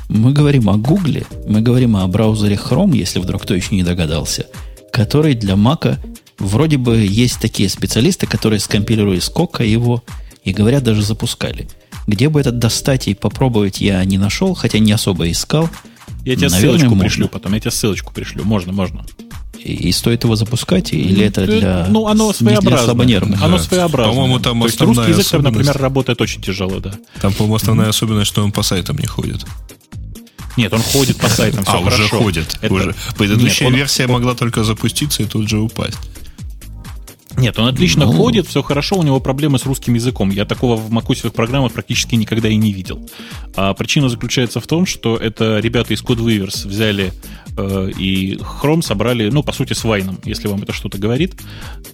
Мы 0.08 0.32
говорим 0.32 0.70
о 0.70 0.76
Гугле, 0.76 1.24
мы 1.46 1.60
говорим 1.60 1.96
о 1.96 2.06
браузере 2.06 2.56
Chrome, 2.56 2.96
если 2.96 3.18
вдруг 3.18 3.42
кто 3.42 3.54
еще 3.54 3.74
не 3.74 3.82
догадался, 3.82 4.46
который 4.90 5.34
для 5.34 5.56
Мака 5.56 5.98
вроде 6.38 6.78
бы 6.78 6.96
есть 6.96 7.40
такие 7.40 7.68
специалисты, 7.68 8.26
которые 8.26 8.60
скомпилировали 8.60 9.18
сколько 9.18 9.64
его 9.64 10.02
и, 10.44 10.52
говорят, 10.52 10.82
даже 10.82 11.02
запускали. 11.02 11.68
Где 12.06 12.30
бы 12.30 12.40
этот 12.40 12.58
достать 12.58 13.06
и 13.08 13.14
попробовать 13.14 13.82
я 13.82 14.02
не 14.04 14.16
нашел, 14.16 14.54
хотя 14.54 14.78
не 14.78 14.92
особо 14.92 15.30
искал– 15.30 15.68
я 16.24 16.36
тебе 16.36 16.48
Наверное, 16.48 16.60
ссылочку 16.60 16.88
можно. 16.90 17.04
пришлю 17.04 17.28
потом. 17.28 17.54
Я 17.54 17.60
тебе 17.60 17.70
ссылочку 17.70 18.12
пришлю. 18.12 18.44
Можно, 18.44 18.72
можно. 18.72 19.04
И, 19.58 19.88
и 19.88 19.92
стоит 19.92 20.24
его 20.24 20.36
запускать, 20.36 20.92
или 20.92 21.24
это 21.24 21.46
для 21.46 21.86
Ну, 21.88 22.06
оно 22.06 22.32
своеобразное. 22.32 22.94
Для 23.06 23.26
оно 23.44 23.56
да. 23.56 23.62
своеобразное. 23.62 24.14
По-моему, 24.14 24.38
там 24.40 24.60
То 24.60 24.66
есть 24.66 24.80
русский 24.80 25.10
язык, 25.10 25.32
например, 25.32 25.76
работает 25.76 26.20
очень 26.20 26.40
тяжело, 26.40 26.78
да. 26.80 26.92
Там, 27.20 27.32
по-моему, 27.32 27.56
основная 27.56 27.86
mm-hmm. 27.86 27.90
особенность, 27.90 28.28
что 28.28 28.44
он 28.44 28.52
по 28.52 28.62
сайтам 28.62 28.98
не 28.98 29.06
ходит. 29.06 29.44
Нет, 30.56 30.72
он 30.72 30.82
ходит 30.82 31.16
по 31.18 31.28
сайтам, 31.28 31.64
все 31.64 31.72
а, 31.78 31.84
хорошо. 31.84 32.02
уже 32.02 32.08
ходит. 32.08 32.58
Это... 32.60 32.74
Уже. 32.74 32.94
Предыдущая 33.16 33.66
Нет, 33.66 33.72
он... 33.72 33.78
версия 33.78 34.06
могла 34.06 34.34
только 34.34 34.64
запуститься 34.64 35.22
и 35.22 35.26
тут 35.26 35.48
же 35.48 35.58
упасть. 35.58 35.98
Нет, 37.38 37.58
он 37.58 37.68
отлично 37.68 38.04
ну... 38.04 38.12
ходит, 38.12 38.46
все 38.46 38.62
хорошо, 38.62 38.96
у 38.96 39.02
него 39.02 39.20
проблемы 39.20 39.58
с 39.58 39.64
русским 39.64 39.94
языком. 39.94 40.30
Я 40.30 40.44
такого 40.44 40.76
в 40.76 40.90
макусевых 40.90 41.32
программах 41.32 41.72
практически 41.72 42.16
никогда 42.16 42.48
и 42.48 42.56
не 42.56 42.72
видел. 42.72 43.08
А 43.54 43.74
причина 43.74 44.08
заключается 44.08 44.60
в 44.60 44.66
том, 44.66 44.86
что 44.86 45.16
это 45.16 45.60
ребята 45.60 45.94
из 45.94 46.02
CodeWeavers 46.02 46.66
взяли 46.66 47.12
э, 47.56 47.90
и 47.96 48.34
Chrome 48.36 48.82
собрали, 48.82 49.30
ну, 49.30 49.42
по 49.42 49.52
сути, 49.52 49.72
с 49.72 49.84
Вайном, 49.84 50.18
если 50.24 50.48
вам 50.48 50.62
это 50.62 50.72
что-то 50.72 50.98
говорит. 50.98 51.34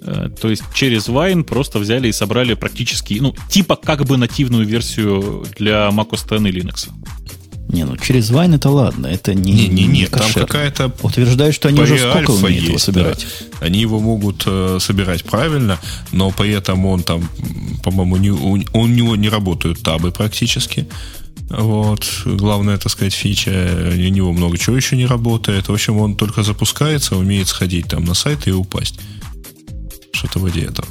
Э, 0.00 0.30
то 0.40 0.48
есть 0.48 0.62
через 0.74 1.08
Wine 1.08 1.44
просто 1.44 1.78
взяли 1.78 2.08
и 2.08 2.12
собрали 2.12 2.54
практически, 2.54 3.18
ну, 3.20 3.34
типа 3.50 3.76
как 3.76 4.06
бы 4.06 4.16
нативную 4.16 4.64
версию 4.64 5.44
для 5.58 5.90
macOS 5.90 6.24
X 6.24 6.32
и 6.32 6.58
Linux. 6.58 6.88
Не, 7.74 7.84
ну 7.84 7.96
через 7.96 8.30
Вайн 8.30 8.54
это 8.54 8.70
ладно, 8.70 9.08
это 9.08 9.34
не 9.34 9.52
Не, 9.52 9.68
не, 9.68 9.86
не, 9.86 10.06
там 10.06 10.32
какая-то 10.32 10.92
Утверждают, 11.02 11.56
что 11.56 11.68
они 11.68 11.80
уже 11.80 11.98
сколько 11.98 12.30
умеют 12.30 12.56
есть, 12.56 12.68
его 12.68 12.78
собирать. 12.78 13.26
Да. 13.60 13.66
Они 13.66 13.80
его 13.80 13.98
могут 13.98 14.44
э, 14.46 14.78
собирать 14.80 15.24
правильно, 15.24 15.80
но 16.12 16.30
при 16.30 16.52
этом 16.52 16.86
он 16.86 17.02
там, 17.02 17.28
по-моему, 17.82 18.16
не, 18.16 18.30
у, 18.30 18.52
у 18.52 18.86
него 18.86 19.16
не 19.16 19.28
работают 19.28 19.82
табы 19.82 20.12
практически. 20.12 20.86
Вот. 21.50 22.04
Главная, 22.24 22.78
так 22.78 22.92
сказать, 22.92 23.12
фича, 23.12 23.50
у 23.92 23.96
него 23.96 24.32
много 24.32 24.56
чего 24.56 24.76
еще 24.76 24.96
не 24.96 25.06
работает. 25.06 25.68
В 25.68 25.72
общем, 25.72 25.98
он 25.98 26.14
только 26.14 26.44
запускается, 26.44 27.16
умеет 27.16 27.48
сходить 27.48 27.88
там 27.88 28.04
на 28.04 28.14
сайт 28.14 28.46
и 28.46 28.52
упасть. 28.52 29.00
Что-то 30.12 30.38
вроде 30.38 30.62
этого. 30.62 30.86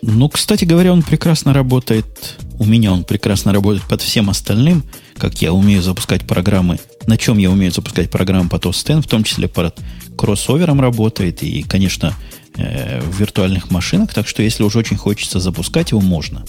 Ну, 0.00 0.30
кстати 0.30 0.64
говоря, 0.64 0.94
он 0.94 1.02
прекрасно 1.02 1.52
работает. 1.52 2.38
У 2.58 2.64
меня 2.64 2.90
он 2.90 3.04
прекрасно 3.04 3.52
работает 3.52 3.84
под 3.84 4.00
всем 4.00 4.30
остальным 4.30 4.82
как 5.18 5.40
я 5.42 5.52
умею 5.52 5.82
запускать 5.82 6.26
программы, 6.26 6.78
на 7.06 7.16
чем 7.16 7.38
я 7.38 7.50
умею 7.50 7.72
запускать 7.72 8.10
программы 8.10 8.48
по 8.48 8.56
TOS 8.56 9.02
в 9.02 9.06
том 9.06 9.24
числе 9.24 9.48
под 9.48 9.78
кроссовером 10.16 10.80
работает 10.80 11.42
и, 11.42 11.62
конечно, 11.62 12.14
э, 12.56 13.00
в 13.00 13.18
виртуальных 13.18 13.70
машинах, 13.70 14.14
так 14.14 14.26
что 14.26 14.42
если 14.42 14.62
уж 14.62 14.76
очень 14.76 14.96
хочется 14.96 15.40
запускать 15.40 15.90
его, 15.90 16.00
можно. 16.00 16.44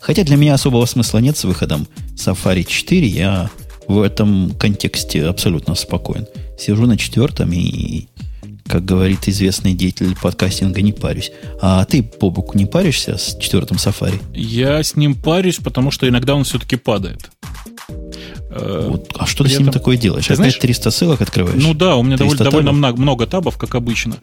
Хотя 0.00 0.24
для 0.24 0.36
меня 0.36 0.54
особого 0.54 0.86
смысла 0.86 1.18
нет 1.18 1.36
с 1.36 1.44
выходом 1.44 1.86
Safari 2.16 2.64
4, 2.64 3.06
я 3.06 3.50
в 3.86 4.00
этом 4.00 4.52
контексте 4.52 5.26
абсолютно 5.26 5.74
спокоен. 5.74 6.26
Сижу 6.58 6.86
на 6.86 6.96
четвертом 6.96 7.52
и, 7.52 8.06
как 8.66 8.84
говорит 8.84 9.28
известный 9.28 9.74
деятель 9.74 10.16
подкастинга, 10.16 10.80
не 10.80 10.92
парюсь. 10.92 11.32
А 11.60 11.84
ты, 11.84 12.02
Бобук, 12.02 12.54
не 12.54 12.66
паришься 12.66 13.18
с 13.18 13.36
четвертым 13.38 13.76
Safari? 13.76 14.22
Я 14.34 14.82
с 14.82 14.96
ним 14.96 15.14
парюсь, 15.14 15.56
потому 15.56 15.90
что 15.90 16.08
иногда 16.08 16.34
он 16.34 16.44
все-таки 16.44 16.76
падает. 16.76 17.30
Э, 18.50 18.88
вот, 18.90 19.12
а 19.16 19.26
что 19.26 19.44
ты 19.44 19.50
с 19.50 19.58
ним 19.58 19.70
такое 19.70 19.96
делаешь? 19.96 20.26
Опять 20.26 20.36
знаешь, 20.36 20.56
300 20.56 20.90
ссылок 20.90 21.20
открываешь? 21.20 21.62
Ну 21.62 21.72
да, 21.72 21.96
у 21.96 22.02
меня 22.02 22.16
довольно, 22.16 22.44
довольно 22.44 22.72
много, 22.72 23.00
много 23.00 23.26
табов, 23.26 23.56
как 23.56 23.74
обычно. 23.74 24.16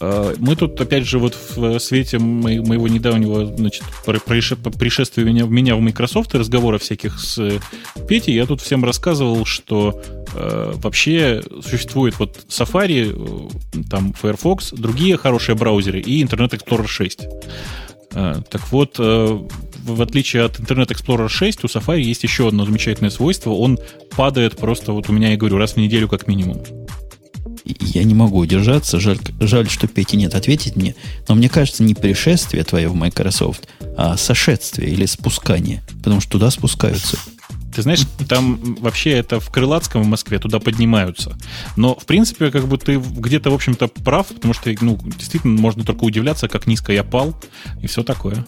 Э, 0.00 0.34
мы 0.38 0.54
тут, 0.54 0.78
опять 0.80 1.06
же, 1.06 1.18
вот 1.18 1.36
в 1.56 1.78
свете 1.78 2.18
моего 2.18 2.88
недавнего 2.88 3.46
значит, 3.56 3.82
пришествия 4.04 5.24
меня, 5.24 5.44
меня 5.44 5.76
в 5.76 5.80
Microsoft 5.80 6.34
и 6.34 6.38
разговора 6.38 6.78
всяких 6.78 7.18
с 7.18 7.60
Петей, 8.06 8.34
я 8.34 8.44
тут 8.44 8.60
всем 8.60 8.84
рассказывал, 8.84 9.46
что 9.46 10.02
э, 10.34 10.72
вообще 10.76 11.42
существует 11.66 12.18
вот 12.18 12.38
Safari, 12.48 13.50
там 13.88 14.12
Firefox, 14.12 14.72
другие 14.72 15.16
хорошие 15.16 15.56
браузеры 15.56 16.00
и 16.00 16.22
Internet 16.22 16.50
Explorer 16.50 16.86
6. 16.86 17.20
Так 18.10 18.72
вот, 18.72 18.98
в 18.98 20.02
отличие 20.02 20.44
от 20.44 20.58
Internet 20.58 20.88
Explorer 20.88 21.28
6, 21.28 21.64
у 21.64 21.66
Safari 21.68 22.00
есть 22.00 22.22
еще 22.24 22.48
одно 22.48 22.64
замечательное 22.64 23.10
свойство. 23.10 23.50
Он 23.50 23.78
падает 24.16 24.56
просто, 24.56 24.92
вот 24.92 25.08
у 25.08 25.12
меня, 25.12 25.30
я 25.30 25.36
говорю, 25.36 25.58
раз 25.58 25.74
в 25.74 25.76
неделю 25.76 26.08
как 26.08 26.26
минимум. 26.26 26.60
Я 27.64 28.04
не 28.04 28.14
могу 28.14 28.38
удержаться. 28.38 28.98
Жаль, 28.98 29.18
жаль, 29.38 29.68
что 29.68 29.86
Пети 29.86 30.16
нет 30.16 30.34
ответить 30.34 30.76
мне. 30.76 30.94
Но 31.28 31.34
мне 31.34 31.48
кажется, 31.48 31.82
не 31.82 31.94
пришествие 31.94 32.64
твое 32.64 32.88
в 32.88 32.94
Microsoft, 32.94 33.68
а 33.96 34.16
сошествие 34.16 34.90
или 34.90 35.06
спускание. 35.06 35.82
Потому 35.98 36.20
что 36.20 36.32
туда 36.32 36.50
спускаются. 36.50 37.16
Ты 37.74 37.82
знаешь, 37.82 38.00
там 38.28 38.76
вообще 38.80 39.10
это 39.10 39.38
в 39.38 39.50
Крылатском 39.50 40.02
в 40.02 40.06
Москве 40.06 40.38
туда 40.38 40.58
поднимаются. 40.58 41.36
Но, 41.76 41.94
в 41.94 42.04
принципе, 42.04 42.50
как 42.50 42.66
бы 42.66 42.78
ты 42.78 42.96
где-то, 42.96 43.50
в 43.50 43.54
общем-то, 43.54 43.88
прав, 43.88 44.26
потому 44.28 44.54
что, 44.54 44.74
ну, 44.80 44.98
действительно, 45.04 45.60
можно 45.60 45.84
только 45.84 46.04
удивляться, 46.04 46.48
как 46.48 46.66
низко 46.66 46.92
я 46.92 47.04
пал, 47.04 47.34
и 47.80 47.86
все 47.86 48.02
такое. 48.02 48.46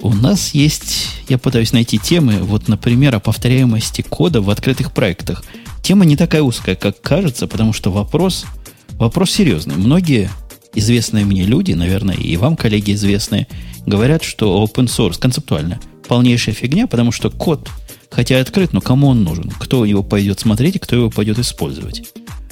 У 0.00 0.12
нас 0.12 0.50
есть, 0.50 1.08
я 1.28 1.38
пытаюсь 1.38 1.72
найти 1.72 1.98
темы, 1.98 2.38
вот, 2.42 2.68
например, 2.68 3.14
о 3.14 3.20
повторяемости 3.20 4.02
кода 4.02 4.40
в 4.40 4.50
открытых 4.50 4.92
проектах. 4.92 5.44
Тема 5.82 6.04
не 6.04 6.16
такая 6.16 6.42
узкая, 6.42 6.74
как 6.74 7.00
кажется, 7.00 7.46
потому 7.46 7.72
что 7.72 7.90
вопрос, 7.90 8.46
вопрос 8.92 9.30
серьезный. 9.30 9.76
Многие 9.76 10.30
известные 10.74 11.24
мне 11.24 11.44
люди, 11.44 11.72
наверное, 11.72 12.16
и 12.16 12.36
вам, 12.36 12.56
коллеги, 12.56 12.92
известные, 12.92 13.46
говорят, 13.86 14.22
что 14.22 14.62
open 14.64 14.86
source 14.86 15.18
концептуально 15.18 15.80
полнейшая 16.06 16.54
фигня, 16.54 16.86
потому 16.86 17.12
что 17.12 17.30
код, 17.30 17.68
хотя 18.10 18.40
открыт, 18.40 18.72
но 18.72 18.80
кому 18.80 19.08
он 19.08 19.24
нужен? 19.24 19.50
Кто 19.58 19.84
его 19.84 20.02
пойдет 20.02 20.40
смотреть 20.40 20.76
и 20.76 20.78
кто 20.78 20.96
его 20.96 21.10
пойдет 21.10 21.38
использовать? 21.38 22.02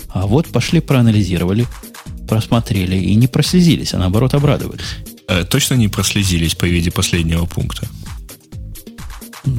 А 0.09 0.27
вот 0.27 0.47
пошли, 0.49 0.81
проанализировали, 0.81 1.67
просмотрели 2.29 2.97
и 2.97 3.15
не 3.15 3.27
прослезились, 3.27 3.95
а 3.95 3.99
наоборот 3.99 4.35
обрадовались. 4.35 4.97
Э, 5.29 5.45
точно 5.45 5.75
не 5.75 5.89
прослезились 5.89 6.55
по 6.55 6.67
виде 6.67 6.91
последнего 6.91 7.47
пункта? 7.47 7.89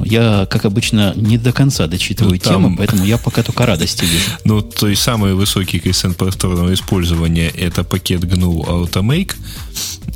Я, 0.04 0.46
как 0.50 0.64
обычно, 0.64 1.12
не 1.14 1.38
до 1.38 1.52
конца 1.52 1.86
дочитываю 1.86 2.34
ну, 2.34 2.38
там... 2.38 2.52
тему, 2.54 2.76
поэтому 2.76 3.04
я 3.04 3.18
пока 3.18 3.42
только 3.42 3.66
радости 3.66 4.04
вижу. 4.04 4.30
Ну, 4.44 4.62
то 4.62 4.88
есть 4.88 5.02
самый 5.02 5.34
высокий 5.34 5.78
коэффициент 5.78 6.16
повторного 6.16 6.74
использования 6.74 7.48
это 7.48 7.84
пакет 7.84 8.24
GNU 8.24 8.66
Automake, 8.66 9.34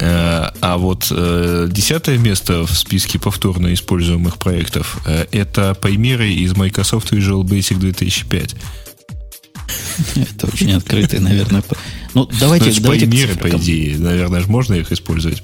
э, 0.01 0.51
а 0.61 0.77
вот 0.77 1.09
э, 1.11 1.69
десятое 1.71 2.19
место 2.19 2.67
в 2.67 2.73
списке 2.77 3.19
повторно 3.19 3.73
используемых 3.73 4.39
проектов 4.39 4.99
это 5.07 5.75
примеры 5.75 6.33
из 6.33 6.57
Microsoft 6.57 7.13
Visual 7.13 7.43
Basic 7.43 7.77
2005. 7.77 8.57
Это 10.17 10.47
очень 10.47 10.73
открытый, 10.73 11.21
наверное. 11.21 11.63
Ну, 12.15 12.29
давайте, 12.41 12.71
ну, 12.71 12.81
давайте 12.81 13.07
примеры, 13.07 13.37
по 13.37 13.49
идее. 13.57 13.99
Наверное, 13.99 14.43
можно 14.47 14.75
их 14.75 14.91
использовать 14.93 15.43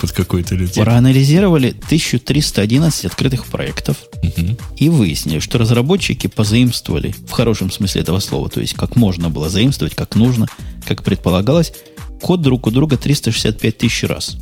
под 0.00 0.12
какой-то 0.12 0.54
лицо. 0.54 0.82
Проанализировали 0.82 1.68
1311 1.70 3.04
открытых 3.06 3.46
проектов 3.46 3.96
угу. 4.22 4.56
и 4.76 4.88
выяснили, 4.88 5.38
что 5.40 5.58
разработчики 5.58 6.26
позаимствовали, 6.26 7.14
в 7.26 7.30
хорошем 7.30 7.70
смысле 7.70 8.02
этого 8.02 8.20
слова, 8.20 8.48
то 8.48 8.60
есть 8.60 8.74
как 8.74 8.96
можно 8.96 9.30
было 9.30 9.48
заимствовать, 9.48 9.94
как 9.94 10.14
нужно, 10.14 10.46
как 10.86 11.02
предполагалось, 11.02 11.72
код 12.20 12.42
друг 12.42 12.66
у 12.66 12.70
друга 12.70 12.96
365 12.96 13.78
тысяч 13.78 14.04
раз. 14.04 14.36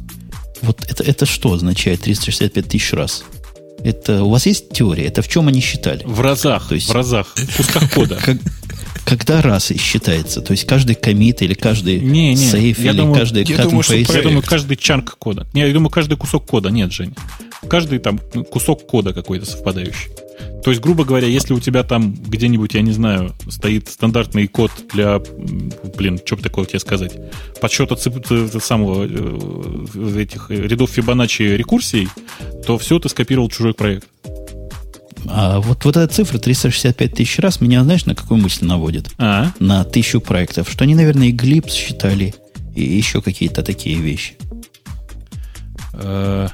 Вот 0.62 0.84
это, 0.88 1.02
это 1.02 1.26
что 1.26 1.52
означает 1.52 2.00
365 2.00 2.68
тысяч 2.68 2.92
раз? 2.92 3.24
Это 3.82 4.24
у 4.24 4.30
вас 4.30 4.46
есть 4.46 4.70
теория? 4.70 5.04
Это 5.04 5.20
в 5.20 5.28
чем 5.28 5.48
они 5.48 5.60
считали? 5.60 6.02
В 6.04 6.20
разах. 6.20 6.68
То 6.68 6.74
есть, 6.74 6.88
в 6.88 6.92
разах. 6.92 7.34
В 7.36 7.56
кусках 7.56 7.92
кода. 7.92 8.16
Как, 8.16 8.38
когда 9.04 9.42
раз 9.42 9.70
и 9.70 9.78
считается? 9.78 10.40
То 10.40 10.52
есть 10.52 10.66
каждый 10.66 10.94
комит 10.94 11.42
или 11.42 11.54
каждый 11.54 12.00
не, 12.00 12.30
не, 12.30 12.36
сейф 12.36 12.78
я 12.78 12.90
или 12.90 12.98
думаю, 12.98 13.14
каждый 13.14 13.44
я 13.44 13.58
думаю, 13.58 13.82
что, 13.82 13.94
я 13.94 14.22
думаю, 14.22 14.42
каждый 14.42 14.76
чанк 14.76 15.16
кода. 15.18 15.46
Не, 15.52 15.66
я 15.66 15.72
думаю, 15.72 15.90
каждый 15.90 16.16
кусок 16.16 16.46
кода. 16.46 16.70
Нет, 16.70 16.92
Жень. 16.92 17.14
Каждый 17.68 17.98
там 17.98 18.18
кусок 18.50 18.86
кода 18.86 19.12
какой-то 19.12 19.46
совпадающий. 19.46 20.10
То 20.64 20.70
есть, 20.70 20.82
грубо 20.82 21.04
говоря, 21.04 21.26
если 21.26 21.52
у 21.52 21.60
тебя 21.60 21.82
там 21.82 22.14
где-нибудь, 22.14 22.72
я 22.72 22.80
не 22.80 22.92
знаю, 22.92 23.34
стоит 23.50 23.88
стандартный 23.88 24.46
код 24.46 24.70
для, 24.94 25.20
блин, 25.96 26.18
что 26.24 26.36
бы 26.36 26.42
такое 26.42 26.64
тебе 26.64 26.78
сказать, 26.78 27.12
подсчета 27.60 27.96
самого 27.96 29.06
э, 29.06 30.22
этих 30.22 30.50
рядов 30.50 30.90
Фибоначчи 30.90 31.42
рекурсий, 31.42 32.08
то 32.66 32.78
все 32.78 32.98
ты 32.98 33.10
скопировал 33.10 33.50
чужой 33.50 33.74
проект. 33.74 34.08
А 35.26 35.60
вот, 35.60 35.84
вот 35.84 35.96
эта 35.96 36.12
цифра 36.12 36.38
365 36.38 37.14
тысяч 37.14 37.38
раз 37.38 37.60
меня, 37.60 37.82
знаешь, 37.82 38.04
на 38.04 38.14
какую 38.14 38.40
мысль 38.40 38.64
наводит? 38.64 39.10
А? 39.18 39.52
На 39.58 39.84
тысячу 39.84 40.20
проектов. 40.20 40.70
Что 40.70 40.84
они, 40.84 40.94
наверное, 40.94 41.28
и 41.28 41.32
Глипс 41.32 41.72
считали, 41.72 42.34
и 42.74 42.82
еще 42.82 43.22
какие-то 43.22 43.62
такие 43.62 43.96
вещи. 43.96 44.34
Э, 45.94 46.48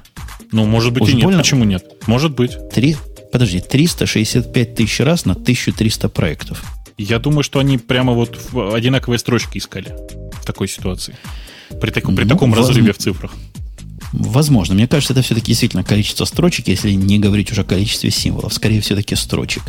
ну, 0.53 0.67
может 0.67 0.93
быть 0.93 1.03
Уж 1.03 1.11
и 1.11 1.15
нет. 1.15 1.25
Больно? 1.25 1.39
Почему 1.39 1.65
нет? 1.65 1.85
Может 2.07 2.35
быть. 2.35 2.57
Три, 2.71 2.97
подожди, 3.33 3.61
365 3.61 4.75
тысяч 4.75 5.01
раз 5.01 5.25
на 5.25 5.33
1300 5.33 6.09
проектов. 6.09 6.65
Я 6.99 7.19
думаю, 7.19 7.43
что 7.43 7.59
они 7.59 7.79
прямо 7.79 8.13
вот 8.13 8.39
в 8.53 8.75
одинаковые 8.75 9.19
строчки 9.19 9.59
искали 9.59 9.95
в 10.41 10.45
такой 10.45 10.69
ситуации. 10.69 11.17
При, 11.81 11.91
так, 11.91 12.05
при 12.05 12.25
ну, 12.25 12.29
таком 12.29 12.51
возможно, 12.51 12.69
разрыве 12.69 12.93
в 12.93 12.99
цифрах. 12.99 13.33
Возможно. 14.13 14.75
Мне 14.75 14.89
кажется, 14.89 15.13
это 15.13 15.23
все-таки 15.23 15.49
действительно 15.49 15.85
количество 15.85 16.25
строчек, 16.25 16.69
если 16.69 16.91
не 16.93 17.19
говорить 17.19 17.53
уже 17.53 17.63
о 17.63 17.65
количестве 17.65 18.11
символов. 18.11 18.53
Скорее, 18.53 18.81
все-таки 18.81 19.15
строчек. 19.15 19.63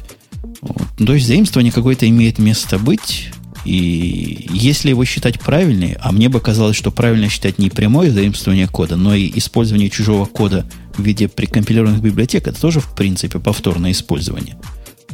Вот. 0.62 0.88
То 0.98 1.14
есть 1.14 1.28
заимствование 1.28 1.72
какое-то 1.72 2.08
имеет 2.08 2.40
место 2.40 2.80
быть. 2.80 3.30
И 3.64 4.48
если 4.52 4.90
его 4.90 5.06
считать 5.06 5.40
правильнее, 5.40 5.98
а 6.02 6.12
мне 6.12 6.30
бы 6.30 6.40
казалось, 6.40 6.76
что 6.76 6.92
правильно 6.92 7.30
считать 7.30 7.60
не 7.60 7.70
прямое 7.70 8.10
заимствование 8.10 8.68
кода, 8.68 8.96
но 8.96 9.14
и 9.14 9.32
использование 9.36 9.90
чужого 9.90 10.26
кода 10.26 10.66
в 10.96 11.04
виде 11.04 11.28
прикомпилированных 11.28 12.02
библиотек, 12.02 12.48
это 12.48 12.60
тоже, 12.60 12.80
в 12.80 12.96
принципе, 12.96 13.38
повторное 13.38 13.92
использование. 13.92 14.58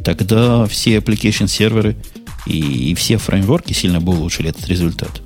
Тогда 0.02 0.64
все 0.66 0.96
application 0.96 1.46
серверы 1.46 1.96
и, 2.46 2.94
все 2.94 3.18
фреймворки 3.18 3.74
сильно 3.74 4.00
бы 4.00 4.12
улучшили 4.12 4.48
этот 4.48 4.66
результат. 4.66 5.20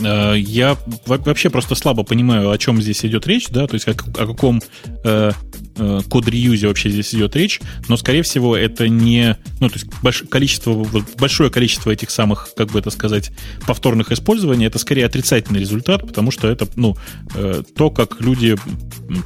Э, 0.00 0.34
я 0.36 0.76
вообще 1.06 1.50
просто 1.50 1.74
слабо 1.74 2.04
понимаю, 2.04 2.50
о 2.50 2.58
чем 2.58 2.80
здесь 2.80 3.04
идет 3.04 3.26
речь, 3.26 3.48
да, 3.48 3.66
то 3.66 3.74
есть 3.74 3.88
о, 3.88 3.92
о 3.92 4.26
каком 4.26 4.62
э, 5.04 5.32
э, 5.76 6.00
код-реюзе 6.08 6.68
вообще 6.68 6.90
здесь 6.90 7.14
идет 7.14 7.34
речь, 7.36 7.60
но, 7.88 7.96
скорее 7.96 8.22
всего, 8.22 8.56
это 8.56 8.88
не, 8.88 9.36
ну, 9.60 9.68
то 9.68 9.74
есть 9.74 9.86
больш, 10.02 10.24
количество, 10.28 10.86
большое 11.18 11.50
количество 11.50 11.90
этих 11.90 12.10
самых, 12.10 12.50
как 12.56 12.70
бы 12.70 12.78
это 12.78 12.90
сказать, 12.90 13.30
повторных 13.66 14.12
использований, 14.12 14.66
это 14.66 14.78
скорее 14.78 15.06
отрицательный 15.06 15.60
результат, 15.60 16.06
потому 16.06 16.30
что 16.30 16.48
это, 16.48 16.68
ну, 16.76 16.96
э, 17.34 17.62
то, 17.76 17.90
как 17.90 18.20
люди 18.20 18.56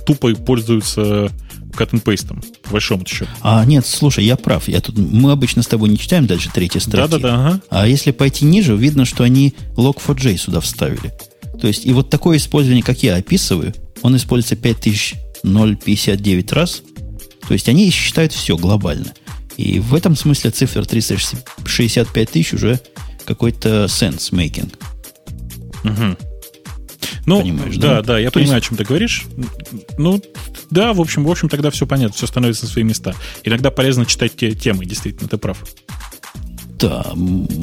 тупо 0.06 0.34
пользуются 0.34 1.30
cut 1.72 1.90
and 1.90 2.02
paste, 2.02 2.28
по 2.62 2.70
большому 2.70 3.06
счету. 3.06 3.30
А, 3.40 3.64
нет, 3.64 3.86
слушай, 3.86 4.24
я 4.24 4.36
прав. 4.36 4.68
Я 4.68 4.80
тут, 4.80 4.98
мы 4.98 5.32
обычно 5.32 5.62
с 5.62 5.66
тобой 5.66 5.88
не 5.88 5.98
читаем 5.98 6.26
дальше 6.26 6.50
третьей 6.52 6.80
строки. 6.80 7.10
Да-да-да. 7.10 7.34
Ага. 7.34 7.60
А 7.70 7.86
если 7.86 8.10
пойти 8.10 8.44
ниже, 8.44 8.76
видно, 8.76 9.04
что 9.04 9.24
они 9.24 9.54
log4j 9.76 10.36
сюда 10.36 10.60
вставили. 10.60 11.12
То 11.60 11.66
есть, 11.66 11.86
и 11.86 11.92
вот 11.92 12.10
такое 12.10 12.38
использование, 12.38 12.82
как 12.82 13.02
я 13.02 13.16
описываю, 13.16 13.74
он 14.02 14.16
используется 14.16 14.56
5059 14.56 16.52
раз. 16.52 16.82
То 17.46 17.54
есть, 17.54 17.68
они 17.68 17.90
считают 17.90 18.32
все 18.32 18.56
глобально. 18.56 19.12
И 19.56 19.80
в 19.80 19.94
этом 19.94 20.16
смысле 20.16 20.50
цифра 20.50 20.82
365 20.82 22.30
тысяч 22.30 22.54
уже 22.54 22.80
какой-то 23.24 23.84
sense 23.84 24.32
making. 24.32 24.72
Угу. 25.84 26.16
Ну, 27.26 27.40
Понимаешь, 27.40 27.76
да, 27.76 27.96
да, 27.96 28.02
да, 28.02 28.18
я 28.18 28.30
То 28.30 28.40
понимаю, 28.40 28.56
есть... 28.56 28.66
о 28.66 28.68
чем 28.68 28.78
ты 28.78 28.84
говоришь. 28.84 29.24
Ну, 29.98 30.22
да, 30.70 30.92
в 30.92 31.00
общем, 31.00 31.24
в 31.24 31.30
общем, 31.30 31.48
тогда 31.48 31.70
все 31.70 31.86
понятно, 31.86 32.14
все 32.14 32.26
становится 32.26 32.64
на 32.64 32.70
свои 32.70 32.84
места. 32.84 33.14
Иногда 33.44 33.70
полезно 33.70 34.06
читать 34.06 34.36
те 34.36 34.52
темы, 34.52 34.86
действительно, 34.86 35.28
ты 35.28 35.38
прав. 35.38 35.62
Да, 36.78 37.06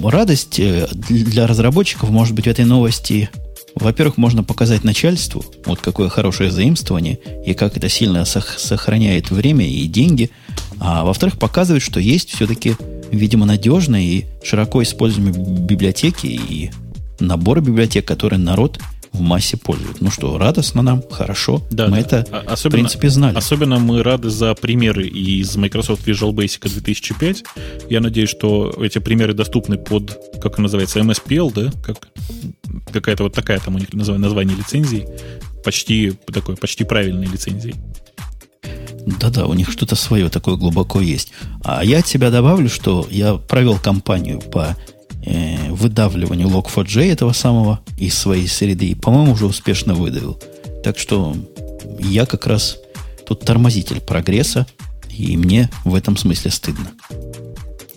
радость 0.03 0.60
э, 0.60 0.88
для 1.10 1.45
разработчиков 1.45 2.10
может 2.10 2.34
быть 2.34 2.45
в 2.45 2.49
этой 2.49 2.66
новости. 2.66 3.30
Во-первых, 3.76 4.18
можно 4.18 4.44
показать 4.44 4.84
начальству, 4.84 5.44
вот 5.66 5.80
какое 5.80 6.10
хорошее 6.10 6.52
заимствование, 6.52 7.20
и 7.45 7.53
как 7.53 7.78
это 7.78 7.90
сильно 7.90 8.26
сохраняет 8.26 9.30
время 9.30 9.68
и 9.68 9.88
деньги. 9.88 10.32
А 10.80 11.03
во-вторых, 11.03 11.38
показывает, 11.38 11.84
что 11.84 11.99
есть 11.99 12.32
все-таки, 12.32 12.76
видимо, 13.11 13.45
надежные 13.45 14.06
и 14.06 14.26
широко 14.44 14.82
используемые 14.84 15.34
библиотеки 15.34 16.28
и 16.28 16.72
наборы 17.20 17.61
библиотек, 17.61 18.06
которые 18.06 18.40
народ 18.40 18.80
в 19.11 19.22
массе 19.22 19.57
пользуют. 19.57 20.02
Ну 20.02 20.11
что, 20.11 20.38
радостно 20.38 20.81
нам, 20.81 21.03
хорошо. 21.10 21.61
Да, 21.72 21.88
мы 21.88 21.98
да. 21.98 21.99
это, 21.99 22.44
особенно, 22.48 22.69
в 22.69 22.72
принципе, 22.72 23.10
знали. 23.10 23.36
Особенно 23.36 23.80
мы 23.80 24.03
рады 24.03 24.30
за 24.30 24.53
примеры 24.56 25.07
из 25.07 25.56
Microsoft 25.56 26.07
Visual 26.07 26.31
Basic 26.31 26.69
2005. 26.69 27.44
Я 27.90 27.99
надеюсь, 28.02 28.30
что 28.30 28.73
эти 28.81 28.99
примеры 28.99 29.34
доступны 29.34 29.77
под, 29.77 30.40
как 30.41 30.57
называется, 30.57 30.99
MSPL, 30.99 31.53
да? 31.53 31.72
Как, 31.84 32.10
какая-то 32.91 33.23
вот 33.23 33.34
такая 33.34 33.60
там 33.60 33.76
у 33.76 33.80
них 33.80 33.94
название, 33.94 34.22
название 34.22 34.57
лицензии. 34.57 35.07
Почти 35.64 36.14
такой, 36.31 36.56
почти 36.56 36.84
правильной 36.84 37.27
лицензии. 37.27 37.76
Да-да, 39.19 39.48
у 39.48 39.53
них 39.53 39.72
что-то 39.72 39.95
свое 39.95 40.30
такое 40.30 40.56
глубоко 40.56 41.02
есть. 41.02 41.31
А 41.64 41.84
я 41.84 41.99
от 41.99 42.07
себя 42.07 42.30
добавлю, 42.30 42.69
что 42.69 43.07
я 43.10 43.36
провел 43.36 43.77
кампанию 43.77 44.40
по 44.40 44.77
э, 45.25 45.71
выдавливанию 45.71 46.47
Log4j 46.47 47.11
этого 47.11 47.33
самого 47.33 47.79
из 47.97 48.17
своей 48.17 48.47
среды. 48.47 48.87
И, 48.87 48.95
по-моему, 48.95 49.33
уже 49.33 49.45
успешно 49.45 49.93
выдавил. 49.93 50.39
Так 50.83 50.97
что 50.97 51.35
я 51.99 52.25
как 52.25 52.47
раз 52.47 52.77
тут 53.27 53.41
тормозитель 53.41 54.01
прогресса, 54.01 54.65
и 55.09 55.37
мне 55.37 55.69
в 55.83 55.95
этом 55.95 56.17
смысле 56.17 56.51
стыдно. 56.51 56.91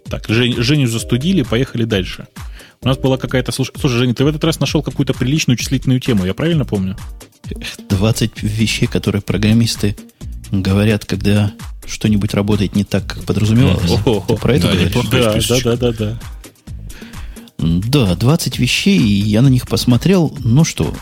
Так, 0.08 0.26
Жень, 0.28 0.60
Женю 0.60 0.88
застудили, 0.88 1.42
поехали 1.42 1.84
дальше. 1.84 2.26
У 2.82 2.88
нас 2.88 2.98
была 2.98 3.16
какая-то... 3.16 3.52
Слушай, 3.52 3.72
слушай, 3.80 3.98
Женя, 3.98 4.14
ты 4.14 4.24
в 4.24 4.26
этот 4.26 4.42
раз 4.44 4.58
нашел 4.60 4.82
какую-то 4.82 5.14
приличную 5.14 5.56
числительную 5.56 6.00
тему, 6.00 6.26
я 6.26 6.34
правильно 6.34 6.64
помню? 6.64 6.96
20 7.88 8.42
вещей, 8.42 8.86
которые 8.86 9.22
программисты 9.22 9.96
говорят, 10.50 11.04
когда 11.04 11.52
что-нибудь 11.86 12.34
работает 12.34 12.76
не 12.76 12.84
так, 12.84 13.06
как 13.06 13.24
подразумевалось. 13.24 13.90
О, 14.04 14.24
Ты 14.26 14.36
про 14.36 14.54
это 14.56 14.68
да, 14.68 14.74
говоришь? 14.74 15.48
Да, 15.48 15.60
да, 15.62 15.76
да, 15.76 15.76
да, 15.76 15.92
да. 15.92 16.20
Да, 17.62 18.16
20 18.16 18.58
вещей, 18.58 18.98
и 18.98 19.22
я 19.22 19.40
на 19.40 19.48
них 19.48 19.68
посмотрел. 19.68 20.36
Ну 20.42 20.64
что, 20.64 20.92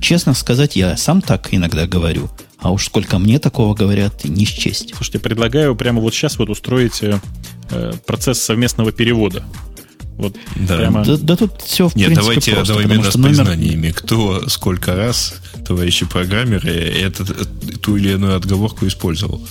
честно 0.00 0.34
сказать, 0.34 0.74
я 0.74 0.96
сам 0.96 1.22
так 1.22 1.48
иногда 1.52 1.86
говорю. 1.86 2.28
А 2.58 2.72
уж 2.72 2.86
сколько 2.86 3.18
мне 3.18 3.38
такого 3.38 3.74
говорят, 3.74 4.24
не 4.24 4.44
счесть. 4.44 4.94
Слушайте, 4.96 5.20
предлагаю 5.20 5.76
прямо 5.76 6.00
вот 6.00 6.12
сейчас 6.12 6.38
вот 6.38 6.50
устроить 6.50 7.02
э, 7.02 7.20
э 7.70 7.92
процесс 8.04 8.40
совместного 8.40 8.90
перевода. 8.90 9.44
Вот 10.16 10.36
да. 10.56 10.76
Прямо... 10.76 11.04
Да, 11.04 11.16
да 11.16 11.36
тут 11.36 11.62
все 11.62 11.88
в 11.88 11.94
Нет, 11.94 12.06
принципе 12.06 12.26
давайте 12.26 12.52
просто, 12.52 12.72
одновременно 12.72 13.10
с 13.12 13.14
номер... 13.14 13.36
признаниями. 13.36 13.90
Кто 13.92 14.48
сколько 14.48 14.96
раз, 14.96 15.36
товарищи 15.64 16.04
программеры, 16.04 16.72
этот, 16.72 17.80
ту 17.80 17.96
или 17.96 18.14
иную 18.14 18.34
отговорку 18.34 18.88
использовал. 18.88 19.46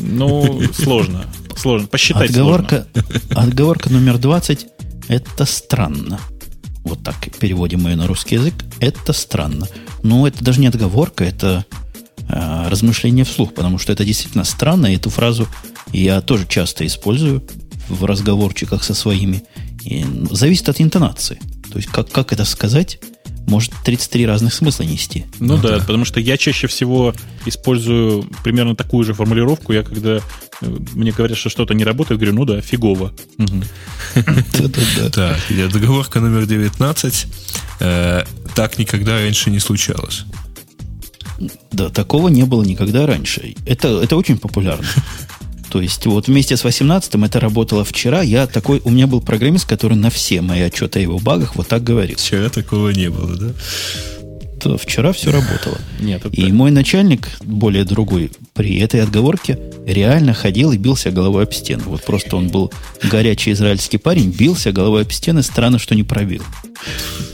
Ну, 0.00 0.62
сложно. 0.72 1.26
Сложно. 1.54 1.88
Посчитать 1.88 2.30
отговорка, 2.30 2.86
сложно. 2.94 3.42
Отговорка 3.42 3.92
номер 3.92 4.16
20 4.16 4.77
это 5.08 5.44
странно. 5.44 6.20
Вот 6.84 7.02
так 7.02 7.16
переводим 7.38 7.86
ее 7.86 7.96
на 7.96 8.06
русский 8.06 8.36
язык. 8.36 8.54
Это 8.80 9.12
странно. 9.12 9.66
Но 10.02 10.26
это 10.26 10.44
даже 10.44 10.60
не 10.60 10.68
отговорка, 10.68 11.24
это 11.24 11.64
э, 12.28 12.68
размышление 12.68 13.24
вслух, 13.24 13.54
потому 13.54 13.78
что 13.78 13.92
это 13.92 14.04
действительно 14.04 14.44
странно. 14.44 14.86
И 14.86 14.96
эту 14.96 15.10
фразу 15.10 15.48
я 15.92 16.20
тоже 16.20 16.46
часто 16.46 16.86
использую 16.86 17.42
в 17.88 18.04
разговорчиках 18.04 18.84
со 18.84 18.94
своими. 18.94 19.42
И 19.84 20.04
зависит 20.30 20.68
от 20.68 20.80
интонации. 20.80 21.40
То 21.72 21.78
есть, 21.78 21.88
как, 21.88 22.10
как 22.10 22.32
это 22.32 22.44
сказать, 22.44 22.98
может 23.48 23.72
33 23.84 24.26
разных 24.26 24.54
смысла 24.54 24.84
нести. 24.84 25.24
Ну, 25.40 25.56
ну 25.56 25.62
да, 25.62 25.78
да, 25.78 25.78
потому 25.78 26.04
что 26.04 26.20
я 26.20 26.36
чаще 26.36 26.66
всего 26.66 27.14
использую 27.46 28.24
примерно 28.44 28.76
такую 28.76 29.04
же 29.04 29.14
формулировку. 29.14 29.72
Я 29.72 29.82
когда 29.82 30.16
э, 30.16 30.20
мне 30.92 31.12
говорят, 31.12 31.38
что 31.38 31.48
что-то 31.48 31.74
не 31.74 31.84
работает, 31.84 32.20
говорю, 32.20 32.36
ну 32.36 32.44
да, 32.44 32.60
фигово. 32.60 33.12
Так, 35.12 35.38
договорка 35.72 36.20
номер 36.20 36.46
19. 36.46 37.26
Э, 37.80 38.24
так 38.54 38.78
никогда 38.78 39.12
раньше 39.12 39.50
не 39.50 39.60
случалось. 39.60 40.24
Да, 41.72 41.88
такого 41.88 42.28
не 42.28 42.44
было 42.44 42.62
никогда 42.62 43.06
раньше. 43.06 43.54
Это, 43.66 44.00
это 44.02 44.16
очень 44.16 44.38
популярно. 44.38 44.86
То 45.70 45.80
есть 45.80 46.06
вот 46.06 46.28
вместе 46.28 46.56
с 46.56 46.64
18-м 46.64 47.24
это 47.24 47.40
работало 47.40 47.84
вчера. 47.84 48.22
Я 48.22 48.46
такой, 48.46 48.80
у 48.84 48.90
меня 48.90 49.06
был 49.06 49.20
программист, 49.20 49.66
который 49.66 49.96
на 49.96 50.10
все 50.10 50.40
мои 50.40 50.60
отчеты 50.60 51.00
о 51.00 51.02
его 51.02 51.18
багах 51.18 51.56
вот 51.56 51.68
так 51.68 51.82
говорил. 51.84 52.16
Вчера 52.16 52.48
такого 52.48 52.90
не 52.90 53.10
было, 53.10 53.36
да? 53.36 53.52
То 54.60 54.76
вчера 54.76 55.12
все 55.12 55.30
работало. 55.30 55.78
Нет, 56.00 56.24
это... 56.24 56.34
И 56.34 56.50
мой 56.50 56.72
начальник, 56.72 57.28
более 57.42 57.84
другой, 57.84 58.32
при 58.54 58.78
этой 58.80 59.02
отговорке 59.02 59.58
реально 59.86 60.34
ходил 60.34 60.72
и 60.72 60.78
бился 60.78 61.12
головой 61.12 61.44
об 61.44 61.52
стену. 61.52 61.84
Вот 61.86 62.02
просто 62.02 62.36
он 62.36 62.48
был 62.48 62.72
горячий 63.04 63.52
израильский 63.52 63.98
парень, 63.98 64.30
бился 64.30 64.72
головой 64.72 65.02
об 65.02 65.12
стены, 65.12 65.44
странно, 65.44 65.78
что 65.78 65.94
не 65.94 66.02
пробил. 66.02 66.42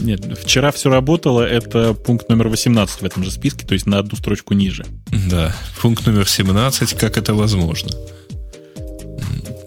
Нет, 0.01 0.39
вчера 0.39 0.71
все 0.71 0.91
работало, 0.91 1.41
это 1.41 1.95
пункт 1.95 2.29
номер 2.29 2.49
18 2.49 3.01
в 3.01 3.05
этом 3.05 3.25
же 3.25 3.31
списке, 3.31 3.67
то 3.67 3.73
есть 3.73 3.87
на 3.87 3.99
одну 3.99 4.17
строчку 4.17 4.53
ниже. 4.53 4.85
Да, 5.31 5.55
пункт 5.81 6.05
номер 6.07 6.29
17, 6.29 6.93
как 6.95 7.17
это 7.17 7.33
возможно? 7.33 7.91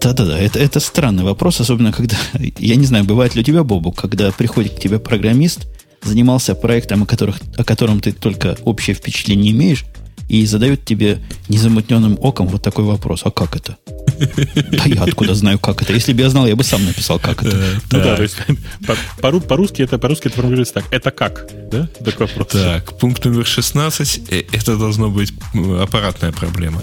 Да-да-да, 0.00 0.38
это, 0.38 0.58
это 0.58 0.80
странный 0.80 1.24
вопрос, 1.24 1.60
особенно 1.60 1.92
когда, 1.92 2.16
я 2.58 2.76
не 2.76 2.86
знаю, 2.86 3.04
бывает 3.04 3.34
ли 3.34 3.40
у 3.42 3.44
тебя, 3.44 3.64
Бобу, 3.64 3.92
когда 3.92 4.30
приходит 4.32 4.74
к 4.74 4.80
тебе 4.80 4.98
программист, 4.98 5.66
занимался 6.02 6.54
проектом, 6.54 7.02
о, 7.02 7.06
которых, 7.06 7.36
о 7.56 7.64
котором 7.64 8.00
ты 8.00 8.12
только 8.12 8.56
общее 8.64 8.94
впечатление 8.94 9.52
имеешь, 9.52 9.84
и 10.28 10.44
задают 10.44 10.84
тебе 10.84 11.20
незамутненным 11.48 12.18
оком 12.20 12.48
вот 12.48 12.62
такой 12.62 12.84
вопрос. 12.84 13.22
А 13.24 13.30
как 13.30 13.56
это? 13.56 13.78
Да 14.70 14.84
я 14.86 15.02
откуда 15.02 15.34
знаю, 15.34 15.58
как 15.58 15.82
это? 15.82 15.92
Если 15.92 16.12
бы 16.12 16.20
я 16.20 16.28
знал, 16.28 16.46
я 16.46 16.54
бы 16.54 16.64
сам 16.64 16.84
написал, 16.84 17.18
как 17.18 17.42
это. 17.42 17.56
Ну 17.90 17.98
да, 17.98 18.16
то 18.16 18.22
есть 18.22 18.36
по-русски 19.48 19.82
это 19.82 19.98
по-русски 19.98 20.28
это 20.28 20.36
формулируется 20.36 20.74
так. 20.74 20.84
Это 20.90 21.10
как? 21.10 21.48
Да? 21.70 21.88
Такой 22.04 22.26
вопрос. 22.26 22.48
Так, 22.48 22.98
пункт 22.98 23.24
номер 23.24 23.46
16. 23.46 24.20
Э, 24.30 24.42
это 24.52 24.76
должно 24.76 25.08
быть 25.08 25.32
аппаратная 25.80 26.32
проблема. 26.32 26.82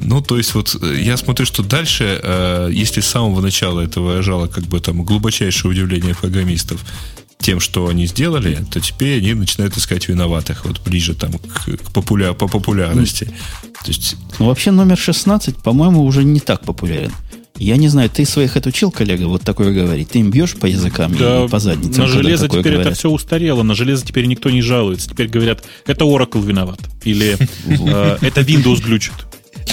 Ну, 0.00 0.20
то 0.22 0.36
есть, 0.36 0.54
вот 0.54 0.76
э, 0.80 1.00
я 1.00 1.16
смотрю, 1.16 1.44
что 1.44 1.62
дальше, 1.62 2.20
э, 2.22 2.70
если 2.72 3.00
с 3.00 3.06
самого 3.06 3.40
начала 3.40 3.80
это 3.80 4.00
выражало 4.00 4.46
как 4.46 4.64
бы 4.64 4.80
там 4.80 5.02
глубочайшее 5.02 5.72
удивление 5.72 6.14
программистов 6.14 6.84
тем, 7.38 7.60
что 7.60 7.88
они 7.88 8.06
сделали, 8.06 8.64
то 8.70 8.80
теперь 8.80 9.18
они 9.18 9.34
начинают 9.34 9.76
искать 9.76 10.08
виноватых, 10.08 10.64
вот 10.64 10.80
ближе 10.82 11.14
там 11.14 11.32
к, 11.32 11.64
к 11.64 11.90
популя, 11.92 12.32
по 12.32 12.48
популярности. 12.48 13.24
То 13.84 13.88
есть... 13.88 14.16
Ну, 14.38 14.46
вообще 14.46 14.70
номер 14.70 14.96
16, 14.96 15.56
по-моему, 15.56 16.04
уже 16.04 16.24
не 16.24 16.40
так 16.40 16.62
популярен. 16.62 17.12
Я 17.56 17.76
не 17.76 17.88
знаю, 17.88 18.08
ты 18.08 18.24
своих 18.24 18.56
отучил, 18.56 18.92
коллега, 18.92 19.24
вот 19.26 19.42
такое 19.42 19.72
говорить? 19.72 20.10
Ты 20.10 20.20
им 20.20 20.30
бьешь 20.30 20.54
по 20.54 20.66
языкам 20.66 21.16
да, 21.16 21.44
и 21.44 21.48
по 21.48 21.58
задницам? 21.58 22.04
На 22.04 22.08
железо 22.08 22.48
теперь 22.48 22.74
говорят? 22.74 22.86
это 22.86 22.94
все 22.94 23.10
устарело, 23.10 23.64
на 23.64 23.74
железо 23.74 24.06
теперь 24.06 24.26
никто 24.26 24.48
не 24.50 24.62
жалуется. 24.62 25.10
Теперь 25.10 25.28
говорят, 25.28 25.64
это 25.86 26.04
Oracle 26.04 26.44
виноват. 26.44 26.78
Или 27.02 27.36
э, 27.66 28.18
это 28.20 28.42
Windows 28.42 28.80
глючит. 28.80 29.14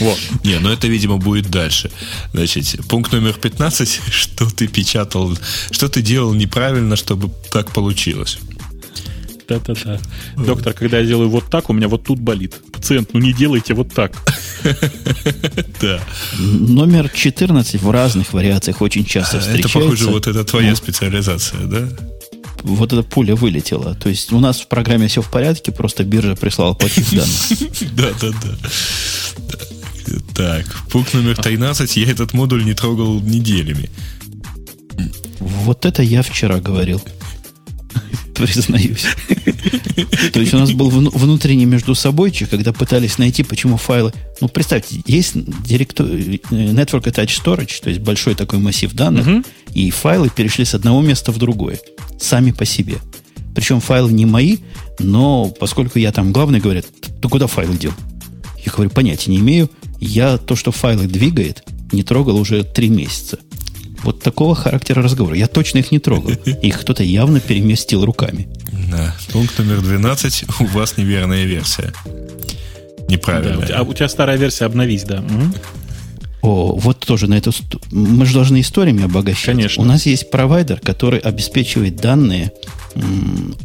Вот. 0.01 0.19
Не, 0.43 0.59
ну 0.59 0.69
это, 0.69 0.88
видимо, 0.88 1.17
будет 1.17 1.49
дальше. 1.49 1.91
Значит, 2.34 2.85
пункт 2.88 3.11
номер 3.11 3.34
15, 3.34 4.01
что 4.11 4.49
ты 4.49 4.67
печатал, 4.67 5.38
что 5.72 5.88
ты 5.88 6.01
делал 6.01 6.34
неправильно, 6.34 6.95
чтобы 6.95 7.31
так 7.51 7.72
получилось. 7.72 8.39
Да-да-да. 9.47 9.99
Доктор, 10.38 10.73
когда 10.73 10.99
я 10.99 11.05
делаю 11.05 11.30
вот 11.30 11.45
так, 11.51 11.69
у 11.69 11.73
меня 11.73 11.88
вот 11.88 12.03
тут 12.03 12.19
болит. 12.19 12.55
Пациент, 12.72 13.13
ну 13.13 13.19
не 13.19 13.34
делайте 13.34 13.73
вот 13.73 13.93
так. 13.93 14.13
Да. 15.81 15.99
Номер 16.39 17.09
14 17.09 17.81
в 17.81 17.91
разных 17.91 18.34
вариациях 18.34 18.81
очень 18.81 19.05
часто 19.05 19.39
встречается. 19.39 19.77
Это, 19.77 19.85
похоже, 19.85 20.09
вот 20.09 20.26
это 20.26 20.43
твоя 20.43 20.76
специализация, 20.76 21.59
да? 21.65 21.88
вот 22.65 22.93
эта 22.93 23.03
пуля 23.03 23.35
вылетела. 23.35 23.95
То 23.95 24.09
есть 24.09 24.31
у 24.31 24.39
нас 24.39 24.61
в 24.61 24.67
программе 24.67 25.07
все 25.07 25.22
в 25.22 25.30
порядке, 25.30 25.72
просто 25.72 26.03
биржа 26.03 26.35
прислала 26.35 26.73
плохих 26.73 27.09
данных. 27.11 27.35
Да, 27.95 28.09
да, 28.19 28.30
да. 28.30 29.57
Так, 30.34 30.65
пункт 30.91 31.14
номер 31.14 31.36
13. 31.38 31.98
Я 31.98 32.11
этот 32.11 32.34
модуль 32.34 32.64
не 32.65 32.73
трогал 32.73 33.19
неделями. 33.22 33.90
Вот 35.40 35.86
это 35.86 36.03
я 36.03 36.22
вчера 36.22 36.60
говорил 36.60 37.02
признаюсь. 38.36 39.06
То 40.34 40.40
есть 40.40 40.53
у 40.53 40.57
нас 40.57 40.72
был 40.72 40.90
внутренний 40.90 41.65
между 41.65 41.95
собойчик, 41.95 42.49
когда 42.49 42.73
пытались 42.73 43.18
найти, 43.18 43.44
почему 43.44 43.77
файлы... 43.77 44.14
Ну, 44.41 44.49
представьте, 44.49 45.02
есть 45.06 45.34
директор... 45.64 46.06
Network 46.06 47.06
Attached 47.06 47.41
Storage, 47.44 47.82
то 47.82 47.90
есть 47.90 48.02
большой 48.02 48.36
такой 48.36 48.60
массив 48.60 48.94
данных, 48.94 49.45
и 49.73 49.90
файлы 49.90 50.30
перешли 50.30 50.65
с 50.65 50.76
одного 50.76 51.02
места 51.02 51.32
в 51.32 51.38
другое, 51.38 51.80
сами 52.19 52.52
по 52.52 52.65
себе. 52.65 52.98
Причем 53.56 53.80
файлы 53.80 54.11
не 54.11 54.26
мои, 54.26 54.57
но 54.99 55.48
поскольку 55.48 55.98
я 55.98 56.11
там 56.11 56.34
главный, 56.34 56.60
говорят, 56.60 56.86
ты 57.22 57.30
куда 57.30 57.48
файлы 57.48 57.77
дел? 57.77 57.94
Я 58.65 58.72
говорю, 58.72 58.90
понятия 58.90 59.32
не 59.32 59.38
имею. 59.38 59.69
Я 59.99 60.38
то, 60.38 60.55
что 60.55 60.72
файлы 60.72 61.07
двигает, 61.07 61.63
не 61.91 62.03
трогал 62.03 62.38
уже 62.38 62.63
три 62.63 62.89
месяца. 62.89 63.39
Вот 64.03 64.22
такого 64.22 64.53
характера 64.53 65.01
разговора. 65.01 65.35
Я 65.35 65.47
точно 65.47 65.80
их 65.80 65.91
не 65.91 65.99
трогал. 65.99 66.31
Их 66.61 66.80
кто-то 66.80 67.03
явно 67.03 67.39
переместил 67.39 68.05
руками. 68.05 68.47
Да. 68.91 69.15
Пункт 69.31 69.57
номер 69.57 69.81
12. 69.81 70.45
У 70.59 70.65
вас 70.65 70.97
неверная 70.97 71.45
версия. 71.45 71.91
Неправильная. 73.09 73.67
Да, 73.67 73.80
а 73.80 73.84
у 73.84 73.93
тебя 73.93 74.09
старая 74.09 74.38
версия 74.38 74.65
обновись, 74.65 75.03
да. 75.03 75.23
О, 76.41 76.76
вот 76.76 76.99
тоже 76.99 77.27
на 77.27 77.35
эту... 77.35 77.51
Мы 77.91 78.26
же 78.26 78.35
должны 78.35 78.61
историями 78.61 79.03
обогащать. 79.03 79.45
Конечно. 79.45 79.84
У 79.84 79.85
нас 79.85 80.05
есть 80.05 80.30
провайдер, 80.30 80.80
который 80.80 81.19
обеспечивает 81.19 81.95
данные 81.95 82.51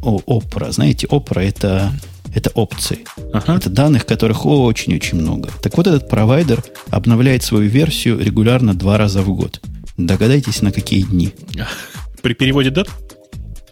о 0.02 0.20
Opera. 0.26 0.72
Знаете, 0.72 1.06
Opera 1.06 1.40
это, 1.40 1.92
это 2.34 2.50
опции. 2.50 3.04
Ага. 3.32 3.56
Это 3.56 3.70
данных, 3.70 4.06
которых 4.06 4.46
очень-очень 4.46 5.20
много. 5.20 5.50
Так 5.62 5.76
вот, 5.76 5.86
этот 5.86 6.08
провайдер 6.08 6.62
обновляет 6.90 7.42
свою 7.42 7.68
версию 7.68 8.18
регулярно 8.20 8.74
два 8.74 8.98
раза 8.98 9.22
в 9.22 9.34
год. 9.34 9.60
Догадайтесь, 9.96 10.62
на 10.62 10.72
какие 10.72 11.02
дни. 11.02 11.34
При 12.22 12.34
переводе 12.34 12.70
дат? 12.70 12.88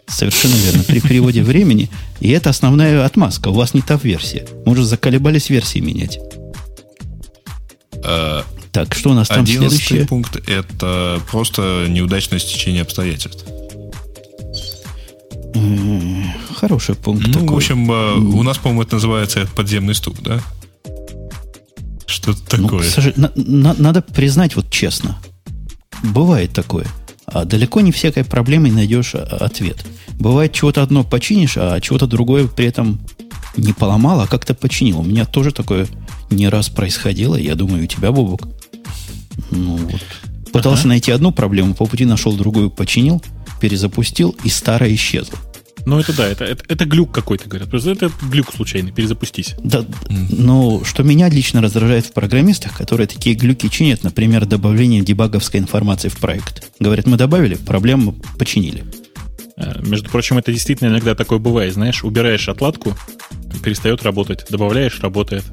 Совершенно 0.07 0.55
верно. 0.55 0.83
При 0.83 0.99
переводе 0.99 1.43
времени. 1.43 1.89
И 2.19 2.29
это 2.29 2.49
основная 2.49 3.05
отмазка. 3.05 3.49
У 3.49 3.53
вас 3.53 3.73
не 3.73 3.81
та 3.81 3.95
версия. 3.95 4.47
Может, 4.65 4.85
заколебались 4.85 5.49
версии 5.49 5.79
менять. 5.79 6.19
А, 8.03 8.43
так, 8.71 8.95
что 8.95 9.11
у 9.11 9.13
нас 9.13 9.27
там 9.27 9.45
следующее? 9.45 10.05
пункт– 10.05 10.37
это 10.47 11.21
просто 11.29 11.85
неудачное 11.87 12.39
стечение 12.39 12.81
обстоятельств. 12.81 13.45
Хороший 16.55 16.95
пункт 16.95 17.27
ну, 17.27 17.33
такой. 17.33 17.49
в 17.49 17.55
общем, 17.55 17.91
а, 17.91 18.15
у 18.15 18.43
нас, 18.43 18.57
по-моему, 18.57 18.83
это 18.83 18.95
называется 18.95 19.47
подземный 19.55 19.95
стук, 19.95 20.21
да? 20.21 20.41
Что-то 22.05 22.57
ну, 22.57 22.67
такое. 22.67 22.83
Ну, 22.83 22.89
сож... 22.89 23.15
на, 23.15 23.31
на, 23.35 23.75
надо 23.77 24.01
признать 24.01 24.55
вот 24.55 24.69
честно– 24.69 25.17
Бывает 26.03 26.51
такое. 26.51 26.87
А 27.25 27.45
далеко 27.45 27.81
не 27.81 27.91
всякой 27.91 28.23
проблемой 28.23 28.71
найдешь 28.71 29.13
а, 29.15 29.21
ответ. 29.41 29.85
Бывает, 30.19 30.53
чего-то 30.53 30.81
одно 30.81 31.03
починишь, 31.03 31.57
а 31.57 31.79
чего-то 31.79 32.07
другое 32.07 32.47
при 32.47 32.65
этом 32.65 32.99
не 33.55 33.73
поломал, 33.73 34.21
а 34.21 34.27
как-то 34.27 34.53
починил. 34.53 34.99
У 34.99 35.03
меня 35.03 35.25
тоже 35.25 35.51
такое 35.51 35.87
не 36.29 36.47
раз 36.49 36.69
происходило. 36.69 37.35
Я 37.35 37.55
думаю, 37.55 37.83
у 37.83 37.87
тебя, 37.87 38.11
Бобок. 38.11 38.47
Ну 39.51 39.77
вот. 39.77 40.01
Пытался 40.51 40.81
ага. 40.81 40.89
найти 40.89 41.11
одну 41.11 41.31
проблему, 41.31 41.75
по 41.75 41.85
пути 41.85 42.05
нашел 42.05 42.33
другую, 42.33 42.71
починил, 42.71 43.21
перезапустил, 43.59 44.35
и 44.43 44.49
старая 44.49 44.93
исчезла. 44.93 45.37
Ну, 45.85 45.99
это 45.99 46.15
да, 46.15 46.27
это, 46.27 46.45
это, 46.45 46.63
это 46.67 46.85
глюк 46.85 47.11
какой-то, 47.11 47.47
говорят. 47.47 47.69
Просто 47.69 47.91
это 47.91 48.11
глюк 48.29 48.53
случайный, 48.53 48.91
перезапустись. 48.91 49.55
Да, 49.63 49.85
но 50.09 50.83
что 50.83 51.03
меня 51.03 51.29
лично 51.29 51.61
раздражает 51.61 52.05
в 52.05 52.13
программистах, 52.13 52.77
которые 52.77 53.07
такие 53.07 53.35
глюки 53.35 53.69
чинят, 53.69 54.03
например, 54.03 54.45
добавление 54.45 55.01
дебаговской 55.01 55.59
информации 55.59 56.09
в 56.09 56.17
проект. 56.17 56.69
Говорят, 56.79 57.07
мы 57.07 57.17
добавили, 57.17 57.55
проблему 57.55 58.15
починили. 58.37 58.83
Э, 59.57 59.81
между 59.81 60.09
прочим, 60.09 60.37
это 60.37 60.51
действительно 60.51 60.89
иногда 60.89 61.15
такое 61.15 61.39
бывает, 61.39 61.73
знаешь, 61.73 62.03
убираешь 62.03 62.49
отладку, 62.49 62.95
перестает 63.63 64.03
работать, 64.03 64.45
добавляешь, 64.49 64.99
работает. 64.99 65.43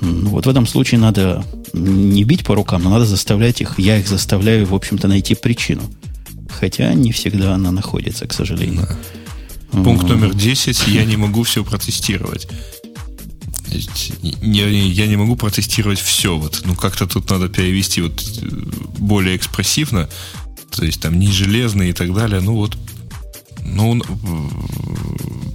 Ну, 0.00 0.30
вот 0.30 0.46
в 0.46 0.48
этом 0.48 0.66
случае 0.66 1.00
надо 1.00 1.44
не 1.72 2.24
бить 2.24 2.44
по 2.44 2.54
рукам, 2.54 2.82
но 2.82 2.90
надо 2.90 3.04
заставлять 3.04 3.60
их, 3.60 3.78
я 3.78 3.98
их 3.98 4.08
заставляю, 4.08 4.66
в 4.66 4.74
общем-то, 4.74 5.08
найти 5.08 5.34
причину. 5.34 5.82
Хотя 6.48 6.92
не 6.94 7.12
всегда 7.12 7.54
она 7.54 7.70
находится, 7.70 8.26
к 8.26 8.32
сожалению. 8.32 8.88
Да. 9.72 9.82
Пункт 9.82 10.08
номер 10.08 10.34
10. 10.34 10.88
Я 10.88 11.04
не 11.04 11.16
могу 11.16 11.42
все 11.42 11.64
протестировать. 11.64 12.48
Я, 14.42 14.68
я 14.68 15.06
не 15.06 15.16
могу 15.16 15.36
протестировать 15.36 16.00
все. 16.00 16.36
Вот. 16.36 16.62
Ну, 16.64 16.74
как-то 16.74 17.06
тут 17.06 17.30
надо 17.30 17.48
перевести 17.48 18.00
вот 18.00 18.22
э, 18.42 18.46
более 18.98 19.36
экспрессивно. 19.36 20.08
То 20.70 20.84
есть 20.84 21.00
там 21.00 21.18
не 21.18 21.30
железные 21.30 21.90
и 21.90 21.92
так 21.92 22.14
далее. 22.14 22.40
Ну 22.40 22.54
вот. 22.54 22.76
Ну, 23.64 24.00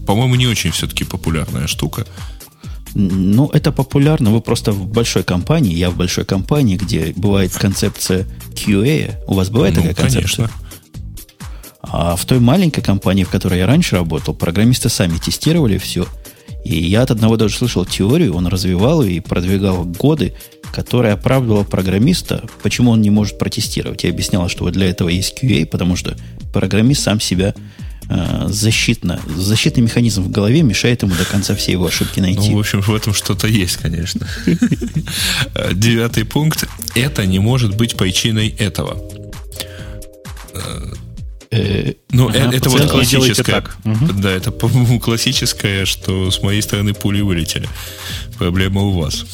по-моему, 0.05 0.35
не 0.35 0.47
очень 0.47 0.71
все-таки 0.71 1.03
популярная 1.03 1.67
штука. 1.67 2.05
Ну, 2.93 3.49
это 3.49 3.71
популярно. 3.71 4.31
Вы 4.31 4.41
просто 4.41 4.71
в 4.71 4.85
большой 4.85 5.23
компании, 5.23 5.73
я 5.73 5.89
в 5.89 5.97
большой 5.97 6.25
компании, 6.25 6.77
где 6.77 7.13
бывает 7.15 7.51
концепция 7.53 8.27
QA. 8.53 9.15
У 9.25 9.33
вас 9.33 9.49
бывает 9.49 9.75
ну, 9.75 9.81
такая 9.81 9.95
концепция? 9.95 10.47
Конечно. 10.47 10.62
А 11.83 12.15
в 12.15 12.25
той 12.25 12.39
маленькой 12.39 12.81
компании, 12.81 13.23
в 13.23 13.29
которой 13.29 13.59
я 13.59 13.67
раньше 13.67 13.97
работал, 13.97 14.33
программисты 14.33 14.89
сами 14.89 15.17
тестировали 15.17 15.77
все. 15.77 16.07
И 16.63 16.81
я 16.81 17.01
от 17.01 17.11
одного 17.11 17.35
даже 17.35 17.55
слышал 17.55 17.85
теорию, 17.85 18.35
он 18.35 18.47
развивал 18.47 19.03
ее 19.03 19.17
и 19.17 19.19
продвигал 19.19 19.83
годы, 19.83 20.33
которая 20.71 21.13
оправдывала 21.13 21.63
программиста, 21.63 22.43
почему 22.63 22.91
он 22.91 23.01
не 23.01 23.09
может 23.09 23.37
протестировать. 23.37 24.03
Я 24.05 24.11
объяснял, 24.11 24.47
что 24.47 24.63
вот 24.63 24.73
для 24.73 24.89
этого 24.89 25.09
есть 25.09 25.37
QA, 25.43 25.65
потому 25.65 25.97
что 25.97 26.15
программист 26.53 27.03
сам 27.03 27.19
себя 27.19 27.53
э, 28.09 28.45
защитно, 28.47 29.19
защитный 29.35 29.83
механизм 29.83 30.23
в 30.23 30.31
голове 30.31 30.61
мешает 30.61 31.03
ему 31.03 31.13
до 31.15 31.25
конца 31.25 31.53
все 31.53 31.73
его 31.73 31.85
ошибки 31.85 32.21
найти. 32.21 32.49
Ну, 32.49 32.57
в 32.57 32.59
общем, 32.61 32.81
в 32.81 32.95
этом 32.95 33.13
что-то 33.13 33.47
есть, 33.47 33.75
конечно. 33.75 34.25
Девятый 35.73 36.23
пункт. 36.23 36.65
Это 36.95 37.25
не 37.25 37.39
может 37.39 37.75
быть 37.75 37.97
причиной 37.97 38.47
этого. 38.57 38.97
Э, 41.53 41.93
ну, 42.11 42.29
ага, 42.29 42.51
это 42.51 42.69
вот 42.69 42.89
классическое. 42.89 43.61
Так. 43.61 43.77
Да, 44.19 44.31
это, 44.31 44.51
по-моему, 44.51 44.99
классическое, 44.99 45.85
что 45.85 46.31
с 46.31 46.41
моей 46.41 46.61
стороны 46.61 46.93
пули 46.93 47.21
вылетели. 47.21 47.69
Проблема 48.39 48.81
у 48.81 48.91
вас. 48.91 49.25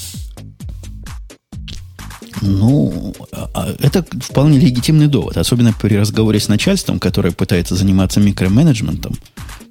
Ну, 2.42 3.14
а, 3.32 3.50
а, 3.54 3.76
это 3.80 4.06
вполне 4.22 4.60
легитимный 4.60 5.08
довод, 5.08 5.38
особенно 5.38 5.74
при 5.74 5.96
разговоре 5.96 6.40
с 6.40 6.48
начальством, 6.48 7.00
которое 7.00 7.32
пытается 7.32 7.76
заниматься 7.76 8.20
микроменеджментом. 8.20 9.16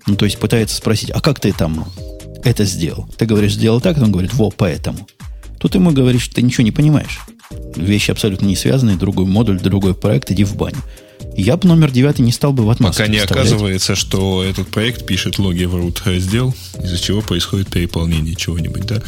Ну, 0.07 0.17
то 0.17 0.25
есть 0.25 0.39
пытается 0.39 0.77
спросить, 0.77 1.11
а 1.11 1.21
как 1.21 1.41
ты 1.41 1.53
там 1.53 1.87
это 2.45 2.65
сделал? 2.65 3.09
Ты 3.17 3.27
говоришь, 3.27 3.55
сделал 3.55 3.81
так, 3.81 3.99
он 3.99 4.11
говорит, 4.11 4.35
во, 4.35 4.51
поэтому. 4.51 5.07
Тут 5.61 5.75
ему 5.75 5.93
говоришь, 5.93 6.23
что 6.23 6.37
ты 6.37 6.43
ничего 6.43 6.65
не 6.65 6.73
понимаешь. 6.73 7.21
Вещи 7.77 8.11
абсолютно 8.11 8.47
не 8.47 8.57
связанные, 8.57 8.97
другой 8.97 9.27
модуль, 9.27 9.61
другой 9.61 9.95
проект, 9.95 10.31
иди 10.31 10.45
в 10.45 10.57
баню 10.57 10.79
я 11.43 11.57
бы 11.57 11.69
номер 11.69 11.91
девятый 11.91 12.25
не 12.25 12.33
стал 12.33 12.53
бы 12.53 12.65
в 12.65 12.71
отмазке 12.71 13.03
Пока 13.03 13.13
не 13.13 13.19
оказывается, 13.19 13.95
что 13.95 14.43
этот 14.43 14.69
проект 14.69 15.07
пишет 15.07 15.39
логи 15.39 15.65
в 15.65 15.77
root 15.77 16.01
раздел, 16.05 16.55
из-за 16.83 16.99
чего 16.99 17.21
происходит 17.21 17.69
переполнение 17.69 18.35
чего-нибудь, 18.35 18.87
да? 18.87 19.03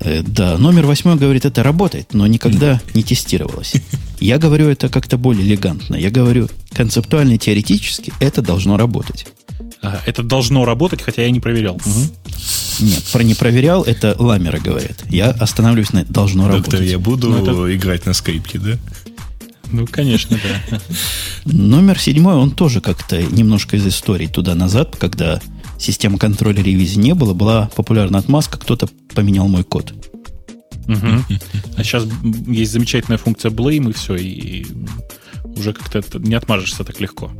Э, 0.00 0.22
да, 0.22 0.58
номер 0.58 0.86
восьмой 0.86 1.16
говорит, 1.16 1.44
это 1.44 1.62
работает, 1.62 2.14
но 2.14 2.26
никогда 2.26 2.80
не 2.94 3.02
тестировалось. 3.02 3.74
Я 4.20 4.38
говорю 4.38 4.68
это 4.68 4.88
как-то 4.88 5.16
более 5.16 5.46
элегантно. 5.46 5.96
Я 5.96 6.10
говорю, 6.10 6.48
концептуально 6.72 7.34
и 7.34 7.38
теоретически 7.38 8.12
это 8.20 8.42
должно 8.42 8.76
работать. 8.76 9.26
Это 10.06 10.22
должно 10.22 10.64
работать, 10.64 11.02
хотя 11.02 11.22
я 11.22 11.30
не 11.30 11.40
проверял. 11.40 11.76
Угу. 11.76 12.00
Нет, 12.80 13.02
про 13.12 13.22
не 13.22 13.34
проверял, 13.34 13.82
это 13.82 14.14
ламеры 14.18 14.60
говорят. 14.60 15.04
Я 15.08 15.30
останавливаюсь 15.30 15.92
на 15.92 16.04
должно 16.04 16.44
Доктор, 16.44 16.58
работать. 16.58 16.80
Доктор, 16.80 16.90
я 16.90 16.98
буду 16.98 17.30
ну, 17.30 17.64
это... 17.64 17.76
играть 17.76 18.06
на 18.06 18.12
скрипке, 18.12 18.58
да? 18.58 18.78
Ну, 19.70 19.86
конечно, 19.86 20.38
да. 20.42 20.80
Номер 21.44 21.98
седьмой, 21.98 22.34
он 22.34 22.50
тоже 22.50 22.80
как-то 22.80 23.22
немножко 23.22 23.76
из 23.76 23.86
истории 23.86 24.26
туда-назад, 24.26 24.96
когда 24.96 25.40
система 25.78 26.18
контроля 26.18 26.62
ревизии 26.62 26.98
не 26.98 27.14
было, 27.14 27.34
была 27.34 27.70
популярна 27.76 28.18
отмазка, 28.18 28.58
кто-то 28.58 28.88
поменял 29.14 29.48
мой 29.48 29.64
код. 29.64 29.92
Угу. 30.86 31.38
А 31.76 31.84
сейчас 31.84 32.06
есть 32.46 32.72
замечательная 32.72 33.18
функция 33.18 33.50
blame, 33.50 33.90
и 33.90 33.92
все, 33.92 34.16
и 34.16 34.66
уже 35.44 35.72
как-то 35.72 36.18
не 36.18 36.34
отмажешься 36.34 36.84
так 36.84 37.00
легко. 37.00 37.30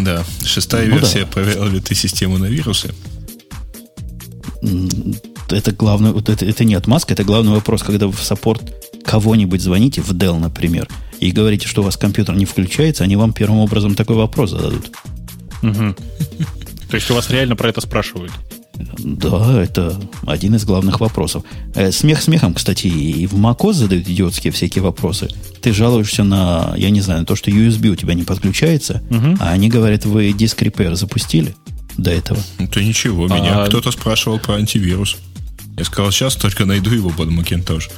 Да. 0.00 0.24
Шестая 0.44 0.88
ну, 0.88 0.96
версия. 0.96 1.20
Да. 1.20 1.26
Проверил 1.26 1.66
ли 1.66 1.80
ты 1.80 1.94
систему 1.94 2.38
на 2.38 2.46
вирусы? 2.46 2.92
Это 5.50 5.70
главный, 5.72 6.12
вот 6.12 6.28
это, 6.28 6.44
это 6.44 6.64
не 6.64 6.74
отмазка, 6.74 7.14
это 7.14 7.22
главный 7.22 7.52
вопрос, 7.52 7.82
когда 7.82 8.08
вы 8.08 8.12
в 8.12 8.22
саппорт 8.22 8.62
кого-нибудь 9.04 9.60
звоните, 9.60 10.02
в 10.02 10.10
Dell, 10.10 10.38
например, 10.38 10.88
и 11.20 11.30
говорите, 11.30 11.68
что 11.68 11.82
у 11.82 11.84
вас 11.84 11.96
компьютер 11.96 12.34
не 12.34 12.44
включается, 12.44 13.04
они 13.04 13.16
вам 13.16 13.32
первым 13.32 13.58
образом 13.58 13.94
такой 13.94 14.16
вопрос 14.16 14.50
зададут. 14.50 14.90
То 15.60 16.94
есть 16.94 17.10
у 17.10 17.14
вас 17.14 17.30
реально 17.30 17.56
про 17.56 17.68
это 17.68 17.80
спрашивают? 17.80 18.32
Да, 18.98 19.62
это 19.62 19.98
один 20.26 20.54
из 20.54 20.64
главных 20.64 21.00
вопросов. 21.00 21.44
Э, 21.74 21.90
смех 21.90 22.20
смехом, 22.20 22.54
кстати, 22.54 22.86
и 22.86 23.26
в 23.26 23.34
macOS 23.34 23.72
задают 23.72 24.06
идиотские 24.06 24.52
всякие 24.52 24.82
вопросы. 24.82 25.28
Ты 25.62 25.72
жалуешься 25.72 26.24
на, 26.24 26.74
я 26.76 26.90
не 26.90 27.00
знаю, 27.00 27.20
на 27.20 27.26
то, 27.26 27.36
что 27.36 27.50
USB 27.50 27.88
у 27.88 27.96
тебя 27.96 28.14
не 28.14 28.22
подключается, 28.22 29.02
угу. 29.10 29.36
а 29.40 29.50
они 29.50 29.68
говорят, 29.68 30.04
вы 30.04 30.32
диск 30.32 30.62
repair 30.62 30.94
запустили 30.94 31.54
до 31.96 32.10
этого. 32.10 32.38
Это 32.58 32.82
ничего, 32.82 33.26
меня 33.26 33.62
а... 33.62 33.66
кто-то 33.66 33.90
спрашивал 33.90 34.38
про 34.38 34.56
антивирус. 34.56 35.16
Я 35.78 35.84
сказал, 35.84 36.10
сейчас 36.10 36.36
только 36.36 36.64
найду 36.64 36.90
его 36.90 37.10
под 37.10 37.28
Macintosh. 37.28 37.90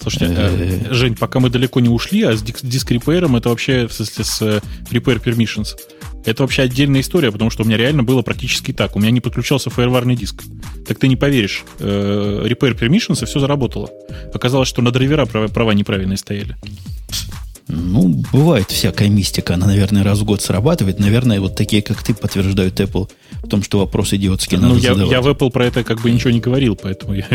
Слушайте, 0.00 0.34
э, 0.36 0.88
э, 0.90 0.94
Жень, 0.94 1.16
пока 1.16 1.40
мы 1.40 1.50
далеко 1.50 1.80
не 1.80 1.88
ушли, 1.88 2.22
а 2.22 2.36
с 2.36 2.42
диск 2.42 2.90
репейром 2.90 3.36
это 3.36 3.50
вообще, 3.50 3.86
в 3.86 3.92
смысле, 3.92 4.24
с 4.24 4.42
Repair 4.90 5.22
Permissions– 5.22 5.68
это 6.24 6.42
вообще 6.42 6.62
отдельная 6.62 7.00
история, 7.00 7.32
потому 7.32 7.50
что 7.50 7.62
у 7.62 7.66
меня 7.66 7.76
реально 7.76 8.02
было 8.02 8.22
практически 8.22 8.72
так. 8.72 8.94
У 8.96 9.00
меня 9.00 9.10
не 9.10 9.20
подключался 9.20 9.70
фаерварный 9.70 10.16
диск. 10.16 10.42
Так 10.86 10.98
ты 10.98 11.08
не 11.08 11.16
поверишь. 11.16 11.64
Э, 11.78 12.44
repair 12.46 12.78
permissions, 12.78 13.22
и 13.22 13.26
все 13.26 13.40
заработало. 13.40 13.88
Оказалось, 14.34 14.68
что 14.68 14.82
на 14.82 14.90
драйвера 14.90 15.24
права, 15.24 15.48
права 15.48 15.72
неправильные 15.72 16.18
стояли. 16.18 16.56
Ну, 17.68 18.22
бывает 18.32 18.70
всякая 18.70 19.08
мистика. 19.08 19.54
Она, 19.54 19.66
наверное, 19.66 20.02
раз 20.02 20.18
в 20.18 20.24
год 20.24 20.42
срабатывает. 20.42 20.98
Наверное, 20.98 21.40
вот 21.40 21.56
такие, 21.56 21.82
как 21.82 22.02
ты, 22.02 22.12
подтверждают 22.12 22.78
Apple 22.80 23.08
в 23.42 23.48
том, 23.48 23.62
что 23.62 23.78
вопрос 23.78 24.12
идиотский 24.12 24.58
ну, 24.58 24.68
надо 24.68 24.80
я, 24.80 24.94
задавать. 24.94 25.12
я 25.12 25.22
в 25.22 25.28
Apple 25.28 25.50
про 25.50 25.66
это 25.66 25.84
как 25.84 26.00
бы 26.00 26.10
ничего 26.10 26.30
не 26.30 26.40
говорил, 26.40 26.76
поэтому 26.76 27.14
я... 27.14 27.26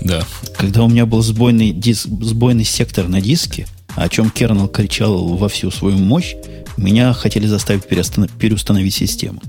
Да. 0.00 0.24
Когда 0.56 0.84
у 0.84 0.88
меня 0.88 1.06
был 1.06 1.22
сбойный, 1.22 1.72
диск, 1.72 2.06
сбойный 2.06 2.64
сектор 2.64 3.08
на 3.08 3.20
диске, 3.20 3.66
о 3.96 4.08
чем 4.08 4.30
Кернел 4.30 4.68
кричал 4.68 5.36
во 5.36 5.48
всю 5.48 5.70
свою 5.70 5.98
мощь, 5.98 6.34
меня 6.76 7.12
хотели 7.12 7.46
заставить 7.46 7.84
переустановить 7.84 8.94
систему. 8.94 9.42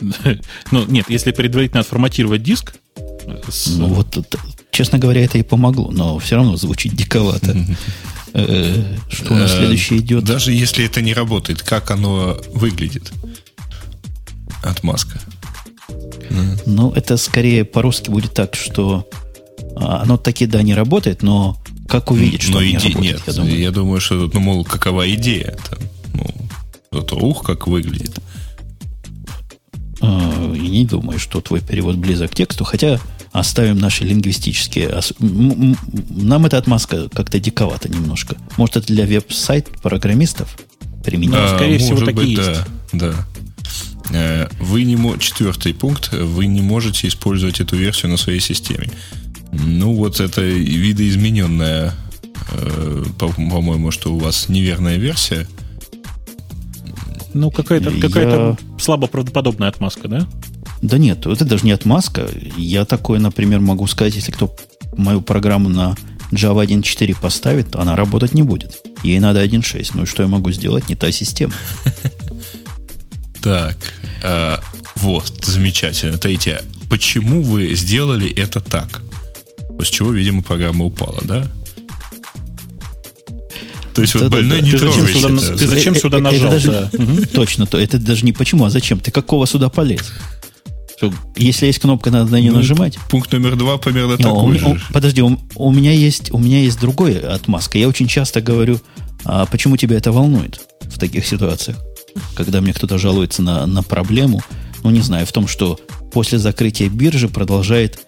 Ну, 0.70 0.84
нет, 0.86 1.06
если 1.08 1.32
предварительно 1.32 1.80
отформатировать 1.80 2.42
диск... 2.42 2.74
Ну, 3.66 3.86
вот, 3.88 4.36
честно 4.70 4.98
говоря, 4.98 5.24
это 5.24 5.38
и 5.38 5.42
помогло, 5.42 5.90
но 5.90 6.18
все 6.18 6.36
равно 6.36 6.56
звучит 6.56 6.94
диковато. 6.94 7.56
Э, 8.34 8.96
что 9.08 9.32
у 9.32 9.36
нас 9.36 9.52
э, 9.52 9.58
следующее 9.58 10.00
идет? 10.00 10.24
Даже 10.24 10.52
если 10.52 10.84
это 10.84 11.00
не 11.00 11.14
работает, 11.14 11.62
как 11.62 11.90
оно 11.90 12.38
выглядит? 12.52 13.10
Отмазка. 14.62 15.18
Ну, 16.66 16.92
это 16.92 17.16
скорее 17.16 17.64
по-русски 17.64 18.10
будет 18.10 18.34
так, 18.34 18.54
что 18.54 19.08
оно 19.76 20.16
таки, 20.16 20.46
да, 20.46 20.62
не 20.62 20.74
работает, 20.74 21.22
но 21.22 21.58
как 21.88 22.10
увидеть, 22.10 22.42
что 22.42 22.52
но 22.52 22.62
не 22.62 22.70
иде... 22.70 22.88
работает? 22.88 23.00
Нет, 23.00 23.22
я 23.26 23.32
думаю. 23.32 23.58
я 23.58 23.70
думаю, 23.70 24.00
что, 24.00 24.30
ну, 24.32 24.40
мол, 24.40 24.64
какова 24.64 25.12
идея? 25.14 25.56
Там, 25.68 25.78
ну, 26.14 26.26
зато 26.92 27.16
ух, 27.16 27.42
как 27.44 27.66
выглядит. 27.66 28.18
А, 30.00 30.52
и 30.54 30.68
не 30.68 30.84
думаю, 30.84 31.18
что 31.18 31.40
твой 31.40 31.60
перевод 31.60 31.96
близок 31.96 32.32
к 32.32 32.34
тексту, 32.34 32.64
хотя 32.64 33.00
оставим 33.32 33.78
наши 33.78 34.04
лингвистические... 34.04 35.00
Нам 35.18 36.46
эта 36.46 36.58
отмазка 36.58 37.08
как-то 37.08 37.38
диковата 37.38 37.88
немножко. 37.88 38.36
Может, 38.56 38.78
это 38.78 38.86
для 38.88 39.06
веб-сайт 39.06 39.68
программистов 39.82 40.56
применимо? 41.04 41.44
А, 41.44 41.54
Скорее 41.56 41.78
всего, 41.78 41.98
такие 41.98 42.14
быть, 42.14 42.46
есть. 42.46 42.60
Да, 42.92 43.12
да. 43.12 43.26
Э, 44.12 44.48
вы 44.60 44.84
не 44.84 44.96
мо... 44.96 45.18
Четвертый 45.18 45.74
пункт. 45.74 46.12
Вы 46.12 46.46
не 46.46 46.62
можете 46.62 47.08
использовать 47.08 47.60
эту 47.60 47.76
версию 47.76 48.10
на 48.10 48.16
своей 48.16 48.40
системе. 48.40 48.90
Ну, 49.64 49.94
вот 49.94 50.20
это 50.20 50.42
видоизмененная, 50.42 51.94
э, 52.52 53.04
по-моему, 53.18 53.90
что 53.90 54.14
у 54.14 54.18
вас 54.18 54.48
неверная 54.48 54.96
версия. 54.96 55.46
Ну, 57.34 57.50
какая-то 57.50 57.90
Я... 57.90 58.00
какая 58.00 58.56
слабо 58.78 59.06
правдоподобная 59.06 59.68
отмазка, 59.68 60.08
да? 60.08 60.26
Да 60.82 60.98
нет, 60.98 61.26
это 61.26 61.44
даже 61.44 61.64
не 61.64 61.72
отмазка. 61.72 62.28
Я 62.56 62.84
такое, 62.84 63.18
например, 63.18 63.60
могу 63.60 63.86
сказать, 63.86 64.14
если 64.14 64.32
кто 64.32 64.54
мою 64.96 65.20
программу 65.20 65.68
на 65.68 65.96
Java 66.32 66.66
1.4 66.66 67.16
поставит, 67.20 67.76
она 67.76 67.96
работать 67.96 68.34
не 68.34 68.42
будет. 68.42 68.82
Ей 69.02 69.18
надо 69.20 69.44
1.6. 69.44 69.90
Ну 69.94 70.02
и 70.02 70.06
что 70.06 70.22
я 70.22 70.28
могу 70.28 70.50
сделать? 70.52 70.88
Не 70.88 70.94
та 70.94 71.12
система. 71.12 71.52
Так, 73.42 73.76
а, 74.24 74.60
вот, 74.96 75.44
замечательно. 75.44 76.18
Третье. 76.18 76.62
Почему 76.90 77.42
вы 77.42 77.76
сделали 77.76 78.28
это 78.28 78.58
так? 78.58 79.02
С 79.80 79.88
чего, 79.88 80.10
видимо, 80.10 80.42
программа 80.42 80.84
упала, 80.84 81.20
да? 81.22 81.46
То 83.94 84.02
есть 84.02 84.12
да, 84.12 84.20
вот 84.20 84.32
больной 84.32 84.60
да, 84.60 84.66
не 84.66 84.72
ты 84.72 84.78
зачем 84.78 85.08
сюда, 85.08 85.56
Ты 85.56 85.66
зачем 85.66 85.96
сюда 85.96 86.18
нажал? 86.18 86.52
Это 86.52 86.66
даже, 86.66 86.90
да. 86.92 87.26
Точно, 87.32 87.66
то 87.66 87.78
это 87.78 87.98
даже 87.98 88.26
не 88.26 88.32
почему, 88.32 88.66
а 88.66 88.70
зачем? 88.70 89.00
Ты 89.00 89.10
какого 89.10 89.46
сюда 89.46 89.70
полез? 89.70 90.12
Что, 90.96 91.12
если 91.34 91.66
есть 91.66 91.78
кнопка, 91.78 92.10
надо 92.10 92.30
на 92.32 92.40
нее 92.40 92.52
ну, 92.52 92.58
нажимать. 92.58 92.98
Пункт 93.10 93.32
номер 93.32 93.56
два 93.56 93.76
примерно 93.78 94.16
такой 94.16 94.58
же. 94.58 94.80
подожди, 94.92 95.22
у, 95.22 95.38
у, 95.54 95.72
меня 95.72 95.92
есть, 95.92 96.30
у 96.32 96.38
меня 96.38 96.60
есть 96.60 96.80
другой 96.80 97.18
отмазка. 97.18 97.78
Я 97.78 97.88
очень 97.88 98.06
часто 98.06 98.40
говорю, 98.40 98.80
а 99.24 99.46
почему 99.46 99.76
тебя 99.76 99.96
это 99.96 100.12
волнует 100.12 100.60
в 100.82 100.98
таких 100.98 101.26
ситуациях? 101.26 101.78
Когда 102.34 102.60
мне 102.60 102.72
кто-то 102.72 102.96
жалуется 102.98 103.42
на, 103.42 103.66
на 103.66 103.82
проблему, 103.82 104.42
ну, 104.82 104.90
не 104.90 105.00
знаю, 105.00 105.26
в 105.26 105.32
том, 105.32 105.48
что 105.48 105.78
после 106.12 106.38
закрытия 106.38 106.88
биржи 106.88 107.28
продолжает 107.28 107.98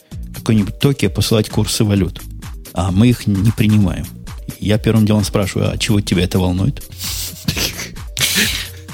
какой-нибудь 0.48 0.78
токе 0.78 1.10
посылать 1.10 1.50
курсы 1.50 1.84
валют. 1.84 2.22
А 2.72 2.90
мы 2.90 3.08
их 3.08 3.26
не 3.26 3.50
принимаем. 3.50 4.06
Я 4.58 4.78
первым 4.78 5.04
делом 5.04 5.22
спрашиваю, 5.22 5.70
а 5.70 5.76
чего 5.76 6.00
тебя 6.00 6.24
это 6.24 6.38
волнует? 6.38 6.82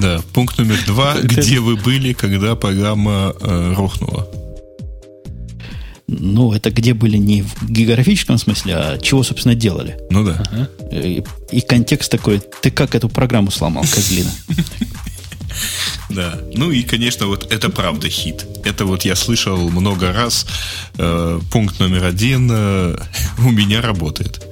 Да, 0.01 0.21
пункт 0.33 0.59
номер 0.59 0.77
два. 0.85 1.15
Где 1.23 1.61
вы 1.61 1.77
были, 1.77 2.13
когда 2.13 2.57
программа 2.57 3.37
э, 3.41 3.73
рухнула? 3.77 4.29
Ну, 6.09 6.53
это 6.53 6.71
где 6.71 6.93
были 6.93 7.17
не 7.17 7.43
в 7.43 7.71
географическом 7.71 8.37
смысле, 8.37 8.75
а 8.75 8.99
чего, 8.99 9.23
собственно, 9.23 9.55
делали. 9.55 9.97
Ну 10.11 10.25
да. 10.25 10.69
И, 10.91 11.23
и 11.51 11.61
контекст 11.61 12.11
такой, 12.11 12.43
ты 12.63 12.71
как 12.73 12.97
эту 12.97 13.09
программу 13.09 13.53
сломал, 13.53 13.85
козлина? 13.85 14.31
Да. 16.09 16.39
Ну 16.55 16.71
и, 16.71 16.83
конечно, 16.83 17.27
вот 17.27 17.53
это 17.53 17.71
правда 17.71 18.09
хит. 18.09 18.47
Это 18.65 18.85
вот 18.85 19.05
я 19.05 19.17
слышал 19.17 19.71
много 19.71 20.13
раз. 20.13 20.47
Э, 20.97 21.41
пункт 21.51 21.81
номер 21.81 22.05
один 22.05 22.49
э, 22.53 22.97
у 23.39 23.51
меня 23.51 23.81
работает. 23.81 24.45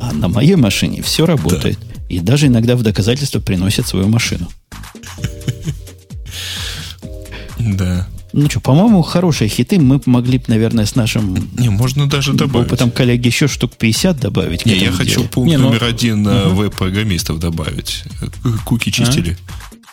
А 0.00 0.12
на 0.12 0.28
моей 0.28 0.56
машине 0.56 1.02
все 1.02 1.26
работает. 1.26 1.78
Да. 1.80 1.86
И 2.08 2.20
даже 2.20 2.48
иногда 2.48 2.76
в 2.76 2.82
доказательство 2.82 3.40
приносит 3.40 3.86
свою 3.86 4.08
машину. 4.08 4.48
Да. 7.58 8.08
Ну 8.32 8.48
что, 8.48 8.60
по-моему, 8.60 9.02
хорошие 9.02 9.48
хиты 9.48 9.78
мы 9.78 10.00
могли 10.06 10.38
бы, 10.38 10.44
наверное, 10.48 10.86
с 10.86 10.94
нашим 10.94 11.36
не, 11.58 11.68
можно 11.68 12.08
даже 12.08 12.32
добавить. 12.32 12.68
опытом 12.68 12.90
коллеги 12.90 13.26
еще 13.26 13.46
штук 13.46 13.72
50 13.76 14.18
добавить. 14.18 14.64
Не, 14.64 14.76
я 14.76 14.90
хочу 14.90 15.16
делу. 15.16 15.28
пункт 15.28 15.50
не, 15.50 15.58
ну... 15.58 15.68
номер 15.68 15.84
один 15.84 16.26
угу. 16.26 16.54
веб-программистов 16.54 17.38
добавить. 17.38 18.04
Куки 18.64 18.90
чистили. 18.90 19.36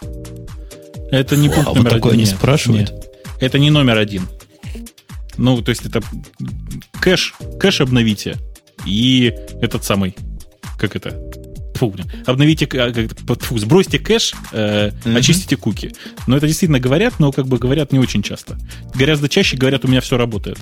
А? 0.01 1.15
Это 1.15 1.35
не 1.35 1.49
пункт 1.49 1.67
а 1.67 1.73
номер 1.73 1.83
вот 1.83 1.89
такое 1.89 2.13
один. 2.13 2.25
не 2.25 2.31
спрашивают? 2.31 2.91
Нет. 2.91 3.05
Это 3.41 3.59
не 3.59 3.71
номер 3.71 3.97
один. 3.97 4.27
Ну, 5.37 5.61
то 5.61 5.69
есть 5.69 5.85
это 5.85 6.01
кэш, 6.99 7.33
кэш 7.59 7.81
обновите. 7.81 8.37
И 8.85 9.33
этот 9.61 9.83
самый, 9.83 10.15
как 10.77 10.95
это, 10.95 11.17
фу, 11.79 11.95
обновите, 12.25 12.67
а, 12.77 13.35
фу, 13.39 13.57
сбросьте 13.57 13.99
кэш, 13.99 14.33
э, 14.51 14.89
mm-hmm. 14.89 15.17
очистите 15.17 15.55
куки. 15.55 15.93
Но 16.27 16.35
это 16.35 16.47
действительно 16.47 16.79
говорят, 16.79 17.19
но 17.19 17.31
как 17.31 17.47
бы 17.47 17.57
говорят 17.57 17.93
не 17.93 17.99
очень 17.99 18.21
часто. 18.21 18.57
Гораздо 18.93 19.29
чаще 19.29 19.55
говорят, 19.55 19.85
у 19.85 19.87
меня 19.87 20.01
все 20.01 20.17
работает. 20.17 20.57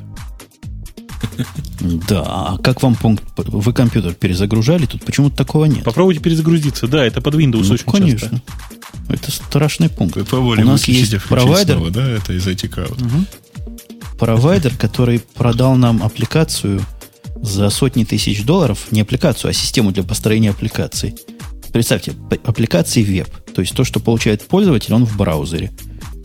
Да, 2.07 2.23
а 2.25 2.57
как 2.63 2.83
вам 2.83 2.95
пункт? 2.95 3.23
Вы 3.35 3.73
компьютер 3.73 4.13
перезагружали? 4.13 4.85
Тут 4.85 5.03
почему-то 5.03 5.35
такого 5.35 5.65
нет. 5.65 5.83
Попробуйте 5.83 6.19
перезагрузиться, 6.19 6.87
да, 6.87 7.05
это 7.05 7.21
под 7.21 7.35
Windows 7.35 7.65
ну, 7.67 7.73
очень 7.73 7.91
конечно. 7.91 8.29
часто. 8.29 8.41
Это 9.09 9.31
страшный 9.31 9.89
пункт. 9.89 10.17
Вы 10.31 10.39
у 10.39 10.55
нас 10.55 10.87
есть 10.87 11.17
провайдер, 11.23 11.75
снова, 11.75 11.91
да, 11.91 12.07
это 12.07 12.33
из 12.33 12.45
IT 12.47 12.69
Crowd. 12.69 13.01
Угу. 13.01 14.17
Провайдер, 14.19 14.73
который 14.75 15.19
продал 15.19 15.75
нам 15.75 16.03
аппликацию 16.03 16.81
за 17.41 17.69
сотни 17.69 18.03
тысяч 18.03 18.43
долларов, 18.43 18.87
не 18.91 19.01
аппликацию, 19.01 19.51
а 19.51 19.53
систему 19.53 19.91
для 19.91 20.03
построения 20.03 20.51
аппликаций. 20.51 21.15
Представьте, 21.71 22.13
аппликации 22.43 23.03
веб, 23.03 23.27
то 23.53 23.61
есть 23.61 23.75
то, 23.75 23.83
что 23.83 23.99
получает 23.99 24.47
пользователь, 24.47 24.93
он 24.93 25.05
в 25.05 25.17
браузере. 25.17 25.71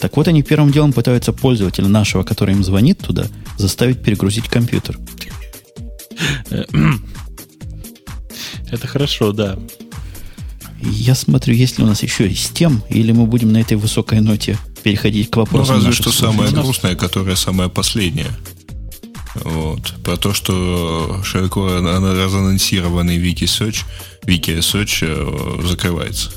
Так 0.00 0.16
вот, 0.16 0.28
они 0.28 0.42
первым 0.42 0.72
делом 0.72 0.92
пытаются 0.92 1.32
пользователя 1.32 1.88
нашего, 1.88 2.22
который 2.24 2.54
им 2.54 2.64
звонит 2.64 2.98
туда, 2.98 3.26
заставить 3.56 4.02
перегрузить 4.02 4.48
компьютер. 4.48 4.98
Это 8.70 8.86
хорошо, 8.86 9.32
да. 9.32 9.58
Я 10.80 11.14
смотрю, 11.14 11.54
есть 11.54 11.78
ли 11.78 11.84
у 11.84 11.86
нас 11.86 12.02
еще 12.02 12.28
из 12.28 12.48
тем, 12.48 12.82
или 12.88 13.12
мы 13.12 13.26
будем 13.26 13.52
на 13.52 13.58
этой 13.58 13.76
высокой 13.76 14.20
ноте 14.20 14.58
переходить 14.82 15.30
к 15.30 15.36
вопросам. 15.36 15.76
Ну, 15.76 15.80
разве 15.82 15.92
что 15.92 16.10
самое 16.10 16.50
грустное, 16.50 16.96
которое 16.96 17.36
самое 17.36 17.70
последнее. 17.70 18.30
Вот. 19.34 19.94
Про 20.04 20.16
то, 20.16 20.34
что 20.34 21.20
широко 21.24 21.66
разанонсированный 21.66 23.18
Wiki 23.18 23.46
Search 24.26 24.98
э, 25.02 25.66
закрывается. 25.66 26.30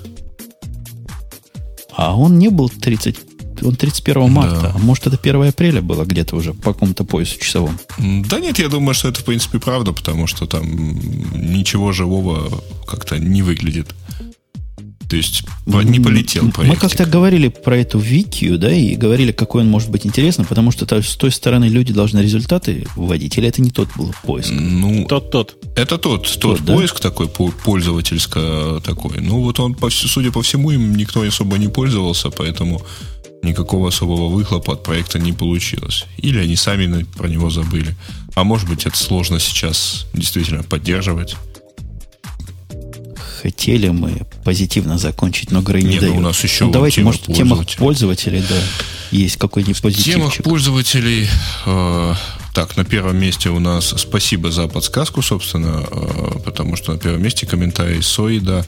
А 1.96 2.16
он 2.18 2.38
не 2.38 2.50
был 2.50 2.70
30, 2.70 3.18
он 3.62 3.76
31 3.76 4.30
марта, 4.30 4.62
да. 4.62 4.72
а 4.76 4.78
может 4.78 5.08
это 5.08 5.18
1 5.22 5.48
апреля 5.48 5.82
было 5.82 6.04
где-то 6.04 6.36
уже 6.36 6.54
по 6.54 6.74
какому-то 6.74 7.06
поясу 7.06 7.40
часовому? 7.40 7.78
Да 7.98 8.40
нет, 8.40 8.60
я 8.60 8.68
думаю, 8.68 8.94
что 8.94 9.08
это 9.08 9.22
в 9.22 9.24
принципе 9.24 9.60
правда, 9.60 9.94
потому 9.94 10.28
что 10.28 10.46
там 10.46 10.66
ничего 11.34 11.92
живого 11.94 12.62
как-то 12.86 13.18
не 13.18 13.42
выглядит. 13.44 13.94
То 15.10 15.16
есть 15.16 15.44
не 15.66 16.00
полетел 16.00 16.52
проект. 16.52 16.74
Мы 16.74 16.80
как-то 16.80 17.06
говорили 17.06 17.50
про 17.50 17.78
эту 17.78 18.00
Викию, 18.00 18.58
да, 18.58 18.72
и 18.72 18.96
говорили, 18.96 19.32
какой 19.32 19.62
он 19.62 19.70
может 19.70 19.90
быть 19.90 20.06
интересным, 20.06 20.46
потому 20.48 20.72
что 20.72 20.86
то, 20.86 21.02
с 21.02 21.16
той 21.16 21.32
стороны 21.32 21.66
люди 21.66 21.94
должны 21.94 22.20
результаты 22.20 22.86
вводить, 22.96 23.38
или 23.38 23.48
это 23.48 23.62
не 23.62 23.72
тот 23.72 23.90
был 23.96 24.14
поиск? 24.24 24.52
Ну, 24.52 25.06
тот, 25.06 25.32
тот. 25.32 25.58
Это 25.76 25.98
тот, 25.98 26.24
тот, 26.40 26.60
тот 26.60 26.66
поиск 26.66 26.96
да? 26.96 27.10
такой, 27.10 27.28
пользовательско 27.28 28.82
такой. 28.84 29.22
Ну, 29.22 29.42
вот 29.42 29.60
он, 29.60 29.76
судя 29.90 30.32
по 30.32 30.42
всему, 30.42 30.72
им 30.72 30.96
никто 30.96 31.22
особо 31.22 31.58
не 31.58 31.68
пользовался, 31.68 32.30
поэтому 32.30 32.82
никакого 33.44 33.90
особого 33.90 34.28
выхлопа 34.28 34.74
от 34.74 34.84
проекта 34.84 35.20
не 35.20 35.32
получилось. 35.32 36.06
Или 36.18 36.40
они 36.40 36.56
сами 36.56 37.04
про 37.04 37.28
него 37.28 37.50
забыли. 37.50 37.96
А 38.34 38.44
может 38.44 38.68
быть, 38.68 38.86
это 38.86 38.98
сложно 38.98 39.40
сейчас 39.40 40.08
действительно 40.14 40.64
поддерживать 40.64 41.36
хотели 43.46 43.90
мы 43.90 44.26
позитивно 44.44 44.98
закончить, 44.98 45.52
но 45.52 45.62
Грей 45.62 45.84
не 45.84 46.00
дает. 46.00 46.14
Ну, 46.14 46.18
у 46.18 46.22
нас 46.22 46.44
еще 46.44 46.66
ну, 46.66 46.72
давайте, 46.72 47.02
может, 47.02 47.28
в 47.28 47.34
темах 47.34 47.64
пользователей, 47.78 48.42
да, 48.50 48.56
есть 49.12 49.38
какой-нибудь 49.38 49.80
позитивчик. 49.84 50.14
В 50.14 50.18
темах 50.18 50.34
пользователей, 50.38 51.28
э, 51.68 52.14
так, 52.56 52.76
на 52.76 52.86
первом 52.86 53.18
месте 53.18 53.50
у 53.50 53.60
нас 53.60 53.94
спасибо 53.98 54.50
за 54.50 54.68
подсказку, 54.68 55.22
собственно, 55.22 55.86
э, 55.88 56.40
потому 56.44 56.76
что 56.76 56.94
на 56.94 56.98
первом 56.98 57.22
месте 57.22 57.46
комментарий 57.46 58.02
Соида 58.02 58.66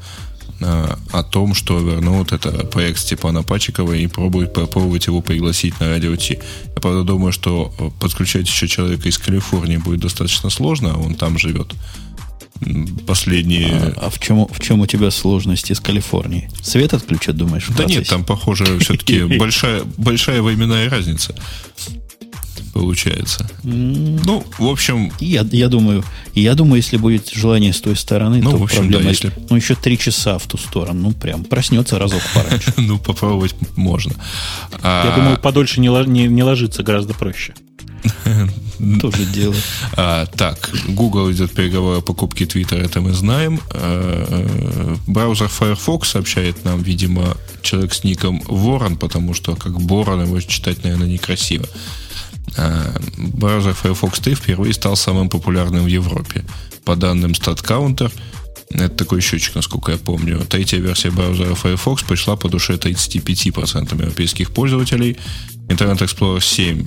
э, 0.60 0.95
о 1.12 1.24
том, 1.24 1.56
что 1.56 1.80
вернут 1.80 2.32
это 2.32 2.52
проект 2.68 2.99
Степана 2.99 3.41
Пачикова 3.41 3.94
и 3.94 4.06
пробует 4.06 4.54
попробовать 4.54 5.08
его 5.08 5.22
пригласить 5.22 5.80
на 5.80 5.90
радио 5.90 6.16
Ти. 6.16 6.38
Я, 6.76 6.82
правда, 6.82 7.04
думаю, 7.04 7.32
что 7.32 7.74
подключать 7.99 8.48
еще 8.48 8.68
человека 8.68 9.10
из 9.10 9.18
Калифорнии 9.18 9.78
будет 9.78 10.02
достаточно 10.02 10.52
сложно, 10.52 10.99
он 10.99 11.16
там 11.16 11.40
живет 11.40 11.74
последние... 13.05 13.69
А, 13.69 13.93
а 14.07 14.09
в, 14.09 14.19
чем, 14.19 14.47
в 14.47 14.59
чем 14.59 14.81
у 14.81 14.85
тебя 14.85 15.11
сложности 15.11 15.73
с 15.73 15.79
Калифорнией? 15.79 16.49
Свет 16.61 16.93
отключат, 16.93 17.35
думаешь? 17.35 17.67
Да 17.75 17.85
нет, 17.85 18.07
там, 18.07 18.23
похоже, 18.23 18.79
все-таки 18.79 19.23
большая, 19.38 19.84
большая 19.97 20.41
временная 20.41 20.89
разница 20.89 21.35
получается. 22.73 23.49
Ну, 23.63 24.45
в 24.59 24.67
общем... 24.67 25.11
Я, 25.19 25.45
я 25.51 25.67
думаю, 25.67 26.03
я 26.34 26.53
думаю, 26.53 26.77
если 26.77 26.97
будет 26.97 27.29
желание 27.29 27.73
с 27.73 27.81
той 27.81 27.95
стороны, 27.95 28.39
ну, 28.41 28.51
то 28.51 28.57
в 28.57 28.63
общем, 28.63 28.79
проблема... 28.79 29.03
Да, 29.03 29.09
если... 29.09 29.31
Ну, 29.49 29.55
еще 29.55 29.75
три 29.75 29.97
часа 29.97 30.38
в 30.38 30.45
ту 30.45 30.57
сторону. 30.57 31.01
Ну, 31.01 31.11
прям 31.11 31.43
проснется 31.43 31.97
разок 31.97 32.21
пораньше. 32.34 32.73
Ну, 32.77 32.99
попробовать 32.99 33.55
можно. 33.75 34.13
Я 34.84 35.13
думаю, 35.15 35.39
подольше 35.39 35.81
не 35.81 36.43
ложиться 36.43 36.84
гораздо 36.84 37.13
проще. 37.13 37.53
Тоже 39.02 39.26
дело. 39.26 39.56
А, 39.94 40.26
так, 40.26 40.69
Google 40.88 41.32
идет 41.32 41.52
переговоры 41.52 41.98
о 41.98 42.02
покупке 42.02 42.45
Twitter, 42.45 42.78
это 42.78 43.02
мы 43.02 43.14
знаем. 43.14 43.60
А, 43.72 44.98
браузер 45.07 45.48
Firefox 45.48 46.10
сообщает 46.10 46.64
нам, 46.65 46.82
видимо, 46.84 47.36
человек 47.61 47.94
с 47.94 48.03
ником 48.03 48.41
Ворон, 48.48 48.98
потому 48.98 49.34
что 49.34 49.56
как 49.56 49.80
Борон 49.82 50.24
его 50.24 50.40
читать, 50.41 50.84
наверное, 50.84 51.07
некрасиво. 51.07 51.65
А, 52.56 52.95
браузер 53.18 53.74
Firefox 53.74 54.19
3 54.19 54.36
впервые 54.36 54.74
стал 54.74 54.95
самым 54.95 55.30
популярным 55.30 55.84
в 55.84 55.88
Европе. 55.88 56.44
По 56.86 56.95
данным 56.95 57.32
StatCounter, 57.32 58.11
это 58.69 58.90
такой 58.90 59.22
счетчик, 59.22 59.56
насколько 59.56 59.91
я 59.91 59.98
помню. 59.98 60.45
Третья 60.48 60.78
версия 60.78 61.10
браузера 61.10 61.56
Firefox 61.56 62.03
пришла 62.03 62.36
по 62.36 62.49
душе 62.49 62.74
35% 62.74 63.94
европейских 63.94 64.52
пользователей. 64.52 65.18
Internet 65.68 65.99
Explorer 65.99 66.41
7 66.41 66.85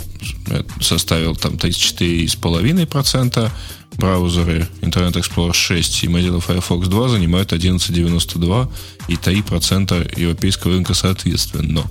составил 0.81 1.37
там 1.37 1.55
34,5%. 1.55 3.51
Браузеры 3.99 4.69
Internet 4.81 5.15
Explorer 5.15 5.53
6 5.53 6.05
и 6.05 6.07
Mozilla 6.07 6.41
Firefox 6.41 6.89
2 6.89 7.09
занимают 7.09 7.53
11,92% 7.53 8.69
и 9.09 9.15
3% 9.15 10.21
европейского 10.21 10.73
рынка 10.75 10.95
соответственно. 10.95 11.85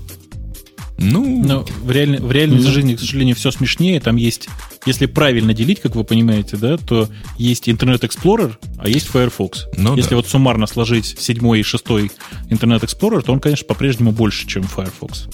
Ну, 1.01 1.43
Но 1.45 1.65
в, 1.81 1.91
реаль... 1.91 2.19
в 2.19 2.31
реальной 2.31 2.61
ну, 2.61 2.69
жизни, 2.69 2.95
к 2.95 2.99
сожалению, 2.99 3.35
все 3.35 3.51
смешнее. 3.51 4.01
Там 4.01 4.17
есть, 4.17 4.49
если 4.85 5.05
правильно 5.05 5.53
делить, 5.53 5.79
как 5.79 5.95
вы 5.95 6.03
понимаете, 6.03 6.57
да, 6.57 6.77
то 6.77 7.07
есть 7.37 7.69
Internet 7.69 8.01
Explorer, 8.01 8.55
а 8.77 8.89
есть 8.89 9.07
Firefox. 9.07 9.67
Ну, 9.77 9.95
если 9.95 10.11
да. 10.11 10.15
вот 10.17 10.27
суммарно 10.27 10.67
сложить 10.67 11.15
седьмой 11.17 11.61
и 11.61 11.63
шестой 11.63 12.11
Internet 12.49 12.81
Explorer, 12.81 13.21
то 13.21 13.31
он, 13.31 13.39
конечно, 13.39 13.65
по-прежнему 13.65 14.11
больше, 14.11 14.45
чем 14.45 14.63
Firefox. 14.63 15.27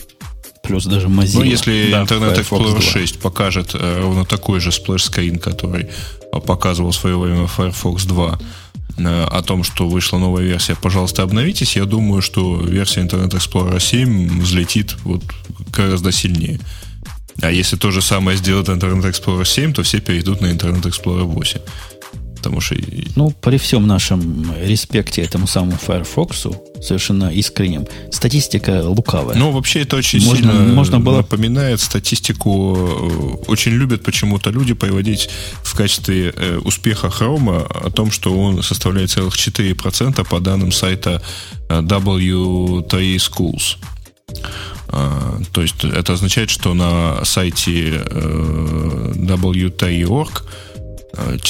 Плюс 0.67 0.85
даже 0.85 1.07
Mozilla. 1.07 1.39
Ну, 1.39 1.43
если 1.43 1.91
да, 1.91 2.03
Internet 2.03 2.39
Explorer 2.39 2.81
6 2.81 3.19
покажет 3.19 3.71
э, 3.73 3.99
ровно 4.01 4.25
такой 4.25 4.59
же 4.59 4.71
splash 4.71 5.03
screen, 5.03 5.39
который 5.39 5.89
показывал 6.45 6.91
в 6.91 6.95
свое 6.95 7.17
время 7.17 7.47
Firefox 7.47 8.05
2, 8.05 8.39
Э, 8.97 9.25
о 9.25 9.41
том, 9.41 9.63
что 9.63 9.87
вышла 9.87 10.17
новая 10.17 10.43
версия, 10.43 10.75
пожалуйста, 10.75 11.23
обновитесь. 11.23 11.75
Я 11.75 11.85
думаю, 11.85 12.21
что 12.21 12.57
версия 12.61 13.01
Internet 13.01 13.31
Explorer 13.31 13.79
7 13.79 14.39
взлетит 14.41 14.95
вот 15.03 15.21
гораздо 15.75 16.11
сильнее. 16.11 16.59
А 17.41 17.51
если 17.51 17.75
то 17.75 17.91
же 17.91 18.01
самое 18.01 18.37
сделать 18.37 18.69
Internet 18.69 19.03
Explorer 19.03 19.45
7, 19.45 19.73
то 19.73 19.83
все 19.83 19.99
перейдут 19.99 20.39
на 20.41 20.47
Internet 20.47 20.83
Explorer 20.83 21.23
8 21.23 21.59
потому 22.45 22.61
что... 22.61 22.75
Ну, 23.15 23.31
при 23.41 23.57
всем 23.57 23.87
нашем 23.87 24.53
респекте 24.61 25.23
этому 25.23 25.47
самому 25.47 25.77
Firefox, 25.77 26.47
совершенно 26.81 27.31
искренним, 27.33 27.87
статистика 28.11 28.83
лукавая. 28.83 29.35
Ну, 29.35 29.51
вообще 29.51 29.81
это 29.81 29.95
очень 29.95 30.23
можно, 30.23 30.51
сильно 30.51 30.73
можно 30.73 30.99
было... 30.99 31.17
напоминает 31.17 31.81
статистику. 31.81 32.77
Э, 32.77 33.51
очень 33.51 33.71
любят 33.71 34.03
почему-то 34.03 34.51
люди 34.51 34.75
приводить 34.75 35.29
в 35.63 35.73
качестве 35.75 36.33
э, 36.35 36.57
успеха 36.57 37.09
Хрома 37.09 37.65
о 37.85 37.89
том, 37.89 38.11
что 38.11 38.39
он 38.39 38.61
составляет 38.61 39.09
целых 39.09 39.33
4% 39.33 40.23
по 40.29 40.39
данным 40.39 40.71
сайта 40.71 41.21
э, 41.69 41.81
W3 41.81 43.15
Schools. 43.15 43.77
Uh, 44.87 45.43
то 45.51 45.61
есть 45.61 45.83
это 45.83 46.13
означает, 46.13 46.49
что 46.49 46.73
на 46.73 47.25
сайте 47.25 47.89
uh, 47.89 49.13
W3.org 49.13 50.43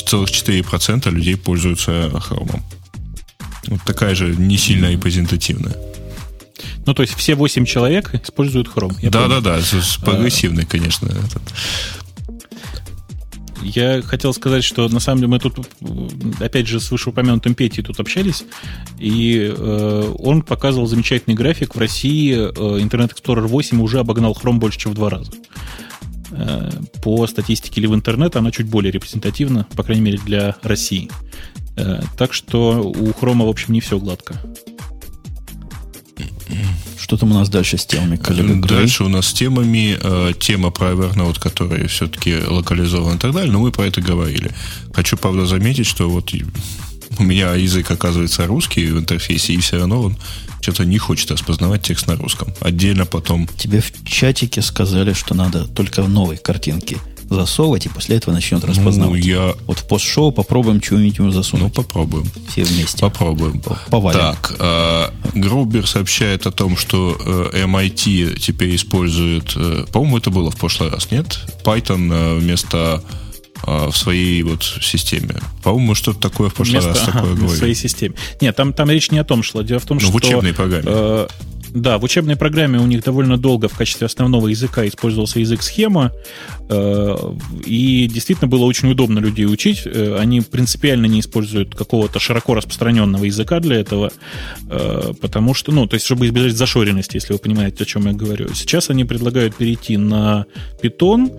целых 0.05 0.29
4% 0.29 1.09
людей 1.11 1.37
пользуются 1.37 2.11
хромом. 2.19 2.63
Вот 3.67 3.81
такая 3.83 4.15
же 4.15 4.35
не 4.35 4.57
сильная 4.57 4.91
и 4.91 4.97
презентативная. 4.97 5.75
Ну, 6.85 6.93
то 6.93 7.01
есть 7.01 7.15
все 7.15 7.35
8 7.35 7.65
человек 7.65 8.13
используют 8.13 8.67
хром. 8.67 8.91
Да, 9.01 9.27
да, 9.27 9.41
да, 9.41 9.59
прогрессивный, 10.03 10.65
конечно. 10.65 11.07
Этот. 11.07 11.41
Я 13.63 14.03
хотел 14.03 14.31
сказать, 14.31 14.63
что 14.63 14.87
на 14.89 14.99
самом 14.99 15.21
деле 15.21 15.29
мы 15.29 15.39
тут, 15.39 15.67
опять 16.39 16.67
же, 16.67 16.79
с 16.79 16.91
вышеупомянутым 16.91 17.55
Петей 17.55 17.83
тут 17.83 17.99
общались, 17.99 18.43
и 18.99 19.51
э, 19.57 20.13
он 20.19 20.43
показывал 20.43 20.85
замечательный 20.85 21.33
график. 21.33 21.73
В 21.73 21.79
России 21.79 22.33
э, 22.33 22.79
Internet 22.79 23.13
Explorer 23.15 23.47
8 23.47 23.81
уже 23.81 23.99
обогнал 23.99 24.37
Chrome 24.39 24.59
больше, 24.59 24.77
чем 24.77 24.91
в 24.91 24.95
два 24.95 25.09
раза. 25.09 25.31
Э, 26.31 26.69
по 27.03 27.27
статистике 27.27 27.81
или 27.81 27.87
в 27.87 27.95
интернет 27.95 28.35
она 28.35 28.51
чуть 28.51 28.67
более 28.67 28.91
репрезентативна, 28.91 29.67
по 29.75 29.83
крайней 29.83 30.03
мере, 30.03 30.19
для 30.25 30.55
России. 30.63 31.09
Э, 31.75 32.01
так 32.17 32.33
что 32.33 32.81
у 32.81 33.13
Хрома, 33.13 33.45
в 33.45 33.49
общем, 33.49 33.73
не 33.73 33.81
все 33.81 33.99
гладко. 33.99 34.35
Что 36.97 37.17
там 37.17 37.31
у 37.31 37.33
нас 37.35 37.49
дальше 37.49 37.77
с 37.77 37.85
темами, 37.85 38.15
коллега 38.15 38.67
Дальше 38.67 39.03
у 39.03 39.09
нас 39.09 39.27
с 39.27 39.33
темами 39.33 39.97
э, 40.01 40.33
тема 40.39 40.71
про 40.71 40.91
Evernote, 40.91 41.39
который 41.39 41.87
все-таки 41.87 42.35
локализован 42.35 43.17
и 43.17 43.19
так 43.19 43.31
далее, 43.31 43.51
но 43.51 43.59
мы 43.59 43.71
про 43.71 43.85
это 43.85 44.01
говорили. 44.01 44.51
Хочу, 44.93 45.17
правда, 45.17 45.45
заметить, 45.45 45.85
что 45.85 46.09
вот 46.09 46.31
у 47.17 47.23
меня 47.23 47.53
язык 47.53 47.89
оказывается 47.91 48.45
русский 48.47 48.87
в 48.87 48.99
интерфейсе, 48.99 49.53
и 49.53 49.57
все 49.57 49.77
равно 49.77 50.01
он 50.01 50.17
что-то 50.61 50.85
не 50.85 50.97
хочет 50.97 51.31
распознавать 51.31 51.83
текст 51.83 52.07
на 52.07 52.15
русском. 52.15 52.53
Отдельно 52.59 53.05
потом... 53.05 53.47
Тебе 53.57 53.81
в 53.81 54.03
чатике 54.03 54.61
сказали, 54.61 55.13
что 55.13 55.35
надо 55.35 55.65
только 55.65 56.01
новые 56.03 56.39
картинки 56.39 56.97
засовывать, 57.29 57.85
и 57.85 57.89
после 57.89 58.17
этого 58.17 58.33
начнет 58.33 58.61
ну, 58.61 58.69
распознавать. 58.69 59.19
Ну, 59.21 59.27
я... 59.27 59.55
Вот 59.67 59.79
в 59.79 59.87
постшоу 59.87 60.31
попробуем 60.31 60.79
чего-нибудь 60.79 61.17
ему 61.17 61.31
засунуть. 61.31 61.75
Ну, 61.75 61.83
попробуем. 61.83 62.29
Все 62.49 62.63
вместе. 62.63 62.97
Попробуем. 62.99 63.61
Повалим. 63.89 64.19
Так, 64.19 64.55
э, 64.59 65.09
Грубер 65.33 65.87
сообщает 65.87 66.45
о 66.45 66.51
том, 66.51 66.77
что 66.77 67.17
э, 67.53 67.65
MIT 67.65 68.39
теперь 68.39 68.75
использует, 68.75 69.53
э, 69.55 69.85
по-моему, 69.91 70.17
это 70.17 70.29
было 70.29 70.51
в 70.51 70.55
прошлый 70.55 70.89
раз, 70.89 71.11
нет? 71.11 71.39
Python 71.63 72.11
э, 72.13 72.39
вместо 72.39 73.03
в 73.65 73.93
своей 73.93 74.43
вот 74.43 74.63
системе. 74.63 75.35
По-моему, 75.63 75.95
что-то 75.95 76.19
такое 76.19 76.49
в 76.49 76.53
прошлый 76.53 76.81
Вместо, 76.81 76.99
раз 76.99 77.13
такое 77.13 77.33
ага, 77.33 77.45
В 77.45 77.55
своей 77.55 77.75
системе. 77.75 78.15
Нет, 78.41 78.55
там, 78.55 78.73
там 78.73 78.89
речь 78.89 79.11
не 79.11 79.17
о 79.17 79.23
том 79.23 79.43
шла. 79.43 79.63
Дело 79.63 79.79
в 79.79 79.85
том, 79.85 79.97
ну, 79.97 80.01
что... 80.01 80.11
в 80.11 80.15
учебной 80.15 80.53
программе. 80.53 80.83
Э, 80.85 81.27
да, 81.75 81.97
в 81.97 82.05
учебной 82.05 82.37
программе 82.37 82.79
у 82.79 82.85
них 82.85 83.03
довольно 83.03 83.37
долго 83.37 83.67
в 83.67 83.75
качестве 83.75 84.05
основного 84.05 84.47
языка 84.47 84.87
использовался 84.87 85.41
язык 85.41 85.61
схема, 85.61 86.13
э, 86.69 87.15
и 87.65 88.07
действительно 88.07 88.47
было 88.47 88.63
очень 88.63 88.89
удобно 88.89 89.19
людей 89.19 89.45
учить. 89.45 89.81
Э, 89.85 90.17
они 90.17 90.39
принципиально 90.39 91.05
не 91.07 91.19
используют 91.19 91.75
какого-то 91.75 92.17
широко 92.17 92.53
распространенного 92.53 93.25
языка 93.25 93.59
для 93.59 93.75
этого, 93.75 94.13
э, 94.69 95.11
потому 95.19 95.53
что, 95.53 95.73
ну, 95.73 95.85
то 95.85 95.95
есть, 95.95 96.05
чтобы 96.05 96.27
избежать 96.27 96.53
зашоренности, 96.53 97.17
если 97.17 97.33
вы 97.33 97.39
понимаете, 97.39 97.83
о 97.83 97.85
чем 97.85 98.05
я 98.05 98.13
говорю. 98.13 98.53
Сейчас 98.53 98.89
они 98.89 99.03
предлагают 99.03 99.57
перейти 99.57 99.97
на 99.97 100.45
Python, 100.81 101.29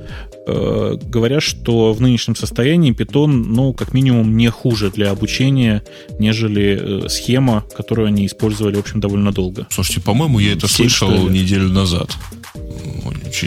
говоря, 0.46 1.40
что 1.40 1.92
в 1.92 2.00
нынешнем 2.00 2.36
состоянии 2.36 2.94
Python, 2.94 3.26
ну, 3.26 3.72
как 3.72 3.94
минимум, 3.94 4.36
не 4.36 4.48
хуже 4.50 4.90
для 4.90 5.10
обучения, 5.10 5.82
нежели 6.18 7.08
схема, 7.08 7.64
которую 7.76 8.08
они 8.08 8.26
использовали, 8.26 8.76
в 8.76 8.80
общем, 8.80 9.00
довольно 9.00 9.32
долго. 9.32 9.66
Слушайте, 9.70 10.00
по-моему, 10.00 10.26
по-моему, 10.26 10.38
я 10.40 10.52
это 10.52 10.68
слышал 10.68 11.28
неделю 11.28 11.68
назад. 11.68 12.10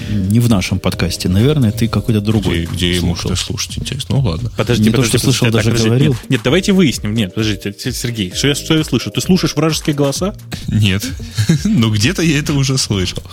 Не 0.09 0.39
в 0.39 0.49
нашем 0.49 0.79
подкасте, 0.79 1.29
наверное, 1.29 1.71
ты 1.71 1.87
какой-то 1.87 2.21
другой. 2.21 2.65
Где, 2.65 2.73
где 2.73 2.95
ему 2.95 3.15
что 3.15 3.35
слушать, 3.35 3.77
интересно. 3.77 4.15
Ну 4.15 4.21
ладно. 4.21 4.51
Подожди, 4.55 4.83
не 4.83 4.89
подожди, 4.89 5.11
то, 5.11 5.17
что 5.17 5.25
слышал, 5.25 5.45
так, 5.45 5.53
даже 5.53 5.71
подожди, 5.71 5.87
говорил. 5.87 6.11
Нет, 6.11 6.29
нет, 6.29 6.41
давайте 6.43 6.73
выясним. 6.73 7.13
Нет, 7.13 7.33
подождите, 7.33 7.73
Сергей, 7.91 8.33
что 8.33 8.47
я, 8.47 8.55
что 8.55 8.77
я 8.77 8.83
слышу? 8.83 9.11
Ты 9.11 9.21
слушаешь 9.21 9.55
вражеские 9.55 9.95
голоса? 9.95 10.35
Нет. 10.67 11.05
ну, 11.63 11.91
где-то 11.91 12.21
я 12.21 12.39
это 12.39 12.53
уже 12.53 12.77
слышал. 12.77 13.23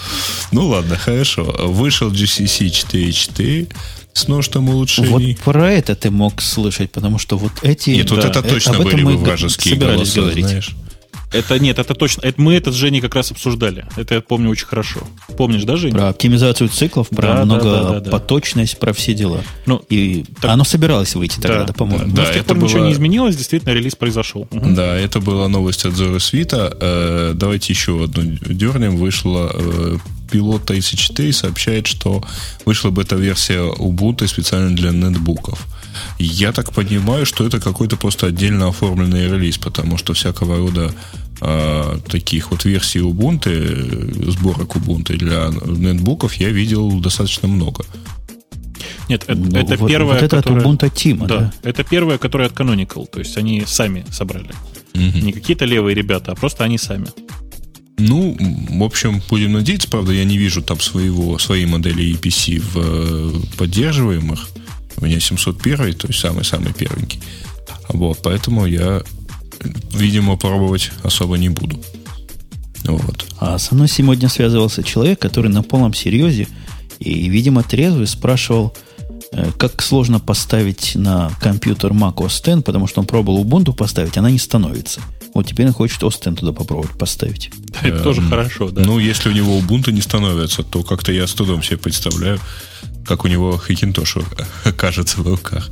Ну 0.53 0.69
ладно, 0.69 0.97
хорошо. 0.97 1.45
Вышел 1.45 2.11
GCC 2.11 2.67
4.4 2.67 3.73
с 4.13 4.29
множеством 4.29 4.69
улучшений. 4.71 5.37
Вот 5.37 5.45
про 5.45 5.73
это 5.73 5.95
ты 5.95 6.11
мог 6.11 6.41
слышать, 6.41 6.91
потому 6.91 7.19
что 7.19 7.37
вот 7.37 7.53
эти... 7.63 7.91
Нет, 7.91 8.09
да, 8.09 8.15
вот 8.15 8.25
это 8.25 8.43
точно 8.43 8.79
были 8.79 9.03
бы 9.03 9.17
вражеские 9.17 9.77
голоса, 9.77 10.21
говорить. 10.21 10.47
знаешь. 10.47 10.71
Это 11.33 11.59
нет, 11.59 11.79
это 11.79 11.95
точно. 11.95 12.23
Это 12.23 12.41
мы 12.41 12.55
это 12.55 12.73
с 12.73 12.75
Женей 12.75 13.01
как 13.01 13.15
раз 13.15 13.31
обсуждали. 13.31 13.85
Это 13.97 14.15
я 14.15 14.21
помню 14.21 14.51
очень 14.51 14.67
хорошо. 14.67 15.01
Помнишь, 15.37 15.65
да, 15.65 15.77
Женя? 15.77 15.95
Про 15.95 16.09
оптимизацию 16.09 16.69
циклов, 16.69 17.09
про 17.09 17.35
да, 17.35 17.45
многопоточность, 17.45 18.75
да, 18.75 18.79
да, 18.79 18.81
да, 18.81 18.87
про 18.87 18.93
все 18.93 19.15
дела. 19.15 19.43
Ну, 19.67 19.83
и 19.89 20.25
так... 20.41 20.53
оно 20.53 20.65
собиралось 20.65 21.15
выйти 21.15 21.41
тогда, 21.41 21.65
да, 21.65 21.73
по-моему. 21.73 22.13
Да, 22.13 22.23
Но 22.23 22.29
с 22.29 22.35
тех 22.35 22.45
пор 22.45 22.57
было... 22.57 22.67
ничего 22.67 22.85
не 22.85 22.93
изменилось, 22.93 23.37
действительно, 23.37 23.73
релиз 23.73 23.97
произошел. 23.97 24.47
Угу. 24.51 24.71
Да, 24.71 24.97
это 24.97 25.21
была 25.21 25.49
новость 25.49 25.85
от 25.85 25.95
Zora 25.95 26.21
Свита. 26.21 26.77
Э, 26.81 27.33
давайте 27.35 27.73
еще 27.73 28.05
одну 28.05 28.23
дернем. 28.23 28.97
Вышла 28.97 29.51
э, 29.53 29.99
пилот 30.31 30.65
34 30.67 31.33
сообщает, 31.33 31.87
что 31.87 32.23
вышла 32.65 32.91
бета-версия 32.91 33.61
Ubuntu 33.61 34.27
специально 34.27 34.75
для 34.75 34.91
нетбуков. 34.91 35.67
Я 36.19 36.53
так 36.53 36.73
понимаю, 36.73 37.27
что 37.27 37.47
это 37.47 37.61
какой-то 37.61 37.97
просто 37.97 38.27
отдельно 38.27 38.69
оформленный 38.69 39.29
релиз, 39.29 39.59
потому 39.59 39.99
что 39.99 40.13
всякого 40.13 40.59
рода 40.59 40.93
э, 41.41 41.99
таких 42.09 42.51
вот 42.51 42.65
версий 42.65 43.01
Ubuntu, 43.01 44.31
сборок 44.31 44.77
Ubuntu 44.77 45.17
для 45.17 45.49
нетбуков 45.67 46.35
я 46.35 46.51
видел 46.51 47.01
достаточно 47.01 47.49
много. 47.49 47.85
Нет, 49.09 49.25
это, 49.27 49.39
ну, 49.39 49.59
это 49.59 49.77
вот, 49.77 49.89
первая, 49.89 50.15
вот 50.15 50.23
это 50.23 50.37
которая, 50.37 50.61
от 50.61 50.67
Ubuntu 50.67 50.93
Team, 50.93 51.27
да, 51.27 51.39
да? 51.39 51.53
Это 51.63 51.85
первая, 51.85 52.19
которая 52.19 52.49
от 52.49 52.55
Canonical, 52.55 53.07
то 53.07 53.21
есть 53.21 53.37
они 53.37 53.65
сами 53.67 54.05
собрали. 54.11 54.51
Угу. 54.95 55.19
Не 55.25 55.33
какие-то 55.33 55.65
левые 55.65 55.95
ребята, 55.95 56.33
а 56.33 56.35
просто 56.35 56.65
они 56.65 56.79
сами. 56.79 57.07
Ну, 57.99 58.37
в 58.71 58.83
общем, 58.83 59.23
будем 59.31 59.53
надеяться, 59.53 59.89
правда, 59.89 60.13
я 60.13 60.25
не 60.25 60.37
вижу 60.37 60.63
там 60.63 60.81
своего, 60.81 61.39
своей 61.39 61.65
модели 61.65 62.15
EPC 62.15 62.61
в 62.61 62.77
э, 62.77 63.57
поддерживаемых. 63.57 64.49
У 64.99 65.05
меня 65.05 65.19
701, 65.19 65.95
то 65.95 66.09
есть 66.09 66.21
самый-самый 66.21 66.73
первенький. 66.75 67.21
Вот, 67.89 68.19
поэтому 68.23 68.67
я, 68.67 69.03
видимо, 69.93 70.37
пробовать 70.37 70.91
особо 71.03 71.39
не 71.39 71.49
буду. 71.49 71.81
Вот. 72.85 73.27
А 73.39 73.59
со 73.59 73.75
мной 73.75 73.89
сегодня 73.89 74.29
связывался 74.29 74.83
человек, 74.83 75.19
который 75.19 75.51
на 75.51 75.63
полном 75.63 75.95
серьезе 75.95 76.49
и, 76.99 77.29
видимо, 77.29 77.63
трезвый 77.63 78.07
спрашивал, 78.07 78.77
э, 79.33 79.51
как 79.59 79.83
сложно 79.83 80.21
поставить 80.21 80.95
на 80.95 81.31
компьютер 81.41 81.93
Mac 81.93 82.17
OS 82.17 82.57
X, 82.57 82.63
потому 82.63 82.87
что 82.87 83.01
он 83.01 83.07
пробовал 83.07 83.45
Ubuntu 83.45 83.75
поставить, 83.75 84.19
она 84.19 84.31
не 84.31 84.39
становится. 84.39 85.01
Вот 85.37 85.47
теперь 85.47 85.67
он 85.67 85.75
хочет 85.75 86.03
X 86.03 86.17
туда 86.17 86.53
попробовать 86.53 86.97
поставить. 86.97 87.51
Это 87.83 88.03
тоже 88.03 88.23
хорошо, 88.23 88.71
да. 88.71 88.83
Ну, 88.83 88.99
если 88.99 89.29
у 89.29 89.33
него 89.33 89.59
Ubuntu 89.59 89.93
не 89.93 90.01
становится, 90.01 90.63
то 90.63 90.83
как-то 90.83 91.13
я 91.13 91.27
с 91.27 91.35
трудом 91.35 91.63
себе 91.63 91.77
представляю, 91.77 92.41
как 93.05 93.27
у 93.27 93.29
него 93.29 93.59
Хакинтош 93.59 94.17
кажется 94.79 95.21
в 95.21 95.29
руках. 95.29 95.69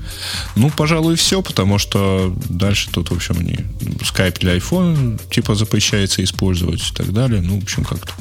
Ну, 0.54 0.68
пожалуй, 0.68 1.16
все, 1.16 1.40
потому 1.40 1.78
что 1.78 2.36
дальше 2.50 2.90
тут, 2.92 3.10
в 3.10 3.14
общем, 3.14 3.40
не 3.40 3.64
Skype 4.02 4.38
для 4.40 4.54
iPhone 4.58 5.18
типа 5.30 5.54
запрещается 5.54 6.22
использовать 6.22 6.82
и 6.82 6.94
так 6.94 7.14
далее. 7.14 7.40
Ну, 7.40 7.58
в 7.58 7.62
общем, 7.62 7.84
как-то 7.84 8.12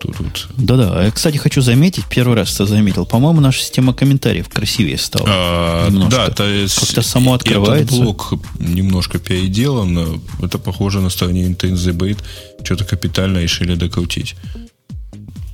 тут 0.00 0.18
вот. 0.18 0.48
Да-да. 0.56 1.04
Я, 1.04 1.10
кстати, 1.10 1.36
хочу 1.36 1.60
заметить, 1.60 2.04
первый 2.06 2.34
раз 2.34 2.54
это 2.54 2.66
заметил. 2.66 3.04
По-моему, 3.04 3.40
наша 3.40 3.60
система 3.60 3.92
комментариев 3.92 4.48
красивее 4.48 4.96
стала. 4.98 5.26
А, 5.28 5.90
да, 6.10 6.30
то 6.30 6.44
есть 6.44 6.78
как-то 6.78 7.02
само 7.02 7.34
открывается. 7.34 7.94
Этот 7.94 8.04
блок 8.04 8.32
немножко 8.58 9.18
переделан. 9.18 10.22
Это 10.42 10.58
похоже 10.58 11.00
на 11.00 11.10
стороне 11.10 11.44
Intense 11.44 11.74
Debate. 11.74 12.18
Что-то 12.64 12.84
капитально 12.84 13.38
решили 13.38 13.74
докрутить. 13.74 14.36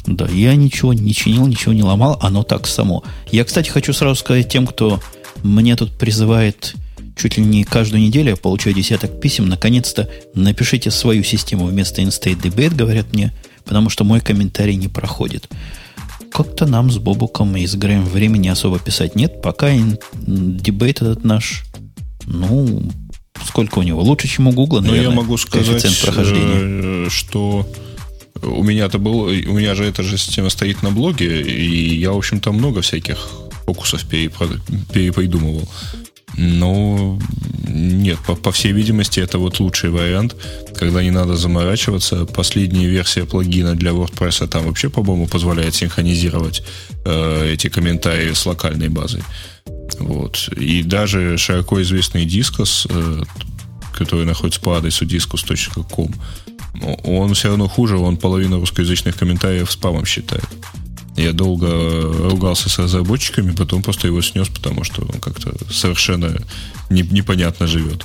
Да, 0.07 0.29
я 0.29 0.55
ничего 0.55 0.93
не 0.93 1.13
чинил, 1.13 1.47
ничего 1.49 1.73
не 1.73 1.83
ломал, 1.83 2.17
оно 2.23 2.45
так 2.45 2.69
само. 2.69 3.03
Я, 3.33 3.45
кстати, 3.45 3.69
хочу 3.69 3.93
сразу 3.93 4.15
сказать 4.15 4.49
тем, 4.49 4.67
кто 4.67 5.01
мне 5.43 5.75
тут 5.75 5.99
призывает 5.99 6.77
чуть 7.17 7.39
ли 7.39 7.45
не 7.45 7.65
каждую 7.65 8.03
неделю, 8.03 8.31
я 8.31 8.37
получаю 8.37 8.77
десяток 8.77 9.21
писем, 9.21 9.49
наконец-то 9.49 10.09
напишите 10.35 10.91
свою 10.91 11.25
систему 11.25 11.67
вместо 11.67 12.03
InState 12.03 12.41
Debate, 12.41 12.75
говорят 12.75 13.13
мне, 13.13 13.33
потому 13.67 13.91
что 13.91 14.05
мой 14.05 14.21
комментарий 14.21 14.77
не 14.77 14.89
проходит. 14.89 15.49
Как-то 16.33 16.67
нам 16.67 16.91
с 16.91 16.99
Бобуком 16.99 17.57
и 17.57 17.67
с 17.67 17.75
Грэем 17.75 18.05
времени 18.05 18.49
особо 18.49 18.79
писать 18.79 19.17
нет, 19.17 19.43
пока 19.43 19.71
дебейт 20.27 21.03
этот 21.03 21.25
наш, 21.25 21.65
ну, 22.27 22.83
сколько 23.45 23.79
у 23.79 23.83
него? 23.83 24.03
Лучше, 24.03 24.29
чем 24.29 24.49
у 24.49 24.53
Гугла, 24.53 24.81
наверное, 24.81 25.05
Но 25.05 25.11
я 25.11 25.17
могу 25.17 25.37
сказать, 25.37 26.01
прохождения. 26.03 27.07
Э, 27.07 27.09
что 27.11 27.67
у 28.43 28.63
меня-то 28.63 28.99
был, 28.99 29.21
у 29.21 29.31
меня 29.31 29.75
же 29.75 29.85
эта 29.85 30.03
же 30.03 30.19
система 30.19 30.51
стоит 30.51 30.83
на 30.83 30.91
блоге, 30.91 31.43
и 31.43 31.97
я, 31.97 32.13
в 32.13 32.19
общем-то, 32.19 32.53
много 32.53 32.83
всяких 32.83 33.29
фокусов 33.65 34.07
перепридумывал. 34.07 35.69
Но 36.37 37.19
нет, 37.69 38.19
по, 38.27 38.35
по 38.35 38.53
всей 38.53 38.73
видимости, 38.73 39.21
это 39.21 39.39
вот 39.39 39.61
лучший 39.61 39.91
вариант, 39.91 40.37
когда 40.75 41.03
не 41.03 41.11
надо 41.11 41.37
заморачиваться. 41.37 42.27
Последняя 42.27 42.87
версия 42.87 43.25
плагина 43.25 43.75
для 43.75 43.91
WordPress 43.91 44.47
там 44.49 44.65
вообще, 44.65 44.89
по-моему, 44.89 45.27
позволяет 45.27 45.75
синхронизировать 45.75 46.63
э, 47.05 47.53
эти 47.53 47.69
комментарии 47.69 48.33
с 48.33 48.47
локальной 48.47 48.89
базой. 48.89 49.23
Вот. 49.99 50.49
И 50.57 50.83
даже 50.83 51.37
широко 51.39 51.81
известный 51.83 52.27
Discos, 52.27 52.87
э, 52.89 53.23
который 53.93 54.27
находится 54.27 54.61
по 54.61 54.77
адресу 54.77 55.05
discos.com, 55.05 56.13
он 57.05 57.35
все 57.35 57.49
равно 57.49 57.69
хуже, 57.69 57.97
он 57.97 58.17
половину 58.17 58.61
русскоязычных 58.61 59.17
комментариев 59.17 59.71
спамом 59.71 60.05
считает. 60.05 60.45
Я 61.17 61.33
долго 61.33 61.69
ругался 62.29 62.69
с 62.69 62.79
разработчиками, 62.79 63.53
потом 63.53 63.83
просто 63.83 64.07
его 64.07 64.21
снес, 64.21 64.49
потому 64.49 64.85
что 64.85 65.03
он 65.03 65.21
как-то 65.21 65.55
совершенно 65.73 66.37
не, 66.91 67.03
непонятно 67.03 67.67
живет. 67.67 68.05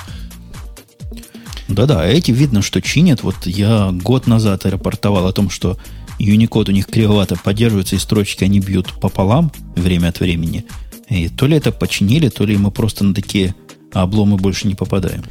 Да-да, 1.68 2.06
эти 2.06 2.32
видно, 2.32 2.62
что 2.62 2.82
чинят. 2.82 3.24
Вот 3.24 3.36
я 3.46 3.92
год 3.92 4.28
назад 4.28 4.66
рапортовал 4.66 5.28
о 5.28 5.34
том, 5.34 5.50
что 5.50 5.78
Unicode 6.20 6.70
у 6.70 6.74
них 6.74 6.88
кривовато 6.88 7.36
поддерживается, 7.36 7.96
и 7.96 8.00
строчки 8.00 8.44
они 8.44 8.60
бьют 8.60 8.94
пополам 9.00 9.52
время 9.76 10.10
от 10.10 10.20
времени. 10.20 10.66
И 11.10 11.28
то 11.28 11.48
ли 11.48 11.58
это 11.58 11.72
починили, 11.72 12.30
то 12.30 12.46
ли 12.46 12.58
мы 12.58 12.72
просто 12.72 13.04
на 13.04 13.14
такие 13.14 13.56
обломы 13.94 14.38
больше 14.38 14.68
не 14.68 14.76
попадаем 14.76 15.24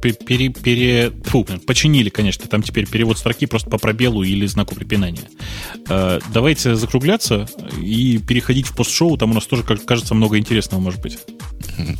пере, 0.00 0.48
пере, 0.48 1.12
фу, 1.24 1.46
починили, 1.66 2.08
конечно, 2.08 2.46
там 2.46 2.62
теперь 2.62 2.86
перевод 2.86 3.18
строки 3.18 3.46
просто 3.46 3.70
по 3.70 3.78
пробелу 3.78 4.22
или 4.22 4.46
знаку 4.46 4.74
препинания. 4.74 5.28
Э, 5.88 6.20
давайте 6.32 6.74
закругляться 6.74 7.48
и 7.80 8.18
переходить 8.18 8.66
в 8.66 8.74
постшоу, 8.74 9.16
там 9.16 9.30
у 9.30 9.34
нас 9.34 9.46
тоже, 9.46 9.62
кажется, 9.62 10.14
много 10.14 10.38
интересного 10.38 10.80
может 10.80 11.00
быть. 11.00 11.18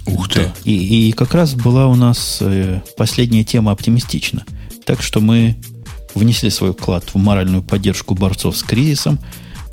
Ух 0.06 0.28
ты! 0.28 0.44
Да. 0.44 0.54
И, 0.64 1.08
и 1.08 1.12
как 1.12 1.34
раз 1.34 1.54
была 1.54 1.86
у 1.86 1.94
нас 1.94 2.38
э, 2.40 2.80
последняя 2.96 3.44
тема 3.44 3.72
оптимистична. 3.72 4.44
Так 4.84 5.02
что 5.02 5.20
мы 5.20 5.56
внесли 6.14 6.50
свой 6.50 6.72
вклад 6.72 7.04
в 7.04 7.16
моральную 7.16 7.62
поддержку 7.62 8.14
борцов 8.14 8.56
с 8.56 8.62
кризисом. 8.62 9.18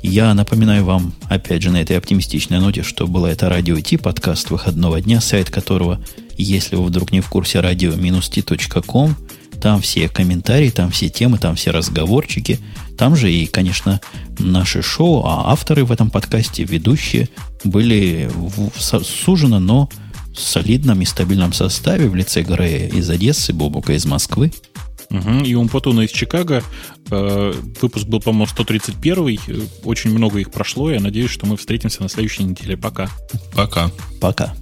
Я 0.02 0.32
напоминаю 0.34 0.84
вам, 0.84 1.12
опять 1.28 1.62
же, 1.62 1.70
на 1.70 1.82
этой 1.82 1.98
оптимистичной 1.98 2.60
ноте, 2.60 2.82
что 2.82 3.06
было 3.06 3.26
это 3.26 3.48
радио 3.48 3.80
Ти, 3.80 3.96
подкаст 3.96 4.50
выходного 4.50 5.00
дня, 5.00 5.20
сайт 5.20 5.50
которого, 5.50 6.00
если 6.42 6.76
вы 6.76 6.84
вдруг 6.84 7.12
не 7.12 7.20
в 7.20 7.28
курсе, 7.28 7.60
радио-t.com, 7.60 9.16
там 9.60 9.80
все 9.80 10.08
комментарии, 10.08 10.70
там 10.70 10.90
все 10.90 11.08
темы, 11.08 11.38
там 11.38 11.56
все 11.56 11.70
разговорчики, 11.70 12.60
там 12.96 13.16
же 13.16 13.32
и, 13.32 13.46
конечно, 13.46 14.00
наши 14.38 14.82
шоу, 14.82 15.24
а 15.24 15.52
авторы 15.52 15.84
в 15.84 15.92
этом 15.92 16.10
подкасте, 16.10 16.64
ведущие, 16.64 17.28
были 17.64 18.30
сужено, 18.78 19.58
но 19.58 19.88
в 20.32 20.40
солидном 20.40 21.00
и 21.02 21.04
стабильном 21.04 21.52
составе 21.52 22.08
в 22.08 22.14
лице 22.14 22.42
Грея 22.42 22.88
из 22.88 23.10
Одессы, 23.10 23.52
Бобука 23.52 23.92
из 23.94 24.06
Москвы. 24.06 24.52
Угу. 25.10 25.44
И 25.44 25.54
Умпатуна 25.54 26.02
из 26.02 26.10
Чикаго. 26.10 26.62
Э, 27.10 27.54
выпуск 27.80 28.06
был, 28.06 28.20
по-моему, 28.20 28.46
131 28.46 29.40
Очень 29.84 30.12
много 30.12 30.38
их 30.38 30.50
прошло. 30.50 30.90
Я 30.90 31.00
надеюсь, 31.00 31.30
что 31.30 31.46
мы 31.46 31.56
встретимся 31.56 32.02
на 32.02 32.10
следующей 32.10 32.44
неделе. 32.44 32.76
Пока. 32.76 33.08
Пока. 33.54 33.90
Пока. 34.20 34.54